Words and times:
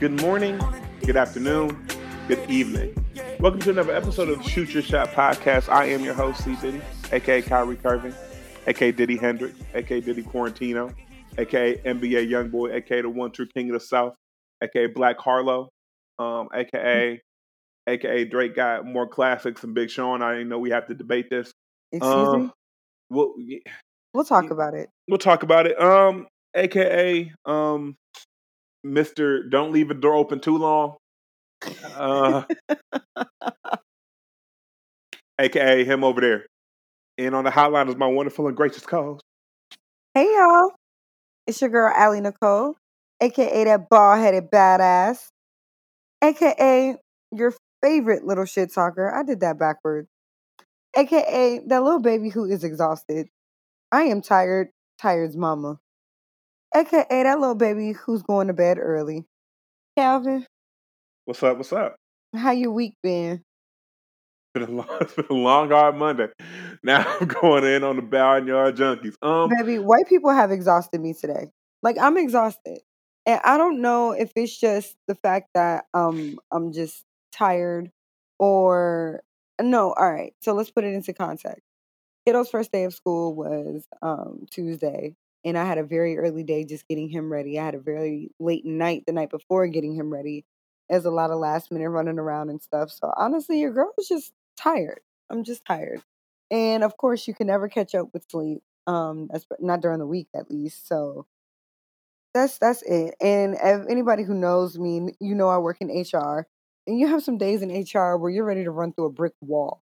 Good 0.00 0.20
morning, 0.20 0.58
good 1.04 1.16
afternoon, 1.16 1.86
good 2.26 2.50
evening. 2.50 2.94
Welcome 3.38 3.60
to 3.60 3.70
another 3.70 3.94
episode 3.94 4.28
of 4.30 4.42
Shoot 4.44 4.72
Your 4.72 4.82
Shot 4.82 5.08
podcast. 5.10 5.68
I 5.68 5.86
am 5.86 6.02
your 6.02 6.14
host, 6.14 6.42
C. 6.44 6.56
Diddy, 6.56 6.80
aka 7.12 7.42
Kyrie 7.42 7.76
Curvin, 7.76 8.14
aka 8.66 8.92
Diddy 8.92 9.16
Hendrix, 9.16 9.54
aka 9.74 10.00
Diddy 10.00 10.22
Quarantino, 10.22 10.94
aka 11.38 11.76
NBA 11.82 12.28
Youngboy, 12.30 12.74
aka 12.74 13.02
the 13.02 13.08
one 13.10 13.30
true 13.30 13.46
king 13.46 13.68
of 13.70 13.74
the 13.74 13.80
South, 13.80 14.14
aka 14.62 14.86
Black 14.86 15.18
Harlow, 15.18 15.68
um, 16.18 16.48
aka 16.54 17.20
aka 17.86 18.24
Drake 18.24 18.54
got 18.56 18.86
more 18.86 19.06
classics 19.06 19.60
than 19.60 19.74
Big 19.74 19.90
Sean. 19.90 20.22
I 20.22 20.32
didn't 20.32 20.48
know 20.48 20.58
we 20.58 20.70
have 20.70 20.86
to 20.88 20.94
debate 20.94 21.28
this. 21.30 21.52
Excuse 21.92 22.12
Um, 22.14 22.42
me. 22.44 22.50
We'll, 23.10 23.34
We'll 24.14 24.24
talk 24.24 24.50
about 24.50 24.74
it. 24.74 24.88
we'll 25.08 25.18
talk 25.18 25.42
about 25.44 25.66
it. 25.66 25.80
Um, 25.80 26.26
aka 26.54 27.30
um, 27.44 27.96
Mister, 28.82 29.42
don't 29.42 29.72
leave 29.72 29.88
the 29.88 29.94
door 29.94 30.14
open 30.14 30.40
too 30.40 30.56
long. 30.58 30.96
Uh, 31.94 32.44
aka 35.38 35.84
him 35.84 36.04
over 36.04 36.20
there. 36.20 36.46
And 37.18 37.34
on 37.34 37.44
the 37.44 37.50
hotline 37.50 37.88
is 37.88 37.96
my 37.96 38.06
wonderful 38.06 38.48
and 38.48 38.56
gracious 38.56 38.86
co-host. 38.86 39.22
Hey 40.14 40.24
y'all, 40.24 40.72
it's 41.46 41.60
your 41.60 41.70
girl 41.70 41.92
Allie 41.94 42.20
Nicole, 42.20 42.76
aka 43.20 43.64
that 43.64 43.88
bald 43.88 44.20
headed 44.20 44.50
badass, 44.50 45.28
aka 46.22 46.96
your 47.32 47.54
favorite 47.82 48.24
little 48.24 48.46
shit 48.46 48.72
talker. 48.72 49.14
I 49.14 49.22
did 49.22 49.40
that 49.40 49.58
backwards. 49.58 50.08
AKA 50.96 51.60
that 51.68 51.82
little 51.82 52.00
baby 52.00 52.30
who 52.30 52.46
is 52.46 52.64
exhausted. 52.64 53.28
I 53.92 54.02
am 54.04 54.22
tired, 54.22 54.70
tired's 54.98 55.36
mama. 55.36 55.78
AKA 56.74 57.24
that 57.24 57.40
little 57.40 57.54
baby 57.54 57.92
who's 57.92 58.22
going 58.22 58.46
to 58.46 58.52
bed 58.52 58.78
early. 58.78 59.24
Calvin, 59.96 60.46
What's 61.24 61.42
up? 61.42 61.56
What's 61.56 61.72
up? 61.72 61.96
how 62.34 62.52
your 62.52 62.70
week 62.70 62.94
been? 63.02 63.42
It's 64.54 64.54
been 64.54 64.62
a 64.62 64.70
long, 64.70 64.88
it's 65.00 65.14
been 65.14 65.26
a 65.30 65.34
long 65.34 65.70
hard 65.70 65.96
Monday. 65.96 66.28
Now 66.82 67.04
I'm 67.20 67.28
going 67.28 67.64
in 67.64 67.84
on 67.84 67.96
the 67.96 68.02
Barnyard 68.02 68.76
Junkies. 68.76 69.14
Um, 69.20 69.50
Baby, 69.50 69.78
white 69.78 70.08
people 70.08 70.30
have 70.30 70.50
exhausted 70.50 70.98
me 70.98 71.12
today. 71.12 71.50
Like 71.82 71.98
I'm 71.98 72.16
exhausted. 72.16 72.78
And 73.26 73.38
I 73.44 73.58
don't 73.58 73.82
know 73.82 74.12
if 74.12 74.32
it's 74.34 74.58
just 74.58 74.96
the 75.06 75.14
fact 75.14 75.50
that 75.54 75.84
um 75.92 76.38
I'm 76.50 76.72
just 76.72 77.04
tired 77.32 77.90
or 78.38 79.22
no, 79.60 79.92
all 79.92 80.10
right. 80.10 80.32
So 80.40 80.54
let's 80.54 80.70
put 80.70 80.84
it 80.84 80.94
into 80.94 81.12
context. 81.12 81.60
Kiddo's 82.26 82.48
first 82.48 82.72
day 82.72 82.84
of 82.84 82.94
school 82.94 83.34
was 83.34 83.86
um 84.00 84.46
Tuesday 84.50 85.16
and 85.44 85.56
I 85.56 85.64
had 85.64 85.78
a 85.78 85.84
very 85.84 86.18
early 86.18 86.42
day 86.42 86.64
just 86.64 86.86
getting 86.88 87.08
him 87.08 87.32
ready. 87.32 87.58
I 87.58 87.64
had 87.64 87.74
a 87.74 87.80
very 87.80 88.30
late 88.38 88.64
night 88.64 89.04
the 89.06 89.12
night 89.12 89.30
before 89.30 89.66
getting 89.68 89.94
him 89.94 90.12
ready. 90.12 90.44
There's 90.88 91.04
a 91.04 91.10
lot 91.10 91.30
of 91.30 91.38
last 91.38 91.70
minute 91.70 91.88
running 91.90 92.18
around 92.18 92.50
and 92.50 92.60
stuff. 92.60 92.90
So 92.90 93.12
honestly, 93.16 93.60
your 93.60 93.72
girl 93.72 93.92
was 93.96 94.08
just 94.08 94.32
tired. 94.56 95.00
I'm 95.30 95.44
just 95.44 95.64
tired. 95.64 96.02
And 96.50 96.82
of 96.82 96.96
course, 96.96 97.28
you 97.28 97.34
can 97.34 97.46
never 97.46 97.68
catch 97.68 97.94
up 97.94 98.08
with 98.12 98.24
sleep. 98.30 98.62
Um, 98.86 99.28
that's 99.30 99.46
not 99.60 99.80
during 99.82 100.00
the 100.00 100.06
week 100.06 100.28
at 100.34 100.50
least. 100.50 100.88
So 100.88 101.26
that's 102.34 102.58
that's 102.58 102.82
it. 102.82 103.14
And 103.20 103.54
if 103.54 103.86
anybody 103.88 104.24
who 104.24 104.34
knows 104.34 104.78
me, 104.78 105.12
you 105.20 105.34
know 105.34 105.48
I 105.48 105.58
work 105.58 105.78
in 105.80 105.88
HR, 105.88 106.46
and 106.86 106.98
you 106.98 107.08
have 107.08 107.22
some 107.22 107.38
days 107.38 107.62
in 107.62 107.70
HR 107.70 108.16
where 108.16 108.30
you're 108.30 108.44
ready 108.44 108.64
to 108.64 108.70
run 108.70 108.92
through 108.92 109.06
a 109.06 109.12
brick 109.12 109.34
wall, 109.40 109.82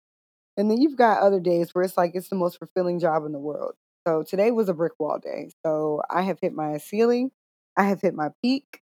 and 0.57 0.71
then 0.71 0.81
you've 0.81 0.97
got 0.97 1.21
other 1.23 1.41
days 1.41 1.75
where 1.75 1.85
it's 1.85 1.97
like 1.97 2.13
it's 2.15 2.29
the 2.29 2.37
most 2.37 2.59
fulfilling 2.59 2.99
job 3.01 3.25
in 3.25 3.33
the 3.33 3.39
world. 3.39 3.75
So 4.07 4.23
today 4.23 4.53
was 4.53 4.69
a 4.69 4.75
brick 4.75 4.93
wall 4.99 5.19
day. 5.19 5.51
So 5.65 6.01
I 6.09 6.23
have 6.23 6.39
hit 6.41 6.53
my 6.53 6.79
ceiling. 6.79 7.33
I 7.77 7.85
have 7.85 8.01
hit 8.01 8.15
my 8.15 8.29
peak. 8.43 8.81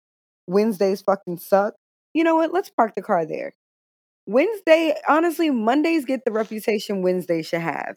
Wednesdays 0.46 1.02
fucking 1.02 1.38
suck. 1.38 1.74
You 2.14 2.24
know 2.24 2.36
what? 2.36 2.52
Let's 2.52 2.70
park 2.70 2.94
the 2.96 3.02
car 3.02 3.26
there. 3.26 3.52
Wednesday, 4.26 4.94
honestly, 5.08 5.50
Mondays 5.50 6.04
get 6.04 6.24
the 6.24 6.32
reputation 6.32 7.02
Wednesday 7.02 7.42
should 7.42 7.60
have. 7.60 7.96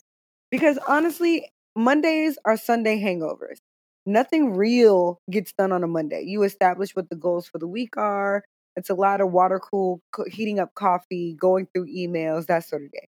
Because 0.52 0.78
honestly, 0.88 1.50
Mondays 1.76 2.38
are 2.46 2.58
Sunday 2.58 3.02
hangovers. 3.02 3.58
Nothing 4.06 4.56
real 4.56 5.20
gets 5.32 5.54
done 5.54 5.72
on 5.72 5.84
a 5.84 5.88
Monday. 5.88 6.24
You 6.26 6.44
establish 6.44 6.96
what 6.96 7.10
the 7.10 7.16
goals 7.16 7.48
for 7.48 7.58
the 7.58 7.68
week 7.68 7.96
are. 7.96 8.44
It's 8.76 8.90
a 8.90 8.96
lot 8.96 9.22
of 9.22 9.32
water 9.32 9.60
cool, 9.60 10.02
heating 10.28 10.60
up 10.60 10.74
coffee, 10.76 11.36
going 11.40 11.68
through 11.74 11.88
emails, 11.88 12.48
that 12.48 12.66
sort 12.66 12.84
of 12.84 12.92
day. 12.92 13.08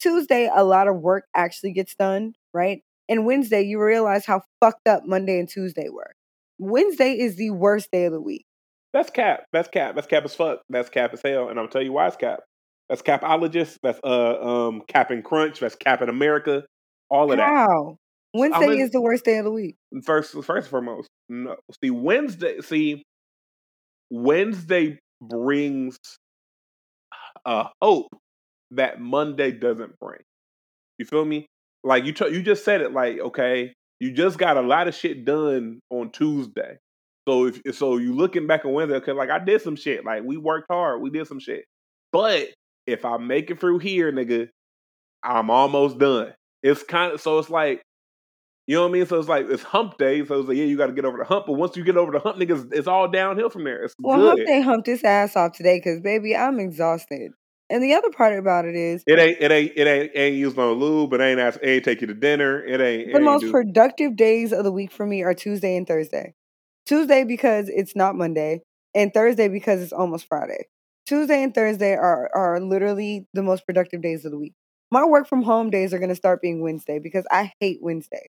Tuesday, 0.00 0.50
a 0.54 0.64
lot 0.64 0.86
of 0.86 0.96
work 0.96 1.24
actually 1.34 1.72
gets 1.72 1.94
done, 1.94 2.34
right? 2.52 2.82
And 3.08 3.26
Wednesday, 3.26 3.62
you 3.62 3.80
realize 3.82 4.24
how 4.26 4.42
fucked 4.60 4.88
up 4.88 5.02
Monday 5.06 5.38
and 5.38 5.48
Tuesday 5.48 5.88
were. 5.90 6.12
Wednesday 6.58 7.12
is 7.18 7.36
the 7.36 7.50
worst 7.50 7.90
day 7.92 8.04
of 8.06 8.12
the 8.12 8.20
week. 8.20 8.44
that's 8.92 9.10
cap. 9.10 9.44
That's 9.52 9.68
cap. 9.68 9.94
That's 9.94 10.06
cap 10.06 10.24
as 10.24 10.34
fuck. 10.34 10.60
That's 10.70 10.88
cap 10.88 11.12
as 11.12 11.20
hell. 11.24 11.48
And 11.48 11.58
I'll 11.58 11.68
tell 11.68 11.82
you 11.82 11.92
why 11.92 12.06
it's 12.06 12.16
cap. 12.16 12.40
That's 12.88 13.02
capologist. 13.02 13.78
That's 13.82 13.98
uh 14.04 14.66
um 14.68 14.82
Cap'n 14.86 15.22
Crunch. 15.22 15.60
That's 15.60 15.74
Cap 15.74 16.02
in 16.02 16.08
America. 16.08 16.64
All 17.10 17.30
of 17.32 17.38
that. 17.38 17.48
How? 17.48 17.96
Wednesday 18.34 18.74
in- 18.74 18.80
is 18.80 18.90
the 18.90 19.00
worst 19.00 19.24
day 19.24 19.38
of 19.38 19.44
the 19.44 19.50
week. 19.50 19.76
First, 20.04 20.32
first 20.32 20.48
and 20.48 20.66
foremost, 20.66 21.08
no. 21.28 21.56
See, 21.82 21.90
Wednesday. 21.90 22.60
See, 22.60 23.02
Wednesday 24.10 24.98
brings 25.20 25.98
a 27.44 27.66
hope 27.80 28.08
that 28.72 29.00
Monday 29.00 29.50
doesn't 29.52 29.98
bring. 29.98 30.20
You 30.98 31.04
feel 31.06 31.24
me? 31.24 31.46
Like 31.84 32.04
you, 32.04 32.12
t- 32.12 32.30
you 32.30 32.42
just 32.42 32.64
said 32.64 32.80
it. 32.80 32.92
Like, 32.92 33.20
okay, 33.20 33.74
you 34.00 34.10
just 34.10 34.38
got 34.38 34.56
a 34.56 34.62
lot 34.62 34.88
of 34.88 34.94
shit 34.94 35.24
done 35.24 35.80
on 35.90 36.10
Tuesday. 36.10 36.78
So 37.28 37.46
if 37.46 37.76
so, 37.76 37.96
you 37.96 38.14
looking 38.14 38.46
back 38.46 38.64
on 38.64 38.72
Wednesday, 38.72 38.96
okay, 38.96 39.12
like 39.12 39.30
I 39.30 39.38
did 39.38 39.62
some 39.62 39.76
shit. 39.76 40.04
Like 40.04 40.22
we 40.24 40.36
worked 40.36 40.66
hard, 40.70 41.00
we 41.00 41.10
did 41.10 41.26
some 41.26 41.38
shit. 41.40 41.64
But 42.12 42.48
if 42.86 43.04
I 43.04 43.16
make 43.16 43.50
it 43.50 43.60
through 43.60 43.78
here, 43.78 44.12
nigga, 44.12 44.48
I'm 45.22 45.50
almost 45.50 45.98
done. 45.98 46.34
It's 46.62 46.82
kind 46.82 47.12
of 47.12 47.20
so 47.20 47.38
it's 47.38 47.50
like, 47.50 47.82
you 48.66 48.76
know 48.76 48.82
what 48.82 48.88
I 48.88 48.92
mean? 48.92 49.06
So 49.06 49.18
it's 49.18 49.28
like 49.28 49.46
it's 49.48 49.62
hump 49.62 49.96
day. 49.98 50.24
So 50.24 50.40
it's 50.40 50.48
like, 50.48 50.56
yeah, 50.56 50.64
you 50.64 50.76
got 50.76 50.86
to 50.86 50.92
get 50.92 51.04
over 51.04 51.18
the 51.18 51.24
hump. 51.24 51.46
But 51.46 51.54
once 51.54 51.76
you 51.76 51.84
get 51.84 51.96
over 51.96 52.12
the 52.12 52.18
hump, 52.18 52.38
niggas, 52.38 52.72
it's 52.72 52.86
all 52.86 53.08
downhill 53.08 53.50
from 53.50 53.64
there. 53.64 53.84
It's 53.84 53.94
Well, 53.98 54.18
good. 54.18 54.38
Hump 54.38 54.46
Day 54.46 54.60
humped 54.62 54.86
his 54.86 55.04
ass 55.04 55.36
off 55.36 55.52
today 55.52 55.78
because, 55.78 56.00
baby, 56.00 56.36
I'm 56.36 56.58
exhausted. 56.60 57.32
And 57.70 57.82
the 57.82 57.94
other 57.94 58.10
part 58.10 58.38
about 58.38 58.66
it 58.66 58.74
is 58.74 59.02
It 59.06 59.18
ain't, 59.18 59.38
it 59.40 59.50
ain't, 59.50 59.72
it 59.76 59.86
ain't, 59.86 60.12
ain't 60.14 60.36
used 60.36 60.56
no 60.56 60.72
lube. 60.74 61.12
It 61.14 61.20
ain't, 61.20 61.40
ask, 61.40 61.58
it 61.62 61.68
ain't 61.68 61.84
take 61.84 62.00
you 62.00 62.06
to 62.06 62.14
dinner. 62.14 62.64
It 62.64 62.80
ain't. 62.80 63.12
The 63.12 63.20
most 63.20 63.50
productive 63.50 64.16
days 64.16 64.52
of 64.52 64.64
the 64.64 64.72
week 64.72 64.92
for 64.92 65.06
me 65.06 65.22
are 65.22 65.34
Tuesday 65.34 65.76
and 65.76 65.86
Thursday. 65.86 66.34
Tuesday 66.86 67.24
because 67.24 67.70
it's 67.70 67.96
not 67.96 68.14
Monday, 68.14 68.60
and 68.94 69.12
Thursday 69.12 69.48
because 69.48 69.80
it's 69.80 69.92
almost 69.92 70.26
Friday. 70.26 70.66
Tuesday 71.06 71.42
and 71.42 71.54
Thursday 71.54 71.94
are, 71.94 72.30
are 72.34 72.60
literally 72.60 73.26
the 73.34 73.42
most 73.42 73.66
productive 73.66 74.02
days 74.02 74.24
of 74.24 74.30
the 74.32 74.38
week. 74.38 74.54
My 74.90 75.04
work 75.04 75.26
from 75.26 75.42
home 75.42 75.70
days 75.70 75.92
are 75.92 75.98
going 75.98 76.10
to 76.10 76.14
start 76.14 76.40
being 76.40 76.60
Wednesday 76.60 76.98
because 76.98 77.26
I 77.30 77.52
hate 77.60 77.78
Wednesday. 77.80 78.28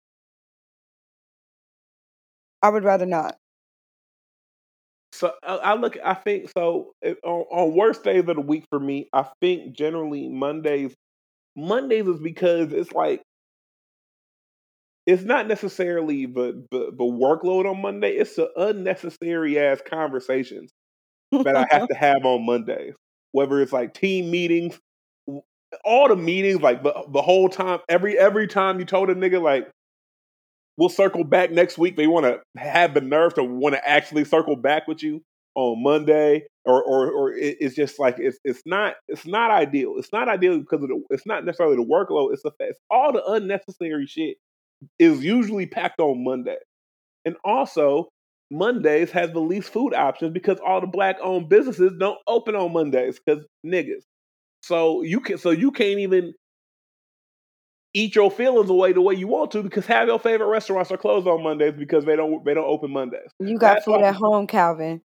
I 2.62 2.70
would 2.70 2.84
rather 2.84 3.06
not. 3.06 3.37
So 5.16 5.32
I, 5.43 5.75
look. 5.75 5.97
I 6.04 6.15
think 6.15 6.50
so. 6.56 6.93
It, 7.03 7.19
on, 7.25 7.44
on 7.50 7.75
worst 7.77 8.04
days 8.04 8.28
of 8.28 8.37
the 8.37 8.41
week 8.41 8.65
for 8.71 8.78
me, 8.78 9.09
I 9.12 9.27
think 9.41 9.77
generally 9.77 10.28
Mondays. 10.28 10.94
Mondays 11.56 12.06
is 12.06 12.21
because 12.21 12.72
it's 12.72 12.93
like 12.93 13.22
it's 15.06 15.22
not 15.22 15.47
necessarily 15.47 16.26
the 16.26 16.64
the, 16.70 16.91
the 16.96 17.05
workload 17.05 17.70
on 17.70 17.81
Monday. 17.81 18.11
It's 18.11 18.37
the 18.37 18.50
unnecessary 18.56 19.58
ass 19.58 19.81
conversations 19.88 20.70
that 21.32 21.56
I 21.56 21.67
have 21.70 21.88
to 21.91 21.94
have 21.94 22.25
on 22.25 22.46
Mondays. 22.46 22.94
Whether 23.32 23.61
it's 23.62 23.73
like 23.73 23.94
team 23.94 24.31
meetings, 24.31 24.79
all 25.85 26.08
the 26.08 26.17
meetings, 26.17 26.61
like 26.61 26.82
the, 26.82 26.94
the 27.08 27.23
whole 27.23 27.49
time, 27.49 27.81
every 27.88 28.19
every 28.19 28.46
time 28.46 28.79
you 28.79 28.87
told 28.87 29.11
a 29.11 29.14
nigga 29.14 29.41
like 29.43 29.69
we'll 30.76 30.88
circle 30.88 31.25
back 31.25 31.50
next 31.50 31.78
week, 31.78 31.96
they 31.96 32.06
want 32.06 32.26
to 32.26 32.40
have 32.61 32.94
the 32.94 33.00
nerve 33.00 33.34
to 33.34 33.44
want 33.44 33.75
to 33.75 33.88
actually 33.88 34.25
circle 34.25 34.56
back 34.56 34.87
with 34.87 35.02
you 35.02 35.23
on 35.55 35.82
Monday, 35.82 36.44
or 36.64 36.82
or 36.82 37.11
or 37.11 37.32
it's 37.32 37.75
just 37.75 37.99
like 37.99 38.17
it's 38.19 38.38
it's 38.44 38.62
not 38.67 38.94
it's 39.08 39.26
not 39.26 39.50
ideal. 39.50 39.94
It's 39.96 40.12
not 40.12 40.28
ideal 40.28 40.58
because 40.58 40.82
of 40.82 40.88
the 40.88 41.02
it's 41.11 41.26
not 41.26 41.44
necessarily 41.44 41.76
the 41.76 41.84
workload. 41.84 42.32
It's 42.32 42.43
the 42.43 42.52
it's 42.61 42.78
all 42.90 43.12
the 43.12 43.25
unnecessary 43.25 44.06
shit 44.06 44.37
is 44.99 45.25
usually 45.25 45.67
packed 45.67 46.00
on 46.00 46.23
Monday, 46.23 46.58
and 47.25 47.37
also 47.44 48.11
Mondays 48.50 49.11
has 49.11 49.32
the 49.32 49.40
least 49.40 49.70
food 49.72 49.94
options 49.94 50.32
because 50.32 50.58
all 50.64 50.81
the 50.81 50.87
black 50.87 51.17
owned 51.22 51.49
businesses 51.49 51.93
don't 51.99 52.19
open 52.26 52.55
on 52.55 52.72
Mondays 52.72 53.19
because 53.19 53.44
niggas. 53.64 54.02
So 54.62 55.02
you 55.02 55.20
can 55.20 55.38
so 55.38 55.50
you 55.50 55.70
can't 55.70 56.00
even 56.00 56.34
eat 57.96 58.14
your 58.14 58.31
feelings 58.31 58.69
away 58.69 58.93
the 58.93 59.00
way 59.00 59.14
you 59.14 59.26
want 59.26 59.50
to 59.52 59.62
because 59.62 59.87
have 59.87 60.06
your 60.06 60.19
favorite 60.19 60.48
restaurants 60.48 60.90
are 60.90 60.98
closed 60.98 61.26
on 61.26 61.43
Mondays 61.43 61.72
because 61.72 62.04
they 62.04 62.14
don't 62.14 62.44
they 62.44 62.52
don't 62.52 62.66
open 62.66 62.90
Mondays. 62.90 63.31
You 63.40 63.58
got 63.58 63.76
That's 63.76 63.84
food 63.87 64.02
at 64.02 64.14
home, 64.14 64.46
Calvin. 64.46 65.00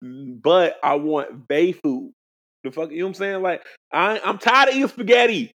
But 0.00 0.78
I 0.82 0.94
want 0.94 1.46
bay 1.46 1.72
food. 1.72 2.12
The 2.64 2.72
fuck 2.72 2.90
you 2.90 3.00
know 3.00 3.04
what 3.04 3.10
I'm 3.10 3.14
saying? 3.14 3.42
Like 3.42 3.62
I 3.92 4.18
I'm 4.24 4.38
tired 4.38 4.70
of 4.70 4.74
eating 4.74 4.88
spaghetti. 4.88 5.52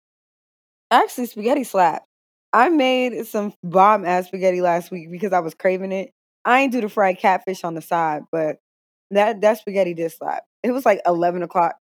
Actually, 0.90 1.26
spaghetti 1.26 1.64
slap. 1.64 2.04
I 2.52 2.68
made 2.68 3.26
some 3.26 3.54
bomb 3.62 4.04
ass 4.04 4.26
spaghetti 4.26 4.60
last 4.60 4.90
week 4.90 5.10
because 5.10 5.32
I 5.32 5.40
was 5.40 5.54
craving 5.54 5.92
it. 5.92 6.10
I 6.44 6.60
ain't 6.60 6.72
do 6.72 6.80
the 6.82 6.88
fried 6.88 7.18
catfish 7.18 7.64
on 7.64 7.74
the 7.74 7.82
side, 7.82 8.22
but 8.30 8.58
that 9.10 9.40
that 9.40 9.58
spaghetti 9.58 9.94
did 9.94 10.12
slap. 10.12 10.44
It 10.62 10.72
was 10.72 10.84
like 10.84 11.00
eleven 11.06 11.42
o'clock. 11.42 11.76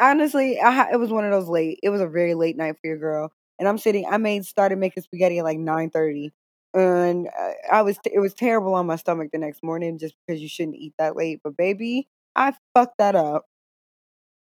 Honestly, 0.00 0.58
I 0.58 0.92
it 0.92 1.00
was 1.00 1.10
one 1.10 1.26
of 1.26 1.30
those 1.30 1.48
late. 1.48 1.80
It 1.82 1.90
was 1.90 2.00
a 2.00 2.08
very 2.08 2.32
late 2.34 2.56
night 2.56 2.76
for 2.80 2.86
your 2.86 2.98
girl, 2.98 3.30
and 3.58 3.68
I'm 3.68 3.78
sitting. 3.78 4.06
I 4.10 4.16
made 4.16 4.44
started 4.44 4.78
making 4.78 5.02
spaghetti 5.02 5.38
at 5.38 5.44
like 5.44 5.58
nine 5.58 5.90
thirty, 5.90 6.32
and 6.74 7.28
uh, 7.28 7.52
I 7.70 7.82
was 7.82 7.98
it 8.04 8.20
was 8.20 8.34
terrible 8.34 8.74
on 8.74 8.86
my 8.86 8.96
stomach 8.96 9.30
the 9.32 9.38
next 9.38 9.62
morning 9.62 9.98
just 9.98 10.14
because 10.26 10.40
you 10.42 10.48
shouldn't 10.48 10.76
eat 10.76 10.94
that 10.98 11.16
late. 11.16 11.40
But 11.42 11.56
baby, 11.56 12.08
I 12.34 12.54
fucked 12.74 12.98
that 12.98 13.14
up 13.14 13.44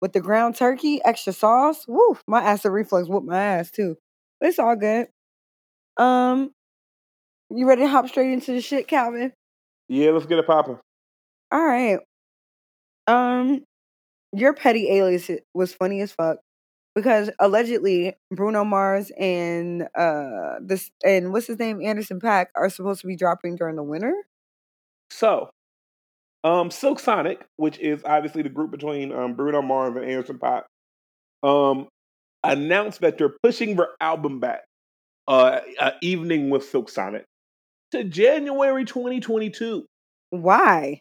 with 0.00 0.12
the 0.12 0.20
ground 0.20 0.56
turkey, 0.56 1.00
extra 1.04 1.32
sauce. 1.32 1.84
Woo, 1.88 2.18
my 2.26 2.42
acid 2.42 2.72
reflux 2.72 3.08
whooped 3.08 3.26
my 3.26 3.42
ass 3.42 3.70
too. 3.70 3.96
But 4.40 4.48
it's 4.50 4.58
all 4.58 4.76
good. 4.76 5.08
Um, 5.96 6.52
you 7.50 7.66
ready 7.66 7.82
to 7.82 7.88
hop 7.88 8.08
straight 8.08 8.32
into 8.32 8.52
the 8.52 8.60
shit, 8.60 8.86
Calvin? 8.86 9.32
Yeah, 9.88 10.10
let's 10.10 10.26
get 10.26 10.38
it 10.38 10.46
popping. 10.46 10.78
All 11.50 11.64
right. 11.64 11.98
Um, 13.06 13.64
your 14.32 14.52
petty 14.52 14.90
alias 14.90 15.30
was 15.54 15.72
funny 15.72 16.00
as 16.02 16.12
fuck 16.12 16.38
because 16.98 17.30
allegedly 17.38 18.16
Bruno 18.32 18.64
Mars 18.64 19.12
and 19.16 19.86
uh 19.94 20.56
this 20.60 20.90
and 21.04 21.32
what's 21.32 21.46
his 21.46 21.56
name 21.56 21.80
Anderson 21.80 22.18
.Paak 22.18 22.46
are 22.56 22.68
supposed 22.68 23.02
to 23.02 23.06
be 23.06 23.14
dropping 23.14 23.54
during 23.54 23.76
the 23.76 23.84
winter. 23.84 24.12
So, 25.10 25.50
um, 26.42 26.72
Silk 26.72 26.98
Sonic, 26.98 27.46
which 27.56 27.78
is 27.78 28.02
obviously 28.04 28.42
the 28.42 28.48
group 28.48 28.72
between 28.72 29.12
um, 29.12 29.34
Bruno 29.34 29.62
Mars 29.62 29.94
and 29.94 30.04
Anderson 30.04 30.38
.Paak, 30.38 30.64
um, 31.44 31.86
announced 32.42 33.00
that 33.00 33.16
they're 33.16 33.34
pushing 33.42 33.76
their 33.76 33.90
album 34.00 34.40
back, 34.40 34.64
uh, 35.28 35.60
uh, 35.78 35.92
Evening 36.02 36.50
with 36.50 36.64
Silk 36.64 36.90
Sonic, 36.90 37.24
to 37.92 38.02
January 38.02 38.84
2022. 38.84 39.86
Why? 40.30 41.00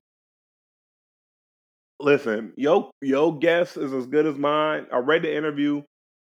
Listen, 2.00 2.54
yo, 2.56 2.92
yo, 3.02 3.32
guess 3.32 3.76
is 3.76 3.92
as 3.94 4.06
good 4.06 4.26
as 4.28 4.38
mine. 4.38 4.86
I 4.94 4.98
read 5.00 5.24
the 5.24 5.36
interview, 5.36 5.82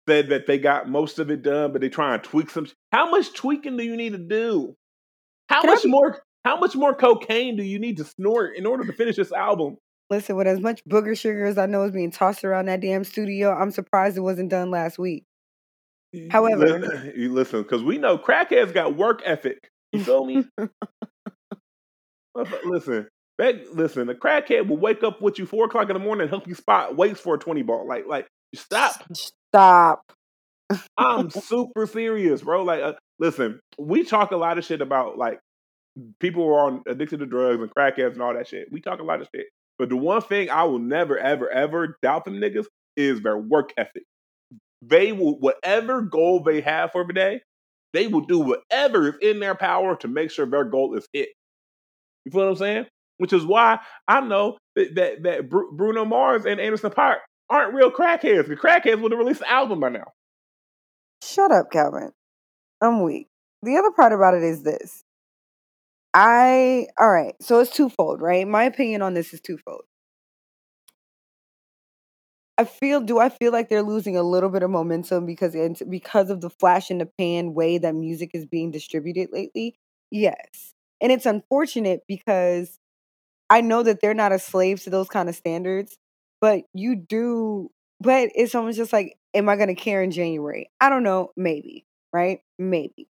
said 0.10 0.30
that 0.30 0.45
they 0.45 0.57
got 0.57 0.89
most 0.89 1.19
of 1.19 1.31
it 1.31 1.42
done, 1.42 1.71
but 1.71 1.80
they 1.81 1.89
try 1.89 2.13
and 2.15 2.24
tweak 2.24 2.50
some. 2.50 2.68
How 2.92 3.10
much 3.10 3.33
tweaking 3.33 3.77
do 3.77 3.83
you 3.83 3.95
need 3.95 4.12
to 4.12 4.18
do? 4.18 4.75
How 5.50 5.62
Can 5.62 5.69
much 5.71 5.83
be- 5.83 5.89
more? 5.89 6.21
How 6.44 6.60
much 6.60 6.75
more 6.75 6.94
cocaine 6.94 7.56
do 7.56 7.63
you 7.63 7.80
need 7.80 7.95
to 7.98 8.04
snort 8.04 8.57
in 8.57 8.65
order 8.65 8.83
to 8.86 8.92
finish 8.92 9.15
this 9.15 9.31
album? 9.31 9.77
Listen, 10.10 10.36
with 10.36 10.45
as 10.48 10.60
much 10.60 10.83
booger 10.83 11.18
sugar 11.18 11.45
as 11.45 11.57
I 11.57 11.65
know 11.68 11.83
is 11.83 11.92
being 11.92 12.12
tossed 12.12 12.44
around 12.44 12.65
that 12.65 12.81
damn 12.81 13.06
studio, 13.06 13.54
I'm 13.54 13.71
surprised 13.71 14.18
it 14.18 14.21
wasn't 14.21 14.50
done 14.50 14.69
last 14.69 15.00
week. 15.00 15.24
However- 16.30 16.80
listen, 16.80 17.13
you 17.15 17.31
listen, 17.31 17.62
because 17.63 17.81
we 17.81 17.98
know 17.98 18.18
crackheads 18.18 18.74
got 18.74 18.98
work 18.98 19.21
ethic. 19.24 19.69
You 19.94 20.04
feel 20.04 20.25
me? 20.25 20.44
Listen, 22.65 23.07
listen. 23.39 24.09
A 24.09 24.13
crackhead 24.13 24.68
will 24.68 24.77
wake 24.77 25.03
up 25.03 25.21
with 25.21 25.39
you 25.39 25.45
four 25.45 25.65
o'clock 25.65 25.89
in 25.89 25.94
the 25.94 26.00
morning 26.00 26.24
and 26.24 26.30
help 26.30 26.47
you 26.47 26.56
spot 26.56 26.95
waits 26.95 27.19
for 27.19 27.35
a 27.35 27.39
twenty 27.39 27.63
ball. 27.63 27.88
Like, 27.88 28.06
like, 28.07 28.27
stop. 28.56 29.03
Stop. 29.13 30.01
I'm 30.97 31.30
super 31.30 31.85
serious, 31.85 32.41
bro. 32.41 32.63
Like, 32.63 32.81
uh, 32.81 32.94
listen, 33.19 33.59
we 33.77 34.03
talk 34.03 34.31
a 34.31 34.38
lot 34.38 34.57
of 34.57 34.65
shit 34.65 34.81
about 34.81 35.18
like 35.18 35.39
people 36.19 36.44
who 36.44 36.53
are 36.53 36.68
on 36.68 36.83
addicted 36.88 37.19
to 37.19 37.25
drugs 37.25 37.62
and 37.62 37.74
crackheads 37.74 38.13
and 38.13 38.21
all 38.21 38.33
that 38.33 38.47
shit. 38.47 38.68
We 38.71 38.81
talk 38.81 39.00
a 39.00 39.03
lot 39.03 39.21
of 39.21 39.27
shit, 39.33 39.47
but 39.77 39.89
the 39.89 39.97
one 39.97 40.21
thing 40.21 40.50
I 40.50 40.63
will 40.63 40.79
never, 40.79 41.18
ever, 41.18 41.50
ever 41.50 41.97
doubt 42.01 42.25
them 42.25 42.36
niggas 42.36 42.65
is 42.95 43.21
their 43.21 43.38
work 43.38 43.74
ethic. 43.77 44.03
They 44.81 45.12
will, 45.12 45.39
whatever 45.39 46.01
goal 46.01 46.44
they 46.44 46.62
have 46.62 46.91
for 46.91 47.06
the 47.06 47.13
day, 47.13 47.41
they 47.94 48.07
will 48.07 48.21
do 48.21 48.39
whatever 48.39 49.07
is 49.07 49.15
in 49.21 49.39
their 49.39 49.56
power 49.56 49.95
to 49.97 50.07
make 50.07 50.31
sure 50.31 50.45
their 50.45 50.65
goal 50.65 50.95
is 50.95 51.07
hit. 51.13 51.29
You 52.25 52.31
feel 52.31 52.41
what 52.41 52.50
I'm 52.50 52.56
saying? 52.56 52.86
Which 53.23 53.31
is 53.31 53.45
why 53.45 53.79
I 54.05 54.19
know 54.19 54.57
that 54.75 54.95
that, 54.95 55.23
that 55.23 55.49
Bru- 55.49 55.71
Bruno 55.71 56.03
Mars 56.03 56.45
and 56.45 56.59
Anderson 56.59 56.91
.Paak 56.91 57.19
aren't 57.49 57.73
real 57.73 57.89
crackheads. 57.89 58.49
The 58.49 58.57
crackheads 58.57 58.99
would 58.99 59.13
have 59.13 59.19
released 59.19 59.39
the 59.39 59.49
album 59.49 59.79
by 59.79 59.87
now. 59.87 60.11
Shut 61.23 61.49
up, 61.49 61.71
Calvin. 61.71 62.11
I'm 62.81 63.01
weak. 63.01 63.29
The 63.61 63.77
other 63.77 63.91
part 63.91 64.11
about 64.11 64.33
it 64.33 64.43
is 64.43 64.63
this. 64.63 65.05
I 66.13 66.87
all 66.99 67.09
right, 67.09 67.33
so 67.39 67.61
it's 67.61 67.73
twofold, 67.73 68.21
right? 68.21 68.45
My 68.45 68.65
opinion 68.65 69.01
on 69.01 69.13
this 69.13 69.33
is 69.33 69.39
twofold. 69.39 69.83
I 72.57 72.65
feel 72.65 72.99
do 72.99 73.19
I 73.19 73.29
feel 73.29 73.53
like 73.53 73.69
they're 73.69 73.83
losing 73.83 74.17
a 74.17 74.21
little 74.23 74.49
bit 74.49 74.63
of 74.63 74.69
momentum 74.69 75.25
because 75.25 75.55
because 75.89 76.29
of 76.29 76.41
the 76.41 76.49
flash 76.49 76.91
in 76.91 76.97
the 76.97 77.05
pan 77.05 77.53
way 77.53 77.77
that 77.77 77.95
music 77.95 78.31
is 78.33 78.45
being 78.45 78.69
distributed 78.69 79.29
lately? 79.31 79.77
Yes. 80.11 80.73
And 80.99 81.09
it's 81.09 81.25
unfortunate 81.25 82.01
because 82.05 82.79
I 83.53 83.61
know 83.61 83.83
that 83.83 84.01
they're 84.01 84.15
not 84.15 84.31
a 84.31 84.39
slave 84.39 84.81
to 84.81 84.89
those 84.89 85.07
kind 85.09 85.29
of 85.29 85.35
standards, 85.35 85.95
but 86.41 86.63
you 86.73 86.95
do 86.95 87.69
but 88.01 88.31
it's 88.33 88.55
almost 88.55 88.77
just 88.77 88.91
like, 88.91 89.15
am 89.35 89.47
I 89.47 89.55
gonna 89.57 89.75
care 89.75 90.01
in 90.01 90.09
January? 90.09 90.71
I 90.81 90.89
don't 90.89 91.03
know, 91.03 91.29
maybe, 91.38 91.85
right? 92.11 92.39
Maybe. 92.57 93.07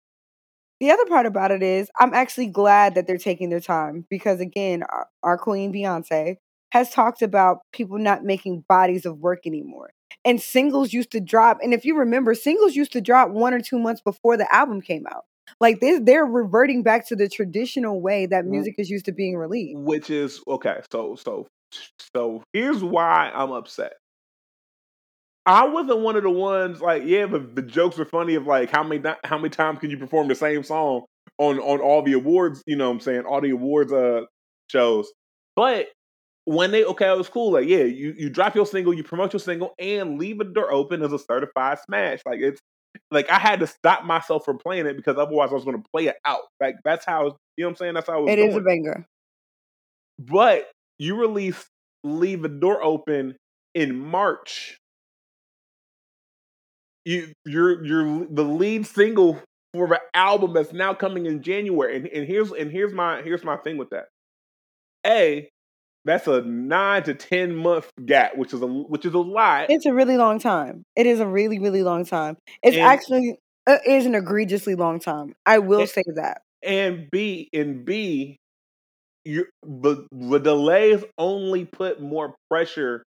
The 0.79 0.91
other 0.91 1.07
part 1.07 1.25
about 1.25 1.49
it 1.49 1.63
is 1.63 1.89
I'm 1.99 2.13
actually 2.13 2.45
glad 2.45 2.93
that 2.93 3.07
they're 3.07 3.17
taking 3.17 3.49
their 3.49 3.59
time 3.59 4.05
because 4.11 4.39
again, 4.39 4.83
our, 4.83 5.07
our 5.23 5.37
queen 5.39 5.73
Beyonce 5.73 6.35
has 6.69 6.91
talked 6.91 7.23
about 7.23 7.61
people 7.73 7.97
not 7.97 8.23
making 8.23 8.63
bodies 8.69 9.07
of 9.07 9.17
work 9.17 9.47
anymore. 9.47 9.89
And 10.23 10.39
singles 10.39 10.93
used 10.93 11.09
to 11.13 11.19
drop, 11.19 11.57
and 11.63 11.73
if 11.73 11.83
you 11.83 11.97
remember, 11.97 12.35
singles 12.35 12.75
used 12.75 12.91
to 12.91 13.01
drop 13.01 13.31
one 13.31 13.55
or 13.55 13.59
two 13.59 13.79
months 13.79 14.01
before 14.01 14.37
the 14.37 14.53
album 14.53 14.81
came 14.81 15.07
out. 15.07 15.25
Like 15.59 15.79
this, 15.79 15.99
they're 16.03 16.25
reverting 16.25 16.83
back 16.83 17.07
to 17.07 17.15
the 17.15 17.29
traditional 17.29 18.01
way 18.01 18.25
that 18.27 18.45
Mm. 18.45 18.49
music 18.49 18.75
is 18.77 18.89
used 18.89 19.05
to 19.05 19.11
being 19.11 19.35
released. 19.37 19.77
which 19.79 20.09
is 20.09 20.41
okay. 20.47 20.81
So 20.91 21.15
so 21.15 21.47
so 22.15 22.43
here's 22.53 22.83
why 22.83 23.31
I'm 23.33 23.51
upset. 23.51 23.93
I 25.45 25.65
wasn't 25.67 25.99
one 25.99 26.15
of 26.17 26.23
the 26.23 26.29
ones 26.29 26.81
like 26.81 27.03
yeah, 27.05 27.25
the, 27.25 27.39
the 27.39 27.61
jokes 27.61 27.97
are 27.99 28.05
funny 28.05 28.35
of 28.35 28.45
like 28.47 28.69
how 28.69 28.83
many 28.83 29.01
how 29.23 29.37
many 29.37 29.49
times 29.49 29.79
can 29.79 29.89
you 29.89 29.97
perform 29.97 30.27
the 30.27 30.35
same 30.35 30.63
song 30.63 31.05
on 31.37 31.59
on 31.59 31.79
all 31.79 32.01
the 32.03 32.13
awards, 32.13 32.61
you 32.65 32.75
know 32.75 32.87
what 32.89 32.95
I'm 32.95 32.99
saying, 32.99 33.21
all 33.21 33.41
the 33.41 33.51
awards 33.51 33.93
uh 33.93 34.21
shows. 34.69 35.11
But 35.55 35.87
when 36.45 36.71
they 36.71 36.83
okay, 36.85 37.09
it 37.11 37.17
was 37.17 37.29
cool. 37.29 37.51
Like, 37.53 37.67
yeah, 37.67 37.83
you, 37.83 38.13
you 38.17 38.29
drop 38.29 38.55
your 38.55 38.65
single, 38.65 38.93
you 38.93 39.03
promote 39.03 39.33
your 39.33 39.39
single, 39.39 39.73
and 39.79 40.17
leave 40.19 40.39
a 40.39 40.45
door 40.45 40.71
open 40.71 41.01
as 41.01 41.13
a 41.13 41.19
certified 41.19 41.79
smash. 41.85 42.19
Like 42.25 42.39
it's 42.41 42.59
like 43.11 43.29
I 43.29 43.39
had 43.39 43.59
to 43.61 43.67
stop 43.67 44.03
myself 44.05 44.45
from 44.45 44.57
playing 44.57 44.85
it 44.87 44.95
because 44.97 45.17
otherwise 45.17 45.51
I 45.51 45.55
was 45.55 45.65
gonna 45.65 45.83
play 45.93 46.07
it 46.07 46.17
out. 46.25 46.41
Like 46.59 46.75
that's 46.83 47.05
how 47.05 47.25
you 47.57 47.63
know 47.63 47.67
what 47.67 47.69
I'm 47.71 47.75
saying? 47.77 47.93
That's 47.95 48.07
how 48.07 48.19
it 48.19 48.23
was 48.23 48.33
It 48.33 48.39
is 48.39 48.53
going. 48.53 48.57
a 48.57 48.61
banger. 48.61 49.05
But 50.19 50.71
you 50.99 51.15
released 51.15 51.67
Leave 52.03 52.41
the 52.41 52.49
Door 52.49 52.83
Open 52.83 53.35
in 53.75 53.99
March. 53.99 54.77
You 57.05 57.31
you're 57.45 57.85
you're 57.85 58.25
the 58.29 58.43
lead 58.43 58.85
single 58.85 59.41
for 59.73 59.87
the 59.87 60.01
album 60.13 60.53
that's 60.53 60.73
now 60.73 60.93
coming 60.93 61.25
in 61.25 61.41
January. 61.41 61.97
And, 61.97 62.07
and 62.07 62.27
here's 62.27 62.51
and 62.51 62.71
here's 62.71 62.93
my 62.93 63.21
here's 63.21 63.43
my 63.43 63.57
thing 63.57 63.77
with 63.77 63.89
that. 63.91 64.07
A, 65.05 65.49
that's 66.07 66.25
a 66.27 66.41
nine 66.41 67.03
to 67.03 67.13
ten 67.13 67.55
month 67.55 67.91
gap, 68.05 68.35
which 68.37 68.53
is 68.53 68.61
a 68.61 68.67
which 68.67 69.05
is 69.05 69.13
a 69.13 69.19
lot. 69.19 69.69
It's 69.69 69.85
a 69.85 69.93
really 69.93 70.17
long 70.17 70.39
time. 70.39 70.83
It 70.95 71.05
is 71.05 71.19
a 71.19 71.27
really, 71.27 71.59
really 71.59 71.83
long 71.83 72.05
time. 72.05 72.37
It's 72.63 72.75
And- 72.75 72.85
actually 72.85 73.37
uh, 73.67 73.77
it 73.85 73.91
is 73.91 74.05
an 74.07 74.15
egregiously 74.15 74.75
long 74.75 74.99
time. 74.99 75.35
I 75.45 75.59
will 75.59 75.81
And- 75.81 75.89
say 75.89 76.03
that. 76.15 76.41
and 76.63 77.07
B 77.11 77.49
and 77.53 77.85
B, 77.85 78.37
you 79.25 79.45
the 79.63 80.07
the 80.11 80.39
delays 80.39 81.03
only 81.17 81.65
put 81.65 82.01
more 82.01 82.33
pressure 82.49 83.03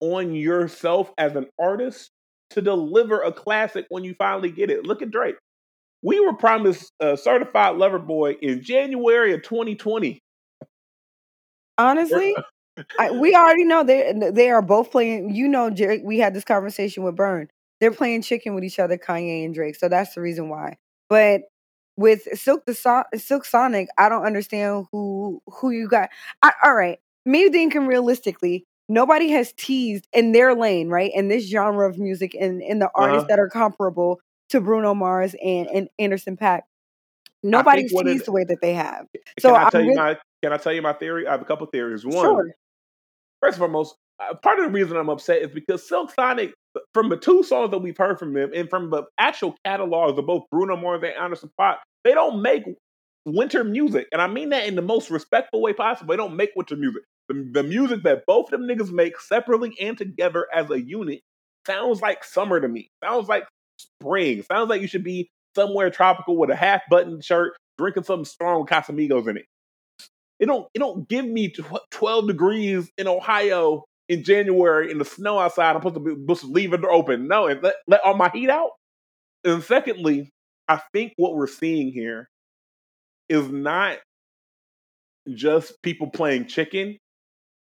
on 0.00 0.34
yourself 0.34 1.12
as 1.18 1.36
an 1.36 1.46
artist 1.60 2.10
to 2.50 2.62
deliver 2.62 3.20
a 3.22 3.30
classic 3.32 3.84
when 3.90 4.02
you 4.02 4.14
finally 4.18 4.50
get 4.50 4.70
it. 4.70 4.86
Look 4.86 5.02
at 5.02 5.10
Drake. 5.10 5.36
We 6.02 6.18
were 6.18 6.32
promised 6.32 6.90
a 6.98 7.16
certified 7.18 7.76
lover 7.76 7.98
boy 7.98 8.32
in 8.40 8.62
January 8.62 9.34
of 9.34 9.42
2020. 9.42 10.18
Honestly, 11.78 12.34
I, 12.98 13.10
we 13.20 13.34
already 13.34 13.64
know 13.64 13.84
they 13.84 14.12
they 14.32 14.50
are 14.50 14.62
both 14.62 14.90
playing. 14.90 15.34
You 15.34 15.48
know, 15.48 15.70
Drake, 15.70 16.02
we 16.04 16.18
had 16.18 16.34
this 16.34 16.44
conversation 16.44 17.02
with 17.02 17.16
Burn. 17.16 17.48
They're 17.80 17.92
playing 17.92 18.22
chicken 18.22 18.54
with 18.54 18.64
each 18.64 18.78
other, 18.78 18.98
Kanye 18.98 19.44
and 19.44 19.54
Drake. 19.54 19.76
So 19.76 19.88
that's 19.88 20.14
the 20.14 20.20
reason 20.20 20.48
why. 20.50 20.76
But 21.08 21.42
with 21.96 22.22
Silk 22.38 22.64
the 22.66 22.74
so- 22.74 23.04
Silk 23.16 23.44
Sonic, 23.44 23.88
I 23.98 24.08
don't 24.08 24.24
understand 24.24 24.86
who 24.92 25.40
who 25.46 25.70
you 25.70 25.88
got. 25.88 26.10
I, 26.42 26.52
all 26.64 26.74
right, 26.74 26.98
me 27.24 27.48
thinking 27.50 27.86
realistically, 27.86 28.64
nobody 28.88 29.30
has 29.30 29.52
teased 29.54 30.06
in 30.12 30.32
their 30.32 30.54
lane, 30.54 30.88
right? 30.88 31.10
In 31.14 31.28
this 31.28 31.48
genre 31.48 31.88
of 31.88 31.98
music, 31.98 32.34
and 32.38 32.62
in 32.62 32.78
the 32.78 32.90
artists 32.94 33.20
Uh-huh. 33.24 33.26
that 33.28 33.38
are 33.38 33.48
comparable 33.48 34.20
to 34.50 34.60
Bruno 34.60 34.94
Mars 34.94 35.34
and, 35.42 35.68
and 35.68 35.88
Anderson 35.98 36.36
.Paak. 36.36 36.62
Nobody's 37.42 37.92
what 37.92 38.06
it- 38.06 38.12
teased 38.14 38.26
the 38.26 38.32
way 38.32 38.44
that 38.44 38.58
they 38.60 38.74
have. 38.74 39.06
So 39.38 39.54
I 39.54 39.64
I'm 39.64 39.70
tell 39.70 39.80
you 39.80 39.88
with- 39.88 39.96
my 39.96 40.16
can 40.42 40.52
I 40.52 40.56
tell 40.56 40.72
you 40.72 40.82
my 40.82 40.92
theory? 40.92 41.26
I 41.26 41.32
have 41.32 41.42
a 41.42 41.44
couple 41.44 41.66
theories. 41.66 42.04
One, 42.04 42.14
Sure. 42.14 42.50
first 43.42 43.54
and 43.56 43.58
foremost, 43.58 43.96
uh, 44.20 44.34
part 44.34 44.58
of 44.58 44.66
the 44.66 44.70
reason 44.70 44.96
I'm 44.96 45.08
upset 45.10 45.42
is 45.42 45.50
because 45.50 45.86
Silk 45.86 46.12
Sonic, 46.12 46.52
from 46.94 47.08
the 47.08 47.16
two 47.16 47.42
songs 47.42 47.70
that 47.70 47.78
we've 47.78 47.96
heard 47.96 48.18
from 48.18 48.32
them, 48.34 48.50
and 48.54 48.68
from 48.70 48.90
the 48.90 49.04
actual 49.18 49.56
catalogs 49.64 50.18
of 50.18 50.26
both 50.26 50.44
Bruno 50.50 50.76
Mars 50.76 51.02
and 51.02 51.14
Anderson 51.14 51.50
.Paak, 51.58 51.76
they 52.04 52.14
don't 52.14 52.42
make 52.42 52.64
winter 53.26 53.64
music, 53.64 54.06
and 54.12 54.20
I 54.22 54.26
mean 54.26 54.50
that 54.50 54.66
in 54.66 54.74
the 54.76 54.82
most 54.82 55.10
respectful 55.10 55.60
way 55.60 55.72
possible. 55.72 56.12
They 56.12 56.16
don't 56.16 56.36
make 56.36 56.50
winter 56.56 56.76
music. 56.76 57.02
the, 57.28 57.48
the 57.52 57.62
music 57.62 58.02
that 58.04 58.24
both 58.26 58.52
of 58.52 58.60
them 58.60 58.68
niggas 58.68 58.90
make 58.90 59.18
separately 59.20 59.76
and 59.80 59.96
together 59.96 60.46
as 60.54 60.70
a 60.70 60.80
unit 60.80 61.20
sounds 61.66 62.00
like 62.02 62.24
summer 62.24 62.60
to 62.60 62.66
me. 62.68 62.88
Sounds 63.04 63.28
like 63.28 63.44
spring. 63.78 64.42
Sounds 64.50 64.68
like 64.70 64.80
you 64.80 64.86
should 64.88 65.04
be 65.04 65.28
somewhere 65.54 65.90
tropical 65.90 66.36
with 66.36 66.50
a 66.50 66.56
half 66.56 66.82
button 66.90 67.20
shirt, 67.20 67.52
drinking 67.78 68.04
something 68.04 68.24
strong 68.24 68.62
with 68.62 68.70
Casamigos 68.70 69.28
in 69.28 69.36
it. 69.38 69.46
It 70.40 70.46
don't 70.46 70.66
it 70.74 70.78
don't 70.78 71.08
give 71.08 71.26
me 71.26 71.52
twelve 71.90 72.26
degrees 72.26 72.90
in 72.96 73.06
Ohio 73.06 73.84
in 74.08 74.24
January 74.24 74.90
in 74.90 74.98
the 74.98 75.04
snow 75.04 75.38
outside. 75.38 75.76
I'm 75.76 75.82
supposed 75.82 75.94
to 75.94 76.00
be 76.00 76.20
supposed 76.20 76.40
to 76.40 76.46
leave 76.48 76.72
it 76.72 76.84
open. 76.84 77.28
No, 77.28 77.46
and 77.46 77.62
let, 77.62 77.74
let 77.86 78.00
all 78.04 78.16
my 78.16 78.30
heat 78.30 78.50
out. 78.50 78.70
And 79.44 79.62
secondly, 79.62 80.30
I 80.66 80.80
think 80.92 81.12
what 81.16 81.34
we're 81.34 81.46
seeing 81.46 81.92
here 81.92 82.28
is 83.28 83.48
not 83.50 83.98
just 85.32 85.80
people 85.82 86.10
playing 86.10 86.46
chicken. 86.46 86.96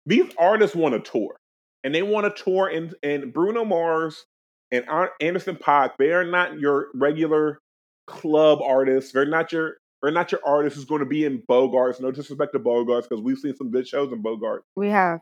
These 0.06 0.32
artists 0.38 0.74
want 0.74 0.94
a 0.94 1.00
tour, 1.00 1.36
and 1.84 1.94
they 1.94 2.02
want 2.02 2.26
a 2.26 2.30
tour. 2.30 2.68
And 2.68 2.94
and 3.02 3.32
Bruno 3.32 3.64
Mars 3.64 4.24
and 4.72 4.86
Anderson 5.20 5.56
.Paak, 5.56 5.92
they 5.98 6.12
are 6.12 6.24
not 6.24 6.58
your 6.58 6.88
regular 6.94 7.58
club 8.06 8.60
artists. 8.62 9.12
They're 9.12 9.26
not 9.26 9.52
your 9.52 9.76
they're 10.04 10.12
not 10.12 10.30
your 10.30 10.40
artist 10.44 10.76
who's 10.76 10.84
going 10.84 11.00
to 11.00 11.06
be 11.06 11.24
in 11.24 11.42
Bogarts. 11.48 11.98
No 11.98 12.10
disrespect 12.10 12.52
to 12.52 12.58
Bogarts 12.58 13.08
because 13.08 13.22
we've 13.22 13.38
seen 13.38 13.56
some 13.56 13.70
good 13.70 13.88
shows 13.88 14.12
in 14.12 14.20
Bogart. 14.20 14.62
We 14.76 14.90
have. 14.90 15.20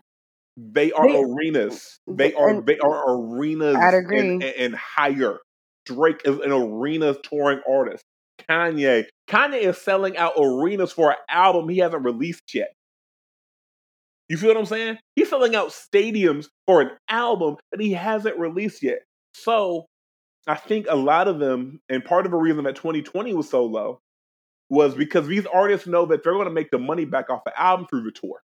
They 0.57 0.91
are 0.91 1.07
they, 1.07 1.23
arenas. 1.23 2.01
They 2.09 2.35
are 2.35 2.49
and, 2.49 2.67
they 2.67 2.79
are 2.79 3.17
arenas 3.17 3.77
I'd 3.77 3.95
agree. 3.95 4.19
And, 4.19 4.43
and, 4.43 4.55
and 4.57 4.75
higher. 4.75 5.39
Drake 5.87 6.23
is 6.25 6.39
an 6.41 6.51
arena 6.51 7.15
touring 7.15 7.61
artist. 7.69 8.05
Kanye. 8.49 9.05
Kanye 9.29 9.61
is 9.61 9.79
selling 9.79 10.17
out 10.17 10.33
arenas 10.37 10.91
for 10.91 11.11
an 11.11 11.17
album 11.31 11.69
he 11.69 11.79
hasn't 11.79 12.05
released 12.05 12.53
yet. 12.53 12.73
You 14.29 14.37
feel 14.37 14.49
what 14.49 14.59
I'm 14.59 14.67
saying? 14.67 14.99
He's 15.15 15.29
selling 15.29 15.55
out 15.55 15.69
stadiums 15.69 16.49
for 16.67 16.81
an 16.81 16.91
album 17.09 17.57
that 17.71 17.81
he 17.81 17.93
hasn't 17.93 18.39
released 18.39 18.83
yet. 18.83 19.03
So 19.35 19.87
I 20.47 20.57
think 20.57 20.87
a 20.89 20.97
lot 20.97 21.29
of 21.29 21.39
them, 21.39 21.81
and 21.89 22.05
part 22.05 22.27
of 22.27 22.33
the 22.33 22.39
reason 22.39 22.65
that 22.65 22.77
2020 22.77 23.33
was 23.35 23.49
so 23.49 23.65
low 23.65 24.01
was 24.73 24.95
because 24.95 25.27
these 25.27 25.45
artists 25.53 25.87
know 25.87 26.07
that 26.07 26.25
they're 26.25 26.33
going 26.33 26.47
to 26.47 26.51
make 26.51 26.71
the 26.71 26.79
money 26.79 27.05
back 27.05 27.29
off 27.29 27.45
the 27.45 27.61
album 27.61 27.87
through 27.91 28.05
the 28.05 28.11
tour. 28.11 28.41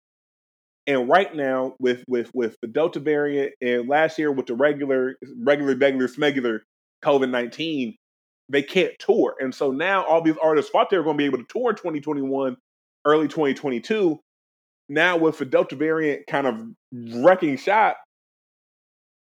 And 0.89 1.09
right 1.09 1.33
now, 1.35 1.77
with 1.79 2.03
with 2.09 2.33
with 2.35 2.57
the 2.61 2.67
Delta 2.67 2.99
variant, 2.99 3.53
and 3.61 3.89
last 3.89 4.19
year 4.19 4.33
with 4.33 4.47
the 4.47 4.55
regular 4.55 5.15
regular 5.39 5.77
regular 5.77 6.09
smegular 6.09 6.59
COVID 7.05 7.31
nineteen, 7.31 7.97
they 8.49 8.63
can't 8.63 8.93
tour. 8.99 9.37
And 9.39 9.55
so 9.55 9.71
now 9.71 10.05
all 10.05 10.21
these 10.21 10.37
artists 10.43 10.71
thought 10.71 10.91
they 10.91 10.99
were 10.99 11.05
going 11.05 11.17
to 11.17 11.23
be 11.23 11.27
able 11.27 11.39
to 11.39 11.47
tour 11.49 11.71
in 11.71 11.77
2021, 11.77 12.57
early 13.05 13.29
2022. 13.29 14.19
Now 14.89 15.17
with 15.17 15.39
the 15.39 15.45
Delta 15.45 15.77
variant 15.77 16.27
kind 16.27 16.47
of 16.49 16.61
wrecking 16.93 17.57
shop, 17.57 17.99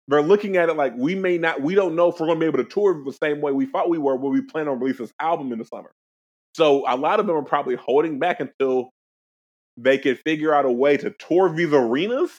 they're 0.08 0.22
looking 0.22 0.56
at 0.56 0.70
it 0.70 0.76
like 0.76 0.94
we 0.98 1.16
may 1.16 1.38
not, 1.38 1.62
we 1.62 1.76
don't 1.76 1.96
know 1.96 2.10
if 2.10 2.20
we're 2.20 2.28
going 2.28 2.40
to 2.40 2.44
be 2.44 2.48
able 2.48 2.64
to 2.64 2.70
tour 2.70 3.02
the 3.06 3.14
same 3.14 3.42
way 3.42 3.54
we 3.54 3.66
thought 3.66 3.90
we 3.90 3.98
were 3.98 4.16
when 4.18 4.34
we 4.34 4.42
plan 4.42 4.68
on 4.68 4.80
releasing 4.80 5.06
this 5.06 5.14
album 5.20 5.54
in 5.54 5.60
the 5.60 5.66
summer. 5.66 5.92
So 6.56 6.86
a 6.88 6.96
lot 6.96 7.20
of 7.20 7.28
them 7.28 7.36
are 7.36 7.44
probably 7.44 7.76
holding 7.76 8.18
back 8.18 8.40
until 8.40 8.92
they 9.76 9.98
can 9.98 10.16
figure 10.16 10.54
out 10.54 10.64
a 10.64 10.72
way 10.72 10.96
to 10.96 11.14
tour 11.20 11.54
these 11.54 11.74
arenas 11.74 12.32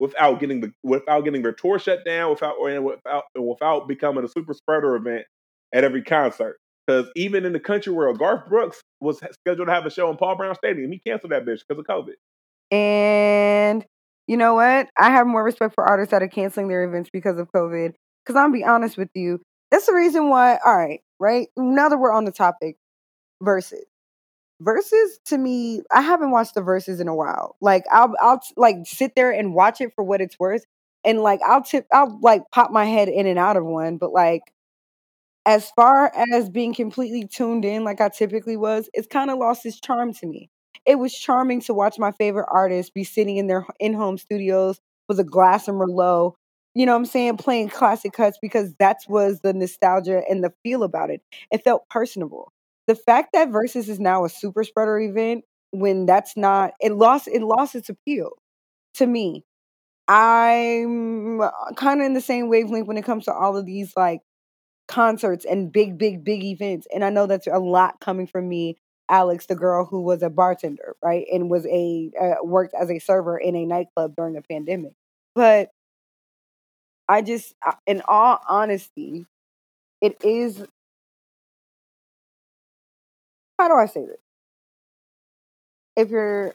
without 0.00 0.40
getting 0.40 0.62
the 0.62 0.72
without 0.82 1.20
getting 1.20 1.42
their 1.42 1.52
tour 1.52 1.78
shut 1.78 2.02
down, 2.02 2.30
without 2.30 2.54
or 2.58 2.80
without 2.80 3.24
without 3.36 3.86
becoming 3.86 4.24
a 4.24 4.28
super 4.28 4.54
spreader 4.54 4.96
event 4.96 5.26
at 5.74 5.84
every 5.84 6.02
concert. 6.02 6.56
Because 6.86 7.10
even 7.14 7.44
in 7.44 7.52
the 7.52 7.60
country 7.60 7.92
where 7.92 8.10
Garth 8.14 8.48
Brooks 8.48 8.80
was 9.02 9.18
scheduled 9.18 9.68
to 9.68 9.74
have 9.74 9.84
a 9.84 9.90
show 9.90 10.10
in 10.10 10.16
Paul 10.16 10.36
Brown 10.36 10.54
Stadium. 10.54 10.90
He 10.90 10.98
canceled 11.06 11.32
that 11.32 11.44
bitch 11.44 11.60
because 11.68 11.78
of 11.78 11.84
COVID. 11.84 12.14
And 12.74 13.84
you 14.26 14.38
know 14.38 14.54
what? 14.54 14.88
I 14.98 15.10
have 15.10 15.26
more 15.26 15.44
respect 15.44 15.74
for 15.74 15.84
artists 15.84 16.12
that 16.12 16.22
are 16.22 16.28
canceling 16.28 16.68
their 16.68 16.84
events 16.84 17.10
because 17.12 17.36
of 17.36 17.52
COVID. 17.54 17.92
Because 18.24 18.36
I'm 18.36 18.50
be 18.50 18.64
honest 18.64 18.96
with 18.96 19.10
you, 19.14 19.42
that's 19.70 19.84
the 19.84 19.92
reason 19.92 20.30
why. 20.30 20.58
All 20.64 20.74
right, 20.74 21.00
right 21.20 21.48
now 21.54 21.90
that 21.90 21.98
we're 21.98 22.14
on 22.14 22.24
the 22.24 22.32
topic, 22.32 22.78
Verzuz. 23.42 23.84
Verzuz 24.62 25.22
to 25.26 25.38
me, 25.38 25.82
I 25.92 26.02
haven't 26.02 26.32
watched 26.32 26.54
the 26.54 26.62
Verzuz 26.62 27.00
in 27.00 27.08
a 27.08 27.14
while. 27.14 27.56
Like 27.60 27.84
I'll 27.92 28.14
I'll 28.20 28.40
like 28.56 28.78
sit 28.84 29.14
there 29.16 29.30
and 29.32 29.54
watch 29.54 29.80
it 29.80 29.92
for 29.94 30.04
what 30.04 30.20
it's 30.20 30.38
worth, 30.40 30.64
and 31.04 31.20
like 31.20 31.40
I'll 31.46 31.62
tip 31.62 31.86
I'll 31.92 32.18
like 32.22 32.42
pop 32.52 32.70
my 32.72 32.84
head 32.86 33.08
in 33.08 33.26
and 33.26 33.38
out 33.38 33.56
of 33.56 33.64
one, 33.64 33.98
but 33.98 34.12
like 34.12 34.42
as 35.46 35.70
far 35.70 36.12
as 36.32 36.50
being 36.50 36.74
completely 36.74 37.26
tuned 37.26 37.64
in 37.64 37.84
like 37.84 38.00
I 38.00 38.08
typically 38.10 38.56
was, 38.56 38.90
it's 38.92 39.06
kind 39.08 39.30
of 39.30 39.38
lost 39.38 39.64
its 39.66 39.80
charm 39.80 40.12
to 40.14 40.26
me. 40.26 40.50
It 40.86 40.98
was 40.98 41.14
charming 41.14 41.60
to 41.62 41.74
watch 41.74 41.98
my 41.98 42.12
favorite 42.12 42.48
artists 42.50 42.90
be 42.90 43.04
sitting 43.04 43.36
in 43.38 43.46
their 43.46 43.66
in-home 43.80 44.18
studios 44.18 44.80
with 45.08 45.18
a 45.20 45.24
glass 45.24 45.68
of 45.68 45.74
Merlot, 45.76 46.34
you 46.74 46.86
know 46.86 46.92
what 46.92 46.98
I'm 46.98 47.06
saying, 47.06 47.36
playing 47.38 47.70
classic 47.70 48.12
cuts 48.12 48.38
because 48.42 48.74
that 48.78 48.98
was 49.08 49.40
the 49.40 49.52
nostalgia 49.54 50.22
and 50.28 50.44
the 50.44 50.52
feel 50.62 50.82
about 50.82 51.10
it. 51.10 51.22
It 51.50 51.64
felt 51.64 51.88
personable 51.88 52.52
the 52.88 52.96
fact 52.96 53.30
that 53.34 53.50
Verzuz 53.50 53.88
is 53.88 54.00
now 54.00 54.24
a 54.24 54.30
super 54.30 54.64
spreader 54.64 54.98
event 54.98 55.44
when 55.70 56.06
that's 56.06 56.36
not 56.36 56.72
it 56.80 56.94
lost 56.94 57.28
it 57.28 57.42
lost 57.42 57.76
its 57.76 57.90
appeal 57.90 58.30
to 58.94 59.06
me. 59.06 59.44
I'm 60.08 61.42
uh, 61.42 61.50
kind 61.76 62.00
of 62.00 62.06
in 62.06 62.14
the 62.14 62.20
same 62.22 62.48
wavelength 62.48 62.88
when 62.88 62.96
it 62.96 63.04
comes 63.04 63.26
to 63.26 63.32
all 63.32 63.56
of 63.56 63.66
these 63.66 63.92
like 63.96 64.20
concerts 64.88 65.44
and 65.44 65.70
big, 65.70 65.98
big, 65.98 66.24
big 66.24 66.42
events. 66.42 66.86
And 66.92 67.04
I 67.04 67.10
know 67.10 67.26
that's 67.26 67.46
a 67.46 67.58
lot 67.58 68.00
coming 68.00 68.26
from 68.26 68.48
me, 68.48 68.78
Alex, 69.10 69.46
the 69.46 69.54
girl 69.54 69.84
who 69.84 70.00
was 70.00 70.22
a 70.22 70.30
bartender, 70.30 70.96
right, 71.04 71.26
and 71.30 71.50
was 71.50 71.66
a 71.66 72.10
uh, 72.20 72.44
worked 72.44 72.74
as 72.74 72.90
a 72.90 72.98
server 72.98 73.36
in 73.38 73.54
a 73.54 73.66
nightclub 73.66 74.16
during 74.16 74.34
the 74.34 74.42
pandemic. 74.42 74.92
But 75.34 75.68
I 77.08 77.22
just, 77.22 77.54
uh, 77.66 77.72
in 77.86 78.02
all 78.08 78.38
honesty, 78.48 79.26
it 80.00 80.16
is 80.24 80.64
how 83.58 83.68
do 83.68 83.74
I 83.74 83.86
say 83.86 84.04
this? 84.06 84.20
If 85.96 86.10
you're 86.10 86.54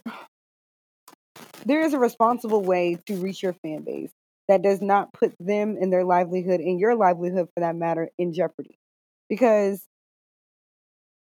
there 1.66 1.82
is 1.82 1.94
a 1.94 2.00
responsible 2.00 2.62
way 2.64 2.98
to 3.08 3.16
reach 3.18 3.42
your 3.44 3.54
fan 3.54 3.84
base 3.84 4.12
that 4.48 4.62
does 4.62 4.82
not 4.82 5.14
put 5.14 5.34
them 5.40 5.78
and 5.80 5.92
their 5.92 6.04
livelihood 6.04 6.60
and 6.60 6.80
your 6.80 6.96
livelihood 6.96 7.48
for 7.54 7.62
that 7.62 7.76
matter 7.76 8.10
in 8.18 8.34
jeopardy. 8.34 8.78
Because 9.30 9.88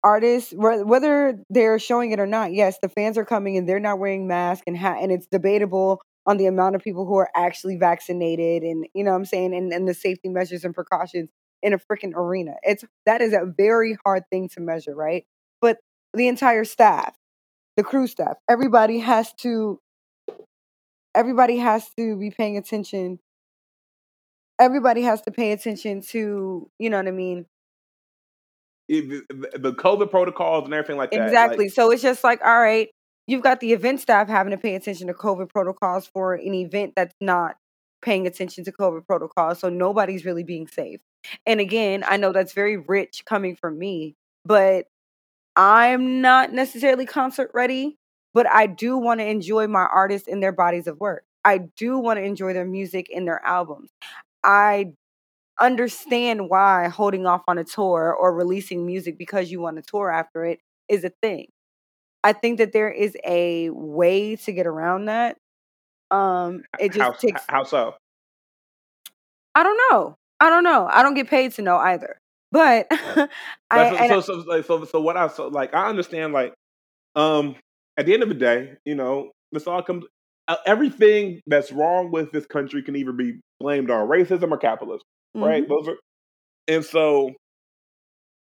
artists 0.02 0.52
whether 0.54 1.38
they're 1.48 1.78
showing 1.78 2.12
it 2.12 2.20
or 2.20 2.26
not, 2.26 2.52
yes, 2.52 2.78
the 2.82 2.88
fans 2.88 3.16
are 3.16 3.24
coming 3.24 3.56
and 3.56 3.68
they're 3.68 3.80
not 3.80 3.98
wearing 3.98 4.26
masks 4.26 4.62
and 4.66 4.76
ha- 4.76 4.98
and 5.00 5.10
it's 5.10 5.26
debatable 5.26 6.00
on 6.26 6.36
the 6.36 6.46
amount 6.46 6.74
of 6.76 6.82
people 6.82 7.06
who 7.06 7.16
are 7.16 7.30
actually 7.34 7.76
vaccinated 7.76 8.62
and 8.62 8.86
you 8.94 9.02
know 9.04 9.10
what 9.12 9.16
I'm 9.18 9.24
saying 9.24 9.54
and, 9.54 9.72
and 9.72 9.88
the 9.88 9.94
safety 9.94 10.28
measures 10.28 10.64
and 10.64 10.74
precautions 10.74 11.30
in 11.62 11.72
a 11.72 11.78
freaking 11.78 12.12
arena. 12.14 12.54
It's 12.62 12.84
that 13.06 13.22
is 13.22 13.32
a 13.32 13.46
very 13.56 13.96
hard 14.04 14.24
thing 14.30 14.48
to 14.50 14.60
measure, 14.60 14.94
right? 14.94 15.24
The 16.14 16.28
entire 16.28 16.64
staff, 16.64 17.14
the 17.76 17.82
crew 17.82 18.06
staff, 18.06 18.36
everybody 18.48 19.00
has 19.00 19.32
to 19.34 19.78
everybody 21.14 21.58
has 21.58 21.88
to 21.96 22.16
be 22.16 22.30
paying 22.30 22.56
attention. 22.56 23.20
Everybody 24.58 25.02
has 25.02 25.22
to 25.22 25.30
pay 25.30 25.52
attention 25.52 26.00
to, 26.10 26.70
you 26.78 26.90
know 26.90 26.96
what 26.96 27.08
I 27.08 27.12
mean? 27.12 27.46
the 28.88 29.74
COVID 29.78 30.10
protocols 30.10 30.64
and 30.64 30.74
everything 30.74 30.96
like 30.96 31.10
that. 31.10 31.24
Exactly. 31.24 31.66
Like, 31.66 31.74
so 31.74 31.90
it's 31.90 32.02
just 32.02 32.22
like, 32.22 32.44
all 32.44 32.60
right, 32.60 32.90
you've 33.26 33.42
got 33.42 33.60
the 33.60 33.72
event 33.72 34.00
staff 34.00 34.28
having 34.28 34.50
to 34.50 34.58
pay 34.58 34.74
attention 34.74 35.06
to 35.06 35.14
COVID 35.14 35.48
protocols 35.48 36.06
for 36.06 36.34
an 36.34 36.54
event 36.54 36.92
that's 36.94 37.14
not 37.20 37.56
paying 38.02 38.26
attention 38.26 38.64
to 38.64 38.72
COVID 38.72 39.06
protocols. 39.06 39.60
So 39.60 39.70
nobody's 39.70 40.24
really 40.24 40.44
being 40.44 40.66
safe. 40.66 41.00
And 41.46 41.60
again, 41.60 42.04
I 42.06 42.18
know 42.18 42.32
that's 42.32 42.52
very 42.52 42.76
rich 42.76 43.24
coming 43.24 43.56
from 43.56 43.78
me, 43.78 44.14
but 44.44 44.86
I'm 45.56 46.20
not 46.20 46.52
necessarily 46.52 47.06
concert 47.06 47.50
ready, 47.54 47.96
but 48.32 48.46
I 48.50 48.66
do 48.66 48.96
want 48.98 49.20
to 49.20 49.26
enjoy 49.26 49.66
my 49.68 49.86
artists 49.92 50.28
and 50.28 50.42
their 50.42 50.52
bodies 50.52 50.86
of 50.86 50.98
work. 50.98 51.24
I 51.44 51.58
do 51.76 51.98
want 51.98 52.18
to 52.18 52.24
enjoy 52.24 52.52
their 52.52 52.64
music 52.64 53.08
and 53.14 53.26
their 53.26 53.44
albums. 53.44 53.90
I 54.42 54.92
understand 55.60 56.48
why 56.48 56.88
holding 56.88 57.26
off 57.26 57.42
on 57.46 57.58
a 57.58 57.64
tour 57.64 58.16
or 58.18 58.34
releasing 58.34 58.84
music 58.84 59.16
because 59.16 59.50
you 59.50 59.60
want 59.60 59.76
to 59.76 59.82
tour 59.82 60.10
after 60.10 60.44
it 60.44 60.60
is 60.88 61.04
a 61.04 61.10
thing. 61.22 61.46
I 62.24 62.32
think 62.32 62.58
that 62.58 62.72
there 62.72 62.90
is 62.90 63.16
a 63.24 63.70
way 63.70 64.36
to 64.36 64.52
get 64.52 64.66
around 64.66 65.06
that. 65.06 65.36
Um, 66.10 66.62
it 66.80 66.92
just 66.92 67.00
how, 67.00 67.12
takes. 67.12 67.42
How 67.48 67.64
so? 67.64 67.94
I 69.54 69.62
don't 69.62 69.78
know. 69.90 70.16
I 70.40 70.50
don't 70.50 70.64
know. 70.64 70.88
I 70.90 71.02
don't 71.02 71.14
get 71.14 71.28
paid 71.28 71.52
to 71.52 71.62
know 71.62 71.76
either. 71.76 72.20
But 72.54 72.86
I, 73.70 74.08
so, 74.08 74.20
so, 74.20 74.44
so, 74.44 74.62
so, 74.62 74.84
so 74.84 75.00
what 75.00 75.16
I 75.16 75.26
so 75.26 75.48
like 75.48 75.74
I 75.74 75.88
understand 75.88 76.32
like 76.32 76.54
um 77.16 77.56
at 77.96 78.06
the 78.06 78.14
end 78.14 78.22
of 78.22 78.28
the 78.28 78.36
day, 78.36 78.74
you 78.84 78.94
know, 78.94 79.32
this 79.50 79.66
all 79.66 79.82
comes 79.82 80.04
uh, 80.46 80.56
everything 80.64 81.40
that's 81.48 81.72
wrong 81.72 82.12
with 82.12 82.30
this 82.30 82.46
country 82.46 82.82
can 82.82 82.94
either 82.94 83.12
be 83.12 83.40
blamed 83.58 83.90
on 83.90 84.08
racism 84.08 84.52
or 84.52 84.58
capitalism, 84.58 85.02
mm-hmm. 85.36 85.44
right? 85.44 85.68
Those 85.68 85.88
are, 85.88 85.96
and 86.68 86.84
so 86.84 87.32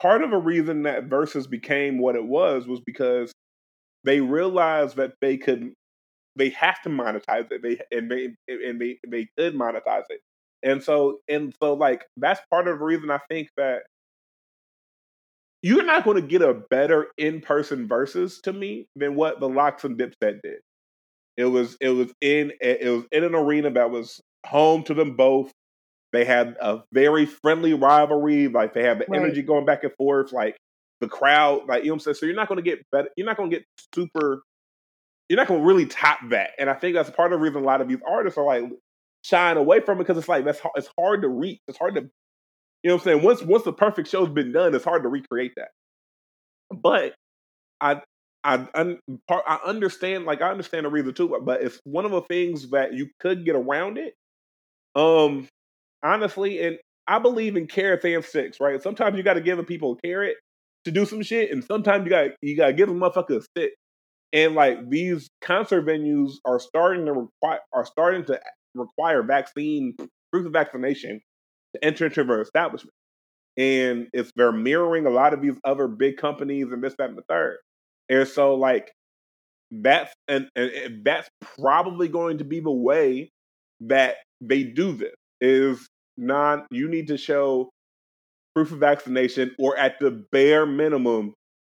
part 0.01 0.23
of 0.23 0.33
a 0.33 0.37
reason 0.37 0.83
that 0.83 1.07
Verzuz 1.07 1.49
became 1.49 1.97
what 1.97 2.17
it 2.17 2.25
was 2.25 2.67
was 2.67 2.81
because 2.85 3.31
they 4.03 4.19
realized 4.19 4.97
that 4.97 5.13
they 5.21 5.37
could 5.37 5.71
they 6.35 6.49
have 6.49 6.81
to 6.81 6.89
monetize 6.89 7.47
it. 7.49 7.61
They 7.63 7.79
and 7.97 8.11
they 8.11 8.35
and 8.49 8.81
they 8.81 8.97
they 9.07 9.29
could 9.37 9.55
monetize 9.55 10.03
it. 10.09 10.19
And 10.63 10.83
so 10.83 11.19
and 11.27 11.53
so 11.61 11.73
like 11.73 12.05
that's 12.17 12.41
part 12.49 12.67
of 12.67 12.79
the 12.79 12.85
reason 12.85 13.11
I 13.11 13.19
think 13.29 13.49
that 13.57 13.83
you're 15.61 15.83
not 15.83 16.03
going 16.03 16.21
to 16.21 16.27
get 16.27 16.41
a 16.41 16.53
better 16.53 17.07
in-person 17.17 17.87
Verzuz 17.87 18.41
to 18.43 18.53
me 18.53 18.87
than 18.95 19.15
what 19.15 19.39
the 19.39 19.49
LOX 19.49 19.83
and 19.83 19.97
Dipset 19.97 20.39
did. 20.43 20.59
It 21.37 21.45
was 21.45 21.75
it 21.81 21.89
was 21.89 22.13
in 22.21 22.53
it 22.61 22.87
was 22.89 23.03
in 23.11 23.23
an 23.23 23.35
arena 23.35 23.71
that 23.71 23.91
was 23.91 24.21
home 24.45 24.83
to 24.83 24.93
them 24.93 25.15
both. 25.15 25.51
They 26.13 26.23
had 26.23 26.55
a 26.61 26.81
very 26.93 27.25
friendly 27.25 27.73
rivalry. 27.73 28.47
Like 28.47 28.73
they 28.73 28.83
had 28.83 28.99
the 28.99 29.05
Right. 29.09 29.19
energy 29.21 29.41
going 29.41 29.65
back 29.65 29.83
and 29.83 29.93
forth. 29.97 30.31
Like 30.31 30.55
the 31.01 31.09
crowd, 31.09 31.67
like 31.67 31.83
you 31.83 31.89
know 31.89 31.93
what 31.93 31.95
I'm 31.95 31.99
saying. 32.01 32.15
So 32.15 32.25
you're 32.25 32.35
not 32.35 32.47
going 32.47 32.57
to 32.57 32.69
get 32.69 32.79
better. 32.91 33.09
You're 33.17 33.25
not 33.27 33.37
going 33.37 33.49
to 33.49 33.57
get 33.57 33.65
super. 33.93 34.43
You're 35.29 35.37
not 35.37 35.47
going 35.47 35.61
to 35.61 35.65
really 35.67 35.87
top 35.87 36.19
that. 36.29 36.51
And 36.59 36.69
I 36.69 36.73
think 36.75 36.95
that's 36.95 37.09
part 37.09 37.33
of 37.33 37.39
the 37.39 37.43
reason 37.43 37.63
a 37.63 37.65
lot 37.65 37.81
of 37.81 37.87
these 37.89 37.99
artists 38.07 38.37
are 38.37 38.45
like 38.45 38.63
shying 39.25 39.57
away 39.57 39.79
from 39.79 39.97
it 39.97 40.03
because 40.03 40.17
it's 40.17 40.29
like 40.29 40.45
that's 40.45 40.61
it's 40.75 40.89
hard 40.99 41.23
to 41.23 41.27
reach. 41.27 41.59
It's 41.67 41.77
hard 41.77 41.95
to, 41.95 42.01
you 42.01 42.09
know 42.89 42.95
what 42.95 43.01
I'm 43.01 43.03
saying. 43.05 43.23
Once 43.23 43.41
once 43.41 43.63
the 43.63 43.73
perfect 43.73 44.07
show's 44.09 44.29
been 44.29 44.51
done, 44.51 44.75
it's 44.75 44.85
hard 44.85 45.03
to 45.03 45.09
recreate 45.09 45.53
that. 45.57 45.69
But 46.71 47.15
I 47.81 48.01
I 48.43 48.67
un, 48.75 48.99
I 49.29 49.59
understand 49.65 50.25
like 50.25 50.41
I 50.41 50.51
understand 50.51 50.85
the 50.85 50.89
reason 50.89 51.13
too, 51.13 51.39
but 51.43 51.63
it's 51.63 51.79
one 51.83 52.05
of 52.05 52.11
the 52.11 52.21
things 52.21 52.69
that 52.69 52.93
you 52.93 53.09
could 53.19 53.45
get 53.45 53.55
around 53.55 53.97
it. 53.97 54.13
Um, 54.95 55.47
honestly, 56.03 56.61
and 56.61 56.77
I 57.07 57.19
believe 57.19 57.57
in 57.57 57.67
carrots 57.67 58.05
and 58.05 58.23
sticks, 58.23 58.59
right? 58.59 58.81
Sometimes 58.81 59.17
you 59.17 59.23
got 59.23 59.33
to 59.33 59.41
give 59.41 59.57
the 59.57 59.63
people 59.63 59.93
a 59.93 60.07
carrot 60.07 60.37
to 60.85 60.91
do 60.91 61.05
some 61.05 61.23
shit, 61.23 61.51
and 61.51 61.63
sometimes 61.63 62.03
you 62.03 62.11
got 62.11 62.31
you 62.41 62.55
got 62.55 62.67
to 62.67 62.73
give 62.73 62.89
a 62.89 62.93
motherfucker 62.93 63.37
a 63.37 63.41
stick. 63.41 63.73
And 64.31 64.53
like 64.53 64.89
these 64.89 65.29
concert 65.41 65.85
venues 65.85 66.33
are 66.45 66.59
starting 66.59 67.05
to 67.07 67.13
require 67.13 67.59
are 67.73 67.85
starting 67.85 68.25
to 68.25 68.39
require 68.75 69.23
vaccine 69.23 69.95
proof 70.31 70.45
of 70.45 70.53
vaccination 70.53 71.21
to 71.73 71.85
enter 71.85 72.05
into 72.05 72.23
their 72.23 72.41
establishment. 72.41 72.93
And 73.57 74.07
it's 74.13 74.31
they're 74.35 74.51
mirroring 74.51 75.05
a 75.05 75.09
lot 75.09 75.33
of 75.33 75.41
these 75.41 75.57
other 75.63 75.87
big 75.87 76.17
companies 76.17 76.67
and 76.71 76.83
this, 76.83 76.95
that, 76.97 77.09
and 77.09 77.17
the 77.17 77.23
third. 77.29 77.57
And 78.09 78.27
so 78.27 78.55
like 78.55 78.91
that's 79.71 80.13
and, 80.27 80.49
and, 80.55 81.03
that's 81.03 81.29
probably 81.57 82.07
going 82.07 82.37
to 82.37 82.43
be 82.43 82.59
the 82.59 82.71
way 82.71 83.31
that 83.81 84.15
they 84.41 84.63
do 84.63 84.93
this 84.93 85.13
is 85.41 85.87
non 86.17 86.65
you 86.71 86.87
need 86.87 87.07
to 87.07 87.17
show 87.17 87.69
proof 88.53 88.71
of 88.71 88.79
vaccination 88.79 89.53
or 89.59 89.77
at 89.77 89.99
the 89.99 90.11
bare 90.31 90.65
minimum 90.65 91.33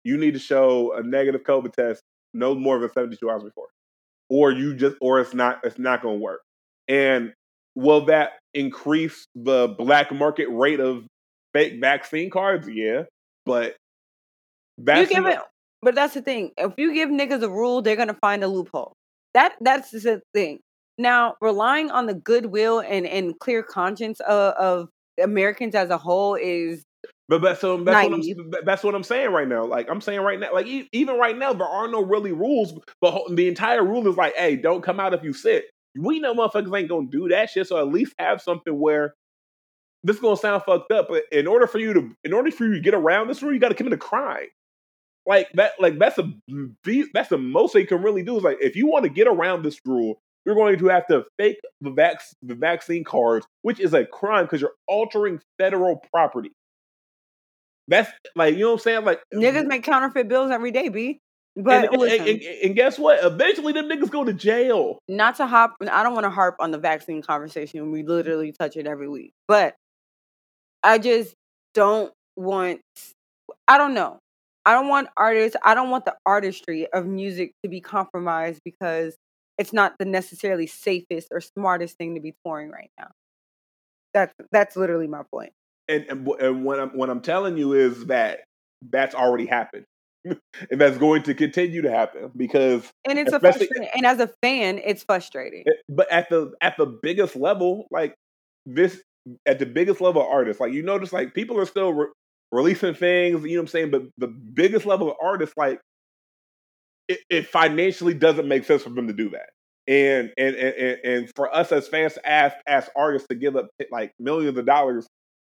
you 0.05 0.17
need 0.17 0.35
to 0.35 0.41
show 0.41 0.93
a 0.95 1.03
negative 1.03 1.43
covid 1.43 1.73
test 1.73 2.03
no 2.35 2.55
more 2.55 2.79
than 2.79 2.93
72 2.93 3.31
hours 3.31 3.43
before 3.43 3.69
or 4.29 4.53
you 4.53 4.75
just 4.75 4.97
or 5.01 5.21
it's 5.21 5.33
not 5.33 5.61
it's 5.65 5.79
not 5.79 6.03
going 6.03 6.19
to 6.19 6.23
work 6.23 6.41
and 6.89 7.33
will 7.75 8.07
that 8.07 8.33
increase 8.55 9.27
the 9.35 9.75
black 9.79 10.13
market 10.13 10.49
rate 10.51 10.81
of 10.81 11.05
fake 11.53 11.81
vaccine 11.81 12.31
cards 12.31 12.69
yeah 12.69 13.03
but 13.45 13.77
you 14.79 14.85
that's 14.85 15.09
give 15.11 15.23
not- 15.25 15.33
it, 15.33 15.41
but 15.83 15.95
that's 15.95 16.15
the 16.15 16.23
thing. 16.23 16.53
If 16.57 16.73
you 16.79 16.93
give 16.95 17.09
niggas 17.09 17.43
a 17.43 17.49
rule, 17.49 17.83
they're 17.83 17.97
gonna 17.97 18.15
find 18.21 18.43
a 18.43 18.49
loophole. 18.49 18.93
That 19.35 19.55
that's 19.61 19.91
the 19.91 20.21
thing. 20.35 20.61
Now, 20.99 21.37
relying 21.41 21.91
on 21.91 22.07
the 22.07 22.15
goodwill 22.15 22.81
and 22.81 23.07
and 23.07 23.39
clear 23.39 23.63
conscience 23.63 24.21
of, 24.21 24.55
of 24.55 24.89
Americans 25.23 25.75
as 25.75 25.91
a 25.91 25.99
whole 25.99 26.35
is 26.35 26.83
But 27.29 27.43
that's 27.43 27.61
so 27.61 27.83
that's 27.83 28.09
what, 28.09 28.15
I'm, 28.15 28.51
that's 28.65 28.83
what 28.83 28.95
I'm 28.95 29.03
saying 29.03 29.31
right 29.31 29.49
now. 29.49 29.65
Like 29.65 29.89
I'm 29.91 30.01
saying 30.01 30.21
right 30.21 30.41
now, 30.41 30.53
like 30.53 30.67
e- 30.67 30.89
even 30.93 31.19
right 31.19 31.37
now, 31.37 31.53
there 31.53 31.67
are 31.67 31.89
no 31.89 32.03
really 32.03 32.33
rules. 32.33 32.79
But 33.01 33.23
the 33.35 33.49
entire 33.49 33.85
rule 33.85 34.07
is 34.09 34.17
like, 34.17 34.35
hey, 34.37 34.57
don't 34.57 34.83
come 34.83 35.01
out 35.01 35.15
if 35.15 35.23
you 35.23 35.33
sick. 35.33 35.65
We 35.99 36.21
know 36.21 36.35
motherfuckers 36.35 36.79
ain't 36.79 36.89
gonna 36.89 37.09
do 37.11 37.29
that 37.29 37.51
shit. 37.51 37.67
So 37.67 37.79
at 37.79 37.89
least 37.89 38.15
have 38.19 38.41
something 38.41 38.79
where 38.79 39.15
this 40.03 40.17
is 40.17 40.23
gonna 40.23 40.37
sound 40.37 40.63
fucked 40.65 40.93
up. 40.93 41.09
But 41.09 41.25
in 41.33 41.47
order 41.47 41.67
for 41.67 41.79
you 41.79 41.93
to, 41.95 42.11
in 42.25 42.33
order 42.33 42.51
for 42.51 42.65
you 42.65 42.75
to 42.75 42.81
get 42.81 42.95
around 42.95 43.29
this 43.29 43.43
rule, 43.43 43.53
you 43.53 43.61
got 43.61 43.69
to 43.69 43.75
commit 43.75 43.93
a 43.93 43.99
crime. 43.99 44.47
Like 45.27 45.51
that, 45.55 45.73
like 45.81 45.99
that's 45.99 46.19
a 46.19 46.33
that's 47.13 47.29
the 47.29 47.39
most 47.39 47.75
they 47.75 47.85
can 47.85 48.03
really 48.03 48.23
do. 48.23 48.37
Is 48.37 48.45
like 48.45 48.59
if 48.61 48.77
you 48.77 48.87
want 48.87 49.05
to 49.05 49.09
get 49.09 49.27
around 49.27 49.65
this 49.65 49.81
rule, 49.85 50.21
you're 50.45 50.55
going 50.55 50.79
to 50.79 50.87
have 50.87 51.07
to 51.09 51.25
fake 51.39 51.59
the 51.81 51.91
vac 51.91 52.21
the 52.43 52.55
vaccine 52.55 53.03
cards, 53.03 53.47
which 53.63 53.81
is 53.81 53.93
a 53.93 54.07
crime 54.07 54.45
because 54.45 54.61
you're 54.61 54.75
altering 54.87 55.41
federal 55.59 56.01
property. 56.13 56.53
That's 57.89 58.11
like 58.37 58.55
you 58.55 58.61
know 58.61 58.69
what 58.69 58.73
I'm 58.75 58.79
saying. 58.81 59.05
Like 59.05 59.21
niggas 59.35 59.67
make 59.67 59.83
counterfeit 59.83 60.29
bills 60.29 60.53
every 60.53 60.71
day, 60.71 60.89
b. 60.89 61.21
and, 61.57 61.65
But 61.65 61.93
and, 61.93 62.01
listen, 62.01 62.29
and- 62.29 62.43
and 62.43 62.77
guess 62.77 62.99
what? 62.99 63.25
Eventually, 63.25 63.73
them 63.73 63.89
niggas 63.89 64.11
go 64.11 64.25
to 64.25 64.33
jail. 64.33 64.99
not 65.09 65.37
to 65.37 65.47
hop 65.47 65.75
I 65.81 66.03
don't 66.03 66.15
want 66.15 66.25
to 66.25 66.31
harp 66.31 66.57
on 66.61 66.71
the 66.71 66.79
vaccine 66.79 67.23
conversation. 67.23 67.91
We 67.91 68.03
literally 68.03 68.53
touch 68.53 68.77
it 68.77 68.87
every 68.87 69.09
week. 69.09 69.33
But 69.49 69.75
I 70.83 70.99
just 70.99 71.35
don't 71.75 72.13
want 72.37 72.81
I 73.69 73.79
don't 73.79 73.95
know. 73.95 74.19
I 74.65 74.73
don't 74.73 74.89
want 74.89 75.09
artists 75.17 75.57
I 75.65 75.75
don't 75.75 75.91
want 75.91 76.05
the 76.05 76.15
artistry 76.27 76.87
of 76.93 77.07
music 77.07 77.53
to 77.63 77.69
be 77.71 77.81
compromised 77.81 78.61
because 78.65 79.17
it's 79.59 79.73
not 79.73 79.95
the 79.99 80.05
necessarily 80.05 80.67
safest 80.67 81.29
or 81.31 81.41
smartest 81.41 81.97
thing 81.97 82.15
to 82.17 82.21
be 82.21 82.35
touring 82.45 82.71
right 82.71 82.91
now. 82.99 83.09
That's 84.13 84.35
that's 84.53 84.77
literally 84.77 85.07
my 85.07 85.23
point. 85.33 85.53
And 85.89 86.05
and, 86.09 86.29
and 86.29 86.65
what 86.65 86.81
I'm 86.81 86.91
what 86.91 87.09
I'm 87.11 87.21
telling 87.21 87.57
you 87.57 87.73
is 87.73 88.07
that 88.07 88.41
that's 88.91 89.15
already 89.15 89.47
happened, 89.47 89.85
and 90.71 90.81
that's 90.81 90.99
going 90.99 91.23
to 91.25 91.35
continue 91.35 91.83
to 91.83 91.91
happen 91.91 92.31
because. 92.37 92.91
And 93.09 93.19
it's 93.19 93.33
a 93.33 93.41
frustrating 93.41 93.89
and 93.95 94.07
as 94.07 94.21
a 94.21 94.29
fan, 94.43 94.81
it's 94.85 95.03
frustrating. 95.03 95.65
Eh, 95.67 95.73
but 95.89 96.11
at 96.11 96.29
the 96.29 96.53
at 96.61 96.77
the 96.77 96.87
biggest 96.87 97.37
level, 97.37 97.87
like 97.91 98.15
this, 98.65 99.01
at 99.47 99.59
the 99.59 99.67
biggest 99.67 100.01
level 100.01 100.23
of 100.23 100.29
artists, 100.29 100.61
like 100.61 100.73
you 100.73 100.83
notice, 100.83 101.13
like 101.13 101.35
people 101.35 101.59
are 101.59 101.67
still 101.67 101.93
re- 101.93 102.09
releasing 102.53 102.95
things. 102.95 103.43
You 103.43 103.51
know 103.51 103.57
what 103.57 103.63
I'm 103.63 103.69
saying? 103.69 103.91
But 103.91 104.03
the 104.19 104.29
biggest 104.29 104.87
level 104.87 105.11
of 105.11 105.17
artists, 105.23 105.55
like 105.57 105.81
it, 107.09 107.21
it 107.31 107.47
financially 107.47 108.15
doesn't 108.15 108.49
make 108.49 108.65
sense 108.65 108.83
for 108.83 108.91
them 108.91 109.07
to 109.07 109.13
do 109.13 109.31
that. 109.31 109.51
And 109.89 110.33
and 110.37 110.57
and 110.57 110.99
and, 111.05 111.33
for 111.37 111.55
us 111.55 111.71
as 111.71 111.87
fans 111.87 112.15
to 112.15 112.29
ask 112.29 112.57
ask 112.67 112.91
artists 112.97 113.29
to 113.29 113.37
give 113.37 113.55
up 113.55 113.69
eh, 113.81 113.85
like 113.93 114.13
millions 114.19 114.59
of 114.59 114.67
dollars 114.67 115.07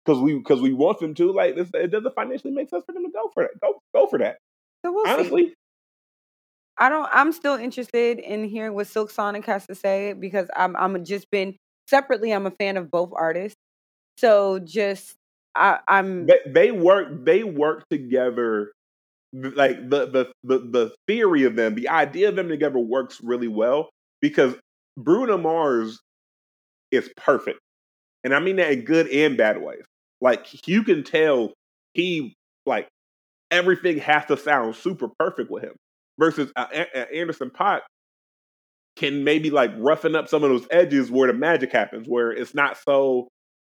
because 0.04 0.20
we 0.20 0.38
because 0.38 0.62
we 0.62 0.74
want 0.74 1.00
them 1.00 1.14
to, 1.16 1.32
like 1.32 1.56
this, 1.56 1.70
it 1.74 1.92
doesn't 1.92 2.16
financially 2.16 2.54
make 2.54 2.70
sense 2.70 2.84
for 2.86 2.94
them 2.94 3.04
to 3.04 3.12
go 3.12 3.30
for 3.34 3.44
that. 3.44 3.60
Go 3.62 3.82
go 3.94 4.08
for 4.08 4.20
that. 4.20 4.38
So 4.86 4.92
we'll 4.92 5.24
see. 5.26 5.54
I 6.78 6.90
don't. 6.90 7.08
I'm 7.12 7.32
still 7.32 7.56
interested 7.56 8.20
in 8.20 8.44
hearing 8.44 8.74
what 8.74 8.88
Silk 8.88 9.12
Sonic 9.12 9.46
has 9.46 9.66
to 9.68 9.76
say 9.76 10.14
because 10.14 10.50
I'm. 10.56 10.76
I'm 10.76 11.04
just 11.06 11.30
been 11.32 11.56
separately. 11.88 12.32
I'm 12.32 12.46
a 12.46 12.52
fan 12.52 12.78
of 12.78 12.90
both 12.90 13.12
artists. 13.16 13.58
So 14.18 14.60
just 14.60 15.16
I, 15.56 15.80
I'm. 15.88 16.26
they, 16.26 16.40
they 16.46 16.72
work 16.72 17.26
they 17.26 17.44
work 17.44 17.86
together 17.90 18.72
like 19.34 19.90
the, 19.90 20.06
the 20.06 20.32
the 20.44 20.60
the 20.60 20.96
theory 21.08 21.44
of 21.44 21.56
them 21.56 21.74
the 21.74 21.90
idea 21.90 22.30
of 22.30 22.36
them 22.36 22.50
together 22.50 22.78
works 22.78 23.20
really 23.24 23.48
well 23.48 23.90
because 24.22 24.54
bruno 24.96 25.38
mars 25.38 26.00
is 26.92 27.10
perfect 27.18 27.60
and 28.24 28.34
i 28.36 28.40
mean 28.40 28.58
that 28.58 28.72
in 28.72 28.82
good 28.82 29.08
and 29.08 29.36
bad 29.36 29.60
ways 29.60 29.84
like 30.22 30.68
you 30.68 30.84
can 30.84 31.04
tell 31.04 31.52
he 31.96 32.36
like 32.68 32.88
everything 33.54 33.98
has 34.00 34.26
to 34.26 34.38
sound 34.38 34.76
super 34.76 35.08
perfect 35.20 35.50
with 35.52 35.64
him 35.64 35.76
versus 36.20 36.52
uh, 36.56 36.66
A- 36.74 37.16
Anderson 37.16 37.50
.Paak 37.50 37.82
can 38.96 39.24
maybe 39.24 39.50
like 39.50 39.72
roughen 39.78 40.16
up 40.16 40.28
some 40.28 40.44
of 40.44 40.50
those 40.50 40.68
edges 40.70 41.10
where 41.10 41.32
the 41.32 41.38
magic 41.38 41.72
happens 41.72 42.08
where 42.08 42.32
it's 42.32 42.54
not 42.54 42.78
so 42.78 43.28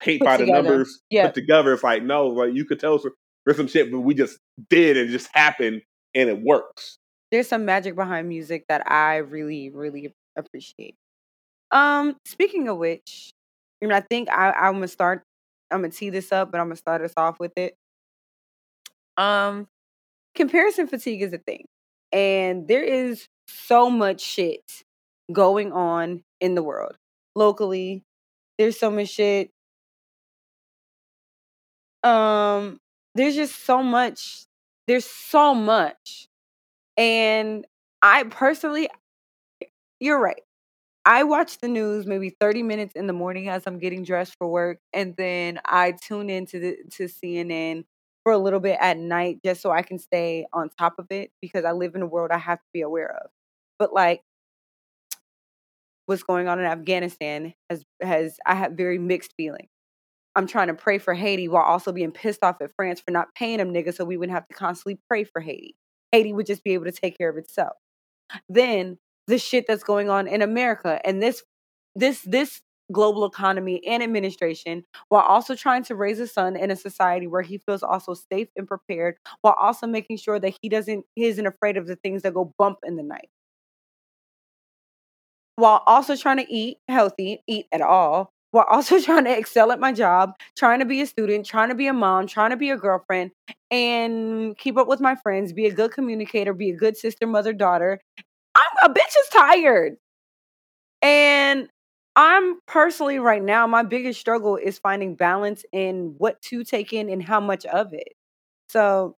paint 0.00 0.22
by 0.22 0.36
the 0.36 0.44
numbers 0.46 1.00
Yeah. 1.10 1.26
put 1.26 1.34
together. 1.34 1.72
It's 1.72 1.82
like 1.82 2.02
no, 2.02 2.26
like 2.28 2.54
you 2.54 2.64
could 2.66 2.78
tell 2.80 2.98
some, 2.98 3.12
there's 3.44 3.56
some 3.56 3.66
shit, 3.68 3.90
but 3.90 4.00
we 4.00 4.14
just 4.14 4.38
did 4.68 4.96
and 4.96 5.08
it 5.08 5.12
just 5.12 5.28
happened 5.32 5.82
and 6.14 6.28
it 6.28 6.42
works. 6.42 6.98
There's 7.32 7.48
some 7.48 7.64
magic 7.64 7.94
behind 7.96 8.28
music 8.28 8.64
that 8.68 8.90
I 8.90 9.16
really, 9.16 9.70
really 9.70 10.12
appreciate. 10.36 10.94
Um, 11.70 12.16
speaking 12.26 12.68
of 12.68 12.76
which, 12.76 13.30
I 13.82 13.86
mean, 13.86 13.92
I 13.94 14.00
think 14.00 14.28
I, 14.30 14.52
I'm 14.52 14.74
gonna 14.74 14.88
start. 14.88 15.22
I'm 15.70 15.80
gonna 15.80 15.90
tee 15.92 16.10
this 16.10 16.30
up, 16.30 16.52
but 16.52 16.60
I'm 16.60 16.66
gonna 16.66 16.76
start 16.76 17.02
us 17.02 17.12
off 17.16 17.40
with 17.40 17.52
it. 17.56 17.74
Um, 19.16 19.68
comparison 20.34 20.86
fatigue 20.88 21.22
is 21.22 21.32
a 21.32 21.38
thing, 21.38 21.66
and 22.12 22.68
there 22.68 22.84
is 22.84 23.28
so 23.48 23.90
much 23.90 24.20
shit 24.20 24.84
going 25.32 25.72
on 25.72 26.22
in 26.40 26.54
the 26.54 26.62
world 26.62 26.96
locally. 27.34 28.04
There's 28.58 28.78
so 28.78 28.90
much 28.90 29.08
shit. 29.08 29.50
Um, 32.02 32.78
there's 33.14 33.34
just 33.34 33.64
so 33.64 33.82
much. 33.82 34.46
There's 34.86 35.06
so 35.06 35.54
much, 35.54 36.28
and 36.96 37.66
I 38.02 38.24
personally, 38.24 38.88
you're 40.00 40.20
right. 40.20 40.42
I 41.06 41.24
watch 41.24 41.58
the 41.60 41.68
news 41.68 42.06
maybe 42.06 42.30
30 42.40 42.62
minutes 42.64 42.94
in 42.96 43.06
the 43.06 43.12
morning 43.12 43.48
as 43.48 43.64
I'm 43.66 43.78
getting 43.78 44.04
dressed 44.04 44.36
for 44.38 44.48
work, 44.48 44.78
and 44.92 45.16
then 45.16 45.60
I 45.64 45.92
tune 45.92 46.30
into 46.30 46.60
the 46.60 46.78
to 46.92 47.04
CNN 47.04 47.84
for 48.26 48.32
a 48.32 48.38
little 48.38 48.58
bit 48.58 48.76
at 48.80 48.98
night 48.98 49.38
just 49.44 49.62
so 49.62 49.70
I 49.70 49.82
can 49.82 50.00
stay 50.00 50.46
on 50.52 50.68
top 50.76 50.94
of 50.98 51.06
it 51.10 51.30
because 51.40 51.64
I 51.64 51.70
live 51.70 51.94
in 51.94 52.02
a 52.02 52.06
world 52.06 52.32
I 52.32 52.38
have 52.38 52.58
to 52.58 52.66
be 52.72 52.80
aware 52.80 53.16
of. 53.22 53.30
But 53.78 53.92
like 53.92 54.20
what's 56.06 56.24
going 56.24 56.48
on 56.48 56.58
in 56.58 56.64
Afghanistan 56.64 57.54
has 57.70 57.84
has 58.02 58.36
I 58.44 58.56
have 58.56 58.72
very 58.72 58.98
mixed 58.98 59.34
feelings. 59.36 59.68
I'm 60.34 60.48
trying 60.48 60.66
to 60.66 60.74
pray 60.74 60.98
for 60.98 61.14
Haiti 61.14 61.46
while 61.46 61.62
also 61.62 61.92
being 61.92 62.10
pissed 62.10 62.42
off 62.42 62.56
at 62.60 62.74
France 62.74 62.98
for 62.98 63.12
not 63.12 63.28
paying 63.36 63.58
them 63.58 63.72
niggas 63.72 63.94
so 63.94 64.04
we 64.04 64.16
wouldn't 64.16 64.34
have 64.34 64.48
to 64.48 64.54
constantly 64.54 64.98
pray 65.08 65.22
for 65.22 65.40
Haiti. 65.40 65.76
Haiti 66.10 66.32
would 66.32 66.46
just 66.46 66.64
be 66.64 66.74
able 66.74 66.86
to 66.86 66.92
take 66.92 67.16
care 67.16 67.30
of 67.30 67.36
itself. 67.36 67.74
Then 68.48 68.98
the 69.28 69.38
shit 69.38 69.66
that's 69.68 69.84
going 69.84 70.10
on 70.10 70.26
in 70.26 70.42
America 70.42 71.00
and 71.04 71.22
this 71.22 71.44
this 71.94 72.22
this 72.22 72.60
global 72.92 73.24
economy 73.24 73.84
and 73.86 74.02
administration 74.02 74.84
while 75.08 75.22
also 75.22 75.54
trying 75.54 75.82
to 75.84 75.94
raise 75.94 76.20
a 76.20 76.26
son 76.26 76.56
in 76.56 76.70
a 76.70 76.76
society 76.76 77.26
where 77.26 77.42
he 77.42 77.58
feels 77.58 77.82
also 77.82 78.14
safe 78.14 78.48
and 78.56 78.66
prepared 78.68 79.16
while 79.42 79.56
also 79.58 79.86
making 79.86 80.16
sure 80.16 80.38
that 80.38 80.56
he 80.60 80.68
doesn't 80.68 81.04
he 81.14 81.24
isn't 81.24 81.46
afraid 81.46 81.76
of 81.76 81.86
the 81.86 81.96
things 81.96 82.22
that 82.22 82.34
go 82.34 82.52
bump 82.58 82.78
in 82.84 82.96
the 82.96 83.02
night. 83.02 83.28
While 85.56 85.82
also 85.86 86.16
trying 86.16 86.38
to 86.38 86.52
eat 86.52 86.78
healthy 86.88 87.42
eat 87.46 87.66
at 87.72 87.80
all 87.80 88.30
while 88.52 88.66
also 88.70 89.00
trying 89.02 89.24
to 89.24 89.36
excel 89.36 89.72
at 89.72 89.80
my 89.80 89.92
job 89.92 90.32
trying 90.56 90.78
to 90.78 90.84
be 90.84 91.00
a 91.00 91.06
student 91.06 91.46
trying 91.46 91.68
to 91.68 91.74
be 91.74 91.86
a 91.86 91.92
mom 91.92 92.26
trying 92.26 92.50
to 92.50 92.56
be 92.56 92.70
a 92.70 92.76
girlfriend 92.76 93.30
and 93.70 94.56
keep 94.58 94.76
up 94.76 94.86
with 94.86 95.00
my 95.00 95.16
friends 95.16 95.52
be 95.52 95.66
a 95.66 95.72
good 95.72 95.90
communicator 95.92 96.52
be 96.52 96.70
a 96.70 96.76
good 96.76 96.96
sister 96.96 97.26
mother 97.26 97.52
daughter 97.52 98.00
i'm 98.56 98.90
a 98.90 98.92
bitch 98.92 99.08
is 99.08 99.28
tired. 99.32 99.96
And 101.02 101.68
I'm 102.16 102.60
personally 102.66 103.18
right 103.18 103.42
now, 103.42 103.66
my 103.66 103.82
biggest 103.82 104.18
struggle 104.18 104.56
is 104.56 104.78
finding 104.78 105.14
balance 105.14 105.64
in 105.70 106.14
what 106.16 106.40
to 106.42 106.64
take 106.64 106.94
in 106.94 107.10
and 107.10 107.22
how 107.22 107.40
much 107.40 107.66
of 107.66 107.92
it. 107.92 108.14
So 108.70 109.16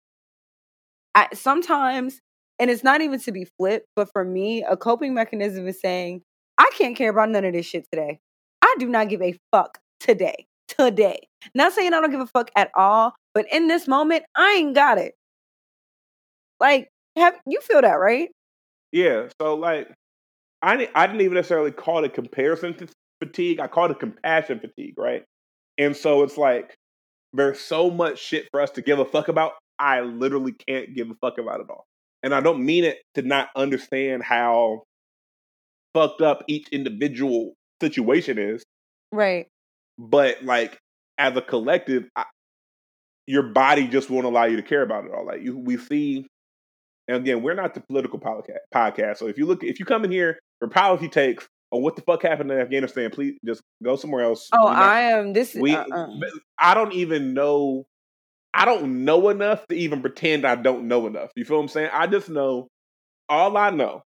I 1.14 1.28
sometimes, 1.34 2.20
and 2.58 2.72
it's 2.72 2.84
not 2.84 3.02
even 3.02 3.20
to 3.22 3.32
be 3.32 3.46
flipped, 3.58 3.86
but 3.96 4.12
for 4.12 4.24
me, 4.26 4.64
a 4.64 4.76
coping 4.76 5.14
mechanism 5.14 5.68
is 5.68 5.80
saying, 5.80 6.24
I 6.58 6.72
can't 6.76 6.96
care 6.96 7.12
about 7.12 7.30
none 7.30 7.46
of 7.46 7.54
this 7.54 7.68
shit 7.68 7.86
today. 7.92 8.20
I 8.64 8.76
do 8.80 8.88
not 8.88 9.10
give 9.10 9.22
a 9.22 9.38
fuck 9.52 9.78
today. 10.00 10.48
Today. 10.68 11.28
Not 11.54 11.74
saying 11.74 11.94
I 11.94 12.02
don't 12.02 12.12
give 12.12 12.20
a 12.20 12.28
fuck 12.28 12.50
at 12.56 12.72
all, 12.76 13.14
but 13.34 13.46
in 13.52 13.68
this 13.68 13.88
moment, 13.88 14.24
I 14.36 14.56
ain't 14.58 14.76
got 14.76 14.98
it. 14.98 15.14
Like, 16.60 16.90
have 17.16 17.36
you 17.46 17.62
feel 17.62 17.82
that, 17.82 17.94
right? 17.94 18.30
Yeah. 18.92 19.28
So 19.40 19.56
like 19.56 19.90
I 20.62 20.78
didn't, 20.78 20.92
I 20.96 21.08
didn't 21.08 21.22
even 21.22 21.36
necessarily 21.36 21.72
call 21.72 22.04
it 22.04 22.14
comparison 22.14 22.76
fatigue. 23.22 23.60
I 23.60 23.68
call 23.68 23.92
it 23.92 24.00
compassion 24.00 24.60
fatigue, 24.60 24.96
right? 24.98 25.24
And 25.78 25.96
so 25.96 26.24
it's 26.24 26.38
like 26.38 26.76
there's 27.34 27.60
so 27.60 27.90
much 27.90 28.20
shit 28.20 28.48
for 28.52 28.62
us 28.62 28.72
to 28.72 28.82
give 28.82 29.00
a 29.00 29.06
fuck 29.06 29.28
about. 29.28 29.54
I 29.80 30.02
literally 30.02 30.54
can't 30.68 30.96
give 30.96 31.10
a 31.10 31.16
fuck 31.22 31.38
about 31.38 31.60
it 31.60 31.68
all. 31.70 31.86
And 32.24 32.34
I 32.34 32.42
don't 32.42 32.66
mean 32.66 32.84
it 32.84 32.98
to 33.14 33.22
not 33.22 33.50
understand 33.56 34.24
how 34.24 34.84
fucked 35.94 36.22
up 36.22 36.44
each 36.48 36.68
individual 36.70 37.54
situation 37.82 38.40
is. 38.40 38.64
Right. 39.12 39.48
But 40.00 40.44
like 40.44 40.80
as 41.18 41.36
a 41.38 41.42
collective, 41.42 42.10
I, 42.16 42.26
your 43.28 43.44
body 43.44 43.88
just 43.88 44.10
won't 44.10 44.26
allow 44.26 44.46
you 44.46 44.58
to 44.58 44.64
care 44.64 44.82
about 44.82 45.06
it 45.06 45.12
all. 45.12 45.26
Like 45.26 45.42
you, 45.42 45.58
we 45.58 45.78
see, 45.78 46.26
and 47.08 47.18
again, 47.18 47.42
we're 47.42 47.56
not 47.56 47.74
the 47.74 47.82
political 47.82 48.20
podcast. 48.20 49.18
So 49.18 49.28
if 49.28 49.38
you 49.38 49.46
look, 49.46 49.64
if 49.64 49.80
you 49.80 49.86
come 49.86 50.04
in 50.04 50.12
here 50.12 50.40
for 50.60 50.68
policy 50.68 51.08
takes 51.08 51.48
on 51.72 51.82
what 51.82 51.96
the 51.96 52.02
fuck 52.02 52.22
happened 52.24 52.52
in 52.52 52.60
Afghanistan, 52.60 53.10
please 53.12 53.38
just 53.46 53.62
go 53.84 53.96
somewhere 53.96 54.24
else. 54.24 54.50
Oh, 54.52 54.64
not, 54.64 54.78
I 54.78 55.02
am. 55.12 55.34
This 55.34 55.56
we. 55.56 55.76
Uh-uh. 55.76 56.08
I 56.58 56.74
don't 56.74 56.94
even 56.94 57.34
know. 57.34 57.86
I 58.54 58.66
don't 58.66 59.06
know 59.06 59.30
enough 59.30 59.66
to 59.68 59.76
even 59.76 60.02
pretend 60.02 60.46
I 60.46 60.56
don't 60.56 60.88
know 60.88 61.08
enough. 61.08 61.32
You 61.36 61.46
feel 61.46 61.58
what 61.58 61.64
I'm 61.64 61.70
saying? 61.70 61.90
I 61.94 62.08
just 62.08 62.30
know. 62.30 62.68
All 63.30 63.58
I 63.58 63.72
know 63.72 64.04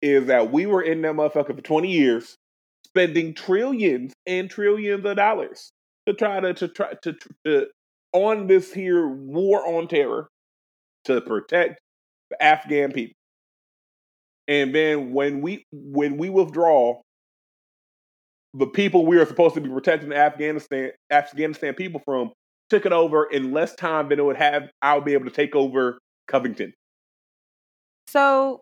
is 0.00 0.26
that 0.26 0.50
we 0.50 0.66
were 0.66 0.82
in 0.82 1.02
that 1.02 1.14
motherfucker 1.14 1.54
for 1.54 1.60
20 1.60 1.90
years, 1.90 2.36
spending 2.86 3.34
trillions 3.34 4.12
and 4.26 4.50
trillions 4.50 5.04
of 5.04 5.16
dollars 5.16 5.70
to 6.06 6.14
try 6.14 6.40
to 6.40 6.54
to 6.54 6.68
try 6.68 6.94
to, 7.02 7.14
to 7.46 7.66
on 8.12 8.46
this 8.46 8.72
here 8.72 9.06
war 9.06 9.66
on 9.66 9.88
terror 9.88 10.28
to 11.04 11.20
protect 11.20 11.80
Afghan 12.40 12.92
people. 12.92 13.14
And 14.48 14.74
then 14.74 15.12
when 15.12 15.40
we 15.40 15.64
when 15.72 16.16
we 16.16 16.28
withdraw, 16.30 17.00
the 18.54 18.66
people 18.66 19.06
we 19.06 19.18
are 19.18 19.26
supposed 19.26 19.54
to 19.54 19.60
be 19.60 19.70
protecting 19.70 20.12
Afghanistan 20.12 20.90
Afghanistan 21.10 21.74
people 21.74 22.00
from 22.04 22.32
took 22.68 22.86
it 22.86 22.92
over 22.92 23.24
in 23.24 23.52
less 23.52 23.74
time 23.74 24.08
than 24.08 24.18
it 24.18 24.24
would 24.24 24.36
have. 24.36 24.70
I'll 24.80 25.00
be 25.00 25.12
able 25.12 25.26
to 25.26 25.30
take 25.30 25.54
over 25.54 25.98
Covington. 26.26 26.72
So 28.08 28.60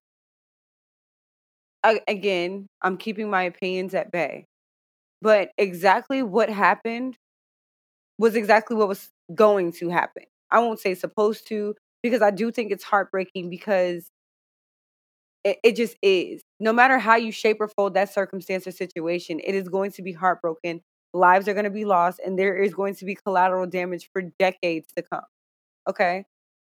again, 2.06 2.66
I'm 2.83 2.96
keeping 2.96 3.30
my 3.30 3.42
opinions 3.44 3.94
at 3.94 4.11
bay. 4.11 4.46
But 5.22 5.50
exactly 5.59 6.22
what 6.22 6.50
happened 6.50 7.16
was 8.18 8.37
exactly 8.37 8.76
what 8.76 8.88
was 8.88 9.11
going 9.35 9.72
to 9.72 9.88
happen. 9.88 10.24
I 10.50 10.61
won't 10.61 10.80
say 10.80 10.94
supposed 10.94 11.46
to 11.48 11.74
because 12.02 12.22
I 12.22 12.30
do 12.30 12.50
think 12.50 12.72
it's 12.72 12.84
heartbreaking 12.84 13.50
because 13.50 14.10
it, 15.44 15.58
it 15.64 15.76
just 15.76 15.96
is. 16.02 16.42
No 16.58 16.72
matter 16.72 16.98
how 16.98 17.16
you 17.16 17.32
shape 17.32 17.58
or 17.60 17.68
fold 17.68 17.94
that 17.94 18.12
circumstance 18.12 18.66
or 18.66 18.72
situation, 18.72 19.40
it 19.42 19.54
is 19.54 19.68
going 19.68 19.92
to 19.92 20.02
be 20.02 20.12
heartbroken. 20.12 20.82
Lives 21.12 21.48
are 21.48 21.54
going 21.54 21.64
to 21.64 21.70
be 21.70 21.84
lost, 21.84 22.20
and 22.24 22.38
there 22.38 22.56
is 22.56 22.72
going 22.74 22.94
to 22.96 23.04
be 23.04 23.14
collateral 23.14 23.66
damage 23.66 24.08
for 24.12 24.22
decades 24.38 24.92
to 24.96 25.02
come. 25.02 25.24
Okay. 25.88 26.24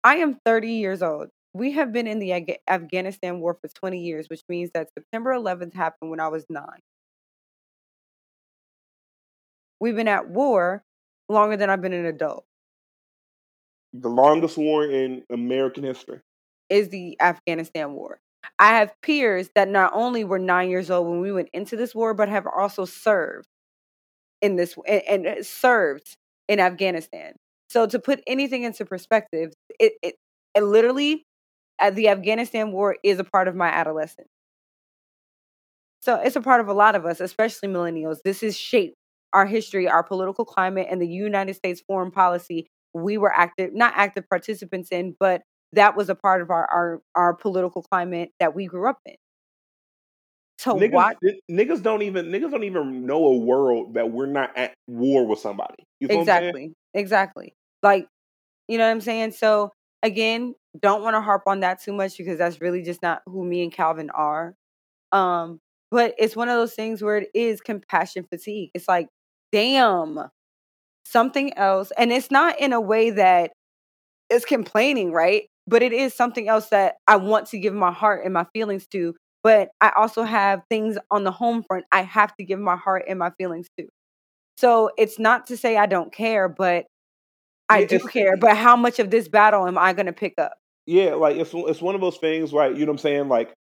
I 0.04 0.18
am 0.18 0.40
30 0.46 0.70
years 0.72 1.02
old. 1.04 1.30
We 1.54 1.74
have 1.74 1.92
been 1.92 2.08
in 2.08 2.20
the 2.20 2.58
Afghanistan 2.70 3.40
war 3.40 3.56
for 3.62 3.68
20 3.68 4.00
years, 4.00 4.30
which 4.30 4.42
means 4.48 4.72
that 4.74 4.90
September 4.98 5.32
11th 5.32 5.74
happened 5.74 6.10
when 6.12 6.20
I 6.22 6.30
was 6.30 6.46
nine. 6.50 6.82
We've 9.82 9.96
been 9.96 10.08
at 10.08 10.30
war 10.30 10.84
longer 11.28 11.58
than 11.58 11.70
I've 11.70 11.82
been 11.82 11.94
an 11.94 12.06
adult. 12.06 12.46
The 13.94 14.10
longest 14.10 14.58
war 14.58 14.86
in 14.86 15.24
American 15.32 15.84
history 15.84 16.22
is 16.70 16.90
the 16.90 17.18
Afghanistan 17.20 17.94
war. 17.94 18.20
I 18.58 18.78
have 18.78 18.94
peers 19.02 19.50
that 19.56 19.68
not 19.68 19.92
only 19.94 20.24
were 20.24 20.40
nine 20.40 20.70
years 20.70 20.90
old 20.90 21.08
when 21.08 21.20
we 21.20 21.32
went 21.32 21.50
into 21.54 21.76
this 21.76 21.94
war, 21.94 22.14
but 22.14 22.30
have 22.30 22.48
also 22.48 22.86
served 22.86 23.48
in 24.42 24.56
this 24.56 24.76
and, 24.88 25.02
and 25.08 25.28
uh, 25.28 25.44
served 25.44 26.16
in 26.48 26.60
Afghanistan. 26.60 27.34
So 27.70 27.86
to 27.88 28.00
put 28.00 28.22
anything 28.28 28.64
into 28.64 28.86
perspective, 28.86 29.54
it, 29.80 29.94
it, 30.02 30.16
it 30.56 30.64
literally, 30.64 31.26
uh, 31.80 31.90
the 31.90 32.10
Afghanistan 32.10 32.72
war 32.72 32.98
is 33.04 33.20
a 33.20 33.24
part 33.24 33.48
of 33.48 33.56
my 33.56 33.68
adolescence. 33.68 34.30
So 36.02 36.16
it's 36.16 36.36
a 36.36 36.42
part 36.42 36.62
of 36.62 36.68
a 36.68 36.74
lot 36.74 36.96
of 36.96 37.06
us, 37.06 37.20
especially 37.20 37.70
millennials. 37.70 38.18
This 38.24 38.42
is 38.42 38.58
shaped 38.58 38.96
our 39.34 39.46
history, 39.46 39.88
our 39.88 40.04
political 40.04 40.46
climate, 40.46 40.88
and 40.90 41.02
the 41.02 41.08
United 41.08 41.56
States 41.56 41.82
foreign 41.88 42.12
policy. 42.12 42.68
We 42.94 43.18
were 43.18 43.32
active, 43.32 43.74
not 43.74 43.94
active 43.96 44.28
participants 44.30 44.90
in, 44.92 45.16
but 45.20 45.42
that 45.74 45.96
was 45.96 46.10
a 46.10 46.16
part 46.16 46.42
of 46.42 46.50
our 46.50 46.66
our, 46.70 47.02
our 47.16 47.34
political 47.34 47.82
climate 47.82 48.32
that 48.40 48.56
we 48.56 48.66
grew 48.66 48.90
up 48.90 49.00
in. 49.06 49.16
So 50.58 50.76
niggas, 50.76 50.92
what 50.92 51.18
niggas 51.50 51.82
don't 51.82 52.04
even 52.04 52.28
niggas 52.28 52.52
don't 52.52 52.64
even 52.64 53.06
know 53.06 53.26
a 53.26 53.38
world 53.38 53.96
that 53.96 54.12
we're 54.12 54.28
not 54.28 54.56
at 54.56 54.74
war 54.88 55.26
with 55.26 55.40
somebody. 55.40 55.86
exactly. 56.02 56.74
Exactly. 56.94 57.56
Like, 57.82 58.08
you 58.68 58.78
know 58.78 58.86
what 58.86 58.92
I'm 58.92 59.02
saying? 59.02 59.32
So 59.32 59.72
again, 60.04 60.54
don't 60.80 61.02
want 61.02 61.16
to 61.16 61.22
harp 61.22 61.44
on 61.48 61.62
that 61.62 61.82
too 61.82 61.94
much 61.94 62.18
because 62.18 62.38
that's 62.38 62.62
really 62.62 62.84
just 62.84 63.02
not 63.02 63.22
who 63.26 63.44
me 63.44 63.64
and 63.64 63.72
Calvin 63.72 64.10
are. 64.12 64.56
Um, 65.12 65.60
but 65.90 66.14
it's 66.18 66.36
one 66.36 66.48
of 66.48 66.56
those 66.56 66.74
things 66.74 67.02
where 67.02 67.18
it 67.18 67.30
is 67.34 67.60
compassion 67.60 68.26
fatigue. 68.30 68.70
It's 68.74 68.88
like, 68.88 69.08
damn, 69.52 70.20
something 71.12 71.58
else. 71.58 71.92
And 71.98 72.12
it's 72.12 72.32
not 72.32 72.60
in 72.60 72.74
a 72.74 72.82
way 72.82 73.12
that 73.12 73.52
is 74.30 74.46
complaining, 74.46 75.12
right? 75.12 75.46
but 75.68 75.82
it 75.82 75.94
is 75.94 76.14
something 76.14 76.48
else 76.48 76.68
that 76.68 76.96
I 77.08 77.18
want 77.18 77.48
to 77.48 77.60
give 77.60 77.74
my 77.74 77.92
heart 77.92 78.26
and 78.26 78.34
my 78.34 78.46
feelings 78.54 78.88
to. 78.88 79.16
But 79.44 79.70
I 79.80 79.92
also 79.96 80.24
have 80.24 80.62
things 80.70 80.98
on 81.10 81.24
the 81.24 81.32
home 81.32 81.64
front 81.64 81.86
I 81.92 82.04
have 82.04 82.36
to 82.36 82.46
give 82.46 82.60
my 82.60 82.76
heart 82.76 83.06
and 83.08 83.18
my 83.18 83.32
feelings 83.40 83.68
to. 83.78 83.88
So 84.58 84.92
it's 84.98 85.18
not 85.18 85.48
to 85.48 85.58
say 85.58 85.78
I 85.78 85.88
don't 85.88 86.14
care, 86.14 86.48
but 86.48 86.86
I 87.70 87.86
do 87.86 88.00
care. 88.00 88.38
But 88.38 88.58
how 88.58 88.76
much 88.76 89.00
of 89.00 89.10
this 89.10 89.28
battle 89.28 89.66
am 89.66 89.78
I 89.78 89.94
going 89.94 90.06
to 90.06 90.14
pick 90.14 90.34
up? 90.38 90.54
Yeah, 90.86 91.14
like 91.14 91.38
it's 91.38 91.52
it's 91.54 91.82
one 91.82 91.96
of 91.96 92.02
those 92.02 92.18
things, 92.18 92.54
right? 92.54 92.72
You 92.72 92.86
know 92.86 92.92
what 92.92 93.00
I'm 93.00 93.04
saying? 93.04 93.30
Like 93.30 93.54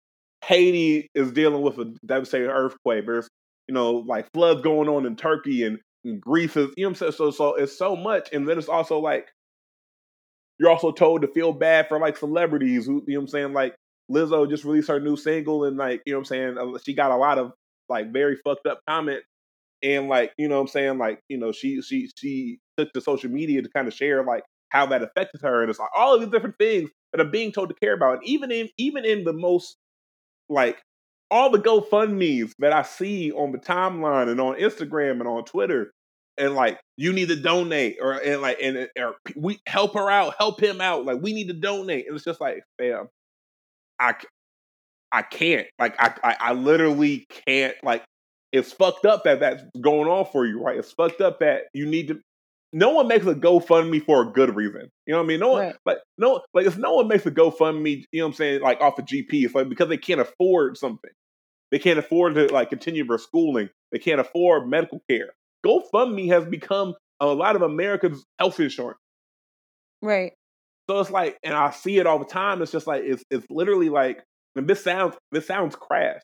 Haiti 0.44 1.08
is 1.14 1.32
dealing 1.32 1.62
with 1.62 1.78
a 1.78 1.94
devastating 2.04 2.48
earthquake. 2.48 3.06
There's 3.06 3.28
you 3.68 3.74
know 3.74 3.92
like 3.92 4.26
floods 4.34 4.62
going 4.62 4.88
on 4.88 5.06
in 5.06 5.16
Turkey 5.16 5.64
and, 5.64 5.78
Greece 6.20 6.56
is 6.56 6.70
you 6.76 6.84
know 6.84 6.88
what 6.88 6.90
I'm 6.90 6.94
saying. 6.94 7.12
So 7.12 7.30
so 7.30 7.54
it's 7.54 7.76
so 7.76 7.96
much, 7.96 8.30
and 8.32 8.48
then 8.48 8.58
it's 8.58 8.68
also 8.68 8.98
like 8.98 9.28
you're 10.58 10.70
also 10.70 10.92
told 10.92 11.22
to 11.22 11.28
feel 11.28 11.52
bad 11.52 11.88
for 11.88 11.98
like 11.98 12.16
celebrities 12.16 12.86
who 12.86 13.02
you 13.06 13.14
know 13.14 13.20
what 13.20 13.24
I'm 13.24 13.28
saying? 13.28 13.52
Like 13.52 13.74
Lizzo 14.10 14.48
just 14.48 14.64
released 14.64 14.88
her 14.88 15.00
new 15.00 15.16
single 15.16 15.64
and 15.64 15.76
like 15.76 16.02
you 16.06 16.12
know 16.12 16.18
what 16.18 16.22
I'm 16.22 16.24
saying? 16.26 16.58
Uh, 16.58 16.78
she 16.84 16.94
got 16.94 17.10
a 17.10 17.16
lot 17.16 17.38
of 17.38 17.52
like 17.88 18.12
very 18.12 18.36
fucked 18.44 18.66
up 18.66 18.80
comments 18.88 19.26
and 19.82 20.08
like 20.08 20.32
you 20.38 20.48
know 20.48 20.56
what 20.56 20.62
I'm 20.62 20.68
saying? 20.68 20.98
Like 20.98 21.20
you 21.28 21.38
know 21.38 21.52
she 21.52 21.80
she 21.82 22.10
she 22.16 22.58
took 22.76 22.92
to 22.92 23.00
social 23.00 23.30
media 23.30 23.62
to 23.62 23.68
kind 23.70 23.88
of 23.88 23.94
share 23.94 24.24
like 24.24 24.44
how 24.70 24.86
that 24.86 25.02
affected 25.02 25.40
her 25.42 25.62
and 25.62 25.70
it's 25.70 25.78
like 25.78 25.90
all 25.96 26.14
of 26.14 26.20
these 26.20 26.30
different 26.30 26.56
things 26.58 26.90
that 27.12 27.20
are 27.20 27.30
being 27.30 27.52
told 27.52 27.68
to 27.68 27.74
care 27.74 27.94
about 27.94 28.18
and 28.18 28.24
even 28.24 28.50
in 28.50 28.68
even 28.78 29.04
in 29.04 29.24
the 29.24 29.32
most 29.32 29.76
like 30.48 30.80
all 31.30 31.50
the 31.50 31.58
GoFundmes 31.58 32.52
that 32.58 32.72
I 32.72 32.82
see 32.82 33.32
on 33.32 33.52
the 33.52 33.58
timeline 33.58 34.28
and 34.28 34.40
on 34.40 34.56
Instagram 34.56 35.12
and 35.20 35.28
on 35.28 35.44
Twitter, 35.44 35.92
and 36.38 36.54
like 36.54 36.80
you 36.96 37.12
need 37.12 37.28
to 37.28 37.36
donate 37.36 37.98
or 38.00 38.12
and 38.12 38.42
like 38.42 38.58
and 38.62 38.88
or 38.98 39.14
we 39.36 39.58
help 39.66 39.94
her 39.94 40.10
out, 40.10 40.34
help 40.38 40.60
him 40.62 40.80
out. 40.80 41.04
Like 41.04 41.20
we 41.20 41.32
need 41.32 41.48
to 41.48 41.54
donate. 41.54 42.06
And 42.06 42.16
it's 42.16 42.24
just 42.24 42.40
like, 42.40 42.62
fam, 42.78 43.08
I 43.98 44.14
I 45.12 45.22
can't. 45.22 45.66
Like 45.78 45.94
I, 46.00 46.14
I 46.22 46.36
I 46.40 46.52
literally 46.52 47.26
can't. 47.46 47.76
Like 47.82 48.04
it's 48.52 48.72
fucked 48.72 49.06
up 49.06 49.24
that 49.24 49.40
that's 49.40 49.62
going 49.80 50.08
on 50.08 50.26
for 50.26 50.46
you, 50.46 50.60
right? 50.62 50.78
It's 50.78 50.92
fucked 50.92 51.20
up 51.20 51.40
that 51.40 51.64
you 51.74 51.86
need 51.86 52.08
to. 52.08 52.20
No 52.72 52.90
one 52.90 53.08
makes 53.08 53.26
a 53.26 53.34
GoFundMe 53.34 54.04
for 54.04 54.22
a 54.22 54.26
good 54.26 54.54
reason. 54.54 54.90
You 55.06 55.12
know 55.14 55.18
what 55.18 55.24
I 55.24 55.26
mean? 55.28 55.40
No 55.40 55.48
one, 55.48 55.60
Right. 55.66 55.76
like 55.84 55.98
no, 56.18 56.42
like 56.54 56.66
if 56.66 56.78
no 56.78 56.94
one 56.94 57.08
makes 57.08 57.26
a 57.26 57.30
GoFundMe, 57.30 58.04
you 58.12 58.20
know 58.20 58.26
what 58.26 58.28
I'm 58.28 58.34
saying, 58.34 58.60
like 58.62 58.80
off 58.80 58.98
a 58.98 59.02
GP, 59.02 59.44
it's 59.44 59.54
like 59.54 59.68
because 59.68 59.88
they 59.88 59.96
can't 59.96 60.20
afford 60.20 60.76
something. 60.76 61.10
They 61.72 61.78
can't 61.78 61.98
afford 61.98 62.34
to 62.36 62.46
like 62.52 62.68
continue 62.70 63.04
their 63.04 63.18
schooling. 63.18 63.70
They 63.92 63.98
can't 63.98 64.20
afford 64.20 64.68
medical 64.68 65.02
care. 65.08 65.30
GoFundMe 65.66 66.28
has 66.28 66.44
become 66.44 66.94
a 67.18 67.26
lot 67.26 67.56
of 67.56 67.62
Americans' 67.62 68.24
health 68.38 68.58
insurance. 68.60 68.98
Right. 70.02 70.32
So 70.88 70.98
it's 71.00 71.10
like, 71.10 71.38
and 71.42 71.54
I 71.54 71.70
see 71.70 71.98
it 71.98 72.06
all 72.06 72.18
the 72.18 72.24
time. 72.24 72.62
It's 72.62 72.72
just 72.72 72.86
like 72.86 73.02
it's 73.04 73.22
it's 73.30 73.46
literally 73.50 73.88
like, 73.88 74.22
and 74.56 74.66
this 74.68 74.82
sounds 74.82 75.14
this 75.32 75.46
sounds 75.46 75.76
crass, 75.76 76.22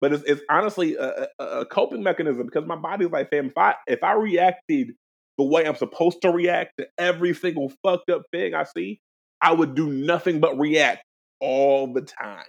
but 0.00 0.12
it's, 0.12 0.24
it's 0.24 0.42
honestly 0.50 0.96
a, 0.96 1.28
a, 1.38 1.44
a 1.44 1.66
coping 1.66 2.02
mechanism 2.02 2.46
because 2.46 2.66
my 2.66 2.76
body's 2.76 3.10
like, 3.10 3.30
fam, 3.30 3.46
if 3.46 3.58
I 3.58 3.74
if 3.86 4.02
I 4.02 4.14
reacted 4.14 4.92
the 5.38 5.44
way 5.44 5.64
I'm 5.64 5.76
supposed 5.76 6.22
to 6.22 6.30
react 6.30 6.72
to 6.78 6.88
every 6.98 7.34
single 7.34 7.72
fucked 7.82 8.10
up 8.10 8.22
thing 8.32 8.54
I 8.54 8.64
see, 8.64 9.00
I 9.40 9.52
would 9.52 9.74
do 9.74 9.88
nothing 9.90 10.40
but 10.40 10.58
react 10.58 11.02
all 11.40 11.92
the 11.92 12.02
time. 12.02 12.44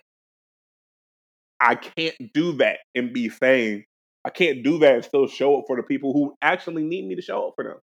I 1.59 1.75
can't 1.75 2.15
do 2.33 2.53
that 2.53 2.79
and 2.95 3.13
be 3.13 3.29
sane. 3.29 3.85
I 4.25 4.29
can't 4.29 4.63
do 4.63 4.79
that 4.79 4.95
and 4.95 5.03
still 5.03 5.27
show 5.27 5.59
up 5.59 5.65
for 5.67 5.75
the 5.77 5.83
people 5.83 6.13
who 6.13 6.35
actually 6.41 6.83
need 6.83 7.07
me 7.07 7.15
to 7.15 7.21
show 7.21 7.47
up 7.47 7.53
for 7.55 7.63
them. 7.63 7.79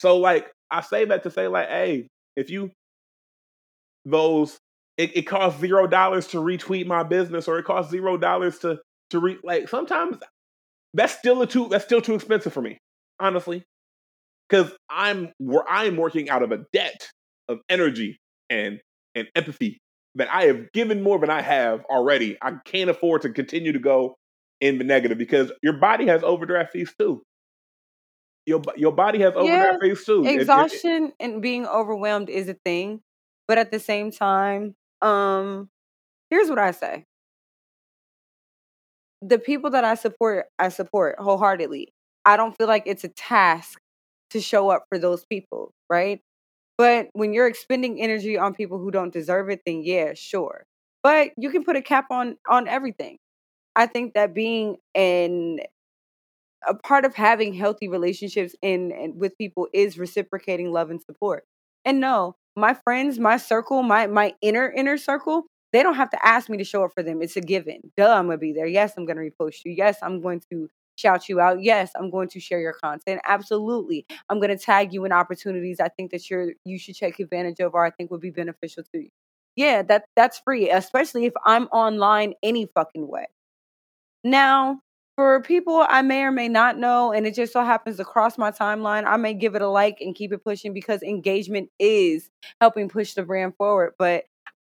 So 0.00 0.18
like 0.18 0.50
I 0.70 0.80
say 0.80 1.04
that 1.06 1.22
to 1.24 1.30
say 1.30 1.48
like, 1.48 1.68
hey, 1.68 2.08
if 2.36 2.50
you 2.50 2.70
those 4.04 4.58
it, 4.96 5.16
it 5.16 5.22
costs 5.22 5.60
zero 5.60 5.86
dollars 5.86 6.26
to 6.28 6.38
retweet 6.38 6.86
my 6.86 7.02
business 7.02 7.48
or 7.48 7.58
it 7.58 7.64
costs 7.64 7.90
zero 7.90 8.16
dollars 8.16 8.58
to 8.60 8.80
to 9.10 9.20
re 9.20 9.38
like 9.44 9.68
sometimes 9.68 10.18
that's 10.94 11.16
still 11.16 11.42
a 11.42 11.46
too 11.46 11.68
that's 11.68 11.84
still 11.84 12.00
too 12.00 12.14
expensive 12.14 12.52
for 12.52 12.62
me, 12.62 12.78
honestly. 13.20 13.64
Cause 14.52 14.70
I'm 14.90 15.32
where 15.38 15.64
I'm 15.68 15.96
working 15.96 16.30
out 16.30 16.42
of 16.42 16.52
a 16.52 16.64
debt 16.72 17.08
of 17.48 17.58
energy 17.68 18.20
and 18.50 18.80
and 19.14 19.26
empathy 19.34 19.80
that 20.16 20.28
I 20.32 20.44
have 20.44 20.70
given 20.72 21.02
more 21.02 21.18
than 21.18 21.30
I 21.30 21.40
have 21.40 21.84
already. 21.90 22.36
I 22.42 22.52
can't 22.66 22.90
afford 22.90 23.22
to 23.22 23.30
continue 23.30 23.72
to 23.72 23.78
go 23.78 24.14
in 24.60 24.78
the 24.78 24.84
negative 24.84 25.18
because 25.18 25.50
your 25.62 25.78
body 25.78 26.06
has 26.06 26.22
overdraft 26.22 26.72
fees 26.72 26.92
too. 26.98 27.22
Your 28.46 28.62
your 28.76 28.92
body 28.92 29.20
has 29.20 29.32
Yeah, 29.34 29.40
overdraft 29.40 29.82
fees 29.82 30.04
too. 30.04 30.26
Exhaustion 30.26 31.12
and 31.18 31.40
being 31.40 31.66
overwhelmed 31.66 32.28
is 32.28 32.48
a 32.48 32.54
thing 32.64 33.00
but 33.48 33.58
at 33.58 33.70
the 33.70 33.78
same 33.78 34.10
time 34.10 34.74
um 35.02 35.68
here's 36.30 36.48
what 36.48 36.58
i 36.58 36.70
say 36.70 37.04
the 39.20 39.38
people 39.38 39.70
that 39.70 39.84
i 39.84 39.94
support 39.94 40.46
i 40.58 40.70
support 40.70 41.16
wholeheartedly 41.18 41.92
i 42.24 42.36
don't 42.36 42.56
feel 42.56 42.66
like 42.66 42.84
it's 42.86 43.04
a 43.04 43.08
task 43.08 43.78
to 44.32 44.40
show 44.40 44.70
up 44.70 44.84
for 44.88 44.98
those 44.98 45.24
people 45.24 45.72
right 45.90 46.20
but 46.78 47.08
when 47.12 47.32
you're 47.32 47.46
expending 47.46 48.00
energy 48.00 48.38
on 48.38 48.54
people 48.54 48.78
who 48.78 48.90
don't 48.90 49.12
deserve 49.12 49.50
it 49.50 49.60
then 49.66 49.82
yeah 49.84 50.12
sure 50.14 50.64
but 51.02 51.30
you 51.36 51.50
can 51.50 51.64
put 51.64 51.76
a 51.76 51.82
cap 51.82 52.06
on 52.10 52.36
on 52.48 52.68
everything 52.68 53.18
i 53.76 53.86
think 53.86 54.14
that 54.14 54.34
being 54.34 54.76
an 54.94 55.60
a 56.66 56.74
part 56.74 57.04
of 57.04 57.14
having 57.14 57.54
healthy 57.54 57.88
relationships 57.88 58.54
in, 58.62 58.92
and 58.92 59.16
with 59.18 59.36
people 59.38 59.68
is 59.72 59.98
reciprocating 59.98 60.72
love 60.72 60.90
and 60.90 61.02
support. 61.02 61.44
And 61.84 62.00
no, 62.00 62.36
my 62.56 62.74
friends, 62.74 63.18
my 63.18 63.36
circle, 63.36 63.82
my 63.82 64.06
my 64.06 64.34
inner 64.42 64.70
inner 64.70 64.96
circle, 64.96 65.46
they 65.72 65.82
don't 65.82 65.94
have 65.94 66.10
to 66.10 66.26
ask 66.26 66.48
me 66.48 66.58
to 66.58 66.64
show 66.64 66.84
up 66.84 66.92
for 66.94 67.02
them. 67.02 67.22
It's 67.22 67.36
a 67.36 67.40
given. 67.40 67.80
Duh, 67.96 68.14
I'm 68.14 68.26
gonna 68.26 68.38
be 68.38 68.52
there. 68.52 68.66
Yes, 68.66 68.92
I'm 68.96 69.06
gonna 69.06 69.20
repost 69.22 69.60
you. 69.64 69.72
Yes, 69.72 69.98
I'm 70.02 70.20
going 70.20 70.40
to 70.52 70.68
shout 70.96 71.28
you 71.28 71.40
out. 71.40 71.62
Yes, 71.62 71.92
I'm 71.96 72.10
going 72.10 72.28
to 72.30 72.40
share 72.40 72.60
your 72.60 72.74
content. 72.74 73.20
Absolutely. 73.26 74.06
I'm 74.28 74.40
gonna 74.40 74.58
tag 74.58 74.92
you 74.92 75.04
in 75.04 75.12
opportunities 75.12 75.80
I 75.80 75.88
think 75.88 76.10
that 76.12 76.28
you're 76.30 76.52
you 76.64 76.78
should 76.78 76.96
take 76.96 77.18
advantage 77.20 77.60
of 77.60 77.74
or 77.74 77.84
I 77.84 77.90
think 77.90 78.10
would 78.10 78.20
be 78.20 78.30
beneficial 78.30 78.84
to 78.94 78.98
you. 79.02 79.08
Yeah, 79.56 79.82
that 79.82 80.04
that's 80.16 80.38
free, 80.40 80.70
especially 80.70 81.26
if 81.26 81.34
I'm 81.44 81.64
online 81.66 82.34
any 82.42 82.66
fucking 82.74 83.06
way. 83.08 83.26
Now, 84.24 84.80
for 85.16 85.40
people 85.42 85.84
I 85.88 86.02
may 86.02 86.22
or 86.22 86.30
may 86.32 86.48
not 86.48 86.78
know, 86.78 87.12
and 87.12 87.26
it 87.26 87.34
just 87.34 87.52
so 87.52 87.62
happens 87.64 87.96
to 87.98 88.04
cross 88.04 88.38
my 88.38 88.50
timeline, 88.50 89.04
I 89.06 89.16
may 89.16 89.34
give 89.34 89.54
it 89.54 89.62
a 89.62 89.68
like 89.68 89.98
and 90.00 90.14
keep 90.14 90.32
it 90.32 90.44
pushing 90.44 90.72
because 90.72 91.02
engagement 91.02 91.70
is 91.78 92.30
helping 92.60 92.88
push 92.88 93.14
the 93.14 93.22
brand 93.24 93.54
forward. 93.56 93.92
But 93.98 94.24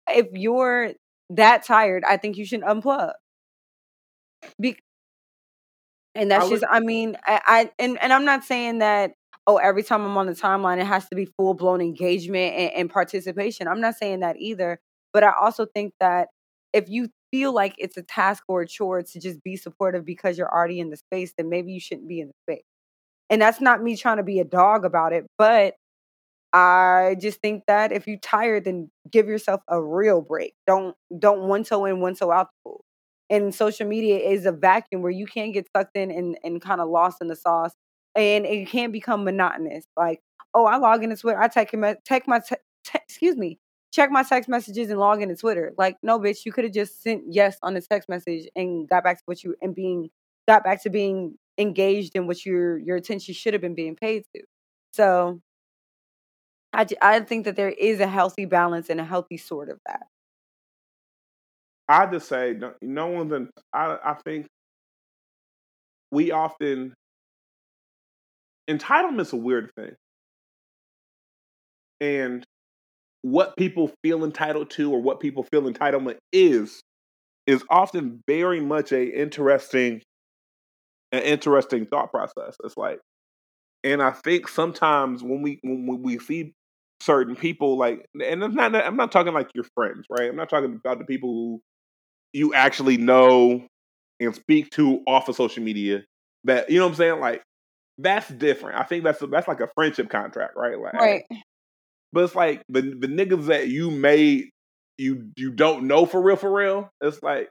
if 0.09 0.27
you're 0.33 0.93
that 1.31 1.63
tired, 1.65 2.03
I 2.05 2.17
think 2.17 2.37
you 2.37 2.45
should 2.45 2.61
unplug. 2.61 3.13
Be- 4.59 4.77
and 6.17 6.31
that's 6.31 6.45
I 6.45 6.49
just, 6.49 6.61
would- 6.63 6.69
I 6.69 6.79
mean, 6.81 7.15
I, 7.25 7.41
I 7.45 7.71
and, 7.79 7.97
and 8.01 8.11
I'm 8.11 8.25
not 8.25 8.43
saying 8.43 8.79
that, 8.79 9.13
oh, 9.45 9.57
every 9.57 9.83
time 9.83 10.03
I'm 10.03 10.17
on 10.17 10.25
the 10.27 10.33
timeline, 10.33 10.79
it 10.79 10.85
has 10.85 11.07
to 11.09 11.15
be 11.15 11.25
full 11.25 11.53
blown 11.53 11.79
engagement 11.81 12.53
and, 12.55 12.71
and 12.73 12.89
participation. 12.89 13.67
I'm 13.67 13.79
not 13.81 13.95
saying 13.95 14.19
that 14.21 14.35
either. 14.39 14.79
But 15.13 15.23
I 15.23 15.31
also 15.39 15.65
think 15.65 15.93
that 15.99 16.27
if 16.73 16.89
you 16.89 17.09
feel 17.31 17.53
like 17.53 17.75
it's 17.77 17.97
a 17.97 18.03
task 18.03 18.43
or 18.47 18.61
a 18.61 18.67
chore 18.67 19.01
to 19.01 19.19
just 19.19 19.41
be 19.41 19.55
supportive 19.55 20.05
because 20.05 20.37
you're 20.37 20.51
already 20.53 20.79
in 20.79 20.89
the 20.89 20.97
space, 20.97 21.33
then 21.37 21.49
maybe 21.49 21.71
you 21.71 21.79
shouldn't 21.79 22.07
be 22.07 22.19
in 22.19 22.27
the 22.27 22.33
space. 22.53 22.63
And 23.29 23.41
that's 23.41 23.59
not 23.61 23.81
me 23.81 23.95
trying 23.97 24.17
to 24.17 24.23
be 24.23 24.39
a 24.39 24.45
dog 24.45 24.85
about 24.85 25.13
it, 25.13 25.25
but 25.37 25.75
I 26.53 27.15
just 27.19 27.41
think 27.41 27.63
that 27.67 27.91
if 27.91 28.07
you're 28.07 28.19
tired, 28.19 28.65
then 28.65 28.89
give 29.11 29.27
yourself 29.27 29.61
a 29.67 29.81
real 29.81 30.21
break. 30.21 30.53
Don't 30.65 30.95
don't 31.17 31.47
one 31.47 31.63
toe 31.63 31.85
in, 31.85 31.99
one 31.99 32.15
toe 32.15 32.31
out 32.31 32.47
the 32.47 32.69
pool. 32.69 32.85
And 33.29 33.53
social 33.53 33.87
media 33.87 34.17
is 34.17 34.45
a 34.45 34.51
vacuum 34.51 35.01
where 35.01 35.11
you 35.11 35.25
can't 35.25 35.53
get 35.53 35.67
sucked 35.75 35.97
in 35.97 36.11
and, 36.11 36.37
and 36.43 36.61
kind 36.61 36.79
of 36.79 36.89
lost 36.89 37.17
in 37.21 37.27
the 37.27 37.35
sauce. 37.35 37.73
And 38.15 38.45
it 38.45 38.69
can't 38.69 38.93
become 38.93 39.23
monotonous. 39.23 39.85
Like, 39.95 40.21
oh, 40.53 40.65
I 40.65 40.77
log 40.77 41.03
into 41.03 41.17
Twitter, 41.17 41.39
I 41.39 41.47
take 41.47 41.73
my 41.73 41.95
take 42.05 42.27
my 42.27 42.41
excuse 42.93 43.35
me, 43.35 43.59
check 43.91 44.09
my 44.11 44.23
text 44.23 44.49
messages 44.49 44.89
and 44.89 44.99
log 44.99 45.21
into 45.21 45.35
Twitter. 45.35 45.73
Like, 45.77 45.97
no, 46.01 46.19
bitch, 46.19 46.45
you 46.45 46.51
could 46.51 46.63
have 46.63 46.73
just 46.73 47.01
sent 47.01 47.23
yes 47.29 47.57
on 47.61 47.73
the 47.73 47.81
text 47.81 48.09
message 48.09 48.47
and 48.55 48.87
got 48.87 49.03
back 49.03 49.17
to 49.17 49.23
what 49.25 49.43
you 49.43 49.55
and 49.61 49.75
being 49.75 50.09
got 50.47 50.63
back 50.63 50.81
to 50.83 50.89
being 50.89 51.35
engaged 51.57 52.15
in 52.15 52.27
what 52.27 52.45
your 52.45 52.77
your 52.77 52.95
attention 52.97 53.33
should 53.33 53.53
have 53.53 53.61
been 53.61 53.75
being 53.75 53.95
paid 53.95 54.23
to. 54.35 54.41
So 54.93 55.41
I, 56.73 56.85
I 57.01 57.19
think 57.21 57.45
that 57.45 57.55
there 57.55 57.69
is 57.69 57.99
a 57.99 58.07
healthy 58.07 58.45
balance 58.45 58.89
and 58.89 58.99
a 58.99 59.05
healthy 59.05 59.37
sort 59.37 59.69
of 59.69 59.79
that. 59.87 60.07
I 61.89 62.05
just 62.07 62.27
say 62.27 62.55
no, 62.81 63.07
one's. 63.07 63.31
In, 63.31 63.49
I 63.73 63.97
I 64.03 64.13
think 64.25 64.47
we 66.11 66.31
often 66.31 66.93
entitlement's 68.67 69.33
a 69.33 69.37
weird 69.37 69.71
thing, 69.75 69.95
and 71.99 72.43
what 73.23 73.55
people 73.57 73.91
feel 74.03 74.23
entitled 74.23 74.69
to 74.71 74.91
or 74.91 75.01
what 75.01 75.19
people 75.19 75.43
feel 75.43 75.63
entitlement 75.63 76.17
is 76.33 76.81
is 77.47 77.63
often 77.69 78.21
very 78.27 78.61
much 78.61 78.91
a 78.91 79.05
interesting 79.05 80.01
an 81.11 81.21
interesting 81.23 81.85
thought 81.85 82.11
process. 82.11 82.55
It's 82.63 82.77
like, 82.77 82.99
and 83.83 84.01
I 84.01 84.11
think 84.11 84.47
sometimes 84.47 85.23
when 85.23 85.41
we 85.41 85.59
when 85.63 86.01
we 86.03 86.19
see 86.19 86.53
certain 87.01 87.35
people 87.35 87.77
like, 87.77 88.05
and 88.23 88.43
I'm 88.43 88.55
not 88.55 88.75
I'm 88.75 88.97
not 88.97 89.11
talking 89.11 89.33
like 89.33 89.49
your 89.55 89.65
friends, 89.75 90.05
right? 90.11 90.29
I'm 90.29 90.35
not 90.35 90.49
talking 90.49 90.75
about 90.83 90.99
the 90.99 91.05
people 91.05 91.31
who 91.31 91.61
you 92.33 92.53
actually 92.53 92.97
know 92.97 93.65
and 94.19 94.35
speak 94.35 94.69
to 94.71 95.01
off 95.07 95.29
of 95.29 95.35
social 95.35 95.63
media. 95.63 96.03
That 96.43 96.69
you 96.69 96.79
know 96.79 96.85
what 96.85 96.91
I'm 96.91 96.95
saying? 96.97 97.19
Like 97.19 97.43
that's 97.97 98.29
different. 98.29 98.79
I 98.79 98.83
think 98.83 99.03
that's 99.03 99.19
that's 99.31 99.47
like 99.47 99.59
a 99.59 99.69
friendship 99.75 100.09
contract, 100.09 100.53
right? 100.55 100.79
Like, 100.79 100.93
Right. 100.93 101.23
but 102.13 102.23
it's 102.23 102.35
like 102.35 102.61
the 102.69 102.81
the 102.81 103.07
niggas 103.07 103.47
that 103.47 103.67
you 103.69 103.91
made 103.91 104.49
you 104.97 105.29
you 105.35 105.51
don't 105.51 105.87
know 105.87 106.05
for 106.05 106.21
real 106.21 106.35
for 106.35 106.51
real. 106.51 106.89
It's 107.01 107.21
like 107.21 107.49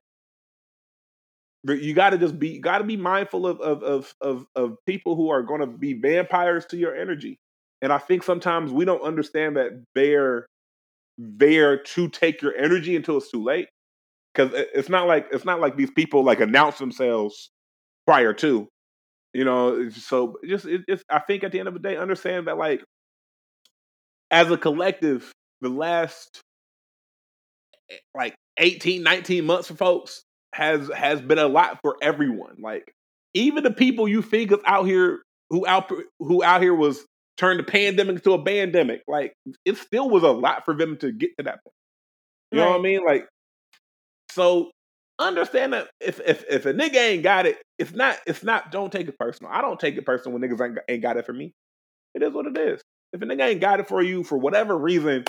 you 1.65 1.95
got 1.95 2.11
to 2.11 2.19
just 2.19 2.39
be 2.39 2.59
got 2.61 2.79
to 2.79 2.85
be 2.85 2.97
mindful 2.97 3.47
of 3.47 3.61
of 3.61 3.83
of 3.83 4.15
of, 4.21 4.47
of 4.55 4.77
people 4.87 5.17
who 5.17 5.31
are 5.31 5.43
going 5.43 5.61
to 5.61 5.67
be 5.67 5.95
vampires 5.95 6.65
to 6.67 6.77
your 6.77 6.95
energy. 6.95 7.39
And 7.83 7.93
I 7.93 7.99
think 7.99 8.23
sometimes 8.23 8.73
we 8.73 8.85
don't 8.85 9.03
understand 9.03 9.57
that 9.57 9.73
they're 9.95 10.47
there 11.19 11.79
to 11.79 12.09
take 12.09 12.41
your 12.43 12.55
energy 12.57 12.97
until 12.97 13.19
it's 13.19 13.31
too 13.31 13.43
late. 13.43 13.69
Because 14.37 14.53
it's 14.75 14.89
not 14.89 15.07
like 15.07 15.29
it's 15.33 15.45
not 15.45 15.61
like 15.61 15.77
these 15.77 15.91
people 15.91 16.23
like 16.23 16.41
announce 16.41 16.79
themselves 16.79 17.51
prior 18.07 18.35
to, 18.35 18.69
you 19.33 19.45
know. 19.45 19.89
So 19.89 20.37
just 20.47 20.67
it, 20.67 20.83
it's 20.87 21.03
I 21.11 21.21
think 21.21 21.43
at 21.43 21.53
the 21.53 21.59
end 21.59 21.69
of 21.69 21.75
the 21.75 21.81
day, 21.81 21.97
understand 21.97 22.47
that 22.47 22.59
like 22.59 22.85
as 24.31 24.51
a 24.51 24.59
collective, 24.59 25.33
the 25.61 25.69
last 25.69 26.41
eh, 27.91 27.97
like 28.15 28.35
18, 28.59 29.03
19 29.03 29.47
months 29.47 29.69
for 29.69 29.75
folks 29.75 30.23
has 30.53 30.91
has 30.95 31.21
been 31.21 31.39
a 31.39 31.49
lot 31.49 31.79
for 31.83 31.97
everyone. 32.03 32.57
Like 32.61 32.93
even 33.35 33.65
the 33.65 33.71
people 33.71 34.07
you 34.09 34.23
think 34.23 34.51
of 34.51 34.61
out 34.67 34.85
here 34.85 35.21
who 35.51 35.67
out 35.67 35.91
who 36.19 36.43
out 36.43 36.61
here 36.61 36.75
was 36.75 37.05
turned 37.37 37.61
the 37.61 37.65
pandemic 37.65 38.17
into 38.17 38.33
a 38.33 38.45
pandemic. 38.45 39.03
Like 39.09 39.35
it 39.65 39.77
still 39.79 40.11
was 40.11 40.23
a 40.23 40.31
lot 40.31 40.65
for 40.65 40.75
them 40.75 40.97
to 40.99 41.13
get 41.13 41.31
to 41.39 41.45
that 41.45 41.63
point. 41.65 41.75
You 42.53 42.61
right. 42.61 42.65
know 42.67 42.71
what 42.73 42.81
I 42.81 42.83
mean? 42.83 43.01
Like 43.05 43.29
so 44.37 44.71
understand 45.19 45.73
that 45.73 45.89
if 45.99 46.21
if 46.21 46.45
if 46.49 46.67
a 46.67 46.75
nigga 46.75 46.97
ain't 46.97 47.23
got 47.23 47.47
it, 47.47 47.57
it's 47.79 47.93
not 47.93 48.19
it's 48.27 48.45
not 48.45 48.71
don't 48.71 48.93
take 48.93 49.09
it 49.09 49.19
personal. 49.19 49.51
I 49.51 49.63
don't 49.63 49.81
take 49.81 49.97
it 49.97 50.05
personal 50.05 50.39
when 50.39 50.49
niggas 50.49 50.63
ain't, 50.63 50.79
ain't 50.89 51.03
got 51.03 51.17
it 51.17 51.25
for 51.25 51.33
me. 51.33 51.55
It 52.15 52.23
is 52.23 52.35
what 52.35 52.47
it 52.47 52.59
is. 52.59 52.83
If 53.15 53.23
a 53.23 53.25
nigga 53.25 53.49
ain't 53.49 53.63
got 53.63 53.81
it 53.81 53.89
for 53.89 54.03
you 54.03 54.23
for 54.23 54.37
whatever 54.37 54.77
reason, 54.77 55.25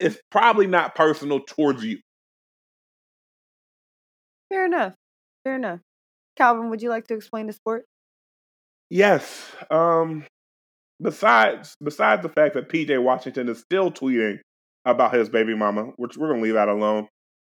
it's 0.00 0.18
probably 0.32 0.66
not 0.66 0.96
personal 0.96 1.40
towards 1.46 1.84
you. 1.84 2.00
Fair 4.48 4.66
enough. 4.66 4.94
Fair 5.44 5.54
enough. 5.54 5.78
Calvin, 6.36 6.70
would 6.70 6.82
you 6.82 6.90
like 6.90 7.06
to 7.06 7.14
explain 7.14 7.46
the 7.46 7.52
sport? 7.52 7.84
Yes. 8.90 9.52
Um 9.70 10.24
besides 11.00 11.76
besides 11.82 12.22
the 12.22 12.28
fact 12.28 12.54
that 12.54 12.68
PJ 12.68 13.00
Washington 13.00 13.48
is 13.48 13.60
still 13.60 13.92
tweeting 13.92 14.40
about 14.84 15.14
his 15.14 15.28
baby 15.28 15.54
mama, 15.54 15.92
which 15.96 16.16
we're 16.16 16.30
gonna 16.30 16.42
leave 16.42 16.54
that 16.54 16.68
alone. 16.68 17.08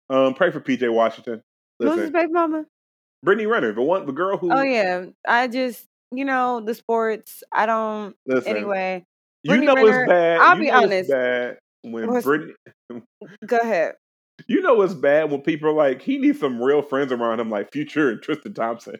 Um, 0.09 0.33
pray 0.33 0.51
for 0.51 0.59
PJ 0.59 0.91
Washington. 0.91 1.41
Listen, 1.79 1.93
Who's 1.93 2.03
his 2.05 2.11
baby 2.11 2.31
mama? 2.31 2.65
Brittany 3.23 3.47
Renner, 3.47 3.73
the 3.73 3.81
one, 3.81 4.05
the 4.05 4.11
girl 4.11 4.37
who. 4.37 4.51
Oh 4.51 4.61
yeah, 4.61 5.05
I 5.27 5.47
just 5.47 5.85
you 6.11 6.25
know 6.25 6.61
the 6.61 6.73
sports. 6.73 7.43
I 7.51 7.65
don't. 7.65 8.15
Listen, 8.25 8.55
anyway, 8.55 9.05
you 9.43 9.57
know 9.57 9.75
Renner, 9.75 10.03
it's 10.03 10.09
bad. 10.09 10.39
I'll 10.39 10.57
you 10.57 10.63
be 10.63 10.71
honest. 10.71 11.09
bad 11.09 11.57
when 11.83 12.07
What's, 12.07 12.25
Brittany. 12.25 12.53
go 13.45 13.57
ahead. 13.57 13.95
You 14.47 14.61
know 14.61 14.81
it's 14.81 14.93
bad 14.93 15.29
when 15.31 15.41
people 15.41 15.69
are 15.69 15.73
like, 15.73 16.01
he 16.01 16.17
needs 16.17 16.39
some 16.39 16.61
real 16.61 16.81
friends 16.81 17.11
around 17.11 17.41
him, 17.41 17.49
like 17.49 17.71
Future 17.73 18.09
and 18.09 18.21
Tristan 18.21 18.53
Thompson. 18.53 18.95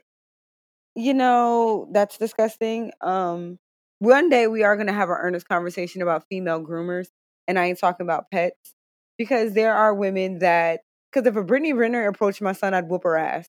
You 0.95 1.13
know 1.13 1.87
that's 1.91 2.17
disgusting. 2.17 2.91
Um, 3.01 3.57
one 3.99 4.29
day 4.29 4.47
we 4.47 4.63
are 4.63 4.75
going 4.75 4.87
to 4.87 4.93
have 4.93 5.09
an 5.09 5.17
earnest 5.17 5.47
conversation 5.47 6.01
about 6.01 6.25
female 6.29 6.61
groomers, 6.61 7.07
and 7.47 7.57
I 7.57 7.67
ain't 7.67 7.79
talking 7.79 8.05
about 8.05 8.29
pets 8.31 8.75
because 9.17 9.53
there 9.53 9.73
are 9.73 9.93
women 9.93 10.39
that 10.39 10.81
because 11.11 11.27
if 11.27 11.35
a 11.35 11.43
Brittany 11.43 11.73
Renner 11.73 12.07
approached 12.07 12.41
my 12.41 12.53
son, 12.53 12.73
I'd 12.73 12.89
whoop 12.89 13.03
her 13.03 13.17
ass. 13.17 13.47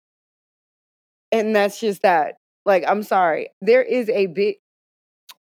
And 1.32 1.54
that's 1.54 1.78
just 1.78 2.02
that. 2.02 2.36
Like, 2.66 2.84
I'm 2.86 3.02
sorry. 3.02 3.48
There 3.60 3.82
is 3.82 4.08
a 4.08 4.26
big. 4.26 4.56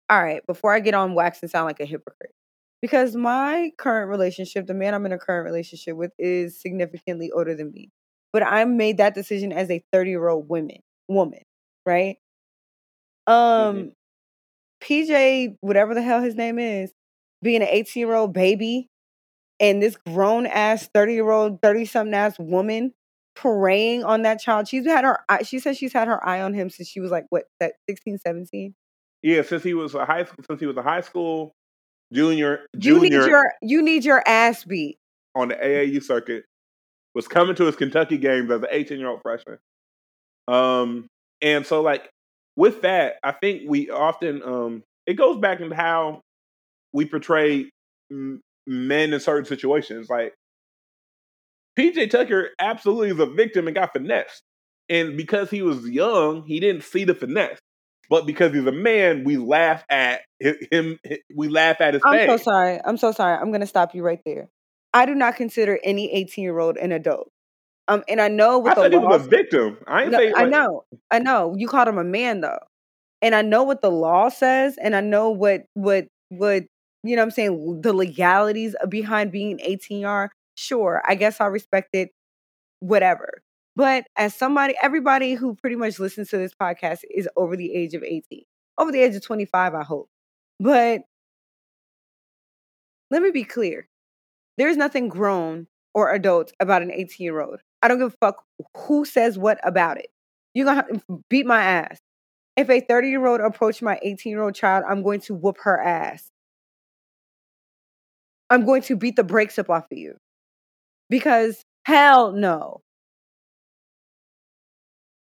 All 0.10 0.22
right, 0.22 0.46
before 0.46 0.74
I 0.74 0.80
get 0.80 0.94
on 0.94 1.16
wax 1.16 1.40
and 1.42 1.50
sound 1.50 1.66
like 1.66 1.80
a 1.80 1.86
hypocrite, 1.86 2.34
because 2.82 3.16
my 3.16 3.72
current 3.78 4.10
relationship, 4.10 4.68
the 4.68 4.74
man 4.74 4.94
I'm 4.94 5.06
in 5.06 5.14
a 5.14 5.18
current 5.18 5.46
relationship 5.46 5.96
with, 5.96 6.12
is 6.20 6.60
significantly 6.60 7.32
older 7.32 7.56
than 7.56 7.72
me. 7.72 7.90
But 8.34 8.44
I 8.44 8.66
made 8.66 8.98
that 8.98 9.16
decision 9.16 9.52
as 9.52 9.72
a 9.72 9.84
30 9.92 10.10
year 10.10 10.28
old 10.28 10.50
woman, 10.50 10.80
woman, 11.08 11.42
right? 11.86 12.18
Um, 13.26 13.36
mm-hmm. 13.36 13.88
PJ, 14.84 15.56
whatever 15.62 15.94
the 15.94 16.02
hell 16.02 16.22
his 16.22 16.36
name 16.36 16.60
is, 16.60 16.92
being 17.42 17.62
an 17.62 17.70
18 17.70 18.02
year 18.02 18.16
old 18.16 18.34
baby 18.34 18.90
and 19.60 19.82
this 19.82 19.96
grown 20.08 20.46
ass 20.46 20.90
30 20.94 21.14
year 21.14 21.30
old 21.30 21.62
30 21.62 21.86
something 21.86 22.14
ass 22.14 22.38
woman 22.40 22.94
preying 23.36 24.04
on 24.04 24.22
that 24.24 24.40
child 24.40 24.68
she's 24.68 24.86
had 24.86 25.04
her 25.04 25.20
eye 25.28 25.44
she 25.44 25.60
says 25.60 25.78
she's 25.78 25.94
had 25.94 26.08
her 26.08 26.24
eye 26.28 26.42
on 26.42 26.54
him 26.54 26.70
since 26.70 26.88
she 26.88 27.00
was 27.00 27.12
like 27.12 27.26
what 27.30 27.46
16 27.90 28.20
17 28.20 28.76
yeah 29.24 29.42
since 29.42 29.64
he 29.64 29.74
was 29.74 29.96
a 29.96 30.06
high 30.06 30.24
school 30.24 30.44
since 30.48 30.60
he 30.60 30.68
was 30.68 30.78
a 30.78 30.84
high 30.84 31.02
school 31.02 31.52
junior 32.12 32.66
junior 32.78 33.04
you 33.04 33.10
need 33.10 33.28
your 33.28 33.54
you 33.62 33.82
need 33.82 34.06
your 34.06 34.24
ass 34.28 34.64
beat. 34.64 34.98
on 35.36 35.48
the 35.48 35.56
aau 35.56 36.04
circuit 36.04 36.46
was 37.16 37.28
coming 37.28 37.56
to 37.56 37.66
his 37.66 37.76
kentucky 37.76 38.18
games 38.18 38.52
as 38.52 38.62
an 38.62 38.68
18 38.70 39.00
year 39.00 39.10
old 39.10 39.22
freshman. 39.22 39.58
Um 40.48 41.08
and 41.42 41.66
so 41.66 41.82
like 41.82 42.10
with 42.56 42.82
that 42.84 43.16
i 43.24 43.32
think 43.32 43.64
we 43.68 43.90
often 43.90 44.44
um 44.44 44.84
it 45.08 45.16
goes 45.16 45.38
back 45.38 45.60
into 45.60 45.76
how 45.76 46.22
we 46.94 47.06
portray 47.06 47.70
men 48.68 49.14
in 49.14 49.20
certain 49.20 49.46
situations. 49.46 50.10
Like 50.10 50.34
PJ 51.78 52.10
Tucker 52.12 52.50
absolutely 52.60 53.10
is 53.10 53.20
a 53.20 53.26
victim 53.26 53.68
and 53.68 53.76
got 53.76 53.94
finessed. 53.94 54.44
And 54.90 55.18
because 55.18 55.50
he 55.50 55.62
was 55.62 55.88
young, 55.88 56.44
he 56.46 56.60
didn't 56.60 56.84
see 56.84 57.04
the 57.04 57.16
finesse. 57.16 57.60
But 58.10 58.26
because 58.28 58.54
he's 58.54 58.66
a 58.66 58.72
man, 58.72 59.24
we 59.24 59.38
laugh 59.38 59.84
at 59.90 60.22
him. 60.40 61.00
We 61.34 61.48
laugh 61.48 61.80
at 61.80 61.94
his. 61.94 62.04
I'm 62.06 62.14
face. 62.14 62.30
so 62.30 62.38
sorry. 62.38 62.80
I'm 62.84 62.98
so 62.98 63.12
sorry. 63.12 63.38
I'm 63.38 63.50
going 63.50 63.62
to 63.62 63.68
stop 63.68 63.96
you 63.96 64.04
right 64.04 64.20
there. 64.26 64.50
I 64.94 65.06
do 65.06 65.16
not 65.16 65.36
consider 65.36 65.80
any 65.84 66.14
18 66.14 66.44
year 66.44 66.60
old 66.60 66.78
an 66.78 66.92
adult. 66.92 67.32
Um, 67.88 68.04
and 68.08 68.22
I 68.22 68.28
know 68.28 68.60
what 68.60 68.78
I 68.78 68.88
the 68.88 68.98
law. 68.98 69.02
He 69.02 69.08
was 69.08 69.26
a 69.26 69.30
victim. 69.30 69.78
I 69.88 70.04
ain't 70.04 70.12
no, 70.12 70.18
saying. 70.18 70.34
Like, 70.34 70.46
I 70.46 70.50
know. 70.50 70.84
I 71.12 71.20
know. 71.20 71.56
You 71.58 71.68
called 71.68 71.88
him 71.88 71.98
a 71.98 72.04
man 72.04 72.42
though, 72.42 72.60
and 73.22 73.34
I 73.34 73.42
know 73.42 73.64
what 73.64 73.82
the 73.82 73.92
law 73.92 74.30
says, 74.30 74.78
and 74.82 74.96
I 74.96 75.02
know 75.02 75.32
what 75.32 75.64
what 75.74 76.06
what 76.30 76.64
you 77.04 77.16
know 77.16 77.22
what 77.22 77.28
I'm 77.28 77.32
saying, 77.32 77.82
the 77.82 77.94
legalities 77.94 78.76
uh, 78.82 78.88
behind 78.88 79.32
being 79.32 79.60
18 79.62 80.06
are, 80.06 80.32
sure, 80.56 81.02
I 81.06 81.16
guess 81.16 81.42
I'll 81.42 81.50
respect 81.50 81.90
it, 81.94 82.10
whatever. 82.80 83.42
But 83.76 84.06
as 84.16 84.36
somebody, 84.36 84.76
everybody 84.82 85.34
who 85.34 85.56
pretty 85.56 85.76
much 85.76 86.00
listens 86.00 86.30
to 86.30 86.38
this 86.38 86.54
podcast 86.54 87.00
is 87.10 87.28
over 87.36 87.56
the 87.58 87.74
age 87.74 87.94
of 87.94 88.04
18, 88.04 88.44
over 88.78 88.92
the 88.92 89.02
age 89.02 89.16
of 89.16 89.24
25, 89.26 89.74
I 89.74 89.84
hope. 89.84 90.10
But 90.60 91.02
let 93.12 93.22
me 93.22 93.32
be 93.32 93.44
clear 93.44 93.88
there's 94.58 94.78
nothing 94.78 95.10
grown 95.10 95.68
or 95.94 96.14
adult 96.14 96.54
about 96.60 96.82
an 96.82 96.92
18 96.92 97.24
year 97.24 97.42
old. 97.42 97.60
I 97.82 97.88
don't 97.88 98.00
give 98.00 98.14
a 98.14 98.26
fuck 98.26 98.44
who 98.78 99.06
says 99.06 99.38
what 99.38 99.60
about 99.64 99.98
it. 99.98 100.08
You're 100.54 100.66
going 100.66 101.02
to 101.10 101.24
beat 101.30 101.46
my 101.46 101.62
ass. 101.62 102.00
If 102.56 102.70
a 102.70 102.80
30 102.80 103.10
year 103.10 103.26
old 103.26 103.42
approached 103.42 103.82
my 103.82 104.00
18 104.04 104.30
year 104.30 104.42
old 104.42 104.56
child, 104.56 104.86
I'm 104.88 105.04
going 105.04 105.22
to 105.22 105.34
whoop 105.34 105.58
her 105.64 105.82
ass. 105.82 106.30
I'm 108.50 108.66
going 108.66 108.82
to 108.84 108.96
beat 108.96 109.16
the 109.16 109.24
brakes 109.24 109.58
up 109.58 109.70
off 109.70 109.86
of 109.92 109.98
you. 109.98 110.16
Because 111.10 111.64
hell 111.86 112.32
no. 112.32 112.82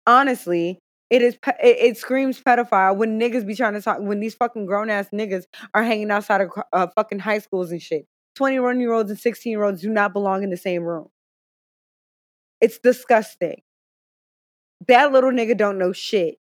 Honestly, 0.08 0.80
it 1.10 1.22
is 1.22 1.36
it, 1.62 1.78
it, 1.80 1.98
screams 1.98 2.42
pedophile 2.42 2.96
when 2.96 3.20
niggas 3.20 3.46
be 3.46 3.56
trying 3.56 3.74
to 3.74 3.82
talk 3.82 4.00
when 4.00 4.20
these 4.20 4.36
fucking 4.36 4.66
grown 4.66 4.90
ass 4.90 5.08
niggas 5.14 5.46
are 5.74 5.84
hanging 5.84 6.12
outside 6.12 6.42
of 6.42 6.50
uh, 6.74 6.88
fucking 6.96 7.20
high 7.20 7.40
schools 7.40 7.72
and 7.72 7.82
shit. 7.82 8.06
21 8.36 8.80
year 8.80 8.92
olds 8.92 9.10
and 9.10 9.20
16 9.20 9.52
year 9.52 9.64
olds 9.64 9.82
do 9.82 9.90
not 9.90 10.14
belong 10.14 10.44
in 10.44 10.50
the 10.50 10.58
same 10.58 10.84
room. 10.84 11.08
It's 12.62 12.80
disgusting. 12.80 13.62
That 14.88 15.12
little 15.12 15.32
nigga 15.32 15.58
don't 15.58 15.78
know 15.78 15.94
shit. 15.94 16.38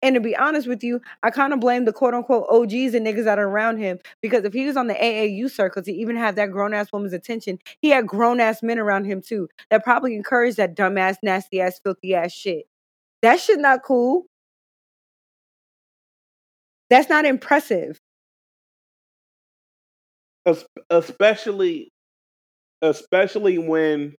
And 0.00 0.14
to 0.14 0.20
be 0.20 0.36
honest 0.36 0.68
with 0.68 0.84
you, 0.84 1.00
I 1.22 1.30
kind 1.30 1.52
of 1.52 1.58
blame 1.58 1.84
the 1.84 1.92
quote 1.92 2.14
unquote 2.14 2.46
OGs 2.48 2.94
and 2.94 3.04
niggas 3.06 3.24
that 3.24 3.38
are 3.38 3.48
around 3.48 3.78
him 3.78 3.98
because 4.22 4.44
if 4.44 4.52
he 4.52 4.64
was 4.64 4.76
on 4.76 4.86
the 4.86 4.94
AAU 4.94 5.50
circle 5.50 5.82
to 5.82 5.92
even 5.92 6.16
have 6.16 6.36
that 6.36 6.52
grown 6.52 6.72
ass 6.72 6.92
woman's 6.92 7.12
attention, 7.12 7.58
he 7.80 7.90
had 7.90 8.06
grown 8.06 8.38
ass 8.38 8.62
men 8.62 8.78
around 8.78 9.06
him 9.06 9.20
too 9.20 9.48
that 9.70 9.82
probably 9.82 10.14
encouraged 10.14 10.56
that 10.58 10.76
dumbass, 10.76 11.16
nasty 11.22 11.60
ass, 11.60 11.80
filthy 11.82 12.14
ass 12.14 12.32
shit. 12.32 12.66
That 13.22 13.40
shit 13.40 13.58
not 13.58 13.82
cool. 13.82 14.26
That's 16.90 17.08
not 17.08 17.26
impressive. 17.26 18.00
Especially, 20.90 21.90
especially 22.82 23.58
when. 23.58 24.14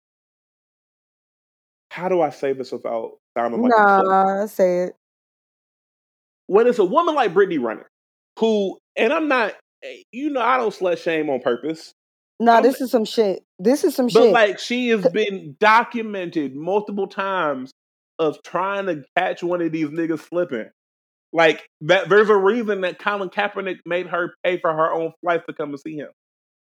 How 1.91 2.07
do 2.07 2.21
I 2.21 2.29
say 2.29 2.53
this 2.53 2.71
without 2.71 3.13
sounding 3.35 3.61
like? 3.63 3.71
Nah, 3.75 4.45
say 4.45 4.83
it 4.83 4.98
when 6.49 6.65
it's 6.65 6.79
a 6.79 6.85
woman 6.85 7.13
like 7.13 7.31
Brittany 7.31 7.59
Renner, 7.59 7.87
who, 8.39 8.79
and 8.95 9.13
I'm 9.13 9.27
not, 9.27 9.53
eh, 9.83 10.01
you 10.11 10.31
know, 10.31 10.41
I 10.41 10.57
don't 10.57 10.73
slut 10.73 10.97
shame 10.97 11.29
on 11.29 11.41
purpose. 11.41 11.93
No, 12.39 12.55
nah, 12.55 12.61
this 12.61 12.81
is 12.81 12.89
some 12.89 13.05
shit. 13.05 13.43
This 13.59 13.83
is 13.83 13.95
some 13.95 14.07
but 14.07 14.13
shit. 14.13 14.21
But 14.21 14.31
like, 14.31 14.59
she 14.59 14.89
has 14.89 15.07
been 15.09 15.55
documented 15.59 16.55
multiple 16.55 17.07
times 17.07 17.71
of 18.17 18.41
trying 18.43 18.87
to 18.87 19.03
catch 19.15 19.43
one 19.43 19.61
of 19.61 19.71
these 19.71 19.89
niggas 19.89 20.27
slipping. 20.27 20.69
Like 21.31 21.67
that, 21.81 22.09
there's 22.09 22.29
a 22.29 22.35
reason 22.35 22.81
that 22.81 22.97
Colin 22.97 23.29
Kaepernick 23.29 23.77
made 23.85 24.07
her 24.07 24.33
pay 24.43 24.59
for 24.59 24.73
her 24.73 24.91
own 24.91 25.13
flights 25.21 25.43
to 25.47 25.53
come 25.53 25.71
to 25.71 25.77
see 25.77 25.97
him 25.97 26.09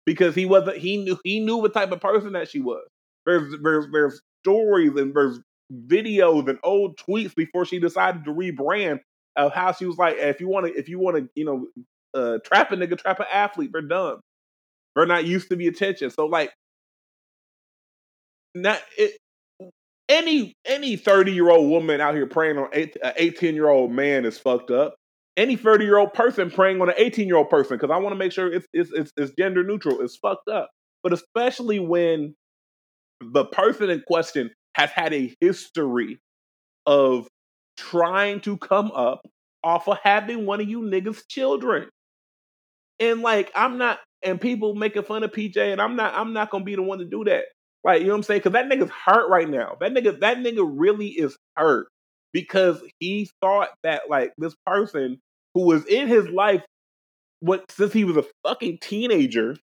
because 0.06 0.36
he 0.36 0.46
wasn't. 0.46 0.78
He 0.78 0.98
knew 0.98 1.18
he 1.24 1.40
knew 1.40 1.58
what 1.58 1.74
type 1.74 1.92
of 1.92 2.00
person 2.00 2.34
that 2.34 2.48
she 2.48 2.60
was. 2.60 2.86
There's 3.26 3.56
there's 3.64 3.88
there's 3.92 4.22
stories 4.44 4.92
and 4.98 5.16
there's 5.16 5.40
videos 5.88 6.48
and 6.48 6.60
old 6.64 6.98
tweets 6.98 7.34
before 7.34 7.66
she 7.66 7.80
decided 7.80 8.26
to 8.26 8.32
rebrand 8.32 9.00
of 9.36 9.54
how 9.54 9.72
she 9.72 9.86
was 9.86 9.98
like, 9.98 10.18
if 10.18 10.40
you 10.40 10.48
want 10.48 10.68
to, 10.68 10.74
if 10.74 10.90
you 10.90 11.00
want 11.00 11.18
to, 11.18 11.30
you 11.36 11.46
know, 11.46 11.68
uh, 12.14 12.38
trap 12.46 12.72
a 12.72 12.76
nigga, 12.76 12.98
trap 12.98 13.20
an 13.20 13.26
athlete, 13.32 13.72
they're 13.74 13.82
dumb. 13.82 14.20
They're 14.96 15.06
not 15.06 15.26
used 15.26 15.50
to 15.50 15.56
the 15.56 15.68
attention. 15.68 16.10
So 16.12 16.26
like, 16.28 16.52
not 18.54 18.80
it. 18.98 19.18
Any 20.10 20.54
any 20.66 20.98
thirty 20.98 21.32
year 21.32 21.50
old 21.50 21.70
woman 21.70 22.02
out 22.02 22.14
here 22.14 22.28
preying 22.28 22.58
on 22.58 22.68
an 22.74 22.92
eighteen 23.16 23.56
year 23.56 23.70
old 23.70 23.92
man 23.92 24.26
is 24.26 24.38
fucked 24.38 24.70
up. 24.70 24.96
Any 25.38 25.56
thirty 25.56 25.86
year 25.86 25.98
old 25.98 26.14
person 26.14 26.52
preying 26.52 26.82
on 26.82 26.90
an 26.90 26.96
eighteen 26.98 27.28
year 27.28 27.38
old 27.38 27.50
person 27.50 27.78
because 27.78 27.90
I 27.90 27.98
want 27.98 28.14
to 28.14 28.18
make 28.18 28.34
sure 28.34 28.54
it's, 28.54 28.68
it's 28.74 28.92
it's 28.92 29.12
it's 29.18 29.32
gender 29.40 29.64
neutral. 29.64 30.02
It's 30.02 30.18
fucked 30.18 30.50
up. 30.50 30.70
But 31.02 31.14
especially 31.14 31.80
when 31.80 32.36
the 33.22 33.46
person 33.46 33.90
in 33.90 34.04
question 34.06 34.52
has 34.76 34.92
had 34.92 35.14
a 35.14 35.34
history 35.40 36.20
of 36.86 37.28
trying 37.78 38.42
to 38.42 38.58
come 38.58 38.92
up 38.92 39.28
off 39.64 39.88
of 39.88 39.98
having 40.04 40.46
one 40.46 40.62
of 40.62 40.70
you 40.70 40.82
niggas' 40.82 41.28
children. 41.28 41.90
And 43.00 43.22
like 43.22 43.52
I'm 43.56 43.78
not 43.78 44.00
and 44.22 44.40
people 44.40 44.76
making 44.76 45.04
fun 45.04 45.24
of 45.24 45.32
PJ 45.32 45.58
and 45.58 45.82
I'm 45.82 45.96
not 45.96 46.14
I'm 46.14 46.34
not 46.34 46.50
gonna 46.50 46.64
be 46.64 46.76
the 46.76 46.84
one 46.84 47.00
to 47.00 47.06
do 47.06 47.24
that. 47.26 47.46
Like, 47.84 48.00
you 48.00 48.08
know 48.08 48.14
what 48.14 48.18
I'm 48.18 48.24
saying? 48.24 48.42
Cause 48.42 48.54
that 48.54 48.70
nigga's 48.70 48.92
hurt 48.92 49.30
right 49.30 49.50
now. 49.50 49.76
That 49.82 49.94
nigga, 49.94 50.22
that 50.22 50.38
nigga 50.38 50.66
really 50.66 51.10
is 51.10 51.38
hurt 51.58 51.88
because 52.32 52.82
he 53.00 53.30
thought 53.42 53.70
that 53.84 54.04
like 54.10 54.34
this 54.38 54.56
person 54.66 55.20
who 55.54 55.66
was 55.66 55.86
in 55.86 56.08
his 56.08 56.28
life 56.30 56.64
what 57.42 57.70
since 57.72 57.92
he 57.92 58.06
was 58.06 58.16
a 58.16 58.24
fucking 58.48 58.78
teenager 58.82 59.58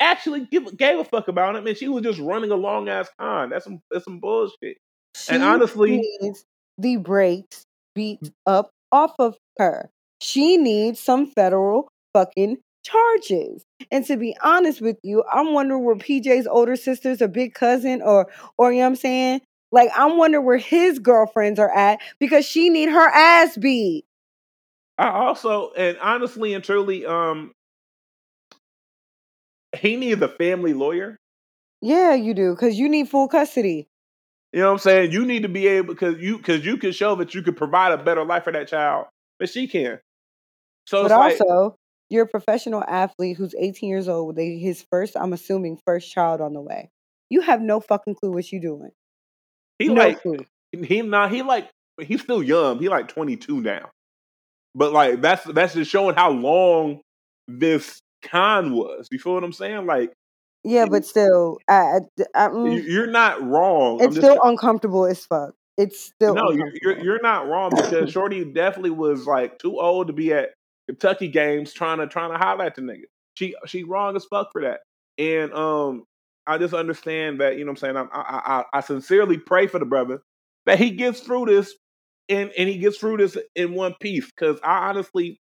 actually 0.00 0.46
give, 0.46 0.76
gave 0.76 0.98
a 0.98 1.04
fuck 1.04 1.28
about 1.28 1.56
him 1.56 1.66
and 1.66 1.76
she 1.76 1.88
was 1.88 2.02
just 2.02 2.18
running 2.18 2.50
a 2.50 2.56
long 2.56 2.88
ass 2.88 3.08
con. 3.18 3.50
That's 3.50 3.64
some 3.64 3.80
that's 3.90 4.04
some 4.04 4.18
bullshit. 4.18 4.78
She 5.14 5.34
and 5.34 5.42
honestly 5.42 6.02
needs 6.20 6.44
the 6.78 6.96
brakes 6.96 7.64
beat 7.94 8.20
up 8.46 8.70
off 8.92 9.14
of 9.18 9.36
her. 9.58 9.90
She 10.20 10.56
needs 10.56 11.00
some 11.00 11.26
federal 11.26 11.88
fucking 12.12 12.58
charges. 12.84 13.64
And 13.90 14.04
to 14.06 14.16
be 14.16 14.36
honest 14.42 14.80
with 14.80 14.98
you, 15.02 15.24
I'm 15.32 15.52
wondering 15.52 15.84
where 15.84 15.96
PJ's 15.96 16.46
older 16.46 16.76
sister's 16.76 17.20
a 17.20 17.28
big 17.28 17.54
cousin 17.54 18.02
or 18.02 18.28
or 18.56 18.72
you 18.72 18.78
know 18.78 18.84
what 18.84 18.88
I'm 18.88 18.96
saying? 18.96 19.40
Like 19.70 19.90
I'm 19.96 20.16
wondering 20.16 20.44
where 20.44 20.58
his 20.58 20.98
girlfriends 20.98 21.58
are 21.58 21.70
at 21.70 22.00
because 22.18 22.46
she 22.46 22.70
need 22.70 22.88
her 22.88 23.08
ass 23.08 23.56
beat. 23.56 24.04
I 24.96 25.10
also 25.10 25.72
and 25.76 25.98
honestly 25.98 26.54
and 26.54 26.64
truly, 26.64 27.04
um 27.06 27.52
he 29.76 29.96
needs 29.96 30.22
a 30.22 30.28
family 30.28 30.72
lawyer. 30.72 31.18
Yeah, 31.80 32.14
you 32.14 32.34
do, 32.34 32.54
because 32.54 32.76
you 32.78 32.88
need 32.88 33.08
full 33.08 33.28
custody. 33.28 33.86
You 34.52 34.60
know 34.60 34.66
what 34.66 34.72
I'm 34.72 34.78
saying? 34.78 35.12
You 35.12 35.26
need 35.26 35.42
to 35.42 35.48
be 35.48 35.66
able 35.66 35.94
because 35.94 36.18
you 36.18 36.38
because 36.38 36.64
you 36.64 36.78
can 36.78 36.92
show 36.92 37.14
that 37.16 37.34
you 37.34 37.42
can 37.42 37.54
provide 37.54 37.92
a 37.92 37.98
better 37.98 38.24
life 38.24 38.44
for 38.44 38.52
that 38.52 38.68
child, 38.68 39.06
but 39.38 39.50
she 39.50 39.68
can. 39.68 40.00
So, 40.86 41.02
but 41.02 41.12
also, 41.12 41.44
like, 41.44 41.72
you're 42.08 42.24
a 42.24 42.28
professional 42.28 42.82
athlete 42.82 43.36
who's 43.36 43.54
18 43.58 43.90
years 43.90 44.08
old 44.08 44.34
with 44.34 44.38
his 44.38 44.84
first, 44.90 45.16
I'm 45.16 45.34
assuming, 45.34 45.78
first 45.84 46.10
child 46.10 46.40
on 46.40 46.54
the 46.54 46.62
way. 46.62 46.90
You 47.28 47.42
have 47.42 47.60
no 47.60 47.80
fucking 47.80 48.14
clue 48.14 48.32
what 48.32 48.50
you're 48.50 48.60
doing. 48.60 48.90
He 49.78 49.88
no 49.88 49.94
like 49.94 50.22
clue. 50.22 50.46
he 50.72 51.02
not 51.02 51.30
he 51.30 51.42
like 51.42 51.68
he's 52.00 52.22
still 52.22 52.42
young. 52.42 52.78
He 52.78 52.88
like 52.88 53.08
22 53.08 53.60
now. 53.60 53.90
But 54.74 54.92
like 54.92 55.20
that's 55.20 55.44
that's 55.44 55.74
just 55.74 55.90
showing 55.90 56.14
how 56.14 56.30
long 56.30 57.02
this 57.46 58.00
con 58.22 58.72
was. 58.72 59.08
You 59.10 59.18
feel 59.18 59.34
what 59.34 59.44
I'm 59.44 59.52
saying? 59.52 59.86
Like 59.86 60.12
yeah, 60.68 60.86
but 60.86 61.04
still, 61.04 61.58
I, 61.68 62.00
I, 62.34 62.48
mm, 62.48 62.86
you're 62.86 63.06
not 63.06 63.42
wrong. 63.42 64.00
It's 64.00 64.16
still 64.16 64.38
uncomfortable 64.42 65.06
as 65.06 65.24
fuck. 65.24 65.54
It's 65.76 65.98
still 65.98 66.34
no. 66.34 66.50
You're 66.50 66.98
you're 67.02 67.22
not 67.22 67.48
wrong 67.48 67.70
because 67.70 68.10
Shorty 68.10 68.44
definitely 68.44 68.90
was 68.90 69.26
like 69.26 69.58
too 69.58 69.80
old 69.80 70.08
to 70.08 70.12
be 70.12 70.32
at 70.32 70.50
Kentucky 70.86 71.28
games 71.28 71.72
trying 71.72 71.98
to 71.98 72.06
trying 72.06 72.32
to 72.32 72.38
highlight 72.38 72.74
the 72.74 72.82
nigga. 72.82 73.04
She 73.34 73.54
she 73.66 73.84
wrong 73.84 74.16
as 74.16 74.24
fuck 74.24 74.48
for 74.52 74.62
that. 74.62 74.80
And 75.16 75.52
um, 75.54 76.04
I 76.46 76.58
just 76.58 76.74
understand 76.74 77.40
that 77.40 77.56
you 77.56 77.64
know 77.64 77.72
what 77.72 77.82
I'm 77.82 77.94
saying. 77.94 77.96
I 77.96 78.02
I 78.12 78.58
I, 78.58 78.64
I 78.74 78.80
sincerely 78.80 79.38
pray 79.38 79.66
for 79.66 79.78
the 79.78 79.86
brother 79.86 80.20
that 80.66 80.78
he 80.78 80.90
gets 80.90 81.20
through 81.20 81.46
this 81.46 81.74
and 82.28 82.50
and 82.58 82.68
he 82.68 82.78
gets 82.78 82.98
through 82.98 83.18
this 83.18 83.38
in 83.54 83.74
one 83.74 83.94
piece 84.00 84.26
because 84.26 84.60
I 84.62 84.88
honestly 84.88 85.40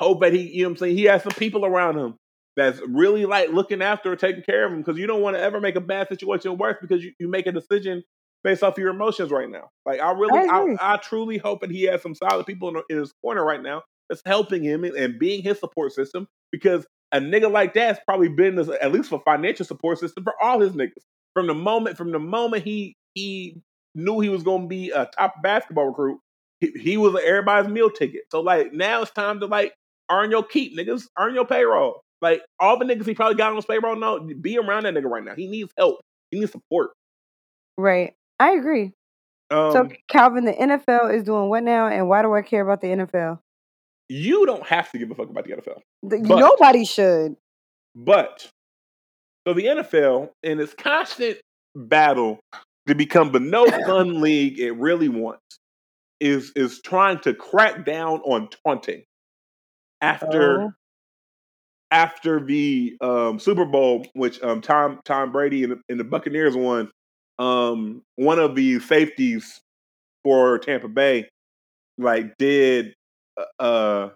hope 0.00 0.22
that 0.22 0.32
he 0.32 0.40
you 0.40 0.62
know 0.62 0.70
what 0.70 0.72
I'm 0.72 0.76
saying 0.78 0.96
he 0.96 1.04
has 1.04 1.22
some 1.22 1.32
people 1.32 1.64
around 1.64 1.98
him 1.98 2.16
that's 2.56 2.80
really 2.86 3.26
like 3.26 3.50
looking 3.50 3.82
after 3.82 4.12
or 4.12 4.16
taking 4.16 4.42
care 4.42 4.66
of 4.66 4.72
him 4.72 4.78
because 4.78 4.98
you 4.98 5.06
don't 5.06 5.22
want 5.22 5.36
to 5.36 5.42
ever 5.42 5.60
make 5.60 5.76
a 5.76 5.80
bad 5.80 6.08
situation 6.08 6.58
worse 6.58 6.76
because 6.80 7.02
you, 7.02 7.12
you 7.18 7.28
make 7.28 7.46
a 7.46 7.52
decision 7.52 8.02
based 8.42 8.62
off 8.62 8.78
your 8.78 8.90
emotions 8.90 9.30
right 9.30 9.48
now. 9.48 9.70
Like 9.86 10.00
I 10.00 10.12
really, 10.12 10.48
I, 10.48 10.76
I, 10.80 10.94
I 10.94 10.96
truly 10.96 11.38
hope 11.38 11.60
that 11.60 11.70
he 11.70 11.84
has 11.84 12.02
some 12.02 12.14
solid 12.14 12.46
people 12.46 12.68
in, 12.68 12.82
in, 12.88 12.98
his 12.98 13.12
corner 13.22 13.44
right 13.44 13.62
now 13.62 13.82
that's 14.08 14.22
helping 14.24 14.64
him 14.64 14.84
and, 14.84 14.94
and 14.96 15.18
being 15.18 15.42
his 15.42 15.58
support 15.60 15.92
system 15.92 16.26
because 16.50 16.86
a 17.12 17.18
nigga 17.18 17.50
like 17.50 17.74
that's 17.74 18.00
probably 18.06 18.28
been 18.28 18.56
this, 18.56 18.68
at 18.68 18.92
least 18.92 19.10
for 19.10 19.22
financial 19.24 19.64
support 19.64 19.98
system 19.98 20.24
for 20.24 20.34
all 20.42 20.60
his 20.60 20.72
niggas 20.72 21.04
from 21.34 21.46
the 21.46 21.54
moment 21.54 21.96
from 21.96 22.12
the 22.12 22.18
moment 22.18 22.64
he 22.64 22.96
he 23.14 23.60
knew 23.94 24.20
he 24.20 24.28
was 24.28 24.42
going 24.42 24.62
to 24.62 24.68
be 24.68 24.90
a 24.90 25.06
top 25.06 25.34
basketball 25.42 25.86
recruit. 25.86 26.20
He, 26.60 26.70
he 26.78 26.96
was 26.96 27.20
everybody's 27.24 27.70
meal 27.70 27.90
ticket. 27.90 28.22
So 28.30 28.40
like 28.40 28.72
now 28.72 29.02
it's 29.02 29.10
time 29.10 29.40
to 29.40 29.46
like 29.46 29.74
earn 30.10 30.30
your 30.30 30.44
keep, 30.44 30.76
niggas. 30.76 31.04
Earn 31.18 31.34
your 31.34 31.46
payroll. 31.46 32.02
Like 32.20 32.42
all 32.58 32.78
the 32.78 32.84
niggas 32.84 33.06
he 33.06 33.14
probably 33.14 33.36
got 33.36 33.50
on 33.50 33.56
his 33.56 33.64
payroll. 33.64 33.96
No, 33.96 34.20
be 34.20 34.58
around 34.58 34.84
that 34.84 34.94
nigga 34.94 35.04
right 35.04 35.24
now. 35.24 35.34
He 35.34 35.46
needs 35.46 35.72
help. 35.76 36.00
He 36.30 36.40
needs 36.40 36.52
support. 36.52 36.90
Right. 37.76 38.14
I 38.38 38.52
agree. 38.52 38.92
Um, 39.50 39.72
so 39.72 39.88
Calvin, 40.08 40.44
the 40.44 40.52
NFL 40.52 41.14
is 41.14 41.24
doing 41.24 41.48
what 41.48 41.64
now, 41.64 41.88
and 41.88 42.08
why 42.08 42.22
do 42.22 42.32
I 42.34 42.42
care 42.42 42.62
about 42.62 42.80
the 42.80 42.88
NFL? 42.88 43.40
You 44.08 44.46
don't 44.46 44.66
have 44.66 44.90
to 44.92 44.98
give 44.98 45.10
a 45.10 45.14
fuck 45.14 45.28
about 45.28 45.44
the 45.44 45.52
NFL. 45.52 45.80
The, 46.02 46.18
but, 46.26 46.38
nobody 46.38 46.84
should. 46.84 47.36
But 47.94 48.48
so 49.46 49.54
the 49.54 49.64
NFL 49.64 50.30
in 50.42 50.60
its 50.60 50.74
constant 50.74 51.38
battle 51.74 52.40
to 52.86 52.94
become 52.94 53.32
the 53.32 53.40
no 53.40 53.66
fun 53.86 54.20
league 54.20 54.58
it 54.58 54.72
really 54.72 55.08
wants 55.08 55.40
is 56.20 56.52
is 56.54 56.80
trying 56.82 57.18
to 57.20 57.34
crack 57.34 57.84
down 57.84 58.20
on 58.20 58.48
taunting 58.64 59.04
after 60.00 60.62
oh. 60.62 60.72
After 61.90 62.44
the 62.44 62.96
um, 63.00 63.38
Super 63.38 63.64
Bowl, 63.64 64.06
which 64.14 64.40
um, 64.42 64.60
Tom 64.60 65.00
Tom 65.04 65.32
Brady 65.32 65.64
and 65.64 65.72
the, 65.72 65.80
and 65.88 66.00
the 66.00 66.04
Buccaneers 66.04 66.56
won. 66.56 66.90
Um, 67.38 68.02
one 68.16 68.38
of 68.38 68.54
the 68.54 68.80
safeties 68.80 69.60
for 70.22 70.58
Tampa 70.58 70.88
Bay, 70.88 71.28
like 71.98 72.36
did 72.38 72.94
uh, 73.38 73.62
uh 73.62 74.10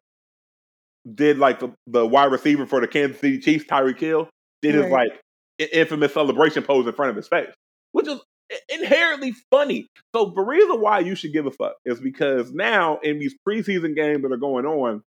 did 1.12 1.38
like 1.38 1.60
the, 1.60 1.72
the 1.86 2.06
wide 2.06 2.32
receiver 2.32 2.66
for 2.66 2.80
the 2.80 2.88
Kansas 2.88 3.20
City 3.20 3.38
Chiefs, 3.38 3.64
Tyreek 3.66 3.98
Hill, 3.98 4.28
did 4.62 4.74
right. 4.74 4.84
his 4.84 4.92
like 4.92 5.70
infamous 5.72 6.14
celebration 6.14 6.62
pose 6.62 6.86
in 6.86 6.92
front 6.92 7.10
of 7.10 7.16
his 7.16 7.28
face, 7.28 7.50
which 7.92 8.08
is 8.08 8.20
inherently 8.68 9.34
funny. 9.50 9.86
So 10.14 10.32
the 10.34 10.42
reason 10.42 10.80
why 10.80 11.00
you 11.00 11.14
should 11.14 11.32
give 11.32 11.46
a 11.46 11.50
fuck 11.50 11.74
is 11.84 12.00
because 12.00 12.52
now 12.52 12.98
in 13.02 13.18
these 13.18 13.34
preseason 13.46 13.94
games 13.94 14.22
that 14.22 14.32
are 14.32 14.36
going 14.36 14.66
on, 14.66 15.02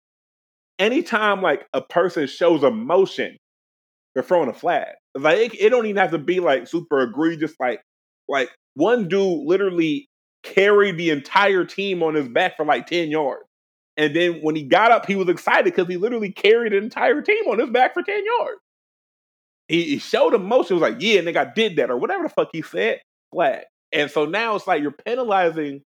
anytime 0.80 1.42
like 1.42 1.66
a 1.74 1.82
person 1.82 2.28
shows 2.28 2.64
emotion, 2.64 3.38
they're 4.14 4.24
throwing 4.24 4.50
a 4.50 4.54
flag. 4.54 4.88
Like 5.16 5.54
it, 5.54 5.62
it 5.62 5.70
don't 5.70 5.86
even 5.86 5.98
have 5.98 6.12
to 6.12 6.18
be 6.18 6.40
like 6.40 6.68
super 6.68 7.02
egregious. 7.02 7.54
Like 7.60 7.82
like 8.28 8.50
one 8.76 9.08
dude 9.08 9.46
literally 9.46 10.08
carried 10.44 10.98
the 10.98 11.10
entire 11.10 11.66
team 11.66 12.04
on 12.04 12.16
his 12.16 12.28
back 12.28 12.58
for 12.58 12.66
like 12.66 12.88
ten 12.88 13.10
yards. 13.10 13.44
And 13.98 14.16
then 14.16 14.42
when 14.42 14.56
he 14.56 14.64
got 14.64 14.92
up, 14.92 15.06
he 15.06 15.16
was 15.16 15.30
excited 15.30 15.66
because 15.66 15.88
he 15.88 15.98
literally 15.98 16.32
carried 16.32 16.74
the 16.74 16.78
entire 16.78 17.22
team 17.22 17.48
on 17.48 17.60
his 17.60 17.70
back 17.70 17.94
for 17.94 18.04
10 18.04 18.26
yards. 18.26 18.60
He, 19.68 19.84
he 19.84 20.00
showed 20.00 20.34
emotion, 20.34 20.76
was 20.76 20.82
like, 20.82 21.02
yeah, 21.02 21.22
nigga, 21.22 21.38
I 21.38 21.52
did 21.54 21.78
that, 21.78 21.90
or 21.90 21.98
whatever 21.98 22.24
the 22.24 22.30
fuck 22.30 22.50
he 22.52 22.62
said, 22.62 23.00
flag. 23.34 23.64
And 23.92 24.12
so 24.12 24.26
now 24.26 24.56
it's 24.56 24.68
like 24.68 24.82
you're 24.82 24.96
penalizing, 25.06 25.82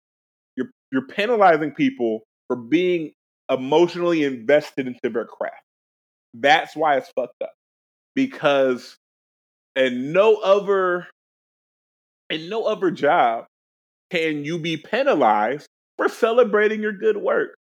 you're 0.56 0.70
you're 0.92 1.06
penalizing 1.06 1.72
people 1.72 2.20
for 2.46 2.56
being 2.56 3.12
emotionally 3.50 4.24
invested 4.24 4.86
into 4.86 5.10
their 5.10 5.24
craft. 5.24 5.62
That's 6.34 6.74
why 6.74 6.96
it's 6.96 7.10
fucked 7.14 7.42
up. 7.42 7.52
Because 8.14 8.96
in 9.76 10.12
no 10.12 10.36
other 10.36 11.08
in 12.30 12.48
no 12.48 12.64
other 12.64 12.90
job 12.90 13.46
can 14.10 14.44
you 14.44 14.58
be 14.58 14.76
penalized 14.76 15.66
for 15.96 16.08
celebrating 16.08 16.80
your 16.80 16.92
good 16.92 17.16
work. 17.16 17.54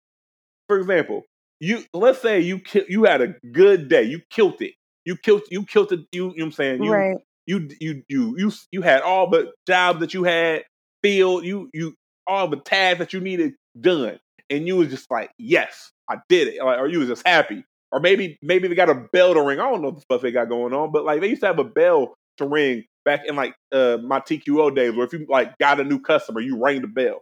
For 0.69 0.79
example, 0.79 1.23
you 1.61 1.85
let's 1.93 2.21
say 2.21 2.41
you 2.41 2.59
ki- 2.59 2.87
you 2.89 3.05
had 3.05 3.21
a 3.21 3.35
good 3.53 3.89
day, 3.89 4.05
you 4.05 4.21
killed 4.31 4.61
it. 4.61 4.75
You 5.05 5.17
killed 5.17 5.43
you 5.51 5.65
killed 5.65 5.93
it, 5.93 6.01
you, 6.01 6.07
you 6.13 6.23
know 6.23 6.29
what 6.29 6.45
I'm 6.45 6.53
saying? 6.53 6.83
You, 6.83 6.93
right. 6.93 7.19
you 7.47 7.69
you 7.81 8.03
you 8.09 8.35
you 8.39 8.53
you 8.71 8.83
had 8.83 9.03
all 9.03 9.31
the 9.31 9.53
jobs 9.67 10.01
that 10.01 10.15
you 10.15 10.25
had 10.25 10.65
filled, 11.03 11.45
you 11.45 11.71
you 11.73 11.95
all 12.27 12.49
the 12.49 12.57
tasks 12.57 12.99
that 12.99 13.13
you 13.13 13.21
needed 13.21 13.55
done. 13.81 14.19
And 14.53 14.67
you 14.67 14.77
was 14.77 14.89
just 14.89 15.11
like, 15.11 15.31
yes, 15.39 15.91
I 16.09 16.17
did 16.29 16.49
it. 16.49 16.63
Like, 16.63 16.79
or 16.79 16.87
you 16.87 16.99
was 16.99 17.09
just 17.09 17.27
happy. 17.27 17.65
Or 17.91 18.01
maybe 18.01 18.39
maybe 18.43 18.69
they 18.69 18.75
got 18.75 18.91
a 18.91 18.95
bell 18.95 19.35
to 19.35 19.43
ring. 19.43 19.59
I 19.59 19.65
don't 19.65 19.81
know 19.81 19.89
what 19.89 19.97
the 19.97 20.03
stuff 20.03 20.23
they 20.23 20.31
got 20.31 20.49
going 20.49 20.73
on, 20.73 20.93
but 20.93 21.05
like 21.05 21.21
they 21.21 21.29
used 21.29 21.41
to 21.41 21.47
have 21.47 21.59
a 21.59 21.65
bell 21.65 22.15
to 22.39 22.47
ring 22.47 22.85
back 23.05 23.23
in 23.27 23.35
like 23.37 23.55
uh, 23.73 23.99
my 24.03 24.21
TQO 24.21 24.75
days 24.75 24.95
where 24.95 25.07
if 25.07 25.13
you 25.13 25.27
like 25.29 25.57
got 25.59 25.81
a 25.81 25.85
new 25.85 26.01
customer, 26.01 26.41
you 26.41 26.63
rang 26.63 26.83
the 26.83 26.87
bell. 26.87 27.21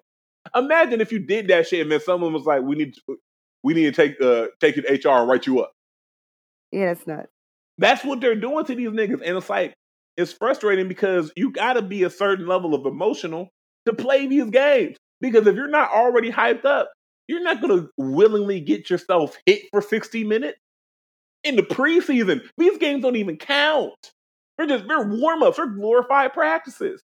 Imagine 0.55 1.01
if 1.01 1.13
you 1.13 1.21
did 1.21 1.49
that 1.49 1.69
shit 1.69 1.83
and 1.83 1.91
then 1.91 2.01
someone 2.01 2.33
was 2.33 2.45
like, 2.45 2.63
"We 2.63 2.77
need 2.77 2.95
to, 2.95 3.17
we 3.63 3.75
need 3.75 3.93
to 3.93 3.93
take 3.93 4.21
uh 4.21 4.47
take 4.61 4.77
it 4.77 5.05
HR 5.05 5.11
and 5.11 5.29
write 5.29 5.47
you 5.47 5.61
up." 5.61 5.73
Yeah, 6.73 6.93
it's 6.93 7.07
not. 7.07 7.27
That's 7.79 8.05
what 8.05 8.21
they're 8.21 8.37
doing 8.37 8.65
to 8.67 8.75
these 8.75 8.91
niggas, 8.91 9.23
and 9.25 9.37
it's 9.37 9.51
like 9.51 9.75
it's 10.17 10.33
frustrating 10.33 10.89
because 10.89 11.33
you 11.37 11.51
got 11.51 11.75
to 11.75 11.83
be 11.83 12.03
a 12.03 12.11
certain 12.11 12.47
level 12.47 12.75
of 12.75 12.87
emotional 12.87 13.49
to 13.87 13.93
play 13.93 14.27
these 14.27 14.51
games. 14.51 14.97
Because 15.21 15.47
if 15.47 15.57
you're 15.57 15.69
not 15.69 15.91
already 15.91 16.31
hyped 16.31 16.65
up, 16.65 16.91
you're 17.31 17.43
not 17.43 17.61
going 17.61 17.81
to 17.81 17.89
willingly 17.97 18.61
get 18.61 18.91
yourself 18.91 19.37
hit 19.47 19.63
for 19.71 19.81
60 19.81 20.25
minutes 20.25 20.59
in 21.45 21.57
the 21.57 21.63
preseason. 21.63 22.41
These 22.59 22.79
games 22.79 23.03
don't 23.03 23.17
even 23.17 23.37
count. 23.37 24.13
They're 24.59 24.67
just 24.67 24.87
they're 24.89 25.07
warm 25.07 25.43
ups, 25.43 25.57
they're 25.57 25.67
glorified 25.67 26.35
practices, 26.35 27.03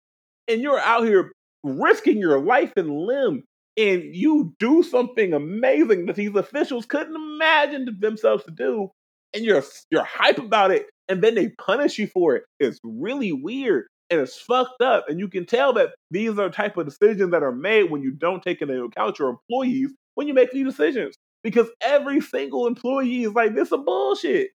and 0.48 0.60
you're 0.60 0.80
out 0.80 1.04
here 1.04 1.30
risking 1.62 2.18
your 2.18 2.40
life 2.40 2.72
and 2.76 2.90
limb, 2.90 3.44
and 3.76 4.02
you 4.14 4.54
do 4.58 4.82
something 4.82 5.34
amazing 5.34 6.06
that 6.06 6.16
these 6.16 6.34
officials 6.34 6.86
couldn't 6.86 7.14
imagine 7.14 7.96
themselves 8.00 8.42
to 8.44 8.50
do, 8.50 8.88
and 9.34 9.44
you're 9.44 9.62
you're 9.90 10.02
hype 10.02 10.38
about 10.38 10.72
it, 10.72 10.86
and 11.08 11.22
then 11.22 11.36
they 11.36 11.50
punish 11.50 11.98
you 11.98 12.08
for 12.08 12.34
it. 12.34 12.44
It's 12.58 12.80
really 12.82 13.32
weird 13.32 13.86
and 14.10 14.20
it's 14.20 14.38
fucked 14.38 14.82
up. 14.82 15.08
And 15.08 15.18
you 15.18 15.28
can 15.28 15.46
tell 15.46 15.72
that 15.74 15.94
these 16.10 16.38
are 16.38 16.50
type 16.50 16.76
of 16.76 16.86
decisions 16.86 17.30
that 17.30 17.42
are 17.42 17.52
made 17.52 17.90
when 17.90 18.02
you 18.02 18.10
don't 18.12 18.42
take 18.42 18.60
into 18.62 18.84
account 18.84 19.18
your 19.18 19.30
employees 19.30 19.92
when 20.14 20.28
you 20.28 20.34
make 20.34 20.50
these 20.52 20.66
decisions. 20.66 21.16
Because 21.42 21.68
every 21.80 22.20
single 22.20 22.66
employee 22.66 23.24
is 23.24 23.32
like, 23.32 23.54
this 23.54 23.70
is 23.70 23.78
bullshit. 23.84 24.50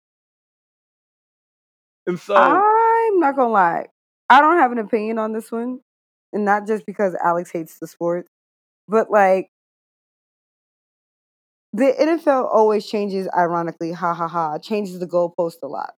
And 2.08 2.20
so 2.20 2.36
I'm 2.36 3.20
not 3.20 3.36
gonna 3.36 3.52
lie. 3.52 3.88
I 4.30 4.42
don't 4.42 4.58
have 4.58 4.72
an 4.72 4.80
opinion 4.80 5.20
on 5.20 5.34
this 5.34 5.52
one. 5.52 5.80
And 6.34 6.46
not 6.46 6.68
just 6.68 6.86
because 6.86 7.16
Alex 7.24 7.52
hates 7.52 7.78
the 7.80 7.88
sport, 7.88 8.28
but 8.88 9.12
like 9.12 9.50
the 11.74 11.94
NFL 12.00 12.50
always 12.52 12.86
changes 12.88 13.28
ironically, 13.38 13.92
ha 13.92 14.14
ha 14.14 14.28
ha, 14.28 14.58
changes 14.58 15.00
the 15.00 15.08
goalpost 15.08 15.58
a 15.62 15.68
lot 15.68 15.94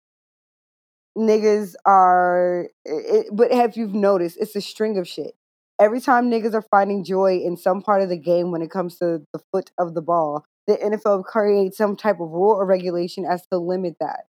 niggas 1.20 1.76
are 1.86 2.70
it, 2.86 3.28
but 3.32 3.52
have 3.52 3.76
you 3.76 3.88
noticed 3.88 4.38
it's 4.40 4.56
a 4.56 4.62
string 4.62 4.98
of 4.98 5.08
shit 5.08 5.36
every 5.80 6.02
time 6.02 6.30
niggas 6.30 6.54
are 6.54 6.66
finding 6.70 7.04
joy 7.04 7.38
in 7.38 7.56
some 7.58 7.82
part 7.82 8.02
of 8.02 8.10
the 8.10 8.18
game 8.18 8.52
when 8.52 8.62
it 8.62 8.72
comes 8.72 8.98
to 8.98 9.22
the 9.34 9.40
foot 9.52 9.72
of 9.78 9.94
the 9.94 10.02
ball 10.02 10.46
the 10.68 10.76
nfl 10.78 11.24
creates 11.24 11.78
some 11.78 11.96
type 11.96 12.20
of 12.20 12.30
rule 12.30 12.52
or 12.52 12.66
regulation 12.66 13.26
as 13.26 13.46
to 13.48 13.58
limit 13.58 13.96
that 14.00 14.26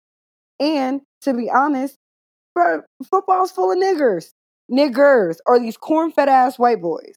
and 0.60 1.00
to 1.20 1.34
be 1.34 1.50
honest 1.50 1.96
bro, 2.54 2.82
football's 3.10 3.52
full 3.52 3.72
of 3.72 3.78
niggers 3.78 4.32
niggers 4.70 5.36
or 5.46 5.58
these 5.58 5.76
corn-fed 5.76 6.28
ass 6.28 6.58
white 6.58 6.80
boys 6.80 7.14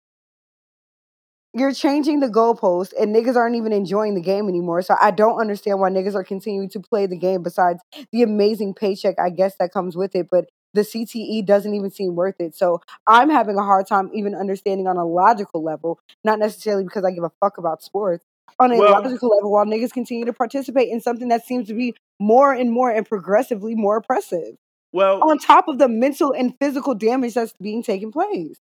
you're 1.57 1.73
changing 1.73 2.19
the 2.19 2.28
goalpost 2.28 2.93
and 2.99 3.15
niggas 3.15 3.36
aren't 3.36 3.55
even 3.55 3.71
enjoying 3.73 4.13
the 4.13 4.21
game 4.21 4.47
anymore. 4.47 4.82
So 4.82 4.95
I 5.01 5.11
don't 5.11 5.39
understand 5.39 5.80
why 5.80 5.89
niggas 5.89 6.15
are 6.15 6.23
continuing 6.23 6.69
to 6.69 6.80
play 6.80 7.07
the 7.07 7.17
game 7.17 7.41
besides 7.41 7.82
the 8.11 8.21
amazing 8.21 8.73
paycheck 8.75 9.15
I 9.19 9.30
guess 9.30 9.55
that 9.59 9.73
comes 9.73 9.95
with 9.95 10.15
it. 10.15 10.28
But 10.30 10.45
the 10.74 10.82
CTE 10.82 11.45
doesn't 11.45 11.74
even 11.74 11.91
seem 11.91 12.15
worth 12.15 12.39
it. 12.39 12.55
So 12.55 12.82
I'm 13.07 13.30
having 13.30 13.57
a 13.57 13.63
hard 13.63 13.88
time 13.88 14.09
even 14.13 14.36
understanding 14.36 14.88
on 14.88 14.97
a 14.97 15.05
logical 15.05 15.63
level, 15.63 15.99
not 16.24 16.39
necessarily 16.39 16.84
because 16.84 17.03
I 17.03 17.11
give 17.11 17.24
a 17.24 17.32
fuck 17.39 17.57
about 17.57 17.84
sports, 17.84 18.26
on 18.59 18.72
a 18.72 18.78
well, 18.78 18.91
logical 18.91 19.30
level 19.30 19.51
while 19.51 19.65
niggas 19.65 19.91
continue 19.91 20.26
to 20.26 20.34
participate 20.34 20.89
in 20.89 21.01
something 21.01 21.30
that 21.30 21.45
seems 21.45 21.68
to 21.68 21.74
be 21.74 21.95
more 22.20 22.53
and 22.53 22.72
more 22.72 22.89
and 22.91 23.05
progressively 23.05 23.76
more 23.76 23.97
oppressive. 23.97 24.55
Well, 24.93 25.22
on 25.22 25.38
top 25.38 25.68
of 25.68 25.80
the 25.80 25.88
mental 25.88 26.34
and 26.34 26.53
physical 26.59 26.95
damage 26.95 27.34
that's 27.34 27.53
being 27.61 27.84
taking 27.84 28.11
place. 28.11 28.57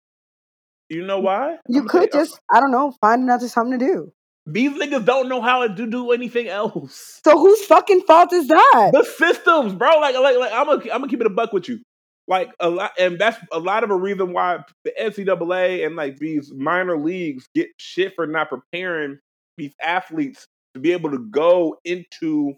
You 0.88 1.04
know 1.04 1.20
why? 1.20 1.56
You 1.68 1.82
I'm 1.82 1.88
could 1.88 2.12
just, 2.12 2.38
I 2.52 2.60
don't 2.60 2.70
know, 2.70 2.94
find 3.00 3.22
another 3.22 3.48
something 3.48 3.78
to 3.78 3.84
do. 3.84 4.12
These 4.46 4.72
niggas 4.72 5.04
don't 5.04 5.28
know 5.28 5.42
how 5.42 5.66
to 5.66 5.86
do 5.86 6.12
anything 6.12 6.46
else. 6.46 7.20
So 7.24 7.36
whose 7.36 7.64
fucking 7.64 8.02
fault 8.02 8.32
is 8.32 8.46
that? 8.46 8.90
The 8.92 9.02
systems, 9.02 9.74
bro. 9.74 9.98
Like, 9.98 10.14
like, 10.16 10.36
like 10.36 10.52
I'm 10.52 10.66
gonna, 10.66 10.82
I'm 10.92 11.00
gonna 11.00 11.08
keep 11.08 11.20
it 11.20 11.26
a 11.26 11.30
buck 11.30 11.52
with 11.52 11.68
you. 11.68 11.80
Like 12.28 12.50
a 12.58 12.68
lot, 12.70 12.92
and 12.98 13.18
that's 13.18 13.38
a 13.52 13.58
lot 13.58 13.84
of 13.84 13.90
a 13.90 13.96
reason 13.96 14.32
why 14.32 14.58
the 14.84 14.92
NCAA 15.00 15.86
and 15.86 15.94
like 15.94 16.18
these 16.18 16.52
minor 16.52 16.98
leagues 16.98 17.46
get 17.54 17.68
shit 17.78 18.14
for 18.16 18.26
not 18.26 18.48
preparing 18.48 19.18
these 19.56 19.74
athletes 19.80 20.46
to 20.74 20.80
be 20.80 20.92
able 20.92 21.10
to 21.10 21.18
go 21.18 21.76
into 21.84 22.54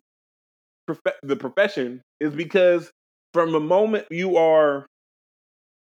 prof- 0.87 1.17
the 1.23 1.37
profession 1.37 2.03
is 2.21 2.35
because 2.35 2.91
from 3.35 3.53
the 3.53 3.61
moment 3.61 4.07
you 4.11 4.37
are 4.37 4.87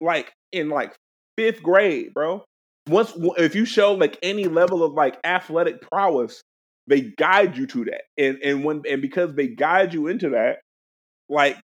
like 0.00 0.32
in 0.52 0.68
like 0.70 0.94
fifth 1.36 1.62
grade, 1.62 2.14
bro. 2.14 2.44
Once 2.88 3.12
if 3.36 3.54
you 3.54 3.64
show 3.64 3.94
like 3.94 4.18
any 4.22 4.44
level 4.46 4.82
of 4.82 4.92
like 4.94 5.18
athletic 5.24 5.80
prowess, 5.90 6.42
they 6.86 7.02
guide 7.18 7.56
you 7.56 7.66
to 7.66 7.84
that. 7.86 8.02
And 8.16 8.38
and 8.42 8.64
when 8.64 8.82
and 8.88 9.02
because 9.02 9.34
they 9.34 9.48
guide 9.48 9.92
you 9.92 10.06
into 10.06 10.30
that, 10.30 10.60
like 11.28 11.58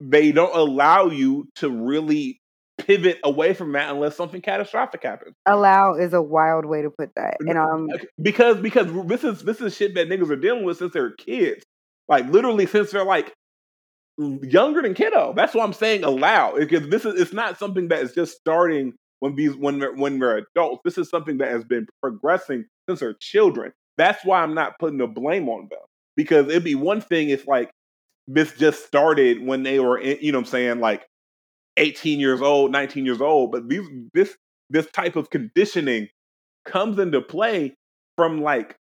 they 0.00 0.32
don't 0.32 0.54
allow 0.54 1.06
you 1.06 1.48
to 1.56 1.70
really 1.70 2.40
pivot 2.78 3.18
away 3.24 3.54
from 3.54 3.72
that 3.72 3.90
unless 3.90 4.16
something 4.16 4.40
catastrophic 4.40 5.02
happens. 5.02 5.34
Allow 5.46 5.94
is 5.94 6.12
a 6.12 6.22
wild 6.22 6.64
way 6.64 6.82
to 6.82 6.90
put 6.90 7.10
that. 7.16 7.36
And 7.40 7.58
um 7.58 7.88
because 8.20 8.58
because 8.58 8.86
this 9.06 9.24
is 9.24 9.42
this 9.42 9.60
is 9.60 9.76
shit 9.76 9.94
that 9.96 10.08
niggas 10.08 10.30
are 10.30 10.36
dealing 10.36 10.64
with 10.64 10.78
since 10.78 10.92
they're 10.92 11.12
kids. 11.12 11.64
Like 12.08 12.28
literally 12.28 12.66
since 12.66 12.90
they're 12.92 13.04
like 13.04 13.32
younger 14.18 14.82
than 14.82 14.94
kiddo. 14.94 15.32
That's 15.34 15.54
why 15.54 15.64
I'm 15.64 15.72
saying 15.72 16.04
allow 16.04 16.56
because 16.56 16.88
this 16.88 17.04
is 17.04 17.20
it's 17.20 17.32
not 17.32 17.58
something 17.58 17.88
that 17.88 18.00
is 18.00 18.12
just 18.12 18.36
starting 18.36 18.94
when 19.20 19.34
these 19.34 19.56
when 19.56 19.80
they're, 19.80 19.94
when 19.94 20.18
they're 20.18 20.38
adults. 20.38 20.82
This 20.84 20.98
is 20.98 21.10
something 21.10 21.38
that 21.38 21.50
has 21.50 21.64
been 21.64 21.86
progressing 22.00 22.64
since 22.88 23.00
they're 23.00 23.16
children. 23.20 23.72
That's 23.96 24.24
why 24.24 24.42
I'm 24.42 24.54
not 24.54 24.78
putting 24.78 24.98
the 24.98 25.08
blame 25.08 25.48
on 25.48 25.66
them 25.70 25.80
because 26.16 26.48
it'd 26.48 26.64
be 26.64 26.76
one 26.76 27.00
thing 27.00 27.30
if 27.30 27.46
like 27.48 27.70
this 28.28 28.52
just 28.52 28.86
started 28.86 29.44
when 29.44 29.64
they 29.64 29.80
were 29.80 29.98
in, 29.98 30.18
you 30.20 30.32
know 30.32 30.38
I'm 30.38 30.44
saying 30.44 30.80
like 30.80 31.06
18 31.78 32.20
years 32.20 32.40
old, 32.42 32.70
19 32.70 33.04
years 33.04 33.20
old, 33.20 33.50
but 33.52 33.68
these 33.68 33.86
this 34.14 34.36
this 34.70 34.86
type 34.92 35.16
of 35.16 35.30
conditioning 35.30 36.08
comes 36.66 36.98
into 36.98 37.20
play 37.20 37.74
from 38.16 38.42
like 38.42 38.76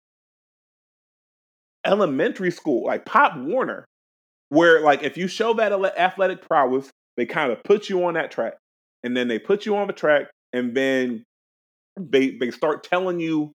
elementary 1.86 2.52
school, 2.52 2.86
like 2.86 3.06
Pop 3.06 3.38
Warner, 3.38 3.86
where 4.50 4.82
like 4.82 5.04
if 5.04 5.18
you 5.18 5.28
show 5.28 5.54
that 5.56 5.74
athletic 5.98 6.42
prowess, 6.48 6.90
they 7.18 7.26
kind 7.26 7.52
of 7.52 7.62
put 7.64 7.90
you 7.90 8.06
on 8.06 8.16
that 8.16 8.32
track 8.32 8.54
and 9.04 9.16
then 9.16 9.28
they 9.28 9.38
put 9.38 9.66
you 9.66 9.76
on 9.76 9.88
the 9.88 9.94
track, 9.94 10.28
and 10.54 10.76
then 10.76 11.24
they 12.00 12.32
they 12.32 12.52
start 12.52 12.84
telling 12.84 13.20
you 13.20 13.52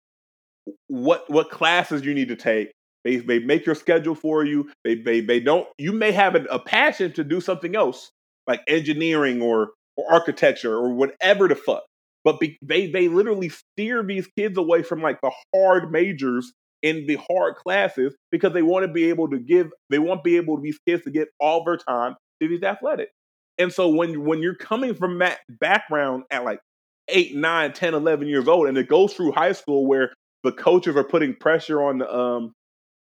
what 0.88 1.30
what 1.30 1.50
classes 1.50 2.04
you 2.04 2.14
need 2.14 2.28
to 2.28 2.36
take. 2.36 2.72
They 3.06 3.16
they 3.16 3.38
make 3.38 3.64
your 3.64 3.76
schedule 3.76 4.16
for 4.16 4.44
you. 4.44 4.68
They 4.82 4.96
they 4.96 5.20
they 5.20 5.38
don't. 5.38 5.68
You 5.78 5.92
may 5.92 6.10
have 6.10 6.34
a, 6.34 6.42
a 6.46 6.58
passion 6.58 7.12
to 7.12 7.22
do 7.22 7.40
something 7.40 7.76
else, 7.76 8.10
like 8.48 8.62
engineering 8.66 9.40
or 9.40 9.70
or 9.96 10.12
architecture 10.12 10.74
or 10.74 10.92
whatever 10.92 11.46
the 11.46 11.54
fuck. 11.54 11.84
But 12.24 12.40
be, 12.40 12.58
they 12.62 12.88
they 12.88 13.06
literally 13.06 13.50
steer 13.50 14.02
these 14.02 14.26
kids 14.36 14.58
away 14.58 14.82
from 14.82 15.02
like 15.02 15.20
the 15.22 15.30
hard 15.54 15.92
majors 15.92 16.52
in 16.82 17.06
the 17.06 17.16
hard 17.30 17.54
classes 17.54 18.12
because 18.32 18.52
they 18.52 18.62
want 18.62 18.84
to 18.84 18.92
be 18.92 19.08
able 19.08 19.30
to 19.30 19.38
give 19.38 19.70
they 19.88 20.00
want 20.00 20.24
to 20.24 20.28
be 20.28 20.36
able 20.36 20.56
to 20.56 20.62
these 20.62 20.80
kids 20.84 21.04
to 21.04 21.10
get 21.12 21.28
all 21.38 21.62
their 21.62 21.76
time 21.76 22.16
to 22.42 22.48
these 22.48 22.64
athletics. 22.64 23.12
And 23.56 23.72
so 23.72 23.88
when 23.88 24.24
when 24.24 24.42
you're 24.42 24.56
coming 24.56 24.96
from 24.96 25.20
that 25.20 25.38
background 25.48 26.24
at 26.32 26.44
like 26.44 26.58
8, 27.06 27.36
9, 27.36 27.72
10, 27.72 27.94
11 27.94 28.26
years 28.26 28.48
old, 28.48 28.66
and 28.66 28.76
it 28.76 28.88
goes 28.88 29.14
through 29.14 29.30
high 29.30 29.52
school 29.52 29.86
where 29.86 30.12
the 30.42 30.50
coaches 30.50 30.96
are 30.96 31.04
putting 31.04 31.36
pressure 31.36 31.80
on 31.80 31.98
the 31.98 32.12
um 32.12 32.52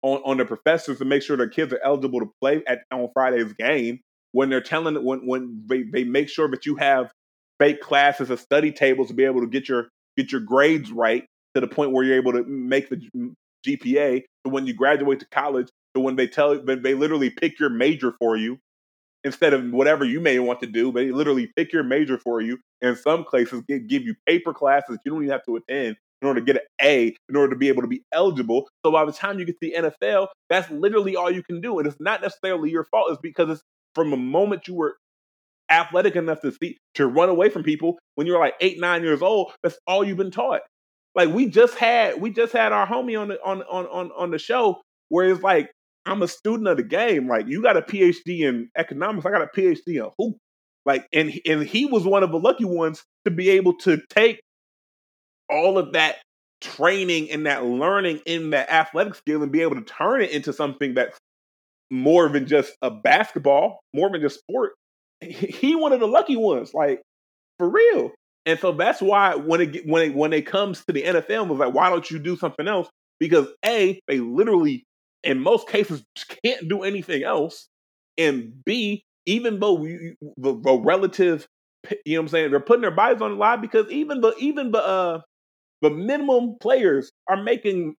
on, 0.04 0.22
on 0.26 0.38
the 0.38 0.46
professors 0.46 1.00
to 1.00 1.06
make 1.06 1.24
sure 1.24 1.38
their 1.38 1.50
kids 1.50 1.74
are 1.74 1.82
eligible 1.84 2.20
to 2.20 2.32
play 2.42 2.64
at 2.68 2.82
on 2.92 3.10
Friday's 3.14 3.54
game, 3.54 4.00
when 4.32 4.50
they're 4.50 4.62
telling 4.62 4.96
when 5.04 5.26
when 5.26 5.64
they, 5.68 5.84
they 5.84 6.04
make 6.04 6.30
sure 6.30 6.50
that 6.50 6.66
you 6.66 6.76
have 6.76 7.12
fake 7.60 7.82
classes 7.82 8.30
and 8.30 8.40
study 8.40 8.72
tables 8.72 9.08
to 9.08 9.14
be 9.14 9.24
able 9.24 9.42
to 9.42 9.48
get 9.48 9.68
your 9.68 9.88
get 10.16 10.32
your 10.32 10.42
grades 10.42 10.92
right 10.92 11.26
to 11.56 11.62
the 11.62 11.68
point 11.68 11.92
where 11.92 12.04
you're 12.04 12.18
able 12.18 12.34
to 12.34 12.44
make 12.44 12.90
the 12.90 13.02
GPA. 13.66 14.24
So 14.46 14.52
when 14.52 14.68
you 14.68 14.74
graduate 14.74 15.20
to 15.22 15.28
college, 15.30 15.70
so 15.96 16.02
when 16.02 16.16
they 16.16 16.28
tell 16.28 16.60
they 16.64 16.94
literally 16.94 17.30
pick 17.30 17.60
your 17.60 17.70
major 17.70 18.14
for 18.20 18.38
you 18.38 18.60
instead 19.24 19.54
of 19.54 19.72
whatever 19.72 20.06
you 20.06 20.20
may 20.20 20.40
want 20.40 20.60
to 20.62 20.68
do. 20.68 20.92
They 20.92 21.12
literally 21.12 21.52
pick 21.56 21.74
your 21.74 21.84
major 21.84 22.18
for 22.18 22.42
you. 22.42 22.60
In 22.82 22.96
some 22.96 23.24
places, 23.26 23.64
give 23.68 24.04
you 24.04 24.16
paper 24.28 24.54
classes 24.54 25.00
you 25.04 25.12
don't 25.12 25.24
even 25.24 25.32
have 25.32 25.46
to 25.46 25.56
attend 25.58 25.98
in 26.22 26.28
order 26.28 26.40
to 26.40 26.46
get 26.46 26.56
an 26.56 26.68
A, 26.82 27.16
in 27.30 27.36
order 27.36 27.54
to 27.54 27.58
be 27.58 27.68
able 27.68 27.82
to 27.82 27.88
be 27.88 28.04
eligible. 28.12 28.68
So 28.86 28.92
by 28.92 29.06
the 29.06 29.12
time 29.12 29.40
you 29.40 29.46
get 29.46 29.60
to 29.62 29.70
the 29.70 29.92
NFL, 29.92 30.28
that's 30.50 30.70
literally 30.72 31.16
all 31.16 31.30
you 31.30 31.44
can 31.44 31.62
do. 31.62 31.80
And 31.80 31.88
it's 31.88 32.00
not 32.00 32.22
necessarily 32.22 32.72
your 32.72 32.86
fault. 32.86 33.12
It's 33.12 33.22
because 33.22 33.50
it's 33.50 33.62
from 33.94 34.12
the 34.12 34.18
moment 34.18 34.68
you 34.68 34.76
were 34.76 34.98
athletic 35.70 36.16
enough 36.16 36.42
to 36.42 36.52
see 36.52 36.78
to 36.96 37.08
run 37.08 37.30
away 37.30 37.50
from 37.50 37.64
people 37.64 37.98
when 38.16 38.26
you're 38.26 38.40
like 38.40 38.56
eight, 38.62 38.80
nine 38.80 39.04
years 39.04 39.22
old. 39.22 39.52
That's 39.64 39.78
all 39.86 40.04
you've 40.04 40.18
been 40.18 40.32
taught. 40.32 40.62
Like 41.16 41.30
we 41.30 41.48
just 41.48 41.76
had, 41.76 42.22
we 42.22 42.32
just 42.32 42.54
had 42.54 42.72
our 42.72 42.88
homie 42.88 43.20
on 43.20 43.30
the 43.30 43.40
on 43.44 43.64
on 43.64 43.86
on 43.88 44.12
on 44.16 44.32
the 44.32 44.38
show 44.38 44.82
where 45.10 45.30
it's 45.30 45.42
like 45.42 45.72
I'm 46.06 46.22
a 46.22 46.28
student 46.28 46.68
of 46.68 46.78
the 46.78 46.84
game. 46.84 47.28
Like 47.28 47.48
you 47.48 47.62
got 47.62 47.78
a 47.78 47.82
PhD 47.82 48.42
in 48.42 48.70
economics, 48.78 49.26
I 49.26 49.32
got 49.32 49.42
a 49.42 49.48
PhD 49.48 50.04
in 50.04 50.10
hoop. 50.18 50.38
Like 50.86 51.08
and 51.12 51.34
and 51.46 51.64
he 51.64 51.86
was 51.86 52.06
one 52.06 52.24
of 52.24 52.32
the 52.32 52.40
lucky 52.40 52.66
ones 52.66 53.04
to 53.26 53.32
be 53.32 53.50
able 53.50 53.76
to 53.80 54.00
take 54.10 54.40
all 55.50 55.78
of 55.78 55.94
that 55.94 56.18
training 56.62 57.32
and 57.32 57.46
that 57.46 57.66
learning 57.66 58.20
in 58.26 58.52
that 58.52 58.70
athletic 58.70 59.16
skill 59.16 59.44
and 59.44 59.52
be 59.52 59.62
able 59.62 59.76
to 59.76 59.82
turn 59.82 60.22
it 60.22 60.32
into 60.32 60.52
something 60.52 60.94
that's 60.94 61.18
more 61.92 62.30
than 62.30 62.48
just 62.48 62.74
a 62.82 62.92
basketball, 62.92 63.80
more 63.94 64.10
than 64.10 64.22
just 64.22 64.40
sport. 64.40 64.74
He 65.22 65.76
one 65.76 65.94
of 65.94 66.00
the 66.00 66.08
lucky 66.08 66.36
ones, 66.36 66.74
like 66.74 67.02
for 67.58 67.70
real. 67.70 68.12
And 68.46 68.60
so 68.60 68.72
that's 68.72 69.02
why 69.02 69.36
when 69.36 69.62
it 69.62 69.88
when 69.88 70.04
it 70.04 70.16
when 70.16 70.32
it 70.34 70.46
comes 70.46 70.84
to 70.86 70.94
the 70.94 71.04
NFL, 71.04 71.48
was 71.48 71.60
like, 71.60 71.74
why 71.74 71.90
don't 71.90 72.10
you 72.10 72.20
do 72.20 72.38
something 72.38 72.68
else? 72.68 72.90
Because 73.20 73.48
a 73.66 74.00
they 74.08 74.20
literally 74.20 74.84
in 75.24 75.40
most 75.40 75.68
cases 75.68 76.04
can't 76.44 76.70
do 76.70 76.84
anything 76.84 77.24
else, 77.24 77.68
and 78.18 78.54
B, 78.64 79.04
even 79.26 79.60
though 79.60 79.74
we, 79.74 80.16
the, 80.38 80.60
the 80.60 80.80
relative, 80.80 81.46
you 82.06 82.16
know 82.16 82.22
what 82.22 82.26
I'm 82.26 82.28
saying, 82.30 82.52
they're 82.52 82.60
putting 82.60 82.82
their 82.82 82.92
bodies 82.92 83.22
on 83.22 83.32
the 83.32 83.38
line 83.38 83.60
because 83.60 83.90
even 83.92 84.22
the 84.22 84.34
even 84.38 84.72
the 84.72 84.80
uh 84.86 85.22
the 85.82 85.90
minimum 85.90 86.56
players 86.60 87.12
are 87.28 87.42
making 87.42 87.96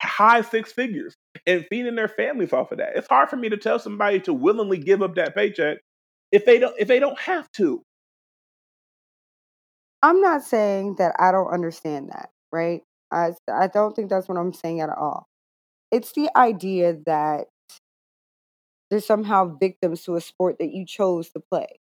high 0.00 0.42
six 0.42 0.72
figures 0.72 1.14
and 1.46 1.66
feeding 1.68 1.94
their 1.94 2.08
families 2.08 2.52
off 2.52 2.72
of 2.72 2.78
that. 2.78 2.96
It's 2.96 3.08
hard 3.08 3.28
for 3.28 3.36
me 3.36 3.48
to 3.48 3.56
tell 3.56 3.78
somebody 3.78 4.20
to 4.20 4.32
willingly 4.32 4.78
give 4.78 5.02
up 5.02 5.14
that 5.16 5.34
paycheck 5.34 5.78
if 6.30 6.44
they 6.44 6.58
don't 6.58 6.74
if 6.78 6.88
they 6.88 6.98
don't 6.98 7.18
have 7.18 7.50
to. 7.52 7.82
I'm 10.02 10.20
not 10.20 10.42
saying 10.42 10.96
that 10.96 11.14
I 11.18 11.30
don't 11.30 11.52
understand 11.52 12.10
that, 12.10 12.30
right? 12.50 12.82
I 13.10 13.32
I 13.50 13.68
don't 13.68 13.94
think 13.94 14.10
that's 14.10 14.28
what 14.28 14.38
I'm 14.38 14.52
saying 14.52 14.80
at 14.80 14.90
all. 14.90 15.26
It's 15.90 16.12
the 16.12 16.30
idea 16.36 16.98
that 17.06 17.46
they're 18.90 19.00
somehow 19.00 19.56
victims 19.58 20.02
to 20.04 20.16
a 20.16 20.20
sport 20.20 20.56
that 20.58 20.72
you 20.72 20.84
chose 20.84 21.30
to 21.30 21.40
play. 21.40 21.78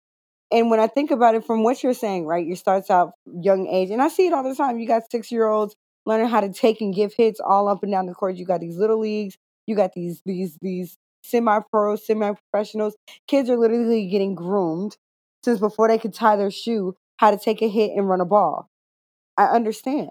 And 0.52 0.70
when 0.70 0.80
I 0.80 0.86
think 0.86 1.10
about 1.10 1.34
it 1.34 1.44
from 1.44 1.62
what 1.62 1.82
you're 1.82 1.94
saying, 1.94 2.26
right, 2.26 2.46
you 2.46 2.54
starts 2.54 2.90
out 2.90 3.12
young 3.26 3.66
age, 3.66 3.90
and 3.90 4.02
I 4.02 4.08
see 4.08 4.26
it 4.26 4.32
all 4.32 4.42
the 4.42 4.54
time. 4.54 4.78
You 4.78 4.86
got 4.86 5.10
six 5.10 5.32
year 5.32 5.46
olds 5.46 5.74
learning 6.06 6.28
how 6.28 6.40
to 6.40 6.52
take 6.52 6.80
and 6.80 6.94
give 6.94 7.14
hits 7.14 7.40
all 7.40 7.68
up 7.68 7.82
and 7.82 7.90
down 7.90 8.06
the 8.06 8.14
court. 8.14 8.36
You 8.36 8.44
got 8.44 8.60
these 8.60 8.76
little 8.76 9.00
leagues, 9.00 9.36
you 9.66 9.74
got 9.74 9.92
these 9.94 10.22
these 10.24 10.58
these 10.60 10.96
semi 11.22 11.60
pro, 11.70 11.96
semi 11.96 12.32
professionals. 12.32 12.94
Kids 13.26 13.48
are 13.50 13.56
literally 13.56 14.06
getting 14.08 14.34
groomed 14.34 14.96
since 15.44 15.58
before 15.60 15.88
they 15.88 15.98
could 15.98 16.14
tie 16.14 16.36
their 16.36 16.50
shoe 16.50 16.94
how 17.16 17.30
to 17.30 17.38
take 17.38 17.62
a 17.62 17.68
hit 17.68 17.92
and 17.96 18.08
run 18.08 18.20
a 18.20 18.24
ball. 18.24 18.68
I 19.36 19.44
understand. 19.46 20.10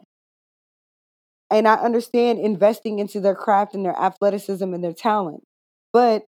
And 1.50 1.68
I 1.68 1.76
understand 1.76 2.40
investing 2.40 3.00
into 3.00 3.20
their 3.20 3.36
craft 3.36 3.76
and 3.76 3.86
their 3.86 3.98
athleticism 3.98 4.74
and 4.74 4.84
their 4.84 4.94
talent. 4.94 5.44
But 5.92 6.24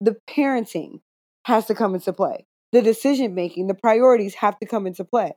the 0.00 0.16
parenting 0.28 1.00
has 1.44 1.66
to 1.66 1.74
come 1.74 1.94
into 1.94 2.12
play. 2.12 2.46
The 2.72 2.82
decision 2.82 3.34
making, 3.34 3.66
the 3.66 3.74
priorities 3.74 4.34
have 4.36 4.58
to 4.60 4.66
come 4.66 4.86
into 4.86 5.04
play. 5.04 5.32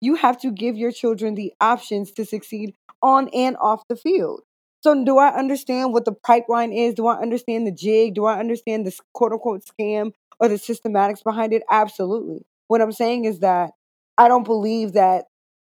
You 0.00 0.16
have 0.16 0.38
to 0.42 0.52
give 0.52 0.76
your 0.76 0.92
children 0.92 1.34
the 1.34 1.52
options 1.60 2.12
to 2.12 2.24
succeed 2.24 2.74
on 3.02 3.28
and 3.28 3.56
off 3.56 3.82
the 3.88 3.96
field. 3.96 4.42
So, 4.82 5.02
do 5.02 5.16
I 5.16 5.34
understand 5.34 5.94
what 5.94 6.04
the 6.04 6.12
pipeline 6.12 6.72
is? 6.72 6.94
Do 6.94 7.06
I 7.06 7.18
understand 7.18 7.66
the 7.66 7.72
jig? 7.72 8.14
Do 8.14 8.26
I 8.26 8.38
understand 8.38 8.86
this 8.86 9.00
quote 9.14 9.32
unquote 9.32 9.64
scam 9.64 10.12
or 10.38 10.48
the 10.48 10.56
systematics 10.56 11.24
behind 11.24 11.54
it? 11.54 11.62
Absolutely. 11.70 12.44
What 12.68 12.82
I'm 12.82 12.92
saying 12.92 13.24
is 13.24 13.40
that 13.40 13.70
I 14.18 14.28
don't 14.28 14.44
believe 14.44 14.92
that 14.92 15.24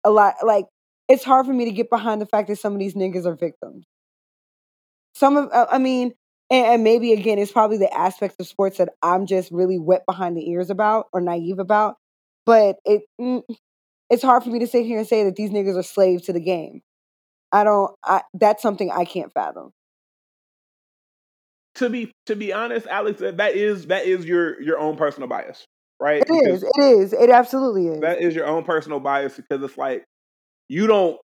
a 0.04 0.10
lot, 0.10 0.36
like, 0.42 0.64
it's 1.08 1.24
hard 1.24 1.44
for 1.44 1.52
me 1.52 1.66
to 1.66 1.72
get 1.72 1.90
behind 1.90 2.22
the 2.22 2.26
fact 2.26 2.48
that 2.48 2.58
some 2.58 2.72
of 2.72 2.78
these 2.78 2.94
niggas 2.94 3.26
are 3.26 3.34
victims. 3.34 3.84
Some 5.14 5.36
of, 5.36 5.50
I 5.52 5.76
mean, 5.76 6.12
and, 6.52 6.66
and 6.66 6.84
maybe 6.84 7.14
again, 7.14 7.38
it's 7.38 7.50
probably 7.50 7.78
the 7.78 7.92
aspects 7.92 8.36
of 8.38 8.46
sports 8.46 8.76
that 8.76 8.90
I'm 9.02 9.26
just 9.26 9.50
really 9.50 9.78
wet 9.78 10.02
behind 10.06 10.36
the 10.36 10.48
ears 10.50 10.68
about 10.68 11.06
or 11.12 11.20
naive 11.20 11.58
about. 11.58 11.96
But 12.44 12.76
it, 12.84 13.02
mm, 13.18 13.42
it's 14.10 14.22
hard 14.22 14.44
for 14.44 14.50
me 14.50 14.58
to 14.58 14.66
sit 14.66 14.84
here 14.84 14.98
and 14.98 15.08
say 15.08 15.24
that 15.24 15.34
these 15.34 15.50
niggas 15.50 15.78
are 15.78 15.82
slaves 15.82 16.24
to 16.24 16.34
the 16.34 16.40
game. 16.40 16.82
I 17.50 17.64
don't. 17.64 17.94
I, 18.04 18.22
that's 18.34 18.62
something 18.62 18.90
I 18.90 19.06
can't 19.06 19.32
fathom. 19.32 19.72
To 21.76 21.88
be 21.88 22.12
to 22.26 22.36
be 22.36 22.52
honest, 22.52 22.86
Alex, 22.86 23.20
that 23.20 23.56
is 23.56 23.86
that 23.86 24.04
is 24.04 24.26
your 24.26 24.60
your 24.60 24.78
own 24.78 24.96
personal 24.96 25.28
bias, 25.28 25.64
right? 25.98 26.22
It 26.26 26.48
is. 26.48 26.62
It 26.62 26.84
is. 26.84 27.12
It 27.14 27.30
absolutely 27.30 27.88
is. 27.88 28.00
That 28.02 28.20
is 28.20 28.34
your 28.34 28.46
own 28.46 28.64
personal 28.64 29.00
bias 29.00 29.36
because 29.36 29.62
it's 29.62 29.78
like 29.78 30.04
you 30.68 30.86
don't 30.86 31.18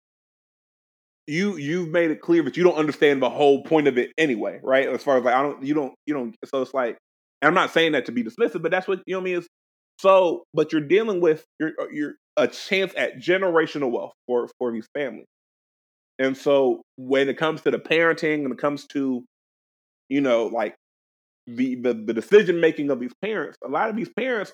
you 1.27 1.57
you've 1.57 1.89
made 1.89 2.09
it 2.09 2.21
clear 2.21 2.41
that 2.43 2.55
you 2.55 2.63
don't 2.63 2.75
understand 2.75 3.21
the 3.21 3.29
whole 3.29 3.63
point 3.63 3.87
of 3.87 3.97
it 3.97 4.11
anyway, 4.17 4.59
right? 4.63 4.87
As 4.87 5.03
far 5.03 5.17
as 5.17 5.23
like 5.23 5.35
I 5.35 5.43
don't 5.43 5.63
you 5.63 5.73
don't 5.73 5.93
you 6.05 6.13
don't 6.13 6.35
so 6.45 6.61
it's 6.61 6.73
like 6.73 6.97
I'm 7.41 7.53
not 7.53 7.71
saying 7.71 7.91
that 7.91 8.05
to 8.05 8.11
be 8.11 8.23
dismissive, 8.23 8.61
but 8.61 8.71
that's 8.71 8.87
what 8.87 9.01
you 9.05 9.13
know 9.13 9.19
what 9.19 9.23
I 9.23 9.31
mean 9.31 9.37
is 9.39 9.47
so 9.99 10.43
but 10.53 10.71
you're 10.71 10.81
dealing 10.81 11.19
with 11.19 11.43
you're 11.59 11.73
uh, 11.79 11.87
you're 11.91 12.13
a 12.37 12.47
chance 12.47 12.93
at 12.95 13.17
generational 13.19 13.91
wealth 13.91 14.13
for 14.25 14.49
for 14.57 14.71
these 14.71 14.87
families. 14.93 15.25
And 16.19 16.35
so 16.35 16.81
when 16.95 17.29
it 17.29 17.37
comes 17.37 17.61
to 17.61 17.71
the 17.71 17.77
parenting 17.77 18.45
and 18.45 18.51
it 18.51 18.57
comes 18.57 18.87
to 18.87 19.23
you 20.09 20.21
know 20.21 20.45
like 20.47 20.75
the 21.45 21.75
the, 21.75 21.93
the 21.93 22.13
decision 22.13 22.61
making 22.61 22.89
of 22.89 23.01
these 23.01 23.13
parents, 23.21 23.57
a 23.63 23.67
lot 23.67 23.89
of 23.89 23.97
these 23.97 24.09
parents 24.17 24.53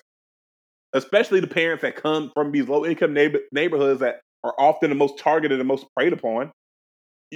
especially 0.94 1.40
the 1.40 1.46
parents 1.48 1.82
that 1.82 1.96
come 1.96 2.30
from 2.34 2.52
these 2.52 2.68
low 2.68 2.86
income 2.86 3.12
neighbor, 3.12 3.40
neighborhoods 3.50 3.98
that 3.98 4.20
are 4.44 4.54
often 4.58 4.90
the 4.90 4.94
most 4.94 5.18
targeted 5.18 5.58
and 5.58 5.66
most 5.66 5.86
preyed 5.96 6.12
upon 6.12 6.52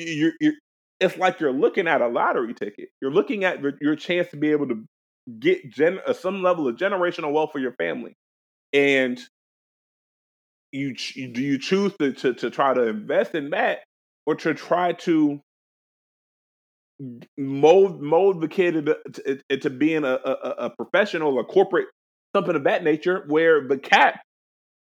you're, 0.07 0.32
you're 0.40 0.53
it's 1.01 1.16
like 1.16 1.40
you're 1.40 1.53
looking 1.53 1.86
at 1.86 2.01
a 2.01 2.09
lottery 2.09 2.55
ticket. 2.55 2.88
You're 3.01 3.12
looking 3.12 3.44
at 3.44 3.61
your 3.80 3.96
chance 3.96 4.28
to 4.30 4.36
be 4.36 4.51
able 4.51 4.68
to 4.68 4.84
get 5.38 5.70
gen, 5.70 6.01
uh, 6.07 6.12
some 6.12 6.42
level 6.42 6.66
of 6.68 6.76
generational 6.76 7.32
wealth 7.32 7.53
for 7.53 7.59
your 7.61 7.72
family, 7.72 8.14
and 8.72 9.20
you 10.72 10.94
do 10.94 11.42
you 11.42 11.59
choose 11.59 11.92
to, 11.99 12.12
to 12.12 12.34
to 12.34 12.51
try 12.51 12.74
to 12.74 12.82
invest 12.82 13.34
in 13.34 13.51
that, 13.51 13.80
or 14.26 14.34
to 14.36 14.55
try 14.55 14.92
to 14.92 15.40
mold 17.36 18.03
mold 18.03 18.40
the 18.40 18.49
kid 18.49 18.76
into, 18.76 19.40
into 19.49 19.70
being 19.70 20.05
a, 20.05 20.18
a, 20.24 20.55
a 20.66 20.70
professional, 20.70 21.38
a 21.38 21.44
corporate, 21.44 21.86
something 22.34 22.57
of 22.57 22.64
that 22.64 22.82
nature, 22.82 23.24
where 23.28 23.66
the 23.66 23.78
cap 23.78 24.20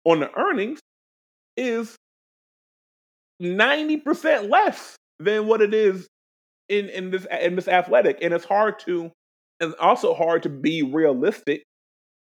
on 0.06 0.20
the 0.22 0.32
earnings 0.40 0.80
is 1.58 1.96
90% 3.42 4.50
less 4.50 4.96
than 5.20 5.48
what 5.48 5.62
it 5.62 5.74
is 5.74 6.08
in, 6.68 6.90
in 6.90 7.12
this 7.12 7.26
in 7.42 7.56
this 7.56 7.68
athletic. 7.68 8.20
And 8.22 8.34
it's 8.34 8.46
hard 8.46 8.80
to 8.80 9.12
and 9.60 9.76
also 9.80 10.14
hard 10.14 10.44
to 10.44 10.50
be 10.50 10.84
realistic 10.84 11.64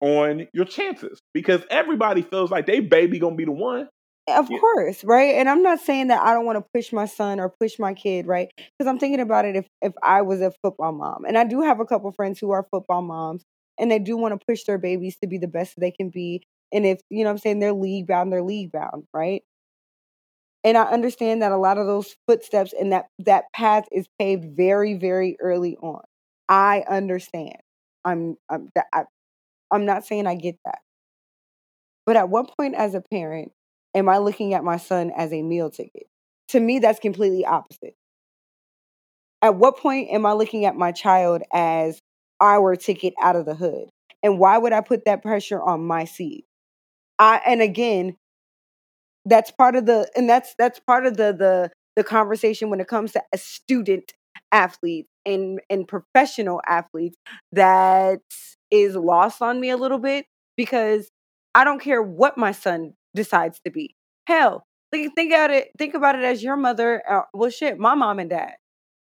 on 0.01 0.47
your 0.53 0.65
chances 0.65 1.21
because 1.33 1.63
everybody 1.71 2.23
feels 2.23 2.51
like 2.51 2.67
they 2.67 2.81
baby 2.81 3.19
gonna 3.19 3.37
be 3.37 3.45
the 3.45 3.53
one. 3.53 3.89
Of 4.29 4.51
yeah. 4.51 4.59
course, 4.59 5.05
right? 5.05 5.37
And 5.37 5.49
I'm 5.49 5.63
not 5.63 5.79
saying 5.79 6.09
that 6.09 6.21
I 6.21 6.33
don't 6.35 6.45
want 6.45 6.59
to 6.59 6.65
push 6.75 6.93
my 6.93 7.07
son 7.07 7.39
or 7.39 7.55
push 7.61 7.79
my 7.79 7.95
kid, 7.95 8.27
right? 8.27 8.49
Because 8.57 8.91
I'm 8.91 8.99
thinking 8.99 9.21
about 9.21 9.45
it 9.45 9.57
if 9.57 9.67
if 9.81 9.93
I 10.03 10.23
was 10.23 10.41
a 10.41 10.53
football 10.63 10.93
mom. 10.93 11.25
And 11.27 11.39
I 11.39 11.45
do 11.45 11.63
have 11.63 11.81
a 11.81 11.85
couple 11.85 12.11
friends 12.13 12.41
who 12.41 12.51
are 12.51 12.67
football 12.71 13.03
moms 13.03 13.45
and 13.79 13.91
they 13.91 13.99
do 13.99 14.17
want 14.17 14.39
to 14.39 14.45
push 14.45 14.65
their 14.65 14.79
babies 14.79 15.17
to 15.23 15.29
be 15.29 15.39
the 15.39 15.49
best 15.49 15.75
they 15.79 15.91
can 15.91 16.11
be. 16.11 16.43
And 16.73 16.85
if, 16.85 17.01
you 17.11 17.25
know 17.25 17.31
I'm 17.31 17.39
saying, 17.39 17.61
they're 17.61 17.73
league 17.73 18.09
bound, 18.09 18.33
they're 18.33 18.43
league 18.43 18.73
bound, 18.73 19.05
right? 19.15 19.43
And 20.67 20.77
I 20.77 20.83
understand 20.83 21.43
that 21.43 21.53
a 21.53 21.57
lot 21.57 21.79
of 21.79 21.87
those 21.87 22.17
footsteps 22.27 22.75
and 22.79 22.91
that 22.93 23.07
that 23.21 23.45
path 23.55 23.87
is 23.93 24.09
paved 24.19 24.57
very 24.57 24.95
very 24.95 25.37
early 25.41 25.77
on. 25.77 26.03
I 26.49 26.85
understand. 26.91 27.57
I'm 28.05 28.37
I'm 28.51 28.71
I, 28.93 29.05
I'm 29.71 29.87
not 29.87 30.05
saying 30.05 30.27
I 30.27 30.35
get 30.35 30.57
that. 30.65 30.81
But 32.05 32.17
at 32.17 32.29
what 32.29 32.51
point 32.57 32.75
as 32.75 32.95
a 32.97 33.01
parent 33.01 33.53
am 33.95 34.09
I 34.09 34.19
looking 34.19 34.55
at 34.55 34.65
my 34.65 34.77
son 34.77 35.13
as 35.17 35.33
a 35.33 35.41
meal 35.41 35.71
ticket? 35.71 36.09
To 36.49 36.59
me 36.59 36.81
that's 36.81 36.99
completely 36.99 37.47
opposite. 37.47 37.95
At 39.43 39.55
what 39.55 39.79
point 39.79 40.11
am 40.11 40.27
I 40.27 40.33
looking 40.33 40.65
at 40.65 40.75
my 40.75 40.91
child 40.91 41.43
as 41.53 42.01
our 42.41 42.75
ticket 42.75 43.15
out 43.23 43.37
of 43.37 43.47
the 43.47 43.55
hood? 43.55 43.89
And 44.25 44.41
why 44.41 44.59
would 44.59 44.73
I 44.73 44.81
put 44.81 45.05
that 45.05 45.23
pressure 45.23 45.63
on 45.63 45.87
my 45.87 46.07
seed? 46.07 46.43
I 47.21 47.41
and 47.47 47.63
again, 47.63 48.17
that's 49.27 49.51
part 49.51 49.77
of 49.77 49.87
the 49.87 50.11
and 50.17 50.29
that's 50.29 50.55
that's 50.59 50.81
part 50.81 51.07
of 51.07 51.17
the 51.17 51.33
the 51.33 51.71
the 51.97 52.05
conversation 52.05 52.71
when 52.71 52.81
it 52.81 52.89
comes 52.89 53.13
to 53.13 53.23
a 53.35 53.39
student 53.39 54.13
athlete 54.53 55.07
and 55.27 55.61
and 55.71 55.89
professional 55.89 56.61
athletes 56.67 57.17
that 57.53 58.21
is 58.71 58.95
lost 58.97 59.43
on 59.43 59.61
me 59.61 59.71
a 59.71 59.77
little 59.77 59.99
bit 59.99 60.27
because 60.57 61.11
I 61.55 61.65
don't 61.65 61.81
care 61.81 62.03
what 62.03 62.39
my 62.39 62.53
son 62.53 62.95
decides 63.15 63.61
to 63.65 63.71
be. 63.71 63.97
Hell, 64.27 64.65
think 64.93 65.15
think 65.15 65.33
about 65.33 65.51
it. 65.51 65.69
Think 65.79 65.95
about 65.95 66.17
it 66.17 66.25
as 66.25 66.43
your 66.43 66.57
mother. 66.57 67.03
Uh, 67.11 67.23
well, 67.35 67.51
shit, 67.51 67.79
my 67.79 67.95
mom 67.95 68.19
and 68.19 68.31
dad. 68.31 68.55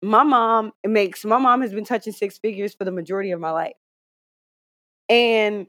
My 0.02 0.22
mom 0.22 0.72
makes. 0.86 1.24
My 1.24 1.38
mom 1.38 1.60
has 1.62 1.72
been 1.74 1.84
touching 1.84 2.12
six 2.12 2.38
figures 2.38 2.74
for 2.74 2.84
the 2.84 2.92
majority 2.92 3.32
of 3.32 3.40
my 3.40 3.50
life, 3.50 3.74
and 5.08 5.66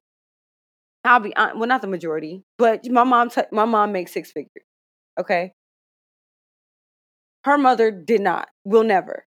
I'll 1.03 1.19
be 1.19 1.35
uh, 1.35 1.49
well, 1.55 1.67
not 1.67 1.81
the 1.81 1.87
majority, 1.87 2.43
but 2.57 2.85
my 2.89 3.03
mom, 3.03 3.29
t- 3.29 3.41
my 3.51 3.65
mom 3.65 3.91
makes 3.91 4.13
six 4.13 4.31
figures. 4.31 4.65
Okay. 5.19 5.53
Her 7.43 7.57
mother 7.57 7.89
did 7.89 8.21
not, 8.21 8.49
will 8.63 8.83
never. 8.83 9.25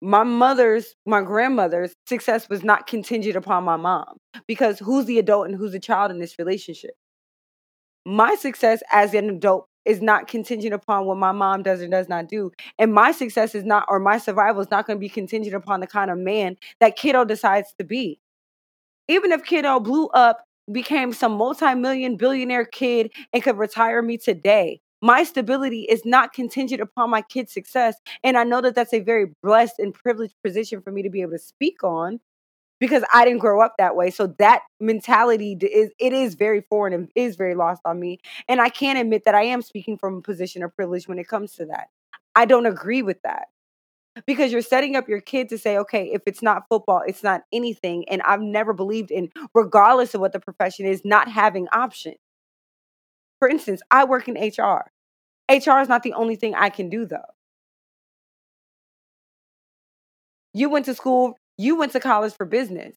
My 0.00 0.22
mother's, 0.24 0.94
my 1.06 1.22
grandmother's 1.22 1.92
success 2.06 2.48
was 2.48 2.62
not 2.62 2.86
contingent 2.86 3.36
upon 3.36 3.64
my 3.64 3.76
mom 3.76 4.16
because 4.46 4.78
who's 4.78 5.06
the 5.06 5.18
adult 5.18 5.46
and 5.46 5.56
who's 5.56 5.72
the 5.72 5.80
child 5.80 6.10
in 6.10 6.18
this 6.18 6.38
relationship? 6.38 6.92
My 8.04 8.34
success 8.34 8.82
as 8.92 9.14
an 9.14 9.30
adult 9.30 9.66
is 9.84 10.00
not 10.00 10.28
contingent 10.28 10.74
upon 10.74 11.06
what 11.06 11.18
my 11.18 11.32
mom 11.32 11.62
does 11.62 11.80
and 11.80 11.90
does 11.90 12.08
not 12.08 12.28
do. 12.28 12.52
And 12.78 12.92
my 12.92 13.12
success 13.12 13.54
is 13.54 13.64
not, 13.64 13.86
or 13.88 13.98
my 13.98 14.18
survival 14.18 14.60
is 14.60 14.70
not 14.70 14.86
going 14.86 14.98
to 14.98 15.00
be 15.00 15.08
contingent 15.08 15.54
upon 15.54 15.80
the 15.80 15.86
kind 15.86 16.10
of 16.10 16.18
man 16.18 16.56
that 16.80 16.96
kiddo 16.96 17.24
decides 17.24 17.72
to 17.78 17.84
be 17.84 18.20
even 19.12 19.32
if 19.32 19.44
kiddo 19.44 19.78
blew 19.80 20.08
up, 20.08 20.44
became 20.70 21.12
some 21.12 21.32
multi-million 21.32 22.16
billionaire 22.16 22.64
kid 22.64 23.12
and 23.32 23.42
could 23.42 23.58
retire 23.58 24.00
me 24.02 24.16
today, 24.16 24.80
my 25.00 25.24
stability 25.24 25.82
is 25.82 26.04
not 26.04 26.32
contingent 26.32 26.80
upon 26.80 27.10
my 27.10 27.22
kid's 27.22 27.52
success. 27.52 27.96
And 28.22 28.36
I 28.36 28.44
know 28.44 28.60
that 28.60 28.74
that's 28.74 28.94
a 28.94 29.00
very 29.00 29.26
blessed 29.42 29.78
and 29.78 29.92
privileged 29.92 30.34
position 30.44 30.80
for 30.80 30.92
me 30.92 31.02
to 31.02 31.10
be 31.10 31.22
able 31.22 31.32
to 31.32 31.38
speak 31.38 31.82
on 31.82 32.20
because 32.78 33.04
I 33.12 33.24
didn't 33.24 33.40
grow 33.40 33.60
up 33.60 33.74
that 33.78 33.96
way. 33.96 34.10
So 34.10 34.28
that 34.38 34.62
mentality 34.80 35.56
is 35.60 35.90
it 35.98 36.12
is 36.12 36.34
very 36.34 36.62
foreign 36.62 36.92
and 36.92 37.08
is 37.14 37.36
very 37.36 37.54
lost 37.54 37.82
on 37.84 37.98
me. 38.00 38.20
And 38.48 38.60
I 38.60 38.68
can't 38.68 38.98
admit 38.98 39.24
that 39.24 39.34
I 39.34 39.42
am 39.42 39.62
speaking 39.62 39.98
from 39.98 40.16
a 40.16 40.22
position 40.22 40.62
of 40.62 40.74
privilege 40.74 41.08
when 41.08 41.18
it 41.18 41.28
comes 41.28 41.52
to 41.54 41.66
that. 41.66 41.88
I 42.34 42.44
don't 42.44 42.66
agree 42.66 43.02
with 43.02 43.20
that. 43.22 43.48
Because 44.26 44.52
you're 44.52 44.60
setting 44.60 44.94
up 44.94 45.08
your 45.08 45.20
kid 45.20 45.48
to 45.48 45.58
say, 45.58 45.78
okay, 45.78 46.10
if 46.12 46.22
it's 46.26 46.42
not 46.42 46.64
football, 46.68 47.02
it's 47.06 47.22
not 47.22 47.42
anything. 47.52 48.04
And 48.08 48.20
I've 48.22 48.42
never 48.42 48.74
believed 48.74 49.10
in, 49.10 49.30
regardless 49.54 50.14
of 50.14 50.20
what 50.20 50.32
the 50.32 50.40
profession 50.40 50.86
is, 50.86 51.02
not 51.04 51.28
having 51.28 51.66
options. 51.72 52.16
For 53.38 53.48
instance, 53.48 53.80
I 53.90 54.04
work 54.04 54.28
in 54.28 54.34
HR. 54.34 54.90
HR 55.50 55.80
is 55.80 55.88
not 55.88 56.02
the 56.02 56.12
only 56.12 56.36
thing 56.36 56.54
I 56.54 56.68
can 56.68 56.90
do, 56.90 57.06
though. 57.06 57.18
You 60.54 60.68
went 60.68 60.84
to 60.86 60.94
school, 60.94 61.38
you 61.56 61.76
went 61.76 61.92
to 61.92 62.00
college 62.00 62.34
for 62.34 62.44
business. 62.44 62.94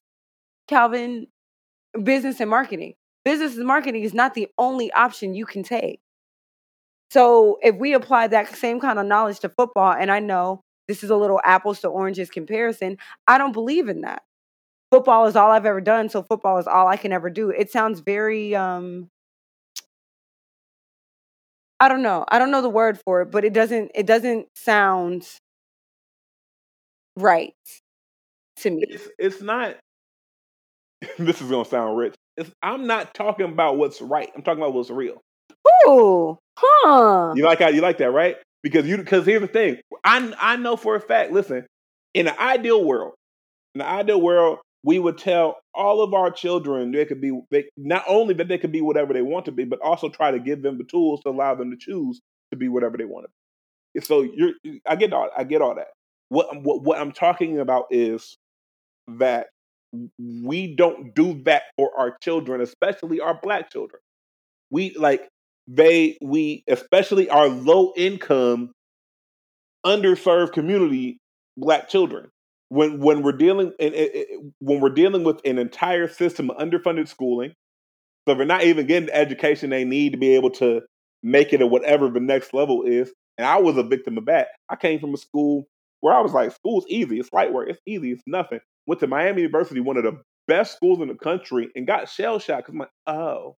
Calvin, 0.68 1.28
business 2.02 2.40
and 2.40 2.50
marketing. 2.50 2.94
Business 3.24 3.56
and 3.56 3.66
marketing 3.66 4.02
is 4.02 4.14
not 4.14 4.34
the 4.34 4.48
only 4.58 4.92
option 4.92 5.34
you 5.34 5.46
can 5.46 5.62
take. 5.62 6.00
So 7.10 7.58
if 7.62 7.76
we 7.76 7.94
apply 7.94 8.28
that 8.28 8.54
same 8.54 8.80
kind 8.80 8.98
of 8.98 9.06
knowledge 9.06 9.40
to 9.40 9.48
football, 9.48 9.92
and 9.92 10.10
I 10.10 10.20
know 10.20 10.62
this 10.88 11.02
is 11.02 11.10
a 11.10 11.16
little 11.16 11.40
apples 11.44 11.80
to 11.80 11.88
oranges 11.88 12.30
comparison, 12.30 12.98
I 13.26 13.38
don't 13.38 13.52
believe 13.52 13.88
in 13.88 14.02
that. 14.02 14.22
Football 14.90 15.26
is 15.26 15.36
all 15.36 15.50
I've 15.50 15.66
ever 15.66 15.80
done, 15.80 16.08
so 16.08 16.22
football 16.22 16.58
is 16.58 16.66
all 16.66 16.86
I 16.86 16.96
can 16.96 17.12
ever 17.12 17.28
do. 17.30 17.50
It 17.50 17.70
sounds 17.70 18.00
very 18.00 18.54
um 18.54 19.10
I 21.78 21.88
don't 21.88 22.02
know. 22.02 22.24
I 22.28 22.38
don't 22.38 22.50
know 22.50 22.62
the 22.62 22.70
word 22.70 22.98
for 23.04 23.22
it, 23.22 23.30
but 23.30 23.44
it 23.44 23.52
doesn't 23.52 23.90
it 23.94 24.06
doesn't 24.06 24.46
sound 24.54 25.28
right 27.16 27.54
to 28.58 28.70
me. 28.70 28.84
It's 28.88 29.08
it's 29.18 29.42
not 29.42 29.76
this 31.18 31.40
is 31.40 31.50
gonna 31.50 31.64
sound 31.64 31.98
rich. 31.98 32.14
It's, 32.36 32.50
I'm 32.62 32.86
not 32.86 33.14
talking 33.14 33.46
about 33.46 33.76
what's 33.76 34.00
right. 34.00 34.30
I'm 34.34 34.42
talking 34.42 34.62
about 34.62 34.74
what's 34.74 34.90
real. 34.90 35.20
Ooh, 35.88 36.38
huh? 36.56 37.34
You 37.36 37.44
like 37.44 37.60
how 37.60 37.68
you 37.68 37.80
like 37.80 37.98
that, 37.98 38.10
right? 38.10 38.36
Because 38.62 38.86
you 38.86 38.96
because 38.96 39.26
here's 39.26 39.42
the 39.42 39.48
thing. 39.48 39.78
I 40.04 40.34
I 40.40 40.56
know 40.56 40.76
for 40.76 40.96
a 40.96 41.00
fact. 41.00 41.32
Listen, 41.32 41.66
in 42.14 42.28
an 42.28 42.34
ideal 42.38 42.84
world, 42.84 43.14
in 43.74 43.80
the 43.80 43.86
ideal 43.86 44.20
world, 44.20 44.58
we 44.82 44.98
would 44.98 45.18
tell 45.18 45.56
all 45.74 46.02
of 46.02 46.14
our 46.14 46.30
children 46.30 46.92
they 46.92 47.04
could 47.04 47.20
be 47.20 47.38
they 47.50 47.64
not 47.76 48.04
only 48.08 48.34
that 48.34 48.48
they 48.48 48.58
could 48.58 48.72
be 48.72 48.80
whatever 48.80 49.12
they 49.12 49.22
want 49.22 49.44
to 49.46 49.52
be, 49.52 49.64
but 49.64 49.80
also 49.82 50.08
try 50.08 50.30
to 50.30 50.38
give 50.38 50.62
them 50.62 50.78
the 50.78 50.84
tools 50.84 51.20
to 51.22 51.28
allow 51.30 51.54
them 51.54 51.70
to 51.70 51.76
choose 51.76 52.20
to 52.50 52.56
be 52.56 52.68
whatever 52.68 52.96
they 52.96 53.04
want 53.04 53.26
to 53.26 53.30
be. 53.94 54.04
So 54.04 54.22
you're 54.22 54.52
I 54.86 54.96
get 54.96 55.12
all 55.12 55.28
I 55.36 55.44
get 55.44 55.62
all 55.62 55.74
that. 55.74 55.88
What 56.28 56.62
what 56.62 56.82
what 56.82 56.98
I'm 56.98 57.12
talking 57.12 57.58
about 57.58 57.86
is 57.90 58.36
that 59.08 59.48
we 60.18 60.74
don't 60.74 61.14
do 61.14 61.42
that 61.44 61.62
for 61.76 61.90
our 61.96 62.16
children, 62.22 62.60
especially 62.60 63.20
our 63.20 63.38
black 63.40 63.70
children. 63.70 64.00
We 64.70 64.94
like 64.96 65.28
they 65.68 66.16
we 66.22 66.62
especially 66.68 67.28
our 67.28 67.48
low 67.48 67.92
income 67.96 68.72
underserved 69.84 70.52
community 70.52 71.18
black 71.56 71.88
children. 71.88 72.28
When 72.68 72.98
when 72.98 73.22
we're 73.22 73.32
dealing 73.32 73.72
when 74.58 74.80
we're 74.80 74.90
dealing 74.90 75.22
with 75.22 75.40
an 75.44 75.58
entire 75.58 76.08
system 76.08 76.50
of 76.50 76.56
underfunded 76.56 77.06
schooling 77.06 77.52
so 78.26 78.34
they're 78.34 78.44
not 78.44 78.64
even 78.64 78.86
getting 78.86 79.06
the 79.06 79.14
education 79.16 79.70
they 79.70 79.84
need 79.84 80.12
to 80.12 80.18
be 80.18 80.34
able 80.34 80.50
to 80.50 80.82
make 81.22 81.52
it 81.52 81.60
at 81.60 81.70
whatever 81.70 82.10
the 82.10 82.18
next 82.18 82.52
level 82.52 82.82
is 82.82 83.12
and 83.38 83.46
i 83.46 83.56
was 83.60 83.76
a 83.76 83.84
victim 83.84 84.18
of 84.18 84.26
that. 84.26 84.48
I 84.68 84.74
came 84.74 84.98
from 84.98 85.14
a 85.14 85.16
school 85.16 85.68
where 86.00 86.12
i 86.12 86.20
was 86.20 86.32
like 86.32 86.52
school's 86.52 86.86
easy 86.88 87.20
it's 87.20 87.32
light 87.32 87.52
work 87.52 87.68
it's 87.68 87.80
easy 87.86 88.10
it's 88.10 88.22
nothing. 88.26 88.58
Went 88.88 88.98
to 89.00 89.06
miami 89.06 89.42
university 89.42 89.78
one 89.78 89.96
of 89.96 90.02
the 90.02 90.20
best 90.48 90.74
schools 90.74 91.00
in 91.00 91.06
the 91.06 91.14
country 91.14 91.68
and 91.76 91.86
got 91.86 92.08
shell 92.08 92.40
shocked 92.40 92.66
because 92.66 92.74
i'm 92.74 92.78
like 92.80 92.90
oh 93.06 93.54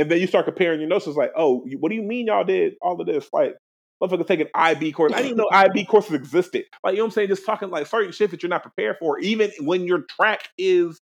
and 0.00 0.10
then 0.10 0.18
you 0.18 0.26
start 0.26 0.46
comparing 0.46 0.80
your 0.80 0.88
notes. 0.88 1.06
It's 1.06 1.16
like, 1.16 1.32
oh, 1.36 1.62
what 1.78 1.90
do 1.90 1.94
you 1.94 2.02
mean 2.02 2.26
y'all 2.26 2.42
did 2.42 2.74
all 2.80 2.98
of 2.98 3.06
this? 3.06 3.28
Like, 3.34 3.54
motherfucker 4.02 4.26
take 4.26 4.40
an 4.40 4.48
IB 4.54 4.92
course. 4.92 5.12
I 5.12 5.16
didn't 5.16 5.32
even 5.32 5.36
know 5.36 5.48
IB 5.52 5.84
courses 5.84 6.14
existed. 6.14 6.64
Like, 6.82 6.92
you 6.92 6.98
know 6.98 7.04
what 7.04 7.08
I'm 7.08 7.12
saying? 7.12 7.28
Just 7.28 7.44
talking 7.44 7.68
like 7.68 7.86
certain 7.86 8.10
shit 8.10 8.30
that 8.30 8.42
you're 8.42 8.48
not 8.48 8.62
prepared 8.62 8.96
for, 8.98 9.18
even 9.18 9.52
when 9.60 9.86
your 9.86 10.04
track 10.08 10.48
is 10.56 10.98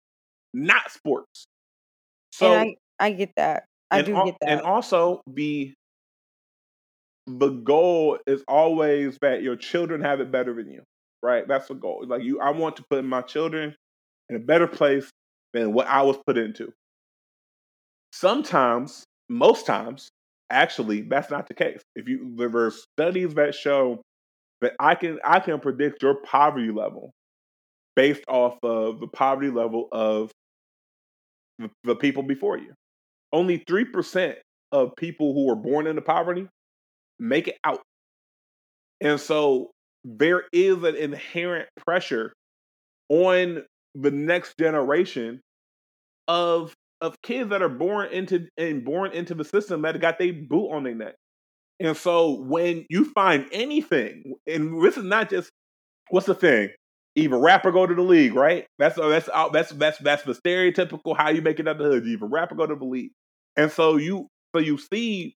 not 0.54 0.92
sports. 0.92 1.48
So 2.34 2.54
and 2.54 2.76
I, 3.00 3.08
I 3.08 3.12
get 3.14 3.32
that. 3.36 3.66
I 3.90 4.04
do 4.04 4.14
get 4.26 4.36
that. 4.42 4.50
And 4.50 4.62
also 4.62 5.22
the 5.26 5.74
the 7.26 7.50
goal 7.50 8.20
is 8.28 8.44
always 8.48 9.18
that 9.24 9.42
your 9.42 9.56
children 9.56 10.02
have 10.02 10.20
it 10.20 10.32
better 10.32 10.54
than 10.54 10.70
you. 10.70 10.84
Right? 11.24 11.48
That's 11.48 11.68
the 11.68 11.74
goal. 11.74 12.04
Like 12.06 12.22
you 12.22 12.40
I 12.40 12.52
want 12.52 12.76
to 12.76 12.84
put 12.92 13.04
my 13.04 13.22
children 13.22 13.76
in 14.30 14.36
a 14.36 14.40
better 14.40 14.68
place 14.68 15.10
than 15.52 15.74
what 15.74 15.88
I 15.88 16.04
was 16.04 16.18
put 16.28 16.38
into. 16.38 16.72
Sometimes, 18.14 19.06
most 19.28 19.66
times, 19.66 20.10
actually, 20.52 21.02
that's 21.02 21.32
not 21.32 21.48
the 21.48 21.56
case. 21.56 21.82
If 21.96 22.08
you 22.08 22.36
there 22.38 22.56
are 22.56 22.70
studies 22.70 23.34
that 23.34 23.56
show 23.56 24.04
that 24.62 24.74
I 24.80 24.94
can 24.94 25.18
I 25.26 25.40
can 25.40 25.60
predict 25.60 26.04
your 26.04 26.22
poverty 26.24 26.72
level 26.72 27.12
based 27.96 28.24
off 28.28 28.60
of 28.62 29.00
the 29.00 29.08
poverty 29.08 29.50
level 29.50 29.88
of 29.92 30.30
the, 31.58 31.72
the 31.84 31.96
people 31.96 32.22
before 32.22 32.56
you. 32.56 32.76
Only 33.32 33.64
three 33.68 33.86
percent 33.86 34.38
of 34.72 34.96
people 34.96 35.34
who 35.34 35.50
are 35.50 35.56
born 35.56 35.88
into 35.88 36.04
poverty 36.04 36.48
make 37.18 37.48
it 37.48 37.58
out. 37.64 37.82
And 39.02 39.20
so 39.20 39.72
there 40.04 40.44
is 40.54 40.84
an 40.84 40.96
inherent 40.96 41.68
pressure 41.84 42.32
on 43.10 43.64
the 43.96 44.12
next 44.12 44.54
generation 44.60 45.42
of 46.28 46.76
of 47.04 47.22
kids 47.22 47.50
that 47.50 47.62
are 47.62 47.70
born 47.70 48.12
into 48.12 48.48
and 48.58 48.86
born 48.86 49.12
into 49.12 49.36
the 49.36 49.44
system 49.44 49.82
that 49.82 50.00
got 50.00 50.18
their 50.18 50.32
boot 50.34 50.72
on 50.72 50.84
their 50.84 50.96
neck. 50.96 51.16
And 51.80 51.98
so 51.98 52.42
when 52.42 52.86
you 52.90 53.06
find 53.12 53.46
anything, 53.52 54.36
and 54.48 54.82
this 54.82 54.96
is 54.96 55.04
not 55.04 55.30
just 55.30 55.50
what's 56.10 56.28
the 56.28 56.34
thing, 56.34 56.70
either 57.16 57.38
rapper 57.38 57.72
go 57.74 57.86
to 57.86 57.94
the 57.94 58.02
league, 58.02 58.36
right? 58.36 58.66
That's 58.80 58.98
uh, 58.98 59.10
that's 59.10 59.30
that's 59.52 59.72
that's 59.72 59.98
that's 60.00 60.24
the 60.24 60.34
stereotypical 60.34 61.18
how 61.18 61.30
you 61.30 61.42
make 61.42 61.60
it 61.60 61.68
out 61.68 61.78
the 61.78 61.84
hood. 61.84 62.06
You 62.06 62.14
either 62.14 62.26
rap 62.26 62.54
or 62.54 62.56
go 62.56 62.68
to 62.68 62.76
the 62.76 62.86
league. 62.86 63.12
And 63.58 63.70
so 63.70 63.98
you 63.98 64.28
so 64.56 64.62
you 64.62 64.78
see 64.78 65.36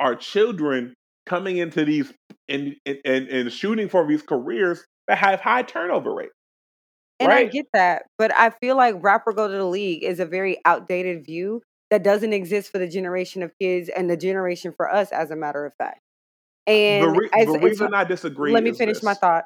our 0.00 0.16
children 0.16 0.94
coming 1.24 1.58
into 1.58 1.84
these 1.84 2.12
and 2.48 2.74
and, 2.84 3.28
and 3.28 3.52
shooting 3.52 3.88
for 3.88 4.06
these 4.08 4.22
careers 4.22 4.84
that 5.06 5.18
have 5.18 5.40
high 5.40 5.62
turnover 5.62 6.12
rates. 6.12 6.34
And 7.22 7.28
right? 7.28 7.46
I 7.46 7.50
get 7.50 7.66
that, 7.72 8.04
but 8.18 8.32
I 8.36 8.50
feel 8.50 8.76
like 8.76 8.96
rapper 9.00 9.32
go 9.32 9.48
to 9.48 9.54
the 9.54 9.64
league 9.64 10.02
is 10.02 10.20
a 10.20 10.26
very 10.26 10.58
outdated 10.64 11.24
view 11.24 11.62
that 11.90 12.02
doesn't 12.02 12.32
exist 12.32 12.72
for 12.72 12.78
the 12.78 12.88
generation 12.88 13.42
of 13.42 13.52
kids 13.60 13.90
and 13.90 14.08
the 14.08 14.16
generation 14.16 14.72
for 14.76 14.90
us, 14.90 15.12
as 15.12 15.30
a 15.30 15.36
matter 15.36 15.66
of 15.66 15.74
fact. 15.74 16.00
And 16.66 17.04
the, 17.04 17.10
re- 17.10 17.30
as, 17.34 17.46
the 17.46 17.58
reason 17.58 17.92
I 17.92 18.04
disagree. 18.04 18.52
Let 18.52 18.62
me 18.62 18.72
finish 18.72 18.96
this. 18.96 19.02
my 19.02 19.14
thought. 19.14 19.44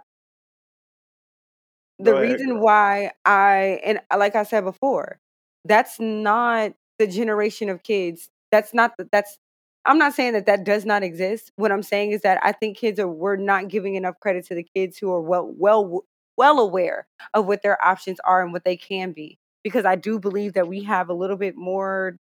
The 1.98 2.14
reason 2.14 2.60
why 2.60 3.12
I 3.24 3.80
and 3.84 4.00
uh, 4.10 4.18
like 4.18 4.36
I 4.36 4.42
said 4.42 4.64
before, 4.64 5.18
that's 5.64 5.98
not 5.98 6.72
the 6.98 7.06
generation 7.06 7.68
of 7.68 7.82
kids. 7.82 8.28
That's 8.52 8.74
not 8.74 8.92
the, 8.98 9.08
that's. 9.10 9.38
I'm 9.84 9.98
not 9.98 10.14
saying 10.14 10.34
that 10.34 10.46
that 10.46 10.64
does 10.64 10.84
not 10.84 11.02
exist. 11.02 11.52
What 11.56 11.72
I'm 11.72 11.82
saying 11.82 12.10
is 12.10 12.20
that 12.22 12.38
I 12.42 12.52
think 12.52 12.76
kids 12.76 13.00
are 13.00 13.08
we're 13.08 13.36
not 13.36 13.68
giving 13.68 13.94
enough 13.94 14.20
credit 14.20 14.46
to 14.46 14.54
the 14.54 14.66
kids 14.74 14.98
who 14.98 15.10
are 15.10 15.20
well 15.20 15.52
well 15.56 16.04
well 16.37 16.59
aware 16.59 17.07
of 17.34 17.47
what 17.47 17.62
their 17.62 17.82
options 17.84 18.20
are 18.24 18.43
and 18.43 18.53
what 18.53 18.64
they 18.64 18.76
can 18.76 19.12
be 19.12 19.39
because 19.62 19.84
I 19.84 19.97
do 19.97 20.18
believe 20.20 20.55
that 20.55 20.68
we 20.68 20.84
have 20.84 21.09
a 21.09 21.14
little 21.14 21.37
bit 21.37 21.57
more 21.57 22.16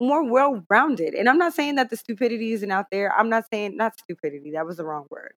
more 0.00 0.28
well-rounded. 0.28 1.14
And 1.14 1.28
I'm 1.28 1.38
not 1.38 1.54
saying 1.54 1.76
that 1.76 1.88
the 1.88 1.96
stupidity 1.96 2.52
isn't 2.52 2.70
out 2.70 2.86
there. 2.90 3.12
I'm 3.16 3.28
not 3.28 3.44
saying 3.52 3.76
not 3.76 3.98
stupidity, 3.98 4.52
that 4.52 4.66
was 4.66 4.76
the 4.76 4.84
wrong 4.84 5.06
word. 5.10 5.34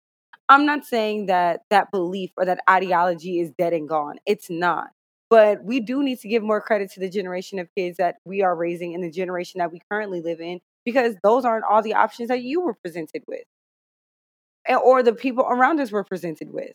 I'm 0.49 0.67
not 0.67 0.85
saying 0.85 1.27
that 1.27 1.63
that 1.71 1.91
belief 1.91 2.31
or 2.37 2.45
that 2.45 2.61
ideology 2.69 3.41
is 3.41 3.51
dead 3.59 3.73
and 3.73 3.89
gone. 3.89 4.17
It's 4.27 4.51
not. 4.51 4.89
But 5.31 5.65
we 5.65 5.81
do 5.81 6.03
need 6.03 6.21
to 6.21 6.29
give 6.29 6.43
more 6.43 6.61
credit 6.61 6.91
to 6.93 7.01
the 7.01 7.09
generation 7.09 7.59
of 7.59 7.69
kids 7.77 7.97
that 7.97 8.17
we 8.25 8.43
are 8.43 8.55
raising 8.55 8.95
and 8.95 9.03
the 9.03 9.11
generation 9.11 9.59
that 9.59 9.73
we 9.73 9.81
currently 9.91 10.21
live 10.21 10.41
in 10.41 10.61
because 10.85 11.17
those 11.23 11.45
aren't 11.45 11.65
all 11.65 11.83
the 11.83 11.95
options 11.95 12.29
that 12.29 12.43
you 12.43 12.61
were 12.61 12.75
presented 12.75 13.23
with 13.27 13.45
or 14.69 15.03
the 15.03 15.13
people 15.15 15.45
around 15.45 15.81
us 15.81 15.91
were 15.91 16.05
presented 16.05 16.53
with. 16.53 16.73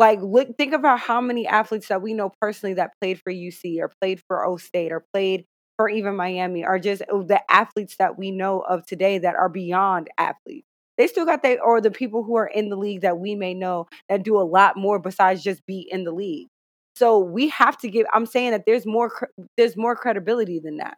Like, 0.00 0.20
look, 0.22 0.56
think 0.56 0.72
about 0.72 0.98
how 0.98 1.20
many 1.20 1.46
athletes 1.46 1.88
that 1.88 2.00
we 2.00 2.14
know 2.14 2.32
personally 2.40 2.72
that 2.76 2.92
played 3.02 3.20
for 3.20 3.30
UC 3.30 3.80
or 3.80 3.92
played 4.00 4.22
for 4.26 4.46
O 4.46 4.56
State 4.56 4.92
or 4.92 5.04
played 5.12 5.44
for 5.76 5.90
even 5.90 6.16
Miami 6.16 6.64
are 6.64 6.78
just 6.78 7.02
oh, 7.10 7.22
the 7.22 7.42
athletes 7.52 7.96
that 7.98 8.16
we 8.18 8.30
know 8.30 8.60
of 8.60 8.86
today 8.86 9.18
that 9.18 9.34
are 9.34 9.50
beyond 9.50 10.08
athletes. 10.16 10.66
They 10.96 11.06
still 11.06 11.26
got 11.26 11.42
they 11.42 11.58
or 11.58 11.82
the 11.82 11.90
people 11.90 12.24
who 12.24 12.36
are 12.36 12.46
in 12.46 12.70
the 12.70 12.76
league 12.76 13.02
that 13.02 13.18
we 13.18 13.34
may 13.34 13.52
know 13.52 13.88
that 14.08 14.22
do 14.22 14.38
a 14.38 14.40
lot 14.40 14.78
more 14.78 14.98
besides 14.98 15.42
just 15.42 15.66
be 15.66 15.86
in 15.92 16.04
the 16.04 16.12
league. 16.12 16.48
So 16.96 17.18
we 17.18 17.50
have 17.50 17.76
to 17.80 17.90
give. 17.90 18.06
I'm 18.14 18.24
saying 18.24 18.52
that 18.52 18.64
there's 18.64 18.86
more 18.86 19.28
there's 19.58 19.76
more 19.76 19.94
credibility 19.94 20.60
than 20.60 20.78
that. 20.78 20.96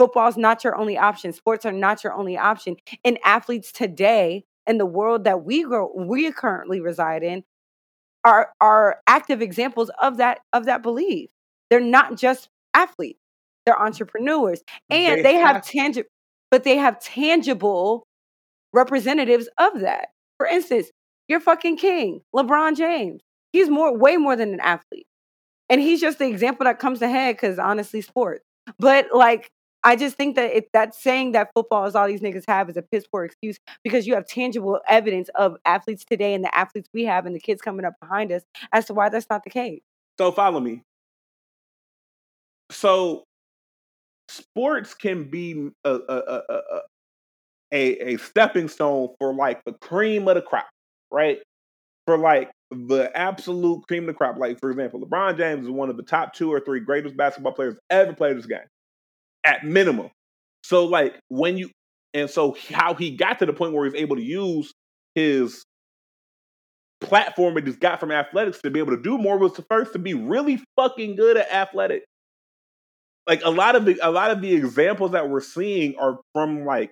Football's 0.00 0.36
not 0.36 0.64
your 0.64 0.74
only 0.74 0.98
option. 0.98 1.32
Sports 1.32 1.64
are 1.64 1.70
not 1.70 2.02
your 2.02 2.12
only 2.12 2.36
option. 2.36 2.74
And 3.04 3.20
athletes 3.24 3.70
today 3.70 4.46
in 4.66 4.78
the 4.78 4.86
world 4.86 5.22
that 5.24 5.44
we 5.44 5.62
grow 5.62 5.92
we 5.96 6.32
currently 6.32 6.80
reside 6.80 7.22
in 7.22 7.44
are 8.26 8.50
are 8.60 8.98
active 9.06 9.40
examples 9.40 9.90
of 10.02 10.18
that 10.18 10.40
of 10.52 10.66
that 10.66 10.82
belief. 10.82 11.30
They're 11.70 11.80
not 11.80 12.16
just 12.18 12.50
athletes; 12.74 13.20
they're 13.64 13.80
entrepreneurs, 13.80 14.60
and 14.90 15.18
they, 15.20 15.22
They 15.22 15.34
have 15.36 15.56
have- 15.56 15.66
tangible, 15.66 16.10
but 16.50 16.64
they 16.64 16.76
have 16.76 17.00
tangible 17.00 18.06
representatives 18.74 19.48
of 19.58 19.80
that. 19.80 20.08
For 20.38 20.46
instance, 20.46 20.88
your 21.28 21.40
fucking 21.40 21.76
king, 21.78 22.20
LeBron 22.34 22.76
James. 22.76 23.22
He's 23.52 23.70
more, 23.70 23.96
way 23.96 24.18
more 24.18 24.36
than 24.36 24.52
an 24.52 24.60
athlete, 24.60 25.06
and 25.70 25.80
he's 25.80 26.00
just 26.00 26.18
the 26.18 26.26
example 26.28 26.64
that 26.64 26.78
comes 26.78 26.98
to 26.98 27.08
head 27.08 27.36
because 27.36 27.58
honestly, 27.58 28.02
sports. 28.02 28.44
But 28.78 29.06
like, 29.14 29.50
I 29.86 29.94
just 29.94 30.16
think 30.16 30.34
that 30.34 30.50
it, 30.50 30.72
that 30.72 30.96
saying 30.96 31.30
that 31.32 31.50
football 31.54 31.86
is 31.86 31.94
all 31.94 32.08
these 32.08 32.20
niggas 32.20 32.42
have 32.48 32.68
is 32.68 32.76
a 32.76 32.82
piss 32.82 33.06
poor 33.06 33.24
excuse 33.24 33.60
because 33.84 34.04
you 34.04 34.14
have 34.16 34.26
tangible 34.26 34.80
evidence 34.88 35.30
of 35.36 35.56
athletes 35.64 36.04
today 36.04 36.34
and 36.34 36.42
the 36.42 36.52
athletes 36.58 36.88
we 36.92 37.04
have 37.04 37.24
and 37.24 37.36
the 37.36 37.38
kids 37.38 37.62
coming 37.62 37.86
up 37.86 37.94
behind 38.00 38.32
us 38.32 38.42
as 38.72 38.86
to 38.86 38.94
why 38.94 39.08
that's 39.08 39.28
not 39.30 39.44
the 39.44 39.50
case. 39.50 39.82
So 40.18 40.32
follow 40.32 40.58
me. 40.58 40.82
So 42.72 43.22
sports 44.28 44.92
can 44.92 45.30
be 45.30 45.70
a 45.84 45.90
a, 45.94 46.16
a, 46.16 46.42
a, 46.48 46.80
a, 47.72 48.14
a 48.14 48.16
stepping 48.16 48.66
stone 48.66 49.10
for 49.20 49.32
like 49.32 49.62
the 49.66 49.72
cream 49.74 50.26
of 50.26 50.34
the 50.34 50.42
crop, 50.42 50.66
right? 51.12 51.38
For 52.06 52.18
like 52.18 52.50
the 52.72 53.08
absolute 53.14 53.86
cream 53.86 54.02
of 54.02 54.06
the 54.08 54.14
crop. 54.14 54.36
Like 54.36 54.58
for 54.58 54.72
example, 54.72 55.00
LeBron 55.00 55.36
James 55.36 55.64
is 55.64 55.70
one 55.70 55.90
of 55.90 55.96
the 55.96 56.02
top 56.02 56.34
two 56.34 56.52
or 56.52 56.58
three 56.58 56.80
greatest 56.80 57.16
basketball 57.16 57.52
players 57.52 57.78
ever 57.88 58.14
played 58.14 58.36
this 58.36 58.46
game, 58.46 58.66
at 59.46 59.64
minimum. 59.64 60.10
So 60.64 60.84
like 60.86 61.18
when 61.28 61.56
you 61.56 61.70
and 62.12 62.28
so 62.28 62.56
how 62.70 62.94
he 62.94 63.16
got 63.16 63.38
to 63.38 63.46
the 63.46 63.52
point 63.52 63.72
where 63.72 63.84
he's 63.84 63.94
able 63.94 64.16
to 64.16 64.22
use 64.22 64.72
his 65.14 65.64
platform 67.00 67.54
that 67.54 67.66
he's 67.66 67.76
got 67.76 68.00
from 68.00 68.10
athletics 68.10 68.60
to 68.62 68.70
be 68.70 68.80
able 68.80 68.96
to 68.96 69.02
do 69.02 69.18
more 69.18 69.38
was 69.38 69.52
the 69.54 69.64
first 69.70 69.92
to 69.92 69.98
be 69.98 70.14
really 70.14 70.62
fucking 70.76 71.14
good 71.16 71.36
at 71.36 71.50
athletics. 71.52 72.06
Like 73.26 73.42
a 73.44 73.50
lot 73.50 73.76
of 73.76 73.84
the 73.84 73.98
a 74.02 74.10
lot 74.10 74.30
of 74.30 74.40
the 74.40 74.54
examples 74.54 75.12
that 75.12 75.28
we're 75.28 75.40
seeing 75.40 75.96
are 75.96 76.18
from 76.34 76.64
like 76.64 76.90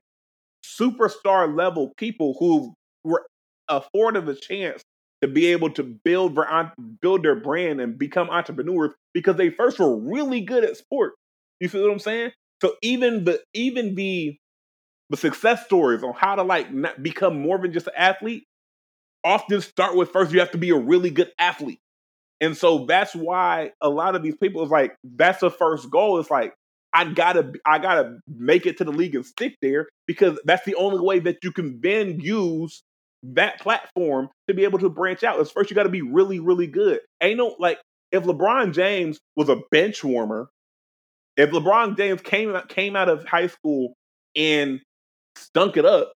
superstar 0.65 1.55
level 1.55 1.93
people 1.97 2.37
who 2.39 2.75
were 3.05 3.27
afforded 3.69 4.27
the 4.27 4.35
chance 4.35 4.83
to 5.23 5.29
be 5.29 5.47
able 5.47 5.71
to 5.71 5.83
build 5.83 6.39
build 7.01 7.23
their 7.23 7.37
brand 7.37 7.81
and 7.81 7.99
become 7.99 8.29
entrepreneurs 8.31 8.93
because 9.15 9.37
they 9.37 9.51
first 9.51 9.79
were 9.79 9.97
really 9.97 10.41
good 10.41 10.65
at 10.65 10.77
sport. 10.77 11.15
You 11.61 11.69
feel 11.69 11.83
what 11.83 11.93
I'm 11.93 11.99
saying? 11.99 12.33
So 12.61 12.77
even 12.83 13.25
the 13.25 13.43
even 13.55 13.95
the 13.95 14.37
the 15.11 15.17
success 15.17 15.65
stories 15.65 16.03
on 16.03 16.15
how 16.15 16.37
to 16.37 16.43
like 16.43 16.73
not 16.73 17.03
become 17.03 17.41
more 17.41 17.59
than 17.59 17.73
just 17.73 17.87
an 17.89 17.95
athlete 17.97 18.45
often 19.25 19.61
start 19.61 19.97
with 19.97 20.11
first 20.11 20.33
you 20.33 20.41
have 20.41 20.51
to 20.53 20.59
be 20.59 20.71
a 20.71 20.77
really 20.79 21.11
good 21.11 21.31
athlete. 21.39 21.81
And 22.41 22.57
so 22.57 22.85
that's 22.87 23.15
why 23.15 23.73
a 23.81 23.89
lot 23.89 24.15
of 24.17 24.23
these 24.23 24.37
people 24.37 24.63
is 24.65 24.71
like 24.71 24.97
that's 25.05 25.41
the 25.41 25.51
first 25.51 25.91
goal. 25.91 26.21
It's 26.21 26.31
like 26.31 26.55
I 26.93 27.05
gotta 27.07 27.53
I 27.67 27.79
gotta 27.79 28.19
make 28.29 28.67
it 28.67 28.79
to 28.79 28.85
the 28.85 28.93
league 28.93 29.15
and 29.15 29.25
stick 29.27 29.57
there 29.63 29.89
because 30.07 30.39
that's 30.45 30.65
the 30.65 30.75
only 30.77 31.01
way 31.01 31.21
that 31.21 31.39
you 31.43 31.53
can 31.53 31.81
then 31.83 32.21
use 32.21 32.83
that 33.23 33.61
platform 33.61 34.29
to 34.49 34.55
be 34.55 34.65
able 34.65 34.79
to 34.81 34.91
branch 34.91 35.25
out. 35.25 35.41
Is 35.41 35.51
first 35.51 35.71
you 35.71 35.75
got 35.77 35.85
to 35.85 35.89
be 35.89 36.03
really 36.03 36.41
really 36.41 36.67
good. 36.67 37.01
Ain't 37.23 37.39
no 37.39 37.57
like 37.59 37.79
if 38.13 38.25
LeBron 38.25 38.75
James 38.75 39.19
was 39.37 39.49
a 39.49 39.61
bench 39.71 40.05
warmer, 40.05 40.49
if 41.37 41.51
LeBron 41.51 41.97
James 41.97 42.21
came 42.21 42.55
out 42.55 42.69
came 42.69 42.97
out 42.97 43.09
of 43.09 43.25
high 43.25 43.49
school 43.49 43.95
and 44.37 44.81
stunk 45.37 45.77
it 45.77 45.85
up, 45.85 46.13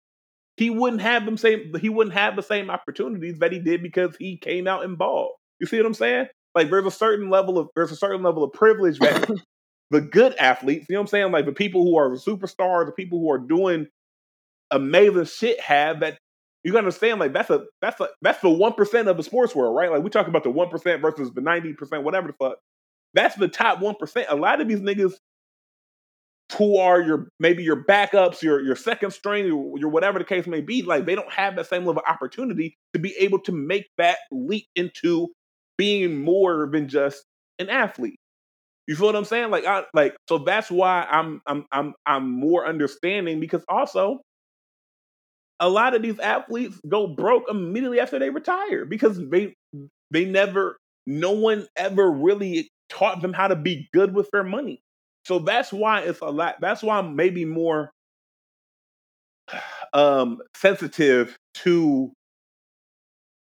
he 0.56 0.70
wouldn't 0.70 1.02
have 1.02 1.24
them 1.24 1.36
same 1.36 1.72
he 1.80 1.88
wouldn't 1.88 2.14
have 2.14 2.36
the 2.36 2.42
same 2.42 2.70
opportunities 2.70 3.38
that 3.38 3.52
he 3.52 3.58
did 3.58 3.82
because 3.82 4.16
he 4.18 4.36
came 4.36 4.66
out 4.66 4.84
and 4.84 4.98
balled. 4.98 5.32
You 5.60 5.66
see 5.66 5.76
what 5.76 5.86
I'm 5.86 5.94
saying? 5.94 6.26
Like 6.54 6.70
there's 6.70 6.86
a 6.86 6.90
certain 6.90 7.30
level 7.30 7.58
of 7.58 7.68
there's 7.74 7.92
a 7.92 7.96
certain 7.96 8.22
level 8.22 8.44
of 8.44 8.52
privilege 8.52 8.98
that 8.98 9.30
the 9.90 10.00
good 10.00 10.34
athletes, 10.36 10.86
you 10.88 10.94
know 10.94 11.00
what 11.00 11.04
I'm 11.04 11.08
saying? 11.08 11.32
Like 11.32 11.46
the 11.46 11.52
people 11.52 11.84
who 11.84 11.96
are 11.96 12.10
superstars, 12.10 12.86
the 12.86 12.92
people 12.92 13.20
who 13.20 13.30
are 13.30 13.38
doing 13.38 13.86
amazing 14.70 15.24
shit 15.24 15.60
have 15.60 16.00
that 16.00 16.18
you 16.64 16.72
gotta 16.72 16.84
understand 16.84 17.20
like 17.20 17.32
that's 17.32 17.50
a 17.50 17.64
that's 17.80 18.00
a 18.00 18.08
that's 18.20 18.40
the 18.40 18.50
one 18.50 18.72
percent 18.74 19.08
of 19.08 19.16
the 19.16 19.22
sports 19.22 19.54
world, 19.54 19.76
right? 19.76 19.90
Like 19.90 20.02
we 20.02 20.10
talk 20.10 20.26
about 20.26 20.42
the 20.42 20.50
one 20.50 20.68
percent 20.68 21.00
versus 21.00 21.30
the 21.32 21.40
ninety 21.40 21.72
percent, 21.72 22.02
whatever 22.02 22.28
the 22.28 22.34
fuck. 22.34 22.58
That's 23.18 23.34
the 23.34 23.48
top 23.48 23.80
one 23.80 23.96
percent. 23.96 24.28
A 24.30 24.36
lot 24.36 24.60
of 24.60 24.68
these 24.68 24.78
niggas 24.78 25.14
who 26.56 26.78
are 26.78 27.02
your 27.02 27.26
maybe 27.40 27.64
your 27.64 27.84
backups, 27.84 28.42
your 28.42 28.60
your 28.62 28.76
second 28.76 29.10
string, 29.10 29.44
your, 29.44 29.76
your 29.76 29.88
whatever 29.88 30.20
the 30.20 30.24
case 30.24 30.46
may 30.46 30.60
be, 30.60 30.82
like 30.82 31.04
they 31.04 31.16
don't 31.16 31.32
have 31.32 31.56
that 31.56 31.66
same 31.66 31.84
level 31.84 32.00
of 32.00 32.08
opportunity 32.08 32.76
to 32.92 33.00
be 33.00 33.12
able 33.18 33.40
to 33.40 33.50
make 33.50 33.86
that 33.98 34.18
leap 34.30 34.66
into 34.76 35.26
being 35.76 36.22
more 36.22 36.68
than 36.72 36.88
just 36.88 37.24
an 37.58 37.68
athlete. 37.68 38.20
You 38.86 38.94
feel 38.94 39.06
what 39.06 39.16
I'm 39.16 39.24
saying? 39.24 39.50
Like 39.50 39.66
I 39.66 39.82
like 39.94 40.16
so 40.28 40.38
that's 40.38 40.70
why 40.70 41.04
I'm 41.10 41.40
I'm 41.44 41.66
I'm 41.72 41.94
I'm 42.06 42.30
more 42.30 42.68
understanding 42.68 43.40
because 43.40 43.64
also 43.68 44.20
a 45.58 45.68
lot 45.68 45.96
of 45.96 46.02
these 46.02 46.20
athletes 46.20 46.80
go 46.88 47.08
broke 47.08 47.50
immediately 47.50 47.98
after 47.98 48.20
they 48.20 48.30
retire 48.30 48.84
because 48.84 49.18
they 49.18 49.54
they 50.12 50.24
never 50.24 50.76
no 51.04 51.32
one 51.32 51.66
ever 51.76 52.08
really 52.12 52.68
taught 52.88 53.22
them 53.22 53.32
how 53.32 53.48
to 53.48 53.56
be 53.56 53.88
good 53.92 54.14
with 54.14 54.30
their 54.30 54.44
money. 54.44 54.80
So 55.24 55.38
that's 55.38 55.72
why 55.72 56.00
it's 56.00 56.20
a 56.20 56.26
lot. 56.26 56.56
That's 56.60 56.82
why 56.82 56.98
I'm 56.98 57.16
maybe 57.16 57.44
more 57.44 57.90
um, 59.92 60.38
sensitive 60.56 61.36
to 61.54 62.12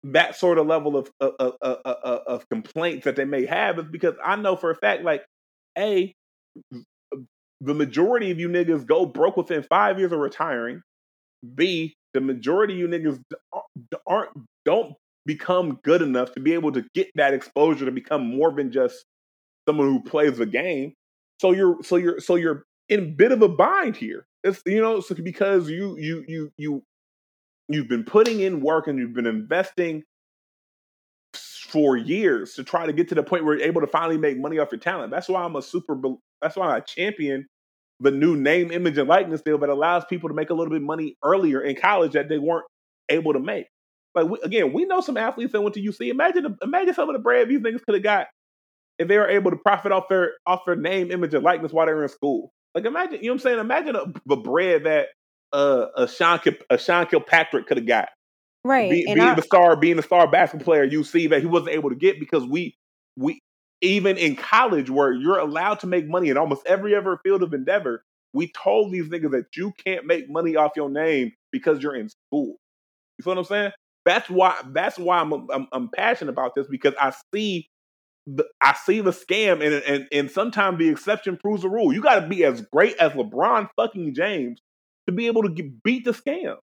that 0.04 0.36
sort 0.36 0.58
of 0.58 0.66
level 0.66 0.96
of 0.96 1.10
of, 1.20 1.34
of, 1.40 1.54
of 1.62 2.20
of 2.26 2.48
complaints 2.48 3.04
that 3.04 3.16
they 3.16 3.24
may 3.24 3.46
have, 3.46 3.78
is 3.78 3.86
because 3.90 4.14
I 4.24 4.36
know 4.36 4.56
for 4.56 4.70
a 4.70 4.76
fact, 4.76 5.02
like, 5.02 5.24
a 5.78 6.12
the 7.60 7.74
majority 7.74 8.30
of 8.30 8.38
you 8.38 8.48
niggas 8.48 8.86
go 8.86 9.06
broke 9.06 9.36
within 9.36 9.62
five 9.62 9.98
years 9.98 10.12
of 10.12 10.18
retiring. 10.18 10.82
B, 11.54 11.94
the 12.14 12.20
majority 12.20 12.74
of 12.74 12.80
you 12.80 12.88
niggas 12.88 13.20
aren't 14.06 14.30
don't 14.64 14.94
become 15.24 15.80
good 15.82 16.02
enough 16.02 16.32
to 16.32 16.40
be 16.40 16.54
able 16.54 16.72
to 16.72 16.84
get 16.94 17.08
that 17.16 17.34
exposure 17.34 17.84
to 17.84 17.90
become 17.90 18.26
more 18.26 18.52
than 18.52 18.70
just 18.70 19.04
someone 19.66 19.88
who 19.88 20.02
plays 20.02 20.38
the 20.38 20.46
game. 20.46 20.94
So 21.40 21.52
you're 21.52 21.82
so 21.82 21.96
you're 21.96 22.20
so 22.20 22.36
you're 22.36 22.64
in 22.88 23.00
a 23.00 23.06
bit 23.06 23.32
of 23.32 23.42
a 23.42 23.48
bind 23.48 23.96
here. 23.96 24.26
It's 24.44 24.62
you 24.64 24.80
know 24.80 25.00
so 25.00 25.14
because 25.14 25.68
you 25.68 25.96
you 25.98 26.24
you 26.26 26.50
you 26.56 26.82
you've 27.68 27.88
been 27.88 28.04
putting 28.04 28.40
in 28.40 28.60
work 28.60 28.86
and 28.86 28.98
you've 28.98 29.14
been 29.14 29.26
investing 29.26 30.02
for 31.34 31.96
years 31.96 32.54
to 32.54 32.64
try 32.64 32.86
to 32.86 32.92
get 32.92 33.08
to 33.08 33.14
the 33.14 33.22
point 33.22 33.44
where 33.44 33.58
you're 33.58 33.66
able 33.66 33.80
to 33.80 33.86
finally 33.86 34.16
make 34.16 34.38
money 34.38 34.58
off 34.58 34.68
your 34.70 34.78
talent. 34.78 35.10
That's 35.10 35.28
why 35.28 35.42
I'm 35.42 35.56
a 35.56 35.62
super. 35.62 36.00
That's 36.40 36.56
why 36.56 36.76
I 36.76 36.80
champion 36.80 37.46
the 38.00 38.10
new 38.10 38.36
name, 38.36 38.70
image, 38.70 38.98
and 38.98 39.08
likeness 39.08 39.42
deal 39.42 39.58
that 39.58 39.68
allows 39.68 40.04
people 40.04 40.28
to 40.28 40.34
make 40.34 40.50
a 40.50 40.54
little 40.54 40.72
bit 40.72 40.82
money 40.82 41.16
earlier 41.24 41.60
in 41.60 41.76
college 41.76 42.12
that 42.12 42.28
they 42.28 42.38
weren't 42.38 42.66
able 43.08 43.32
to 43.32 43.40
make. 43.40 43.66
Like 44.14 44.28
we, 44.28 44.38
again, 44.42 44.72
we 44.72 44.84
know 44.84 45.00
some 45.00 45.16
athletes 45.16 45.52
that 45.52 45.60
went 45.60 45.74
to 45.74 45.82
UC. 45.82 46.08
Imagine, 46.08 46.56
imagine 46.62 46.94
some 46.94 47.08
of 47.08 47.14
the 47.14 47.20
bread 47.20 47.48
these 47.48 47.60
niggas 47.60 47.82
could 47.84 47.94
have 47.94 48.02
got 48.02 48.26
if 48.98 49.08
they 49.08 49.18
were 49.18 49.28
able 49.28 49.50
to 49.50 49.56
profit 49.56 49.92
off 49.92 50.08
their 50.08 50.32
off 50.46 50.62
their 50.66 50.76
name, 50.76 51.10
image, 51.10 51.34
and 51.34 51.44
likeness 51.44 51.72
while 51.72 51.86
they 51.86 51.92
were 51.92 52.04
in 52.04 52.08
school. 52.08 52.52
Like 52.74 52.84
imagine, 52.84 53.20
you 53.20 53.26
know 53.26 53.32
what 53.32 53.34
I'm 53.34 53.38
saying? 53.40 53.58
Imagine 53.58 53.96
a, 53.96 54.04
the 54.26 54.36
bread 54.36 54.84
that 54.84 55.08
uh, 55.52 55.86
a 55.96 56.08
Sean 56.08 56.40
a 56.70 56.78
Sean 56.78 57.06
Kilpatrick 57.06 57.66
could 57.66 57.78
have 57.78 57.86
got. 57.86 58.08
Right. 58.64 58.90
Be, 58.90 59.04
being 59.06 59.20
I, 59.20 59.34
the 59.34 59.42
star, 59.42 59.76
being 59.76 59.96
the 59.96 60.02
star 60.02 60.28
basketball 60.28 60.64
player 60.64 60.84
you 60.84 61.04
see 61.04 61.28
that 61.28 61.40
he 61.40 61.46
wasn't 61.46 61.70
able 61.70 61.90
to 61.90 61.96
get 61.96 62.18
because 62.18 62.44
we 62.44 62.76
we 63.16 63.40
even 63.80 64.16
in 64.16 64.36
college 64.36 64.90
where 64.90 65.12
you're 65.12 65.38
allowed 65.38 65.80
to 65.80 65.86
make 65.86 66.08
money 66.08 66.30
in 66.30 66.36
almost 66.36 66.66
every 66.66 66.94
other 66.94 67.18
field 67.22 67.42
of 67.42 67.54
endeavor, 67.54 68.02
we 68.32 68.50
told 68.52 68.92
these 68.92 69.08
niggas 69.08 69.30
that 69.30 69.46
you 69.56 69.72
can't 69.84 70.06
make 70.06 70.28
money 70.28 70.56
off 70.56 70.72
your 70.76 70.90
name 70.90 71.32
because 71.52 71.82
you're 71.82 71.94
in 71.94 72.08
school. 72.08 72.56
You 73.18 73.22
feel 73.22 73.34
what 73.34 73.38
I'm 73.38 73.44
saying? 73.44 73.72
That's 74.04 74.28
why 74.28 74.60
that's 74.72 74.98
why 74.98 75.18
I'm 75.18 75.32
I'm, 75.32 75.66
I'm 75.72 75.88
passionate 75.88 76.32
about 76.32 76.54
this 76.54 76.66
because 76.68 76.94
I 77.00 77.12
see 77.32 77.68
I 78.60 78.74
see 78.74 79.00
the 79.00 79.12
scam 79.12 79.64
and, 79.64 79.74
and 79.84 80.06
and 80.12 80.30
sometimes 80.30 80.78
the 80.78 80.88
exception 80.88 81.36
proves 81.36 81.62
the 81.62 81.68
rule. 81.68 81.92
You 81.92 82.02
got 82.02 82.20
to 82.20 82.26
be 82.26 82.44
as 82.44 82.60
great 82.72 82.96
as 82.96 83.12
LeBron 83.12 83.68
fucking 83.76 84.14
James 84.14 84.60
to 85.06 85.12
be 85.12 85.28
able 85.28 85.42
to 85.42 85.48
get, 85.50 85.82
beat 85.84 86.04
the 86.04 86.12
scam. 86.12 86.56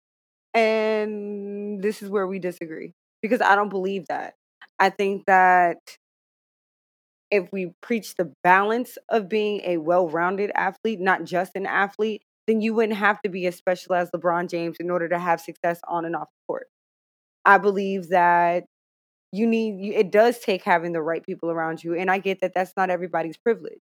and 0.53 1.82
this 1.82 2.01
is 2.01 2.09
where 2.09 2.28
we 2.28 2.39
disagree 2.39 2.93
because 3.22 3.41
I 3.41 3.55
don't 3.55 3.70
believe 3.70 4.07
that. 4.07 4.36
I 4.80 4.89
think 4.89 5.26
that 5.28 5.78
if 7.32 7.51
we 7.51 7.74
preach 7.82 8.16
the 8.16 8.32
balance 8.43 8.97
of 9.09 9.30
being 9.30 9.61
a 9.64 9.78
well-rounded 9.78 10.51
athlete, 10.55 10.99
not 10.99 11.24
just 11.24 11.53
an 11.55 11.66
athlete, 11.66 12.22
then 12.47 12.61
you 12.61 12.74
wouldn't 12.74 12.97
have 12.97 13.22
to 13.24 13.30
be 13.30 13.47
as 13.47 13.55
special 13.55 13.95
as 13.95 14.11
LeBron 14.11 14.49
James 14.49 14.78
in 14.80 14.91
order 14.91 15.09
to 15.09 15.18
have 15.18 15.41
success 15.41 15.80
on 15.88 16.05
and 16.05 16.16
off 16.16 16.28
the 16.28 16.45
court. 16.47 16.68
I 17.45 17.57
believe 17.57 18.09
that 18.09 18.66
you 19.34 19.48
need 19.48 19.84
you, 19.84 19.94
it 19.94 20.12
does 20.12 20.40
take 20.40 20.64
having 20.64 20.94
the 20.94 21.02
right 21.02 21.26
people 21.26 21.50
around 21.50 21.84
you 21.84 21.96
and 21.96 22.10
I 22.10 22.20
get 22.20 22.40
that 22.42 22.54
that's 22.54 22.74
not 22.78 22.90
everybody's 22.90 23.36
privilege. 23.36 23.80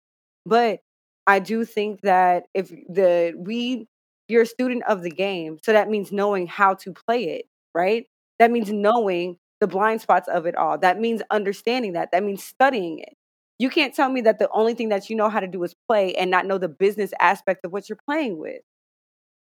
But 0.46 0.80
I 1.26 1.38
do 1.38 1.64
think 1.64 2.00
that 2.00 2.44
if 2.54 2.70
the 2.70 3.34
we 3.36 3.86
you're 4.26 4.42
a 4.42 4.46
student 4.46 4.82
of 4.84 5.02
the 5.02 5.10
game, 5.10 5.58
so 5.62 5.72
that 5.72 5.90
means 5.90 6.10
knowing 6.10 6.46
how 6.46 6.74
to 6.74 6.92
play 6.92 7.24
it, 7.24 7.44
right? 7.74 8.06
That 8.38 8.50
means 8.50 8.72
knowing 8.72 9.36
the 9.60 9.66
blind 9.66 10.00
spots 10.00 10.28
of 10.28 10.46
it 10.46 10.56
all. 10.56 10.78
That 10.78 10.98
means 10.98 11.22
understanding 11.30 11.92
that. 11.92 12.10
That 12.12 12.24
means 12.24 12.42
studying 12.42 13.00
it. 13.00 13.14
You 13.58 13.68
can't 13.68 13.94
tell 13.94 14.08
me 14.08 14.22
that 14.22 14.38
the 14.38 14.48
only 14.50 14.74
thing 14.74 14.88
that 14.88 15.08
you 15.10 15.16
know 15.16 15.28
how 15.28 15.40
to 15.40 15.46
do 15.46 15.62
is 15.62 15.74
play 15.88 16.14
and 16.14 16.30
not 16.30 16.46
know 16.46 16.58
the 16.58 16.68
business 16.68 17.12
aspect 17.20 17.64
of 17.64 17.72
what 17.72 17.88
you're 17.88 17.98
playing 18.08 18.38
with. 18.38 18.62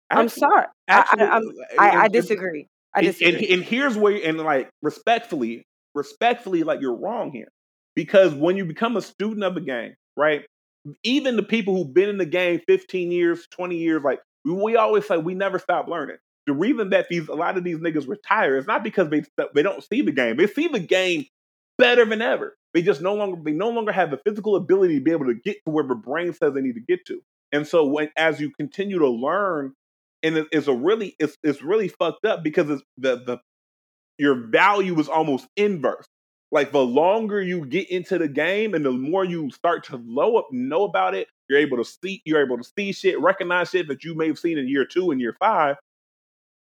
I'm 0.09 0.29
sorry. 0.29 0.65
actually, 0.87 1.23
I, 1.23 1.25
I, 1.25 1.35
I'm, 1.35 1.43
I, 1.77 1.89
I 2.03 2.07
disagree. 2.07 2.67
I 2.95 3.01
disagree. 3.03 3.35
and, 3.35 3.53
and 3.53 3.63
here's 3.63 3.95
where, 3.95 4.19
and 4.23 4.39
like 4.39 4.69
respectfully, 4.81 5.63
respectfully, 5.95 6.63
like 6.63 6.81
you're 6.81 6.95
wrong 6.97 7.31
here, 7.31 7.49
because 7.95 8.33
when 8.33 8.57
you 8.57 8.65
become 8.65 8.97
a 8.97 9.01
student 9.01 9.43
of 9.43 9.57
a 9.57 9.61
game, 9.61 9.95
right? 10.17 10.43
Even 11.03 11.35
the 11.35 11.43
people 11.43 11.75
who've 11.75 11.93
been 11.93 12.09
in 12.09 12.17
the 12.17 12.25
game 12.25 12.61
15 12.67 13.11
years, 13.11 13.47
20 13.51 13.77
years, 13.77 14.03
like 14.03 14.19
we, 14.45 14.75
always 14.75 15.05
say, 15.07 15.17
we 15.17 15.33
never 15.35 15.59
stop 15.59 15.87
learning. 15.87 16.17
The 16.47 16.53
reason 16.53 16.89
that 16.91 17.07
these 17.09 17.27
a 17.27 17.33
lot 17.35 17.57
of 17.57 17.63
these 17.63 17.77
niggas 17.77 18.07
retire 18.07 18.57
is 18.57 18.65
not 18.65 18.83
because 18.83 19.09
they 19.09 19.23
they 19.53 19.61
don't 19.61 19.83
see 19.83 20.01
the 20.01 20.11
game. 20.11 20.37
They 20.37 20.47
see 20.47 20.67
the 20.67 20.79
game 20.79 21.25
better 21.77 22.05
than 22.05 22.21
ever. 22.21 22.55
They 22.73 22.81
just 22.81 23.01
no 23.01 23.13
longer 23.15 23.39
they 23.43 23.51
no 23.51 23.69
longer 23.69 23.91
have 23.91 24.11
the 24.11 24.19
physical 24.25 24.55
ability 24.55 24.97
to 24.97 25.03
be 25.03 25.11
able 25.11 25.25
to 25.27 25.35
get 25.35 25.57
to 25.65 25.71
where 25.71 25.83
the 25.83 25.95
brain 25.95 26.33
says 26.33 26.53
they 26.53 26.61
need 26.61 26.75
to 26.75 26.81
get 26.87 27.05
to. 27.07 27.21
And 27.51 27.67
so 27.67 27.85
when 27.85 28.09
as 28.17 28.39
you 28.39 28.51
continue 28.59 28.99
to 28.99 29.09
learn, 29.09 29.73
and 30.23 30.37
it- 30.37 30.47
it's 30.51 30.67
a 30.67 30.73
really 30.73 31.15
it's 31.19 31.37
it's 31.43 31.61
really 31.61 31.87
fucked 31.87 32.25
up 32.25 32.43
because 32.43 32.69
it's 32.69 32.83
the 32.97 33.17
the 33.17 33.37
your 34.19 34.35
value 34.35 34.99
is 34.99 35.07
almost 35.07 35.47
inverse. 35.55 36.05
Like 36.51 36.71
the 36.71 36.83
longer 36.83 37.41
you 37.41 37.65
get 37.65 37.89
into 37.89 38.17
the 38.17 38.27
game 38.27 38.73
and 38.73 38.83
the 38.85 38.91
more 38.91 39.23
you 39.23 39.51
start 39.51 39.85
to 39.85 40.01
low 40.05 40.37
up 40.37 40.47
know 40.51 40.83
about 40.83 41.15
it, 41.15 41.27
you're 41.47 41.59
able 41.59 41.77
to 41.77 41.85
see 41.85 42.21
you're 42.25 42.43
able 42.43 42.57
to 42.57 42.63
see 42.77 42.91
shit, 42.91 43.19
recognize 43.19 43.69
shit 43.69 43.87
that 43.87 44.03
you 44.03 44.15
may 44.15 44.27
have 44.27 44.39
seen 44.39 44.57
in 44.57 44.67
year 44.67 44.85
two 44.85 45.11
and 45.11 45.21
year 45.21 45.35
five 45.39 45.77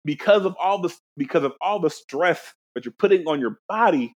because 0.04 0.44
of 0.44 0.54
all 0.60 0.80
the 0.80 0.94
because 1.16 1.44
of 1.44 1.52
all 1.60 1.80
the 1.80 1.90
stress 1.90 2.54
that 2.74 2.84
you're 2.84 2.94
putting 2.98 3.26
on 3.26 3.40
your 3.40 3.58
body, 3.68 4.14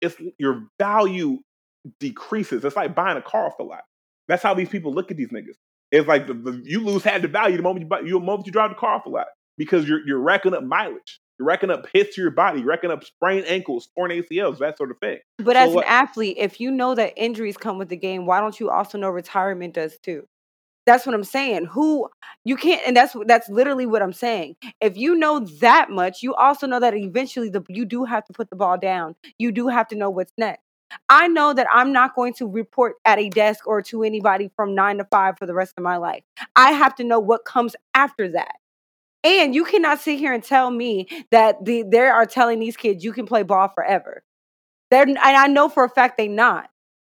it's 0.00 0.16
your 0.38 0.66
value 0.78 1.38
decreases. 1.98 2.64
It's 2.64 2.76
like 2.76 2.94
buying 2.94 3.16
a 3.16 3.22
car 3.22 3.46
off 3.46 3.56
the 3.58 3.64
lot. 3.64 3.82
That's 4.28 4.42
how 4.42 4.54
these 4.54 4.68
people 4.68 4.92
look 4.92 5.10
at 5.10 5.16
these 5.16 5.28
niggas. 5.28 5.56
It's 5.90 6.06
like 6.06 6.26
the, 6.26 6.34
the, 6.34 6.62
you 6.64 6.80
lose 6.80 7.02
half 7.02 7.22
the 7.22 7.28
value 7.28 7.56
the 7.56 7.62
moment 7.62 7.82
you 7.82 7.88
buy, 7.88 8.00
you 8.00 8.12
the 8.12 8.20
moment 8.20 8.46
you 8.46 8.52
drive 8.52 8.70
the 8.70 8.76
car 8.76 8.94
off 8.94 9.04
the 9.04 9.10
lot 9.10 9.26
because 9.58 9.88
you're 9.88 10.06
you're 10.06 10.20
racking 10.20 10.54
up 10.54 10.62
mileage. 10.62 11.20
You're 11.40 11.46
racking 11.46 11.70
up 11.70 11.86
hits 11.90 12.16
to 12.16 12.20
your 12.20 12.32
body, 12.32 12.62
racking 12.62 12.90
up 12.90 13.02
sprained 13.02 13.46
ankles, 13.46 13.88
torn 13.96 14.10
ACLs, 14.10 14.58
that 14.58 14.76
sort 14.76 14.90
of 14.90 14.98
thing. 14.98 15.20
But 15.38 15.56
So 15.56 15.62
as 15.62 15.74
an 15.74 15.84
athlete, 15.86 16.36
if 16.38 16.60
you 16.60 16.70
know 16.70 16.94
that 16.94 17.14
injuries 17.16 17.56
come 17.56 17.78
with 17.78 17.88
the 17.88 17.96
game, 17.96 18.26
why 18.26 18.40
don't 18.40 18.60
you 18.60 18.68
also 18.68 18.98
know 18.98 19.08
retirement 19.08 19.72
does 19.72 19.96
too? 20.02 20.28
That's 20.84 21.06
what 21.06 21.14
I'm 21.14 21.24
saying. 21.24 21.64
Who 21.64 22.10
you 22.44 22.56
can't, 22.56 22.82
and 22.86 22.94
that's 22.94 23.16
that's 23.24 23.48
literally 23.48 23.86
what 23.86 24.02
I'm 24.02 24.12
saying. 24.12 24.56
If 24.82 24.98
you 24.98 25.14
know 25.14 25.40
that 25.60 25.88
much, 25.88 26.22
you 26.22 26.34
also 26.34 26.66
know 26.66 26.78
that 26.78 26.94
eventually 26.94 27.48
the 27.48 27.64
you 27.70 27.86
do 27.86 28.04
have 28.04 28.26
to 28.26 28.34
put 28.34 28.50
the 28.50 28.56
ball 28.56 28.76
down. 28.76 29.16
You 29.38 29.50
do 29.50 29.68
have 29.68 29.88
to 29.88 29.96
know 29.96 30.10
what's 30.10 30.32
next. 30.36 30.60
I 31.08 31.28
know 31.28 31.54
that 31.54 31.68
I'm 31.72 31.92
not 31.92 32.14
going 32.14 32.34
to 32.34 32.46
report 32.46 32.96
at 33.06 33.18
a 33.18 33.30
desk 33.30 33.66
or 33.66 33.80
to 33.82 34.02
anybody 34.02 34.50
from 34.56 34.74
nine 34.74 34.98
to 34.98 35.06
five 35.10 35.38
for 35.38 35.46
the 35.46 35.54
rest 35.54 35.74
of 35.78 35.84
my 35.84 35.96
life. 35.96 36.22
I 36.54 36.72
have 36.72 36.94
to 36.96 37.04
know 37.04 37.20
what 37.20 37.46
comes 37.46 37.76
after 37.94 38.28
that. 38.32 38.56
And 39.22 39.54
you 39.54 39.64
cannot 39.64 40.00
sit 40.00 40.18
here 40.18 40.32
and 40.32 40.42
tell 40.42 40.70
me 40.70 41.06
that 41.30 41.64
the 41.64 41.82
they 41.82 42.00
are 42.00 42.26
telling 42.26 42.58
these 42.58 42.76
kids 42.76 43.04
you 43.04 43.12
can 43.12 43.26
play 43.26 43.42
ball 43.42 43.68
forever. 43.74 44.22
They're 44.90 45.02
and 45.02 45.18
I 45.18 45.46
know 45.46 45.68
for 45.68 45.84
a 45.84 45.88
fact 45.88 46.16
they 46.16 46.28
not. 46.28 46.68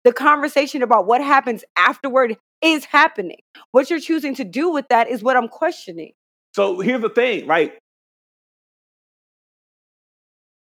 The 0.05 0.13
conversation 0.13 0.83
about 0.83 1.07
what 1.07 1.21
happens 1.21 1.65
afterward 1.77 2.37
is 2.63 2.85
happening. 2.85 3.41
What 3.73 3.91
you're 3.91 4.01
choosing 4.01 4.37
to 4.37 4.45
do 4.45 4.71
with 4.71 4.87
that 4.89 5.09
is 5.09 5.23
what 5.23 5.37
I'm 5.37 5.49
questioning. 5.49 6.13
So 6.55 6.81
here's 6.81 7.03
the 7.03 7.11
thing, 7.11 7.47
right? 7.47 7.75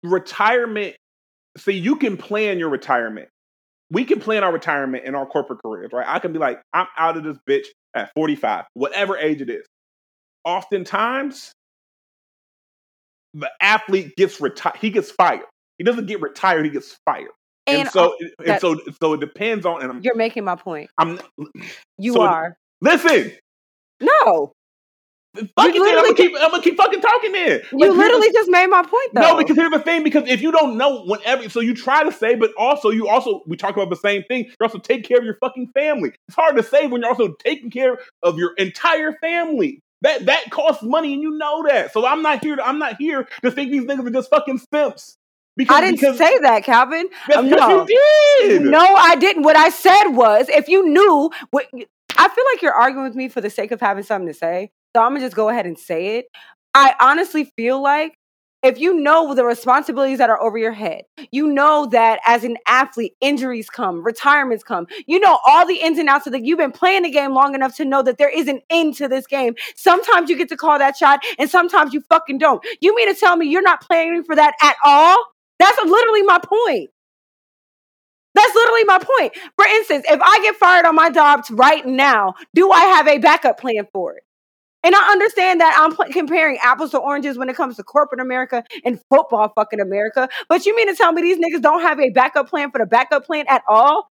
retirement. 0.04 0.94
See, 1.56 1.72
you 1.72 1.96
can 1.96 2.16
plan 2.16 2.58
your 2.58 2.68
retirement. 2.68 3.28
We 3.90 4.04
can 4.04 4.20
plan 4.20 4.44
our 4.44 4.52
retirement 4.52 5.04
in 5.04 5.14
our 5.14 5.26
corporate 5.26 5.60
careers, 5.64 5.90
right? 5.92 6.06
I 6.06 6.18
can 6.18 6.32
be 6.32 6.38
like, 6.38 6.60
I'm 6.72 6.86
out 6.96 7.16
of 7.16 7.24
this 7.24 7.38
bitch 7.48 7.66
at 7.94 8.10
45, 8.14 8.64
whatever 8.74 9.16
age 9.16 9.40
it 9.40 9.50
is. 9.50 9.66
Oftentimes, 10.44 11.52
the 13.34 13.50
athlete 13.60 14.14
gets 14.16 14.40
retired. 14.40 14.76
He 14.80 14.90
gets 14.90 15.10
fired. 15.10 15.44
He 15.78 15.84
doesn't 15.84 16.06
get 16.06 16.20
retired. 16.20 16.64
He 16.64 16.70
gets 16.70 16.96
fired. 17.04 17.28
And, 17.66 17.80
And 17.80 17.88
so, 17.90 18.14
and 18.46 18.60
so, 18.60 18.78
so 19.00 19.14
it 19.14 19.20
depends 19.20 19.64
on. 19.66 19.82
And 19.82 19.90
I'm, 19.90 20.00
you're 20.02 20.14
making 20.16 20.44
my 20.44 20.56
point. 20.56 20.90
I'm 20.98 21.18
You 21.98 22.12
So- 22.12 22.22
are. 22.22 22.56
listen. 22.80 23.32
No. 24.00 24.52
Fuck 25.36 25.46
it, 25.66 25.72
then. 25.72 25.82
I'm 25.98 26.04
gonna 26.04 26.14
keep. 26.14 26.32
I'm 26.38 26.50
gonna 26.52 26.62
keep 26.62 26.76
fucking 26.76 27.00
talking. 27.00 27.32
Then 27.32 27.60
Like, 27.72 27.88
You 27.88 27.92
literally 27.92 28.30
just 28.32 28.48
made 28.48 28.68
my 28.68 28.82
point 28.82 29.14
though. 29.14 29.20
No, 29.22 29.36
because 29.36 29.56
here's 29.56 29.72
the 29.72 29.80
thing. 29.80 30.04
Because 30.04 30.28
if 30.28 30.40
you 30.40 30.52
don't 30.52 30.76
know, 30.78 31.02
whenever, 31.06 31.48
so 31.48 31.58
you 31.58 31.74
try 31.74 32.04
to 32.04 32.12
say, 32.12 32.36
but 32.36 32.52
also 32.56 32.90
you 32.90 33.08
also 33.08 33.42
we 33.48 33.56
talk 33.56 33.74
about 33.76 33.90
the 33.90 33.96
same 33.96 34.22
thing. 34.28 34.44
You 34.44 34.52
also 34.62 34.78
take 34.78 35.02
care 35.04 35.18
of 35.18 35.24
your 35.24 35.36
fucking 35.40 35.70
family. 35.74 36.12
It's 36.28 36.36
hard 36.36 36.56
to 36.56 36.62
say 36.62 36.86
when 36.86 37.00
you're 37.00 37.10
also 37.10 37.34
taking 37.44 37.70
care 37.70 37.98
of 38.22 38.38
your 38.38 38.52
entire 38.58 39.12
family. 39.20 39.80
That 40.04 40.26
that 40.26 40.50
costs 40.50 40.82
money, 40.82 41.14
and 41.14 41.22
you 41.22 41.30
know 41.32 41.64
that. 41.66 41.92
So 41.92 42.06
I'm 42.06 42.22
not 42.22 42.44
here. 42.44 42.56
To, 42.56 42.64
I'm 42.64 42.78
not 42.78 42.96
here 42.98 43.26
to 43.42 43.50
think 43.50 43.72
these 43.72 43.84
niggas 43.84 44.06
are 44.06 44.10
just 44.10 44.30
fucking 44.30 44.60
simps. 44.72 45.16
Because 45.56 45.76
I 45.76 45.80
didn't 45.80 46.00
because, 46.00 46.18
say 46.18 46.38
that, 46.40 46.64
Calvin. 46.64 47.08
That's 47.26 47.38
Um, 47.38 47.48
no. 47.48 47.86
you 47.88 48.38
did. 48.42 48.62
No, 48.62 48.80
I 48.80 49.16
didn't. 49.16 49.44
What 49.44 49.56
I 49.56 49.70
said 49.70 50.08
was 50.10 50.48
if 50.48 50.68
you 50.68 50.86
knew 50.88 51.30
what 51.50 51.66
I 51.72 52.28
feel 52.28 52.44
like 52.52 52.60
you're 52.62 52.74
arguing 52.74 53.06
with 53.06 53.16
me 53.16 53.28
for 53.28 53.40
the 53.40 53.50
sake 53.50 53.70
of 53.70 53.80
having 53.80 54.04
something 54.04 54.28
to 54.28 54.34
say. 54.34 54.70
So 54.94 55.02
I'm 55.02 55.10
gonna 55.10 55.20
just 55.20 55.36
go 55.36 55.48
ahead 55.48 55.66
and 55.66 55.78
say 55.78 56.18
it. 56.18 56.26
I 56.74 56.94
honestly 57.00 57.50
feel 57.56 57.82
like 57.82 58.16
if 58.64 58.78
you 58.78 58.94
know 58.98 59.34
the 59.34 59.44
responsibilities 59.44 60.18
that 60.18 60.30
are 60.30 60.42
over 60.42 60.56
your 60.56 60.72
head, 60.72 61.02
you 61.30 61.46
know 61.46 61.86
that 61.92 62.18
as 62.26 62.44
an 62.44 62.56
athlete, 62.66 63.14
injuries 63.20 63.68
come, 63.68 64.02
retirements 64.02 64.64
come. 64.64 64.86
You 65.06 65.20
know 65.20 65.38
all 65.46 65.66
the 65.66 65.76
ins 65.76 65.98
and 65.98 66.08
outs 66.08 66.26
of 66.26 66.32
the. 66.32 66.40
You've 66.44 66.58
been 66.58 66.72
playing 66.72 67.02
the 67.02 67.10
game 67.10 67.34
long 67.34 67.54
enough 67.54 67.76
to 67.76 67.84
know 67.84 68.02
that 68.02 68.18
there 68.18 68.30
is 68.30 68.48
an 68.48 68.60
end 68.70 68.94
to 68.96 69.06
this 69.06 69.26
game. 69.26 69.54
Sometimes 69.76 70.30
you 70.30 70.36
get 70.36 70.48
to 70.48 70.56
call 70.56 70.78
that 70.78 70.96
shot, 70.96 71.20
and 71.38 71.50
sometimes 71.50 71.92
you 71.92 72.00
fucking 72.08 72.38
don't. 72.38 72.64
You 72.80 72.96
mean 72.96 73.12
to 73.12 73.18
tell 73.20 73.36
me 73.36 73.46
you're 73.48 73.62
not 73.62 73.82
planning 73.82 74.24
for 74.24 74.34
that 74.34 74.54
at 74.62 74.76
all? 74.84 75.16
That's 75.58 75.78
literally 75.84 76.22
my 76.22 76.38
point. 76.38 76.90
That's 78.34 78.54
literally 78.54 78.84
my 78.84 78.98
point. 78.98 79.34
For 79.56 79.64
instance, 79.64 80.04
if 80.10 80.20
I 80.20 80.40
get 80.42 80.56
fired 80.56 80.86
on 80.86 80.96
my 80.96 81.10
job 81.10 81.44
right 81.52 81.86
now, 81.86 82.34
do 82.54 82.70
I 82.72 82.80
have 82.80 83.06
a 83.06 83.18
backup 83.18 83.60
plan 83.60 83.86
for 83.92 84.16
it? 84.16 84.24
And 84.84 84.94
I 84.94 85.12
understand 85.12 85.60
that 85.60 85.76
I'm 85.80 85.96
comparing 86.12 86.58
apples 86.62 86.90
to 86.92 86.98
oranges 86.98 87.38
when 87.38 87.48
it 87.48 87.56
comes 87.56 87.76
to 87.76 87.82
corporate 87.82 88.20
America 88.20 88.62
and 88.84 89.00
football 89.10 89.50
fucking 89.56 89.80
America. 89.80 90.28
But 90.48 90.66
you 90.66 90.76
mean 90.76 90.88
to 90.88 90.94
tell 90.94 91.12
me 91.12 91.22
these 91.22 91.38
niggas 91.38 91.62
don't 91.62 91.80
have 91.82 91.98
a 92.00 92.10
backup 92.10 92.48
plan 92.50 92.70
for 92.70 92.78
the 92.78 92.86
backup 92.86 93.24
plan 93.26 93.46
at 93.48 93.62
all? 93.68 94.08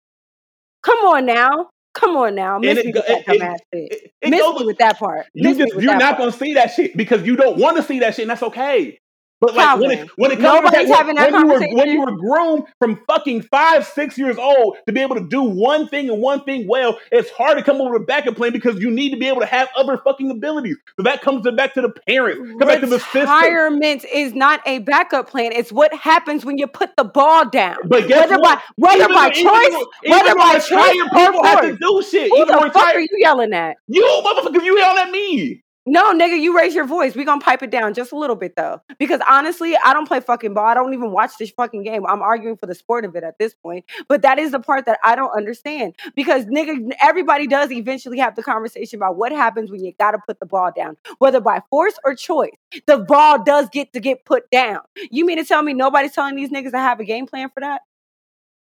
Come 0.83 0.99
on 0.99 1.27
now. 1.27 1.71
Come 1.95 2.17
on 2.17 2.35
now. 2.35 2.59
Miss 2.59 2.79
it 2.79 2.87
me 2.87 2.93
with 2.93 3.07
that 3.07 3.27
dumbass 3.27 3.57
shit. 3.73 3.93
It- 3.93 4.13
it 4.21 4.31
Miss 4.31 4.41
me 4.61 4.67
with 4.67 4.79
that 4.79 4.99
part. 4.99 5.27
You 5.35 5.49
miss 5.51 5.59
just, 5.59 5.73
you're 5.83 5.97
not 5.97 6.19
gonna 6.19 6.33
see 6.33 6.55
that 6.55 6.73
shit 6.73 6.97
because 6.97 7.25
you 7.27 7.37
don't 7.37 7.57
want 7.59 7.77
to 7.79 7.83
see 7.83 8.01
that 8.01 8.15
shit, 8.15 8.25
and 8.25 8.31
that's 8.31 8.43
okay. 8.43 8.99
But 9.41 9.55
like 9.55 9.79
when 9.79 9.91
it 9.91 10.09
when 10.17 10.31
it 10.33 10.41
comes 10.41 10.59
to 10.59 10.63
nobody's 10.63 10.89
when, 10.89 10.99
having 10.99 11.15
that 11.17 11.31
when 11.33 11.41
you 11.41 11.47
were 11.47 11.61
when 11.77 11.89
you 11.91 12.01
were 12.01 12.17
groomed 12.17 12.65
from 12.81 13.01
fucking 13.07 13.43
five 13.43 13.87
six 13.87 14.17
years 14.17 14.39
old 14.39 14.77
to 14.87 14.93
be 14.93 15.01
able 15.01 15.17
to 15.17 15.27
do 15.29 15.43
one 15.43 15.89
thing 15.89 16.09
and 16.09 16.23
one 16.23 16.43
thing 16.45 16.67
well, 16.67 16.99
it's 17.13 17.31
hard 17.31 17.59
to 17.59 17.65
come 17.65 17.81
over 17.81 17.93
with 17.93 18.03
a 18.03 18.05
backup 18.07 18.37
plan 18.37 18.53
because 18.53 18.81
you 18.81 18.91
need 18.91 19.11
to 19.11 19.17
be 19.19 19.29
able 19.29 19.41
to 19.41 19.47
have 19.47 19.69
other 19.77 19.99
fucking 19.99 20.31
abilities. 20.31 20.77
So 20.97 21.03
that 21.05 21.21
comes 21.23 21.45
to 21.45 21.53
back 21.53 21.75
to 21.75 21.83
the 21.83 21.91
parents, 22.09 22.41
come 22.59 22.69
back 22.69 22.81
to 22.81 22.87
the 22.87 22.99
system. 22.99 23.21
Retirement 23.23 24.05
is 24.13 24.35
not 24.35 24.61
a 24.67 24.79
backup 24.81 25.29
plan. 25.29 25.53
It's 25.53 25.71
what 25.71 25.93
happens 25.95 26.45
when 26.45 26.57
you 26.59 26.67
put 26.67 26.97
the 26.97 27.05
ball 27.05 27.49
down. 27.51 27.77
But 27.89 28.09
guess 28.09 28.21
whether 28.21 28.41
what? 28.41 28.59
by 28.59 28.63
whether 28.77 29.05
Even 29.05 29.15
by 29.15 29.29
even 29.29 29.45
choice, 29.45 29.71
the- 29.71 29.87
even 30.05 30.17
whether 30.17 30.31
the 30.31 30.37
by 30.39 30.59
choice 30.59 30.93
people 31.15 31.45
have 31.45 31.61
to 31.61 31.77
force. 31.77 31.79
do 31.79 32.03
shit. 32.11 32.31
Who 32.31 32.37
Even 32.37 32.49
the 32.49 32.55
the 32.65 32.71
fuck 32.73 32.95
are 32.95 33.01
you 33.01 33.09
yelling 33.19 33.53
at? 33.53 33.77
you 33.89 34.03
motherfucker, 34.25 34.65
you 34.65 34.79
yelling 34.79 34.99
at 35.05 35.11
me. 35.11 35.63
No, 35.89 36.13
nigga, 36.13 36.41
you 36.41 36.57
raise 36.57 36.75
your 36.75 36.85
voice. 36.85 37.15
We 37.15 37.25
gonna 37.25 37.41
pipe 37.41 37.63
it 37.63 37.71
down 37.71 37.95
just 37.95 38.11
a 38.11 38.19
little 38.19 38.35
bit 38.35 38.57
though, 38.57 38.83
because 38.99 39.21
honestly, 39.31 39.77
I 39.85 39.93
don't 39.93 40.07
play 40.07 40.19
fucking 40.19 40.53
ball. 40.53 40.67
I 40.67 40.75
don't 40.75 40.93
even 40.93 41.13
watch 41.13 41.33
this 41.39 41.51
fucking 41.51 41.85
game. 41.85 42.05
I'm 42.07 42.23
arguing 42.23 42.57
for 42.57 42.67
the 42.67 42.75
sport 42.75 43.05
of 43.05 43.15
it 43.15 43.23
at 43.23 43.39
this 43.39 43.55
point. 43.55 43.85
But 44.09 44.23
that 44.23 44.41
is 44.41 44.51
the 44.51 44.59
part 44.59 44.85
that 44.87 44.99
I 45.05 45.15
don't 45.15 45.31
understand 45.31 45.95
because 46.17 46.45
nigga, 46.47 46.91
everybody 47.01 47.47
does 47.47 47.71
eventually 47.71 48.19
have 48.19 48.35
the 48.35 48.43
conversation 48.43 48.99
about 48.99 49.17
what 49.17 49.31
happens 49.31 49.71
when 49.71 49.85
you 49.85 49.93
gotta 49.97 50.19
put 50.27 50.41
the 50.41 50.47
ball 50.47 50.73
down, 50.75 50.97
whether 51.19 51.41
by 51.41 51.63
force 51.71 51.95
or 52.05 52.17
choice. 52.17 52.51
The 52.87 52.99
ball 52.99 53.45
does 53.45 53.69
get 53.71 53.93
to 53.93 54.01
get 54.01 54.25
put 54.25 54.51
down. 54.51 54.81
You 55.13 55.25
mean 55.25 55.39
to 55.39 55.45
tell 55.45 55.63
me 55.63 55.73
nobody's 55.73 56.13
telling 56.13 56.35
these 56.35 56.51
niggas 56.51 56.73
to 56.73 56.79
have 56.79 56.99
a 56.99 57.05
game 57.05 57.27
plan 57.27 57.49
for 57.51 57.61
that? 57.61 57.83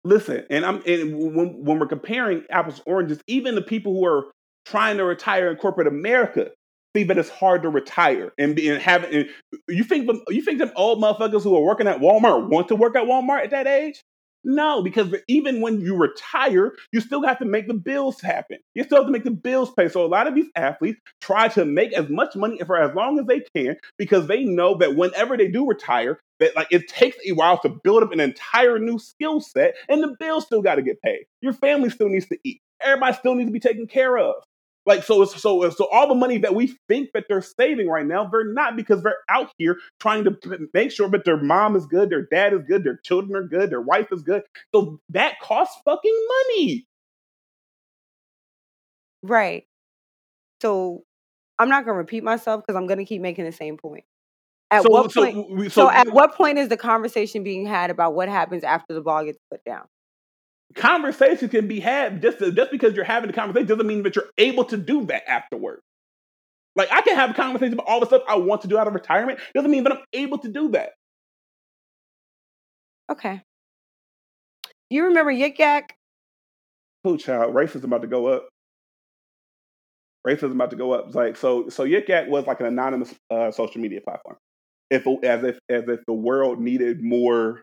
Listen, 0.04 0.44
and 0.50 0.66
I'm 0.66 0.82
and 0.88 1.36
when 1.36 1.64
when 1.64 1.78
we're 1.78 1.86
comparing 1.86 2.46
apples 2.50 2.78
to 2.78 2.84
oranges, 2.84 3.22
even 3.28 3.54
the 3.54 3.62
people 3.62 3.94
who 3.94 4.06
are 4.06 4.32
trying 4.66 4.98
to 4.98 5.06
retire 5.06 5.52
in 5.52 5.58
corporate 5.58 5.88
America 5.88 6.50
see 6.96 7.04
that 7.04 7.18
it's 7.18 7.30
hard 7.30 7.64
to 7.64 7.70
retire 7.70 8.34
and 8.38 8.56
be 8.56 8.70
and 8.70 8.82
and 8.88 9.30
you 9.68 9.84
think 9.84 10.08
them 10.08 10.22
you 10.30 10.42
think 10.42 10.60
them 10.60 10.72
old 10.76 11.02
motherfuckers 11.02 11.44
who 11.44 11.56
are 11.56 11.62
working 11.62 11.88
at 11.88 12.00
Walmart 12.00 12.50
want 12.50 12.68
to 12.70 12.76
work 12.76 12.96
at 12.96 13.04
Walmart 13.04 13.44
at 13.44 13.52
that 13.52 13.68
age? 13.68 14.02
No, 14.44 14.82
because 14.82 15.14
even 15.28 15.62
when 15.62 15.82
you 15.82 15.96
retire, 15.96 16.74
you 16.92 17.00
still 17.00 17.24
have 17.24 17.38
to 17.40 17.46
make 17.46 17.68
the 17.68 17.76
bills 17.76 18.22
happen. 18.22 18.58
You 18.74 18.84
still 18.84 18.98
have 18.98 19.06
to 19.06 19.12
make 19.12 19.24
the 19.24 19.32
bills 19.32 19.72
pay. 19.72 19.88
So 19.88 20.04
a 20.04 20.08
lot 20.08 20.28
of 20.28 20.34
these 20.34 20.50
athletes 20.56 21.00
try 21.22 21.48
to 21.50 21.64
make 21.64 21.94
as 21.94 22.10
much 22.10 22.36
money 22.36 22.58
for 22.66 22.78
as 22.82 22.96
long 22.96 23.20
as 23.20 23.26
they 23.28 23.44
can 23.56 23.76
because 23.98 24.28
they 24.28 24.44
know 24.44 24.78
that 24.80 24.96
whenever 24.96 25.38
they 25.38 25.48
do 25.48 25.68
retire, 25.68 26.20
that 26.40 26.56
like 26.56 26.68
it 26.72 26.88
takes 26.88 27.18
a 27.28 27.34
while 27.34 27.60
to 27.60 27.70
build 27.70 28.02
up 28.02 28.12
an 28.12 28.20
entire 28.20 28.80
new 28.80 28.98
skill 28.98 29.42
set, 29.42 29.76
and 29.88 30.02
the 30.02 30.16
bills 30.20 30.46
still 30.46 30.64
got 30.64 30.76
to 30.76 30.82
get 30.82 31.02
paid. 31.02 31.26
Your 31.42 31.54
family 31.54 31.90
still 31.92 32.10
needs 32.10 32.28
to 32.28 32.38
eat. 32.44 32.62
Everybody 32.82 33.16
still 33.16 33.36
needs 33.36 33.48
to 33.48 33.54
be 33.54 33.60
taken 33.60 33.86
care 33.86 34.18
of. 34.18 34.36
Like 34.86 35.04
so, 35.04 35.26
so 35.26 35.70
so 35.70 35.88
all 35.92 36.08
the 36.08 36.16
money 36.16 36.40
that 36.40 36.56
we 36.56 36.76
think 36.88 37.10
that 37.14 37.26
they're 37.30 37.42
saving 37.42 37.88
right 37.88 38.06
now, 38.06 38.26
they're 38.26 38.52
not 38.52 38.76
because 38.76 39.04
they're 39.04 39.18
out 39.30 39.52
here 39.58 39.78
trying 40.00 40.24
to 40.24 40.36
make 40.74 40.92
sure 40.92 41.08
that 41.10 41.24
their 41.24 41.38
mom 41.38 41.76
is 41.76 41.86
good, 41.86 42.10
their 42.10 42.26
dad 42.26 42.54
is 42.54 42.62
good, 42.68 42.84
their 42.84 42.98
children 43.04 43.36
are 43.36 43.48
good, 43.48 43.70
their 43.70 43.82
wife 43.82 44.08
is 44.12 44.24
good. 44.24 44.42
So 44.74 45.00
that 45.10 45.40
costs 45.40 45.80
fucking 45.86 46.28
money. 46.28 46.88
Right. 49.22 49.66
So 50.62 51.04
I'm 51.60 51.70
not 51.70 51.86
gonna 51.86 51.98
repeat 51.98 52.24
myself 52.24 52.64
because 52.66 52.76
I'm 52.76 52.88
gonna 52.88 53.06
keep 53.06 53.22
making 53.22 53.46
the 53.46 53.52
same 53.52 53.78
point. 53.78 54.06
At 54.72 54.84
So 54.84 54.90
what 54.90 55.12
so 55.12 55.22
point? 55.22 55.72
So, 55.72 55.84
so 55.84 55.92
at 55.92 56.12
what 56.12 56.34
point 56.34 56.58
is 56.58 56.70
the 56.70 56.78
conversation 56.78 57.44
being 57.44 57.68
had 57.68 57.92
about 57.92 58.16
what 58.16 58.30
happens 58.30 58.64
after 58.64 58.96
the 58.96 59.02
ball 59.02 59.26
gets 59.26 59.38
put 59.52 59.64
down? 59.64 59.86
Conversation 60.76 61.50
can 61.50 61.68
be 61.68 61.80
had 61.80 62.22
just 62.22 62.40
just 62.40 62.72
because 62.72 62.96
you're 62.96 63.06
having 63.06 63.30
a 63.30 63.34
conversation 63.34 63.68
doesn't 63.68 63.88
mean 63.88 64.04
that 64.04 64.16
you're 64.16 64.30
able 64.38 64.66
to 64.66 64.78
do 64.78 65.06
that 65.06 65.30
afterward. 65.30 65.82
Like 66.76 66.92
I 66.92 67.02
can 67.02 67.16
have 67.16 67.32
a 67.32 67.34
conversation 67.34 67.74
about 67.74 67.88
all 67.88 68.00
the 68.00 68.06
stuff 68.06 68.24
I 68.28 68.36
want 68.36 68.62
to 68.62 68.68
do 68.68 68.78
out 68.78 68.88
of 68.88 68.94
retirement. 68.94 69.40
Doesn't 69.54 69.72
mean 69.72 69.84
that 69.84 69.94
I'm 69.94 70.04
able 70.14 70.38
to 70.40 70.50
do 70.50 70.70
that. 70.70 70.92
Okay. 73.12 73.42
You 74.90 75.06
remember 75.06 75.32
Yik 75.32 75.58
Yak? 75.58 75.96
Who 77.04 77.18
child? 77.18 77.54
Racism 77.54 77.86
about 77.86 78.02
to 78.02 78.08
go 78.08 78.28
up. 78.28 78.48
Racism 80.26 80.52
about 80.52 80.70
to 80.70 80.76
go 80.76 80.94
up. 80.94 81.08
It's 81.08 81.16
like 81.16 81.36
so. 81.36 81.70
So 81.70 81.86
Yik 81.86 82.08
Yak 82.08 82.28
was 82.28 82.46
like 82.46 82.60
an 82.60 82.68
anonymous 82.68 83.14
uh, 83.30 83.52
social 83.52 83.82
media 83.82 84.02
platform. 84.02 84.38
If 84.90 85.08
as 85.24 85.44
if 85.44 85.60
as 85.70 85.84
if 85.88 86.00
the 86.06 86.14
world 86.14 86.60
needed 86.60 87.02
more 87.02 87.62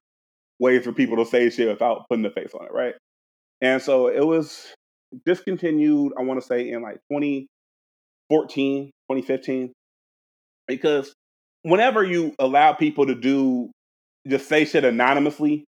ways 0.59 0.85
for 0.85 0.93
people 0.93 1.17
to 1.17 1.27
say 1.27 1.51
shit 1.51 1.69
without 1.69 2.07
putting 2.09 2.23
the 2.23 2.31
face 2.31 2.53
on 2.59 2.67
it, 2.67 2.73
right? 2.73 2.95
And 3.61 3.83
so 3.83 4.09
it 4.09 4.25
was 4.25 4.75
discontinued. 5.25 6.13
I 6.19 6.23
want 6.23 6.41
to 6.41 6.47
say 6.47 6.71
in 6.71 6.83
like 6.83 6.99
2014, 7.11 8.87
2015, 8.87 9.73
because 10.67 11.13
whenever 11.63 12.05
you 12.05 12.35
allow 12.39 12.73
people 12.73 13.07
to 13.07 13.15
do 13.15 13.71
just 14.27 14.49
say 14.49 14.65
shit 14.65 14.85
anonymously, 14.85 15.65